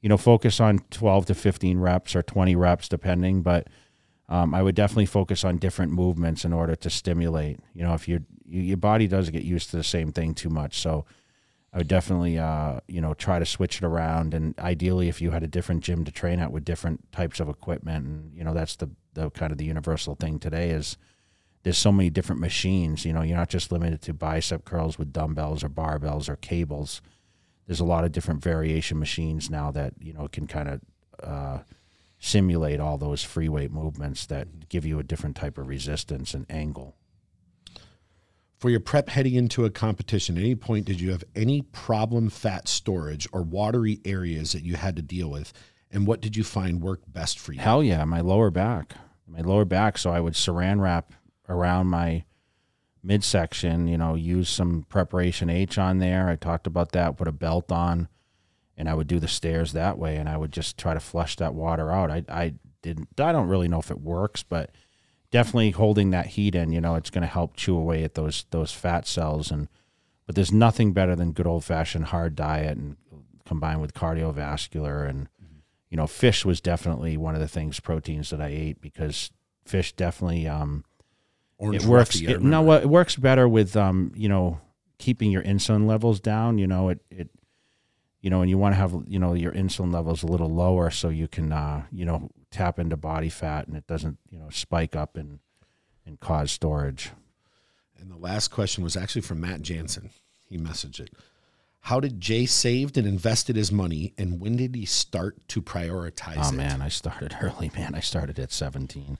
you 0.00 0.08
know, 0.08 0.16
focus 0.16 0.60
on 0.60 0.78
12 0.90 1.26
to 1.26 1.34
15 1.34 1.78
reps 1.78 2.16
or 2.16 2.22
20 2.22 2.56
reps, 2.56 2.88
depending. 2.88 3.42
But 3.42 3.68
um, 4.28 4.54
I 4.54 4.62
would 4.62 4.74
definitely 4.74 5.06
focus 5.06 5.44
on 5.44 5.58
different 5.58 5.92
movements 5.92 6.44
in 6.44 6.52
order 6.52 6.74
to 6.76 6.88
stimulate. 6.88 7.58
You 7.74 7.82
know, 7.82 7.94
if 7.94 8.08
your 8.54 8.62
your 8.62 8.76
body 8.76 9.06
does 9.08 9.30
get 9.30 9.42
used 9.42 9.70
to 9.70 9.76
the 9.76 9.84
same 9.84 10.12
thing 10.12 10.34
too 10.34 10.48
much, 10.48 10.78
so 10.78 11.04
I 11.72 11.78
would 11.78 11.88
definitely, 11.88 12.38
uh, 12.38 12.78
you 12.86 13.00
know, 13.00 13.14
try 13.14 13.40
to 13.40 13.44
switch 13.44 13.78
it 13.78 13.84
around. 13.84 14.32
And 14.32 14.56
ideally, 14.60 15.08
if 15.08 15.20
you 15.20 15.32
had 15.32 15.42
a 15.42 15.48
different 15.48 15.82
gym 15.82 16.04
to 16.04 16.12
train 16.12 16.38
at 16.38 16.52
with 16.52 16.64
different 16.64 17.10
types 17.10 17.40
of 17.40 17.48
equipment, 17.48 18.06
and 18.06 18.32
you 18.36 18.44
know, 18.44 18.54
that's 18.54 18.76
the 18.76 18.90
the 19.14 19.30
kind 19.30 19.50
of 19.50 19.58
the 19.58 19.64
universal 19.64 20.14
thing 20.14 20.38
today 20.38 20.70
is 20.70 20.96
there's 21.64 21.78
so 21.78 21.90
many 21.90 22.10
different 22.10 22.40
machines. 22.40 23.04
You 23.04 23.12
know, 23.12 23.22
you're 23.22 23.36
not 23.36 23.48
just 23.48 23.72
limited 23.72 24.02
to 24.02 24.14
bicep 24.14 24.64
curls 24.64 24.98
with 24.98 25.12
dumbbells 25.12 25.64
or 25.64 25.68
barbells 25.68 26.28
or 26.28 26.36
cables. 26.36 27.02
There's 27.66 27.80
a 27.80 27.84
lot 27.84 28.04
of 28.04 28.12
different 28.12 28.42
variation 28.42 28.98
machines 28.98 29.50
now 29.50 29.72
that 29.72 29.94
you 30.00 30.12
know 30.12 30.28
can 30.28 30.46
kind 30.46 30.68
of 30.68 30.80
uh, 31.22 31.58
simulate 32.20 32.78
all 32.78 32.98
those 32.98 33.24
free 33.24 33.48
weight 33.48 33.72
movements 33.72 34.26
that 34.26 34.68
give 34.68 34.86
you 34.86 35.00
a 35.00 35.02
different 35.02 35.34
type 35.34 35.58
of 35.58 35.66
resistance 35.66 36.34
and 36.34 36.46
angle. 36.48 36.94
For 38.64 38.70
your 38.70 38.80
prep 38.80 39.10
heading 39.10 39.34
into 39.34 39.66
a 39.66 39.70
competition, 39.70 40.38
at 40.38 40.40
any 40.42 40.54
point 40.54 40.86
did 40.86 40.98
you 40.98 41.10
have 41.10 41.22
any 41.34 41.60
problem 41.60 42.30
fat 42.30 42.66
storage 42.66 43.28
or 43.30 43.42
watery 43.42 44.00
areas 44.06 44.52
that 44.52 44.62
you 44.62 44.76
had 44.76 44.96
to 44.96 45.02
deal 45.02 45.30
with? 45.30 45.52
And 45.90 46.06
what 46.06 46.22
did 46.22 46.34
you 46.34 46.44
find 46.44 46.80
worked 46.80 47.12
best 47.12 47.38
for 47.38 47.52
you? 47.52 47.60
Hell 47.60 47.82
yeah, 47.82 48.06
my 48.06 48.22
lower 48.22 48.50
back, 48.50 48.94
my 49.26 49.42
lower 49.42 49.66
back. 49.66 49.98
So 49.98 50.12
I 50.12 50.20
would 50.20 50.32
saran 50.32 50.80
wrap 50.80 51.12
around 51.46 51.88
my 51.88 52.24
midsection. 53.02 53.86
You 53.86 53.98
know, 53.98 54.14
use 54.14 54.48
some 54.48 54.86
preparation 54.88 55.50
H 55.50 55.76
on 55.76 55.98
there. 55.98 56.30
I 56.30 56.36
talked 56.36 56.66
about 56.66 56.92
that. 56.92 57.18
Put 57.18 57.28
a 57.28 57.32
belt 57.32 57.70
on, 57.70 58.08
and 58.78 58.88
I 58.88 58.94
would 58.94 59.08
do 59.08 59.20
the 59.20 59.28
stairs 59.28 59.74
that 59.74 59.98
way. 59.98 60.16
And 60.16 60.26
I 60.26 60.38
would 60.38 60.52
just 60.52 60.78
try 60.78 60.94
to 60.94 61.00
flush 61.00 61.36
that 61.36 61.52
water 61.52 61.92
out. 61.92 62.10
I 62.10 62.24
I 62.30 62.54
didn't. 62.80 63.08
I 63.20 63.30
don't 63.30 63.48
really 63.48 63.68
know 63.68 63.80
if 63.80 63.90
it 63.90 64.00
works, 64.00 64.42
but 64.42 64.70
definitely 65.34 65.72
holding 65.72 66.10
that 66.10 66.26
heat 66.26 66.54
in. 66.54 66.70
You 66.70 66.80
know, 66.80 66.94
it's 66.94 67.10
going 67.10 67.22
to 67.22 67.26
help 67.26 67.56
chew 67.56 67.76
away 67.76 68.04
at 68.04 68.14
those 68.14 68.46
those 68.52 68.70
fat 68.70 69.04
cells. 69.04 69.50
And 69.50 69.68
but 70.26 70.36
there's 70.36 70.52
nothing 70.52 70.92
better 70.92 71.16
than 71.16 71.32
good 71.32 71.48
old 71.48 71.64
fashioned 71.64 72.06
hard 72.06 72.36
diet 72.36 72.78
and 72.78 72.96
combined 73.44 73.80
with 73.80 73.94
cardiovascular 73.94 75.08
and 75.08 75.28
you 75.90 75.96
know, 75.96 76.06
fish 76.06 76.44
was 76.44 76.60
definitely 76.60 77.16
one 77.16 77.34
of 77.34 77.40
the 77.40 77.48
things 77.48 77.78
proteins 77.80 78.30
that 78.30 78.40
I 78.40 78.46
ate 78.46 78.80
because 78.80 79.32
fish 79.64 79.92
definitely 79.92 80.46
um, 80.46 80.84
Orange 81.58 81.82
it 81.82 81.88
works. 81.88 82.20
It, 82.20 82.40
no, 82.40 82.72
it 82.72 82.88
works 82.88 83.16
better 83.16 83.48
with 83.48 83.76
um, 83.76 84.12
you 84.14 84.28
know, 84.28 84.60
keeping 84.98 85.32
your 85.32 85.42
insulin 85.42 85.86
levels 85.86 86.20
down. 86.20 86.58
You 86.58 86.68
know, 86.68 86.90
it 86.90 87.00
it, 87.10 87.28
you 88.24 88.30
know, 88.30 88.40
and 88.40 88.48
you 88.48 88.56
want 88.56 88.72
to 88.74 88.78
have 88.78 88.94
you 89.06 89.18
know 89.18 89.34
your 89.34 89.52
insulin 89.52 89.92
levels 89.92 90.22
a 90.22 90.26
little 90.26 90.48
lower 90.48 90.90
so 90.90 91.10
you 91.10 91.28
can 91.28 91.52
uh, 91.52 91.82
you 91.92 92.06
know 92.06 92.30
tap 92.50 92.78
into 92.78 92.96
body 92.96 93.28
fat 93.28 93.66
and 93.66 93.76
it 93.76 93.86
doesn't 93.86 94.16
you 94.30 94.38
know 94.38 94.48
spike 94.48 94.96
up 94.96 95.18
and 95.18 95.40
and 96.06 96.18
cause 96.20 96.50
storage. 96.50 97.10
And 98.00 98.10
the 98.10 98.16
last 98.16 98.48
question 98.48 98.82
was 98.82 98.96
actually 98.96 99.20
from 99.20 99.40
Matt 99.40 99.60
Jansen. 99.60 100.08
He 100.48 100.56
messaged 100.56 101.00
it. 101.00 101.10
How 101.80 102.00
did 102.00 102.18
Jay 102.18 102.46
saved 102.46 102.96
and 102.96 103.06
invested 103.06 103.56
his 103.56 103.70
money, 103.70 104.14
and 104.16 104.40
when 104.40 104.56
did 104.56 104.74
he 104.74 104.86
start 104.86 105.46
to 105.48 105.60
prioritize 105.60 106.38
Oh 106.46 106.48
it? 106.48 106.54
man, 106.54 106.80
I 106.80 106.88
started 106.88 107.36
early, 107.42 107.70
man. 107.76 107.94
I 107.94 108.00
started 108.00 108.38
at 108.38 108.52
17. 108.52 109.18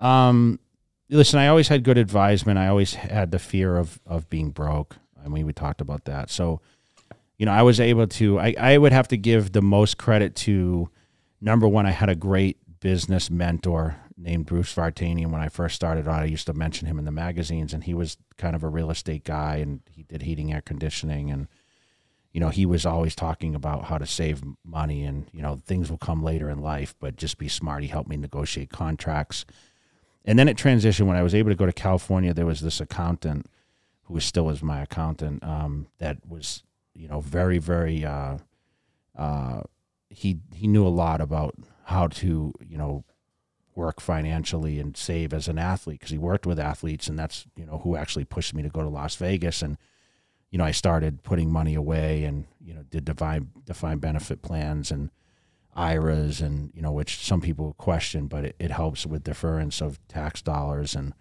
Um, 0.00 0.58
listen, 1.08 1.38
I 1.38 1.46
always 1.46 1.68
had 1.68 1.84
good 1.84 1.98
advisement. 1.98 2.58
I 2.58 2.66
always 2.66 2.94
had 2.94 3.30
the 3.30 3.38
fear 3.38 3.76
of 3.76 4.00
of 4.06 4.28
being 4.28 4.50
broke. 4.50 4.96
I 5.24 5.28
mean, 5.28 5.46
we 5.46 5.52
talked 5.52 5.80
about 5.80 6.04
that. 6.06 6.30
So, 6.30 6.60
you 7.38 7.46
know, 7.46 7.52
I 7.52 7.62
was 7.62 7.80
able 7.80 8.06
to. 8.06 8.38
I 8.38 8.54
I 8.58 8.78
would 8.78 8.92
have 8.92 9.08
to 9.08 9.16
give 9.16 9.52
the 9.52 9.62
most 9.62 9.96
credit 9.96 10.34
to 10.36 10.90
number 11.40 11.66
one. 11.66 11.86
I 11.86 11.92
had 11.92 12.08
a 12.08 12.14
great 12.14 12.58
business 12.80 13.30
mentor 13.30 13.96
named 14.16 14.46
Bruce 14.46 14.74
Vartanian 14.74 15.30
when 15.30 15.40
I 15.40 15.48
first 15.48 15.76
started 15.76 16.08
out. 16.08 16.22
I 16.22 16.26
used 16.26 16.46
to 16.46 16.54
mention 16.54 16.86
him 16.86 16.98
in 16.98 17.04
the 17.04 17.12
magazines, 17.12 17.72
and 17.72 17.84
he 17.84 17.94
was 17.94 18.16
kind 18.36 18.56
of 18.56 18.64
a 18.64 18.68
real 18.68 18.90
estate 18.90 19.24
guy, 19.24 19.56
and 19.56 19.80
he 19.90 20.02
did 20.02 20.22
heating, 20.22 20.52
air 20.52 20.60
conditioning, 20.60 21.30
and 21.30 21.48
you 22.32 22.40
know, 22.40 22.50
he 22.50 22.66
was 22.66 22.84
always 22.84 23.14
talking 23.14 23.54
about 23.54 23.84
how 23.84 23.98
to 23.98 24.06
save 24.06 24.42
money 24.64 25.04
and, 25.04 25.26
you 25.32 25.42
know, 25.42 25.60
things 25.66 25.90
will 25.90 25.98
come 25.98 26.22
later 26.22 26.50
in 26.50 26.60
life, 26.60 26.94
but 27.00 27.16
just 27.16 27.38
be 27.38 27.48
smart. 27.48 27.82
He 27.82 27.88
helped 27.88 28.08
me 28.08 28.16
negotiate 28.16 28.70
contracts. 28.70 29.44
And 30.24 30.38
then 30.38 30.46
it 30.46 30.56
transitioned 30.56 31.06
when 31.06 31.16
I 31.16 31.22
was 31.22 31.34
able 31.34 31.50
to 31.50 31.56
go 31.56 31.66
to 31.66 31.72
California. 31.72 32.34
There 32.34 32.46
was 32.46 32.60
this 32.60 32.80
accountant 32.80 33.46
who 34.02 34.14
was 34.14 34.24
still 34.24 34.50
is 34.50 34.62
my 34.62 34.82
accountant 34.82 35.42
um, 35.42 35.88
that 35.98 36.18
was, 36.28 36.62
you 36.98 37.08
know, 37.08 37.20
very, 37.20 37.58
very, 37.58 38.04
uh, 38.04 38.38
uh, 39.16 39.62
he, 40.10 40.40
he 40.52 40.66
knew 40.66 40.86
a 40.86 40.88
lot 40.88 41.20
about 41.20 41.54
how 41.84 42.08
to, 42.08 42.52
you 42.66 42.76
know, 42.76 43.04
work 43.76 44.00
financially 44.00 44.80
and 44.80 44.96
save 44.96 45.32
as 45.32 45.46
an 45.46 45.56
athlete 45.56 46.00
because 46.00 46.10
he 46.10 46.18
worked 46.18 46.44
with 46.44 46.58
athletes 46.58 47.06
and 47.06 47.16
that's, 47.16 47.46
you 47.56 47.64
know, 47.64 47.78
who 47.78 47.96
actually 47.96 48.24
pushed 48.24 48.52
me 48.52 48.62
to 48.62 48.68
go 48.68 48.82
to 48.82 48.88
Las 48.88 49.14
Vegas. 49.14 49.62
And, 49.62 49.78
you 50.50 50.58
know, 50.58 50.64
I 50.64 50.72
started 50.72 51.22
putting 51.22 51.52
money 51.52 51.76
away 51.76 52.24
and, 52.24 52.46
you 52.60 52.74
know, 52.74 52.82
did 52.82 53.04
define 53.04 53.48
defined 53.64 54.00
benefit 54.00 54.42
plans 54.42 54.90
and 54.90 55.10
IRAs 55.76 56.40
and, 56.40 56.72
you 56.74 56.82
know, 56.82 56.90
which 56.90 57.24
some 57.24 57.40
people 57.40 57.74
question, 57.74 58.26
but 58.26 58.44
it, 58.44 58.56
it 58.58 58.72
helps 58.72 59.06
with 59.06 59.22
deference 59.22 59.80
of 59.80 60.00
tax 60.08 60.42
dollars 60.42 60.96
and 60.96 61.14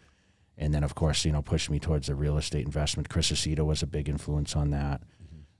and 0.58 0.74
then 0.74 0.84
of 0.84 0.96
course, 0.96 1.24
you 1.24 1.32
know, 1.32 1.44
pushed 1.44 1.70
me 1.70 1.80
towards 1.80 2.08
the 2.08 2.16
real 2.16 2.38
estate 2.38 2.66
investment. 2.66 3.10
Chris 3.10 3.32
Aceto 3.32 3.64
was 3.64 3.84
a 3.84 3.88
big 3.88 4.10
influence 4.10 4.56
on 4.56 4.72
that. 4.72 5.02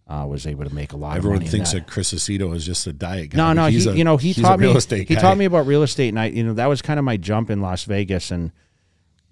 Uh, 0.10 0.26
was 0.26 0.48
able 0.48 0.64
to 0.64 0.74
make 0.74 0.94
a 0.94 0.96
lot 0.98 1.18
Everyone 1.18 1.36
of 1.36 1.42
money. 1.42 1.46
in 1.48 1.52
thinks 1.52 1.74
that. 1.74 1.86
that 1.86 1.92
Chris 1.92 2.14
Aceto 2.14 2.56
is 2.56 2.66
just 2.66 2.88
a 2.88 2.94
diet 2.94 3.32
guy. 3.32 3.38
No, 3.38 3.52
no, 3.52 3.68
he's 3.68 3.84
he, 3.84 3.90
a- 3.90 3.94
you 3.94 4.04
know, 4.06 4.16
he 4.16 4.34
taught 4.34 4.58
real 4.58 4.72
me. 4.72 4.78
estate 4.78 5.10
he 5.10 5.16
guy. 5.16 5.22
taught 5.22 5.38
me 5.38 5.44
about 5.44 5.68
real 5.68 5.84
estate, 5.84 6.08
and 6.10 6.20
I, 6.20 6.28
you 6.28 6.46
know, 6.46 6.54
that 6.54 6.68
was 6.68 6.82
kind 6.82 6.98
of 6.98 7.04
my 7.04 7.18
jump 7.18 7.50
in 7.50 7.60
Las 7.62 7.84
Vegas, 7.84 8.32
and 8.32 8.54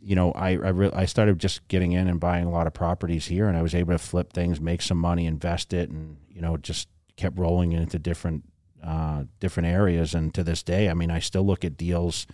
you 0.02 0.16
know, 0.16 0.34
I 0.34 0.50
I, 0.50 0.54
re- 0.70 0.92
I 0.94 1.06
started 1.06 1.40
just 1.40 1.66
getting 1.70 1.94
in 1.94 2.10
and 2.10 2.20
buying 2.20 2.46
a 2.46 2.50
lot 2.52 2.68
of 2.68 2.74
properties 2.74 3.28
here, 3.28 3.48
and 3.48 3.56
I 3.58 3.62
was 3.62 3.74
able 3.74 3.94
to 3.94 3.98
flip 3.98 4.34
things, 4.34 4.60
make 4.60 4.82
some 4.82 4.98
money, 4.98 5.26
invest 5.28 5.72
it, 5.74 5.90
and 5.90 6.18
you 6.30 6.42
know, 6.42 6.58
just 6.58 6.90
kept 7.16 7.40
rolling 7.40 7.72
into 7.72 7.98
different 7.98 8.44
uh, 8.84 9.24
different 9.40 9.68
areas. 9.68 10.14
And 10.14 10.34
to 10.34 10.44
this 10.44 10.62
day, 10.62 10.90
I 10.90 10.94
mean, 10.94 11.10
I 11.10 11.20
still 11.20 11.44
look 11.46 11.64
at 11.64 11.78
deals 11.78 12.28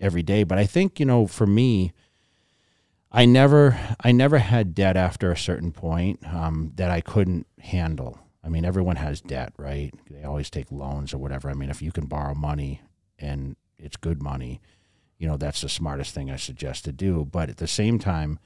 every 0.00 0.22
day, 0.22 0.44
but 0.44 0.58
I 0.58 0.64
think 0.66 1.00
you 1.00 1.06
know, 1.06 1.26
for 1.26 1.46
me. 1.46 1.92
I 3.14 3.26
never, 3.26 3.78
I 4.00 4.10
never 4.10 4.38
had 4.38 4.74
debt 4.74 4.96
after 4.96 5.30
a 5.30 5.36
certain 5.36 5.70
point 5.70 6.18
um, 6.26 6.72
that 6.74 6.90
I 6.90 7.00
couldn't 7.00 7.46
handle. 7.60 8.18
I 8.42 8.48
mean, 8.48 8.64
everyone 8.64 8.96
has 8.96 9.20
debt, 9.20 9.52
right? 9.56 9.94
They 10.10 10.24
always 10.24 10.50
take 10.50 10.72
loans 10.72 11.14
or 11.14 11.18
whatever. 11.18 11.48
I 11.48 11.54
mean, 11.54 11.70
if 11.70 11.80
you 11.80 11.92
can 11.92 12.06
borrow 12.06 12.34
money 12.34 12.82
and 13.16 13.54
it's 13.78 13.96
good 13.96 14.20
money, 14.20 14.60
you 15.16 15.28
know, 15.28 15.36
that's 15.36 15.60
the 15.60 15.68
smartest 15.68 16.12
thing 16.12 16.28
I 16.28 16.36
suggest 16.36 16.84
to 16.86 16.92
do. 16.92 17.24
But 17.24 17.48
at 17.48 17.58
the 17.58 17.68
same 17.68 18.00
time, 18.00 18.40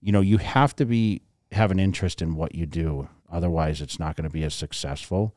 you 0.00 0.12
know, 0.12 0.20
you 0.20 0.38
have 0.38 0.76
to 0.76 0.86
be 0.86 1.22
have 1.50 1.72
an 1.72 1.80
interest 1.80 2.22
in 2.22 2.36
what 2.36 2.54
you 2.54 2.66
do. 2.66 3.08
Otherwise, 3.30 3.80
it's 3.80 3.98
not 3.98 4.14
going 4.14 4.28
to 4.28 4.32
be 4.32 4.44
as 4.44 4.54
successful. 4.54 5.34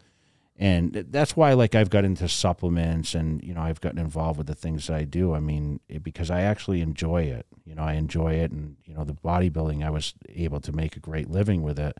And 0.59 1.05
that's 1.09 1.35
why, 1.35 1.53
like, 1.53 1.75
I've 1.75 1.91
got 1.91 2.03
into 2.03 2.27
supplements 2.27 3.13
and, 3.13 3.43
you 3.43 3.53
know, 3.53 3.61
I've 3.61 3.79
gotten 3.79 3.99
involved 3.99 4.39
with 4.39 4.47
the 4.47 4.55
things 4.55 4.87
that 4.87 4.95
I 4.95 5.03
do. 5.03 5.35
I 5.35 5.39
mean, 5.39 5.79
it, 5.87 6.03
because 6.03 6.31
I 6.31 6.41
actually 6.41 6.81
enjoy 6.81 7.23
it. 7.23 7.45
You 7.63 7.75
know, 7.75 7.83
I 7.83 7.93
enjoy 7.93 8.33
it. 8.33 8.51
And, 8.51 8.77
you 8.83 8.95
know, 8.95 9.03
the 9.03 9.13
bodybuilding, 9.13 9.85
I 9.85 9.91
was 9.91 10.15
able 10.29 10.59
to 10.61 10.71
make 10.71 10.95
a 10.95 10.99
great 10.99 11.29
living 11.29 11.61
with 11.61 11.77
it 11.77 11.95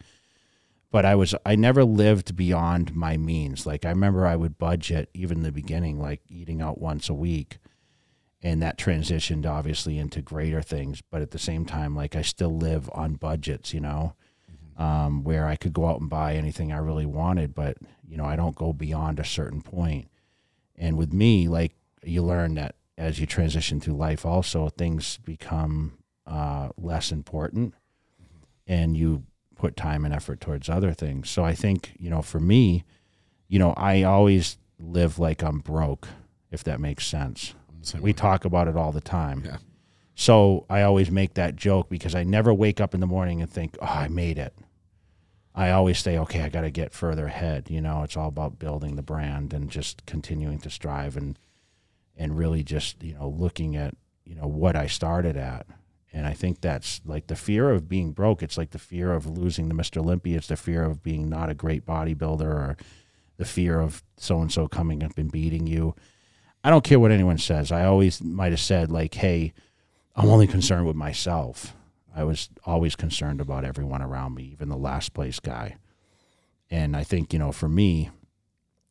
but 0.91 1.05
I 1.05 1.15
was 1.15 1.35
I 1.45 1.55
never 1.55 1.84
lived 1.84 2.35
beyond 2.35 2.95
my 2.95 3.17
means. 3.17 3.65
Like 3.65 3.85
I 3.85 3.89
remember 3.89 4.25
I 4.25 4.35
would 4.35 4.57
budget 4.57 5.09
even 5.13 5.43
the 5.43 5.51
beginning, 5.51 5.99
like 5.99 6.21
eating 6.27 6.61
out 6.61 6.79
once 6.79 7.09
a 7.09 7.13
week, 7.13 7.57
and 8.41 8.61
that 8.61 8.77
transitioned 8.77 9.45
obviously 9.45 9.97
into 9.97 10.21
greater 10.21 10.61
things. 10.61 11.01
But 11.01 11.21
at 11.21 11.31
the 11.31 11.39
same 11.39 11.65
time, 11.65 11.95
like 11.95 12.15
I 12.15 12.21
still 12.21 12.55
live 12.57 12.89
on 12.93 13.15
budgets, 13.15 13.73
you 13.73 13.81
know, 13.81 14.15
um, 14.77 15.23
where 15.23 15.47
I 15.47 15.55
could 15.55 15.73
go 15.73 15.87
out 15.87 15.99
and 15.99 16.09
buy 16.09 16.35
anything 16.35 16.71
I 16.71 16.77
really 16.77 17.05
wanted, 17.05 17.53
but 17.55 17.77
you 18.07 18.17
know 18.17 18.25
I 18.25 18.35
don't 18.35 18.55
go 18.55 18.73
beyond 18.73 19.19
a 19.19 19.25
certain 19.25 19.61
point. 19.61 20.09
And 20.75 20.97
with 20.97 21.11
me, 21.11 21.47
like 21.47 21.73
you 22.03 22.23
learn 22.23 22.55
that 22.55 22.75
as 22.97 23.19
you 23.19 23.25
transition 23.25 23.79
through 23.79 23.95
life, 23.95 24.25
also 24.25 24.69
things 24.69 25.17
become 25.23 25.97
uh, 26.25 26.69
less 26.77 27.11
important, 27.11 27.73
and 28.65 28.97
you 28.97 29.23
put 29.55 29.75
time 29.75 30.05
and 30.05 30.13
effort 30.13 30.39
towards 30.39 30.69
other 30.69 30.93
things. 30.93 31.29
So 31.29 31.43
I 31.43 31.55
think, 31.55 31.93
you 31.97 32.09
know, 32.09 32.21
for 32.21 32.39
me, 32.39 32.83
you 33.47 33.59
know, 33.59 33.73
I 33.75 34.03
always 34.03 34.57
live 34.79 35.17
like 35.19 35.41
I'm 35.41 35.59
broke, 35.59 36.07
if 36.51 36.63
that 36.65 36.79
makes 36.79 37.05
sense. 37.07 37.55
We 37.95 38.01
way. 38.01 38.13
talk 38.13 38.45
about 38.45 38.67
it 38.67 38.75
all 38.75 38.91
the 38.91 39.01
time. 39.01 39.43
Yeah. 39.45 39.57
So 40.15 40.65
I 40.69 40.81
always 40.81 41.11
make 41.11 41.35
that 41.35 41.55
joke 41.55 41.89
because 41.89 42.15
I 42.15 42.23
never 42.23 42.53
wake 42.53 42.81
up 42.81 42.93
in 42.93 42.99
the 42.99 43.07
morning 43.07 43.41
and 43.41 43.49
think, 43.49 43.77
"Oh, 43.81 43.85
I 43.85 44.07
made 44.07 44.37
it." 44.37 44.53
I 45.57 45.71
always 45.71 45.97
say, 45.97 46.19
"Okay, 46.19 46.43
I 46.43 46.49
got 46.49 46.61
to 46.61 46.69
get 46.69 46.93
further 46.93 47.25
ahead." 47.25 47.71
You 47.71 47.81
know, 47.81 48.03
it's 48.03 48.15
all 48.15 48.27
about 48.27 48.59
building 48.59 48.95
the 48.95 49.01
brand 49.01 49.53
and 49.53 49.71
just 49.71 50.05
continuing 50.05 50.59
to 50.59 50.69
strive 50.69 51.17
and 51.17 51.38
and 52.15 52.38
really 52.38 52.63
just 52.63 53.03
you 53.03 53.15
know 53.15 53.27
looking 53.27 53.75
at 53.75 53.95
you 54.23 54.35
know 54.35 54.47
what 54.47 54.75
I 54.75 54.85
started 54.85 55.35
at. 55.35 55.65
And 56.13 56.27
I 56.27 56.34
think 56.34 56.61
that's 56.61 57.01
like 57.05 57.27
the 57.27 57.35
fear 57.35 57.71
of 57.71 57.89
being 57.89 58.11
broke. 58.11 58.43
It's 58.43 58.57
like 58.57 58.69
the 58.69 58.79
fear 58.79 59.13
of 59.13 59.25
losing 59.25 59.67
the 59.67 59.75
Mr. 59.75 59.97
Olympia. 59.97 60.38
It's 60.38 60.47
the 60.47 60.55
fear 60.55 60.84
of 60.84 61.03
being 61.03 61.27
not 61.27 61.49
a 61.49 61.55
great 61.55 61.85
bodybuilder 61.85 62.41
or 62.41 62.77
the 63.38 63.45
fear 63.45 63.79
of 63.79 64.03
so 64.15 64.41
and 64.41 64.51
so 64.51 64.67
coming 64.67 65.03
up 65.03 65.17
and 65.17 65.31
beating 65.31 65.67
you. 65.67 65.95
I 66.63 66.69
don't 66.69 66.84
care 66.84 66.99
what 66.99 67.11
anyone 67.11 67.38
says. 67.39 67.71
I 67.71 67.85
always 67.85 68.21
might 68.21 68.51
have 68.51 68.59
said 68.59 68.91
like, 68.91 69.15
"Hey, 69.15 69.53
I'm 70.15 70.29
only 70.29 70.47
concerned 70.47 70.85
with 70.85 70.95
myself." 70.95 71.75
I 72.18 72.23
was 72.23 72.49
always 72.65 72.95
concerned 72.95 73.39
about 73.39 73.64
everyone 73.64 74.02
around 74.02 74.34
me, 74.34 74.44
even 74.45 74.69
the 74.69 74.76
last 74.76 75.14
place 75.14 75.39
guy. 75.39 75.77
And 76.72 76.98
I 76.98 77.03
think 77.03 77.31
you 77.31 77.38
know, 77.38 77.52
for 77.52 77.69
me, 77.69 78.10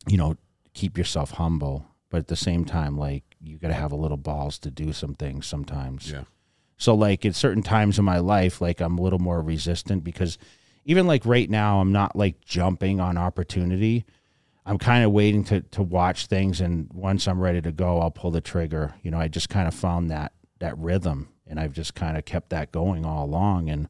you 0.07 0.17
know, 0.17 0.37
keep 0.73 0.97
yourself 0.97 1.31
humble, 1.31 1.85
but 2.09 2.19
at 2.19 2.27
the 2.27 2.37
same 2.37 2.63
time, 2.63 2.97
like 2.97 3.23
you 3.41 3.57
got 3.57 3.67
to 3.67 3.73
have 3.73 3.91
a 3.91 3.97
little 3.97 4.17
balls 4.17 4.57
to 4.59 4.71
do 4.71 4.93
some 4.93 5.13
things 5.13 5.45
sometimes. 5.45 6.09
Yeah. 6.09 6.23
So 6.77 6.95
like 6.95 7.25
at 7.25 7.35
certain 7.35 7.63
times 7.63 7.99
in 7.99 8.05
my 8.05 8.19
life, 8.19 8.61
like 8.61 8.79
I'm 8.79 8.97
a 8.97 9.01
little 9.01 9.19
more 9.19 9.41
resistant 9.41 10.05
because 10.05 10.37
even 10.85 11.05
like 11.05 11.25
right 11.25 11.49
now, 11.49 11.81
I'm 11.81 11.91
not 11.91 12.15
like 12.15 12.39
jumping 12.45 13.01
on 13.01 13.17
opportunity. 13.17 14.05
I'm 14.65 14.77
kind 14.77 15.03
of 15.03 15.11
waiting 15.11 15.43
to 15.45 15.61
to 15.61 15.83
watch 15.83 16.27
things, 16.27 16.61
and 16.61 16.89
once 16.93 17.27
I'm 17.27 17.41
ready 17.41 17.61
to 17.61 17.73
go, 17.73 17.99
I'll 17.99 18.11
pull 18.11 18.31
the 18.31 18.41
trigger. 18.41 18.95
You 19.03 19.11
know, 19.11 19.19
I 19.19 19.27
just 19.27 19.49
kind 19.49 19.67
of 19.67 19.73
found 19.73 20.11
that 20.11 20.31
that 20.59 20.77
rhythm, 20.77 21.27
and 21.49 21.59
I've 21.59 21.73
just 21.73 21.95
kind 21.95 22.17
of 22.17 22.25
kept 22.25 22.49
that 22.49 22.71
going 22.71 23.05
all 23.05 23.25
along. 23.25 23.69
And 23.69 23.89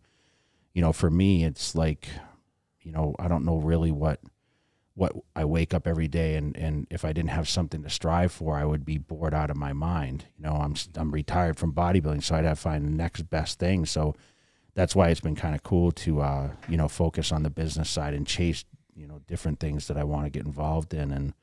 you 0.74 0.82
know, 0.82 0.94
for 0.94 1.10
me, 1.10 1.44
it's 1.44 1.76
like, 1.76 2.08
you 2.82 2.92
know, 2.92 3.16
I 3.20 3.28
don't 3.28 3.46
know 3.46 3.58
really 3.58 3.92
what 3.92 4.20
what 4.94 5.14
I 5.36 5.46
wake 5.46 5.76
up 5.76 5.88
every 5.88 6.08
day 6.08 6.36
and 6.36 6.58
and 6.58 6.88
if 6.90 7.06
I 7.06 7.14
didn't 7.14 7.30
have 7.30 7.48
something 7.48 7.84
to 7.84 7.90
strive 7.90 8.32
for, 8.32 8.58
I 8.58 8.66
would 8.66 8.84
be 8.86 8.98
bored 8.98 9.34
out 9.34 9.52
of 9.52 9.58
my 9.58 9.74
mind. 9.74 10.26
You 10.38 10.46
know, 10.46 10.56
I'm 10.56 10.76
I'm 10.96 11.12
retired 11.12 11.58
from 11.58 11.74
bodybuilding, 11.74 12.24
so 12.24 12.36
I'd 12.36 12.46
have 12.46 12.58
to 12.58 12.62
find 12.62 12.86
the 12.86 12.92
next 12.92 13.24
best 13.30 13.60
thing. 13.60 13.86
So 13.86 14.16
that's 14.78 14.96
why 14.96 15.10
it's 15.10 15.22
been 15.22 15.36
kind 15.36 15.56
of 15.56 15.64
cool 15.64 15.92
to 15.92 16.22
uh, 16.22 16.52
you 16.70 16.78
know 16.78 16.88
focus 16.88 17.32
on 17.32 17.44
the 17.44 17.50
business 17.50 17.90
side 17.90 18.14
and 18.14 18.28
chase 18.28 18.64
you 18.96 19.08
know 19.08 19.20
different 19.28 19.60
things 19.60 19.88
that 19.88 19.98
I 19.98 20.04
want 20.04 20.26
to 20.26 20.30
get 20.30 20.46
involved 20.46 20.94
in. 20.94 21.12
And 21.12 21.34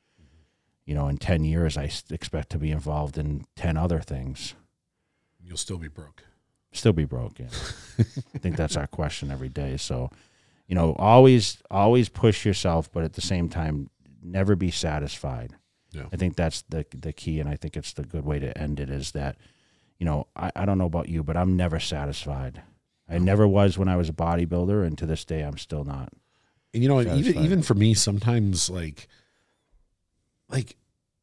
you 0.85 0.95
know, 0.95 1.07
in 1.07 1.17
ten 1.17 1.43
years, 1.43 1.77
I 1.77 1.89
expect 2.09 2.49
to 2.51 2.57
be 2.57 2.71
involved 2.71 3.17
in 3.17 3.45
ten 3.55 3.75
other 3.75 3.99
things. 3.99 4.55
You'll 5.45 5.57
still 5.57 5.77
be 5.77 5.87
broke. 5.87 6.23
Still 6.71 6.93
be 6.93 7.05
broke. 7.05 7.39
Yeah. 7.39 7.47
I 7.99 8.37
think 8.39 8.57
that's 8.57 8.75
our 8.75 8.87
question 8.87 9.31
every 9.31 9.49
day. 9.49 9.77
So 9.77 10.09
you 10.67 10.75
know, 10.75 10.95
always 10.97 11.61
always 11.69 12.09
push 12.09 12.45
yourself, 12.45 12.91
but 12.91 13.03
at 13.03 13.13
the 13.13 13.21
same 13.21 13.49
time, 13.49 13.89
never 14.23 14.55
be 14.55 14.71
satisfied. 14.71 15.53
Yeah. 15.91 16.05
I 16.11 16.15
think 16.15 16.35
that's 16.35 16.63
the 16.63 16.85
the 16.91 17.13
key, 17.13 17.39
and 17.39 17.47
I 17.47 17.55
think 17.55 17.77
it's 17.77 17.93
the 17.93 18.03
good 18.03 18.25
way 18.25 18.39
to 18.39 18.57
end 18.57 18.79
it. 18.79 18.89
Is 18.89 19.11
that, 19.11 19.37
you 19.99 20.05
know, 20.05 20.27
I, 20.35 20.51
I 20.55 20.65
don't 20.65 20.77
know 20.77 20.85
about 20.85 21.07
you, 21.07 21.23
but 21.23 21.37
I'm 21.37 21.55
never 21.55 21.79
satisfied. 21.79 22.63
I 23.07 23.19
never 23.19 23.47
was 23.47 23.77
when 23.77 23.87
I 23.87 23.95
was 23.95 24.09
a 24.09 24.13
bodybuilder, 24.13 24.85
and 24.85 24.97
to 24.97 25.05
this 25.05 25.23
day, 25.23 25.41
I'm 25.41 25.57
still 25.57 25.83
not. 25.83 26.11
And 26.73 26.81
you 26.81 26.89
know, 26.89 26.99
even 26.99 27.37
even 27.43 27.61
for 27.61 27.75
me, 27.75 27.93
sometimes 27.93 28.69
like, 28.69 29.07
like 30.49 30.75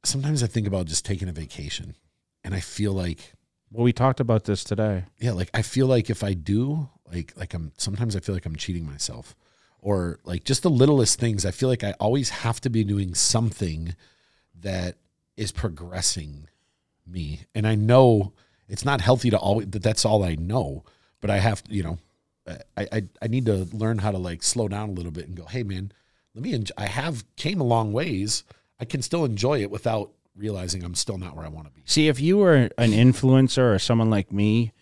sometimes 0.05 0.43
I 0.43 0.47
think 0.47 0.69
about 0.69 0.87
just 0.87 1.05
taking 1.05 1.29
a 1.29 1.33
vacation, 1.33 1.97
and 2.45 2.55
I 2.55 2.61
feel 2.61 2.93
like, 2.93 3.33
Well, 3.73 3.85
we 3.85 3.93
talked 3.95 4.21
about 4.21 4.45
this 4.45 4.65
today. 4.65 5.05
yeah, 5.19 5.33
like 5.33 5.49
I 5.55 5.63
feel 5.63 5.87
like 5.87 6.11
if 6.11 6.23
I 6.23 6.35
do, 6.35 6.91
like, 7.11 7.33
like 7.37 7.55
I'm 7.55 7.73
sometimes 7.79 8.15
I 8.15 8.21
feel 8.21 8.35
like 8.35 8.45
I'm 8.45 8.57
cheating 8.57 8.85
myself, 8.85 9.35
or 9.81 10.19
like 10.25 10.45
just 10.45 10.63
the 10.63 10.71
littlest 10.71 11.19
things. 11.19 11.47
I 11.47 11.53
feel 11.53 11.71
like 11.71 11.83
I 11.83 11.93
always 11.93 12.29
have 12.31 12.61
to 12.63 12.71
be 12.71 12.85
doing 12.85 13.15
something 13.15 13.95
that 14.61 14.97
is 15.39 15.53
progressing 15.53 16.49
me, 17.07 17.41
and 17.55 17.67
I 17.67 17.75
know 17.75 18.35
it's 18.69 18.85
not 18.85 19.01
healthy 19.01 19.31
to 19.31 19.39
always 19.39 19.69
that 19.71 19.83
that's 19.83 20.05
all 20.05 20.23
I 20.23 20.35
know, 20.35 20.85
but 21.23 21.31
I 21.31 21.39
have 21.39 21.63
you 21.69 21.83
know. 21.83 21.99
Uh, 22.47 22.57
I, 22.77 22.89
I 22.93 23.03
I 23.23 23.27
need 23.29 23.47
to 23.47 23.69
learn 23.73 23.99
how 23.99 24.11
to 24.11 24.19
like 24.19 24.43
slow 24.43 24.69
down 24.69 24.91
a 24.91 24.93
little 24.93 25.13
bit 25.13 25.29
and 25.29 25.37
go, 25.37 25.47
hey 25.47 25.63
man, 25.63 25.93
let 26.35 26.45
me. 26.45 26.53
Enjoy. 26.53 26.75
I 26.77 26.87
have 26.87 27.25
came 27.37 27.61
a 27.61 27.65
long 27.65 27.93
ways. 27.95 28.45
I 28.79 28.85
can 28.85 29.01
still 29.01 29.25
enjoy 29.25 29.63
it 29.63 29.71
without 29.71 30.11
realizing 30.37 30.83
I'm 30.85 30.95
still 30.95 31.19
not 31.19 31.37
where 31.37 31.45
I 31.45 31.49
want 31.49 31.67
to 31.69 31.73
be. 31.73 31.83
See, 31.85 32.09
if 32.09 32.21
you 32.21 32.39
were 32.39 32.55
an 32.79 32.93
influencer 32.93 33.75
or 33.75 33.79
someone 33.79 34.11
like 34.11 34.33
me, 34.33 34.73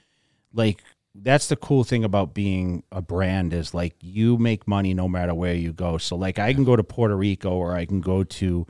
like 0.52 0.82
that's 1.14 1.48
the 1.48 1.56
cool 1.56 1.82
thing 1.84 2.04
about 2.04 2.34
being 2.34 2.84
a 2.92 3.02
brand 3.02 3.52
is 3.52 3.74
like 3.74 3.94
you 4.00 4.38
make 4.38 4.68
money 4.68 4.94
no 4.94 5.08
matter 5.08 5.34
where 5.34 5.54
you 5.54 5.72
go. 5.72 5.98
So 5.98 6.16
like 6.16 6.38
I 6.38 6.52
can 6.54 6.64
go 6.64 6.76
to 6.76 6.84
Puerto 6.84 7.16
Rico 7.16 7.50
or 7.50 7.74
I 7.74 7.84
can 7.84 8.00
go 8.00 8.22
to 8.24 8.66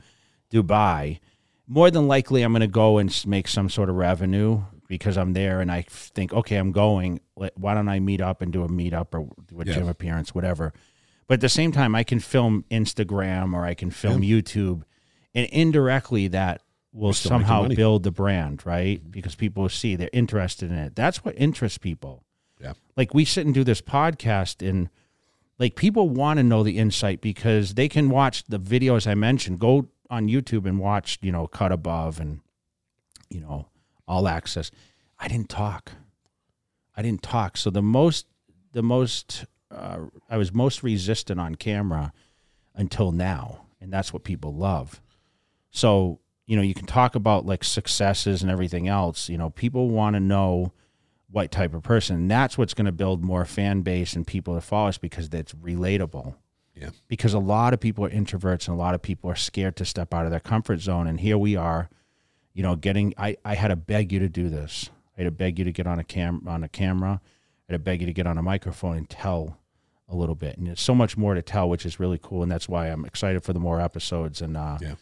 Dubai. 0.51 1.19
More 1.67 1.89
than 1.91 2.07
likely, 2.07 2.41
I'm 2.41 2.51
going 2.51 2.61
to 2.61 2.67
go 2.67 2.97
and 2.97 3.15
make 3.25 3.47
some 3.47 3.69
sort 3.69 3.89
of 3.89 3.95
revenue 3.95 4.61
because 4.87 5.17
I'm 5.17 5.33
there 5.33 5.61
and 5.61 5.71
I 5.71 5.83
think, 5.87 6.33
okay, 6.33 6.57
I'm 6.57 6.71
going. 6.71 7.21
Why 7.35 7.73
don't 7.73 7.87
I 7.87 7.99
meet 7.99 8.19
up 8.21 8.41
and 8.41 8.51
do 8.51 8.63
a 8.63 8.67
meetup 8.67 9.13
or 9.13 9.29
do 9.47 9.61
a 9.61 9.65
Yeah. 9.65 9.73
gym 9.75 9.87
appearance, 9.87 10.35
whatever. 10.35 10.73
But 11.27 11.35
at 11.35 11.41
the 11.41 11.47
same 11.49 11.71
time, 11.71 11.95
I 11.95 12.03
can 12.03 12.19
film 12.19 12.65
Instagram 12.69 13.53
or 13.53 13.63
I 13.63 13.73
can 13.73 13.89
film 13.89 14.21
YouTube, 14.21 14.81
and 15.33 15.47
indirectly 15.51 16.27
that 16.29 16.61
will 16.93 17.13
somehow 17.13 17.67
build 17.67 18.03
the 18.03 18.11
brand, 18.11 18.65
right? 18.65 19.01
Because 19.09 19.35
people 19.35 19.67
see 19.69 19.95
they're 19.95 20.09
interested 20.11 20.71
in 20.71 20.77
it. 20.77 20.95
That's 20.95 21.23
what 21.23 21.35
interests 21.37 21.77
people. 21.77 22.23
Yeah. 22.59 22.73
Like 22.95 23.13
we 23.13 23.25
sit 23.25 23.45
and 23.45 23.53
do 23.53 23.63
this 23.63 23.81
podcast, 23.81 24.67
and 24.67 24.89
like 25.57 25.75
people 25.75 26.09
want 26.09 26.37
to 26.37 26.43
know 26.43 26.63
the 26.63 26.77
insight 26.77 27.21
because 27.21 27.75
they 27.75 27.87
can 27.87 28.09
watch 28.09 28.43
the 28.45 28.59
videos 28.59 29.07
I 29.07 29.15
mentioned. 29.15 29.59
Go 29.59 29.87
on 30.09 30.27
YouTube 30.27 30.65
and 30.67 30.79
watch, 30.79 31.17
you 31.21 31.31
know, 31.31 31.47
Cut 31.47 31.71
Above 31.71 32.19
and 32.19 32.41
you 33.29 33.39
know, 33.39 33.67
All 34.07 34.27
Access. 34.27 34.69
I 35.17 35.27
didn't 35.27 35.49
talk. 35.49 35.93
I 36.95 37.01
didn't 37.01 37.23
talk. 37.23 37.57
So 37.57 37.69
the 37.69 37.81
most, 37.81 38.27
the 38.73 38.83
most, 38.83 39.45
uh, 39.73 39.99
I 40.29 40.37
was 40.37 40.53
most 40.53 40.83
resistant 40.83 41.39
on 41.39 41.55
camera 41.55 42.11
until 42.75 43.11
now, 43.11 43.67
and 43.79 43.91
that's 43.91 44.11
what 44.11 44.23
people 44.23 44.53
love. 44.53 45.01
So 45.69 46.19
you 46.51 46.57
know, 46.57 46.63
you 46.63 46.73
can 46.73 46.85
talk 46.85 47.15
about 47.15 47.45
like 47.45 47.63
successes 47.63 48.41
and 48.41 48.51
everything 48.51 48.89
else. 48.89 49.29
You 49.29 49.37
know, 49.37 49.51
people 49.51 49.87
want 49.87 50.17
to 50.17 50.19
know 50.19 50.73
what 51.29 51.49
type 51.49 51.73
of 51.73 51.81
person. 51.81 52.17
And 52.17 52.29
that's 52.29 52.57
what's 52.57 52.73
going 52.73 52.87
to 52.87 52.91
build 52.91 53.23
more 53.23 53.45
fan 53.45 53.83
base 53.83 54.17
and 54.17 54.27
people 54.27 54.55
to 54.55 54.59
follow 54.59 54.89
us 54.89 54.97
because 54.97 55.29
that's 55.29 55.53
relatable. 55.53 56.35
Yeah. 56.75 56.89
Because 57.07 57.33
a 57.33 57.39
lot 57.39 57.73
of 57.73 57.79
people 57.79 58.03
are 58.03 58.09
introverts 58.09 58.67
and 58.67 58.75
a 58.75 58.77
lot 58.77 58.93
of 58.93 59.01
people 59.01 59.31
are 59.31 59.35
scared 59.35 59.77
to 59.77 59.85
step 59.85 60.13
out 60.13 60.25
of 60.25 60.31
their 60.31 60.41
comfort 60.41 60.81
zone. 60.81 61.07
And 61.07 61.21
here 61.21 61.37
we 61.37 61.55
are, 61.55 61.89
you 62.53 62.63
know, 62.63 62.75
getting. 62.75 63.13
I 63.17 63.37
I 63.45 63.55
had 63.55 63.69
to 63.69 63.77
beg 63.77 64.11
you 64.11 64.19
to 64.19 64.27
do 64.27 64.49
this. 64.49 64.89
I 65.17 65.21
had 65.21 65.27
to 65.27 65.31
beg 65.31 65.57
you 65.57 65.63
to 65.63 65.71
get 65.71 65.87
on 65.87 65.99
a 65.99 66.03
cam 66.03 66.45
on 66.49 66.65
a 66.65 66.67
camera. 66.67 67.21
I 67.23 67.71
had 67.71 67.75
to 67.75 67.79
beg 67.79 68.01
you 68.01 68.07
to 68.07 68.13
get 68.13 68.27
on 68.27 68.37
a 68.37 68.43
microphone 68.43 68.97
and 68.97 69.09
tell 69.09 69.57
a 70.09 70.17
little 70.17 70.35
bit. 70.35 70.57
And 70.57 70.67
there's 70.67 70.81
so 70.81 70.93
much 70.93 71.15
more 71.15 71.33
to 71.33 71.41
tell, 71.41 71.69
which 71.69 71.85
is 71.85 71.97
really 71.97 72.19
cool. 72.21 72.43
And 72.43 72.51
that's 72.51 72.67
why 72.67 72.87
I'm 72.87 73.05
excited 73.05 73.41
for 73.45 73.53
the 73.53 73.61
more 73.61 73.79
episodes. 73.79 74.41
And 74.41 74.57
uh, 74.57 74.79
Yeah. 74.81 74.95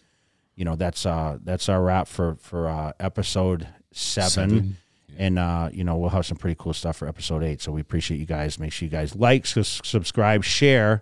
You 0.60 0.66
know, 0.66 0.76
that's 0.76 1.06
uh 1.06 1.38
that's 1.42 1.70
our 1.70 1.82
wrap 1.82 2.08
for 2.08 2.36
for 2.36 2.68
uh, 2.68 2.92
episode 3.00 3.68
seven. 3.94 4.30
Seven. 4.30 4.78
And 5.18 5.40
uh, 5.40 5.70
you 5.74 5.84
know 5.84 5.98
we'll 5.98 6.10
have 6.10 6.26
some 6.26 6.38
pretty 6.38 6.56
cool 6.60 6.74
stuff 6.74 6.98
for 6.98 7.08
episode 7.08 7.44
eight. 7.44 7.62
So 7.62 7.72
we 7.72 7.82
appreciate 7.82 8.20
you 8.20 8.26
guys. 8.26 8.60
Make 8.60 8.72
sure 8.74 8.86
you 8.86 8.92
guys 8.92 9.16
like, 9.16 9.46
subscribe, 9.46 10.44
share, 10.44 11.02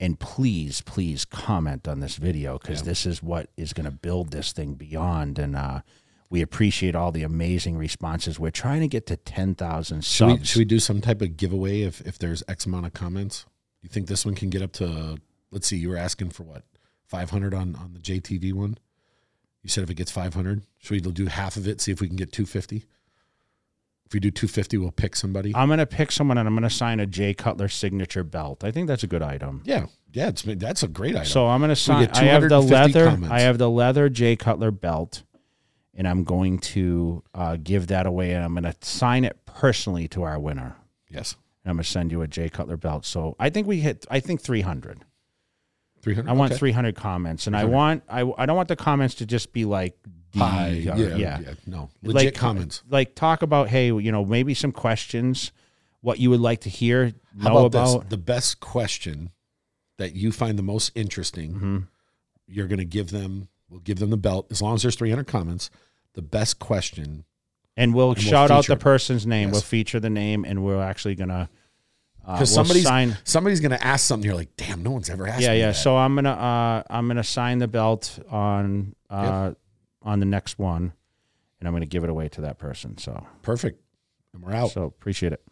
and 0.00 0.18
please, 0.18 0.80
please 0.80 1.24
comment 1.24 1.86
on 1.86 2.00
this 2.00 2.16
video 2.16 2.58
because 2.58 2.82
this 2.84 3.04
is 3.06 3.22
what 3.22 3.50
is 3.56 3.72
going 3.72 3.84
to 3.84 3.92
build 3.92 4.30
this 4.30 4.52
thing 4.52 4.74
beyond. 4.74 5.38
And 5.38 5.54
uh, 5.54 5.80
we 6.30 6.42
appreciate 6.42 6.94
all 6.96 7.12
the 7.12 7.22
amazing 7.22 7.76
responses. 7.76 8.40
We're 8.40 8.50
trying 8.50 8.80
to 8.80 8.88
get 8.88 9.06
to 9.06 9.16
ten 9.16 9.54
thousand 9.54 10.04
Should 10.04 10.26
we, 10.26 10.36
subs. 10.36 10.48
should 10.48 10.58
we 10.60 10.64
do 10.64 10.80
some 10.80 11.00
type 11.00 11.22
of 11.22 11.36
giveaway 11.36 11.82
if, 11.82 12.00
if 12.00 12.18
there's 12.18 12.42
X 12.48 12.66
amount 12.66 12.86
of 12.86 12.92
comments? 12.92 13.46
You 13.82 13.88
think 13.88 14.08
this 14.08 14.24
one 14.24 14.34
can 14.34 14.50
get 14.50 14.62
up 14.62 14.72
to, 14.72 15.18
let's 15.52 15.68
see, 15.68 15.76
you 15.76 15.90
were 15.90 15.96
asking 15.96 16.30
for 16.30 16.42
what, 16.42 16.64
500 17.08 17.54
on, 17.54 17.74
on 17.76 17.94
the 17.94 18.00
JTV 18.00 18.52
one? 18.52 18.78
You 19.62 19.70
said 19.70 19.84
if 19.84 19.90
it 19.90 19.94
gets 19.94 20.10
500, 20.10 20.62
should 20.78 20.90
we 20.92 21.00
do 21.12 21.26
half 21.26 21.56
of 21.56 21.66
it, 21.66 21.80
see 21.80 21.90
if 21.90 22.00
we 22.00 22.06
can 22.06 22.16
get 22.16 22.32
250? 22.32 22.84
If 24.06 24.14
we 24.14 24.20
do 24.20 24.30
250, 24.30 24.78
we'll 24.78 24.90
pick 24.90 25.14
somebody. 25.16 25.54
I'm 25.54 25.68
going 25.68 25.80
to 25.80 25.86
pick 25.86 26.10
someone 26.12 26.38
and 26.38 26.48
I'm 26.48 26.54
going 26.54 26.62
to 26.62 26.74
sign 26.74 26.98
a 26.98 27.06
Jay 27.06 27.34
Cutler 27.34 27.68
signature 27.68 28.24
belt. 28.24 28.64
I 28.64 28.70
think 28.70 28.88
that's 28.88 29.02
a 29.02 29.06
good 29.06 29.20
item. 29.22 29.62
yeah, 29.64 29.86
yeah, 30.12 30.28
it's, 30.28 30.42
that's 30.42 30.82
a 30.82 30.88
great 30.88 31.14
item. 31.14 31.26
So 31.26 31.46
I'm 31.46 31.60
going 31.60 31.68
to 31.68 31.76
sign. 31.76 32.08
I 32.14 32.24
have 32.24 32.48
the 32.48 32.62
leather. 32.62 33.06
comments. 33.10 33.30
I 33.30 33.40
have 33.40 33.58
the 33.58 33.68
leather 33.68 34.08
Jay 34.08 34.36
Cutler 34.36 34.70
belt, 34.70 35.24
and 35.94 36.08
I'm 36.08 36.24
going 36.24 36.58
to 36.60 37.22
uh, 37.34 37.58
give 37.62 37.88
that 37.88 38.06
away. 38.06 38.32
And 38.32 38.42
I'm 38.42 38.54
going 38.54 38.64
to 38.64 38.74
sign 38.80 39.24
it 39.24 39.44
personally 39.44 40.08
to 40.08 40.22
our 40.22 40.38
winner. 40.38 40.76
yes, 41.10 41.36
And 41.64 41.72
I'm 41.72 41.76
going 41.76 41.84
to 41.84 41.90
send 41.90 42.10
you 42.10 42.22
a 42.22 42.26
Jay 42.26 42.48
Cutler 42.48 42.78
belt. 42.78 43.04
So 43.04 43.36
I 43.38 43.50
think 43.50 43.66
we 43.66 43.80
hit. 43.80 44.06
I 44.10 44.20
think 44.20 44.40
300. 44.40 45.04
300. 46.02 46.28
I 46.30 46.32
want 46.34 46.52
okay. 46.52 46.58
300 46.58 46.94
comments, 46.94 47.46
and 47.46 47.56
I 47.56 47.64
want. 47.64 48.02
I 48.08 48.20
I 48.38 48.46
don't 48.46 48.56
want 48.56 48.68
the 48.68 48.76
comments 48.76 49.16
to 49.16 49.26
just 49.26 49.52
be 49.52 49.64
like 49.64 49.98
pie. 50.32 50.70
or- 50.70 50.96
Yeah, 50.96 50.96
yeah. 50.96 51.16
yeah, 51.40 51.54
No, 51.66 51.90
legit 52.02 52.24
Like- 52.26 52.34
comments. 52.34 52.82
Like 52.88 53.14
talk 53.14 53.42
about 53.42 53.68
hey, 53.68 53.86
you 53.86 54.12
know, 54.12 54.24
maybe 54.24 54.54
some 54.54 54.72
questions, 54.72 55.52
what 56.00 56.18
you 56.20 56.30
would 56.30 56.40
like 56.40 56.60
to 56.62 56.68
hear, 56.70 57.12
How 57.40 57.48
know 57.50 57.66
about, 57.66 57.66
about. 57.66 58.00
this? 58.02 58.10
The 58.10 58.16
best 58.18 58.60
question 58.60 59.30
that 59.96 60.14
you 60.14 60.30
find 60.32 60.58
the 60.58 60.62
most 60.62 60.92
interesting, 60.94 61.54
Mhm. 61.54 61.86
you're 62.46 62.66
going 62.68 62.78
to 62.78 62.84
give 62.84 63.10
them. 63.10 63.48
We'll 63.68 63.80
give 63.80 63.98
them 63.98 64.10
the 64.10 64.16
belt 64.16 64.46
as 64.50 64.62
long 64.62 64.74
as 64.76 64.82
there's 64.82 64.96
300 64.96 65.26
comments. 65.26 65.70
The 66.14 66.22
best 66.22 66.58
question. 66.58 67.24
And 67.76 67.94
we'll 67.94 68.08
we'll 68.08 68.14
shout 68.16 68.50
out 68.50 68.66
the 68.66 68.76
person's 68.76 69.26
name. 69.26 69.48
Yes. 69.48 69.52
We'll 69.54 69.60
feature 69.62 70.00
the 70.00 70.10
name, 70.10 70.44
and 70.44 70.64
we're 70.64 70.82
actually 70.82 71.14
gonna 71.16 71.34
uh, 71.34 71.46
Because 72.32 72.50
we'll 72.50 72.64
somebody's 72.64 72.84
sign. 72.84 73.16
somebody's 73.24 73.60
going 73.60 73.70
to 73.70 73.82
ask 73.82 74.06
something. 74.06 74.26
You're 74.26 74.36
like, 74.36 74.54
damn, 74.56 74.82
no 74.82 74.90
one's 74.90 75.08
ever 75.08 75.26
asked. 75.26 75.40
Yeah, 75.40 75.52
me 75.52 75.60
yeah. 75.60 75.66
that." 75.68 75.76
So 75.76 75.96
I'm 75.96 76.14
gonna 76.14 76.30
uh, 76.30 76.82
I'm 76.90 77.08
gonna 77.08 77.24
sign 77.24 77.58
the 77.58 77.68
belt 77.68 78.18
on 78.30 78.94
uh, 79.08 79.52
on 80.02 80.20
the 80.20 80.26
next 80.26 80.58
one, 80.58 80.92
and 81.58 81.66
I'm 81.66 81.72
gonna 81.74 81.86
give 81.86 82.04
it 82.04 82.10
away 82.10 82.28
to 82.30 82.42
that 82.42 82.58
person. 82.58 82.98
So 82.98 83.26
perfect. 83.42 83.80
And 84.34 84.42
we're 84.42 84.52
out. 84.52 84.72
so 84.72 84.84
appreciate 84.84 85.32
it. 85.32 85.42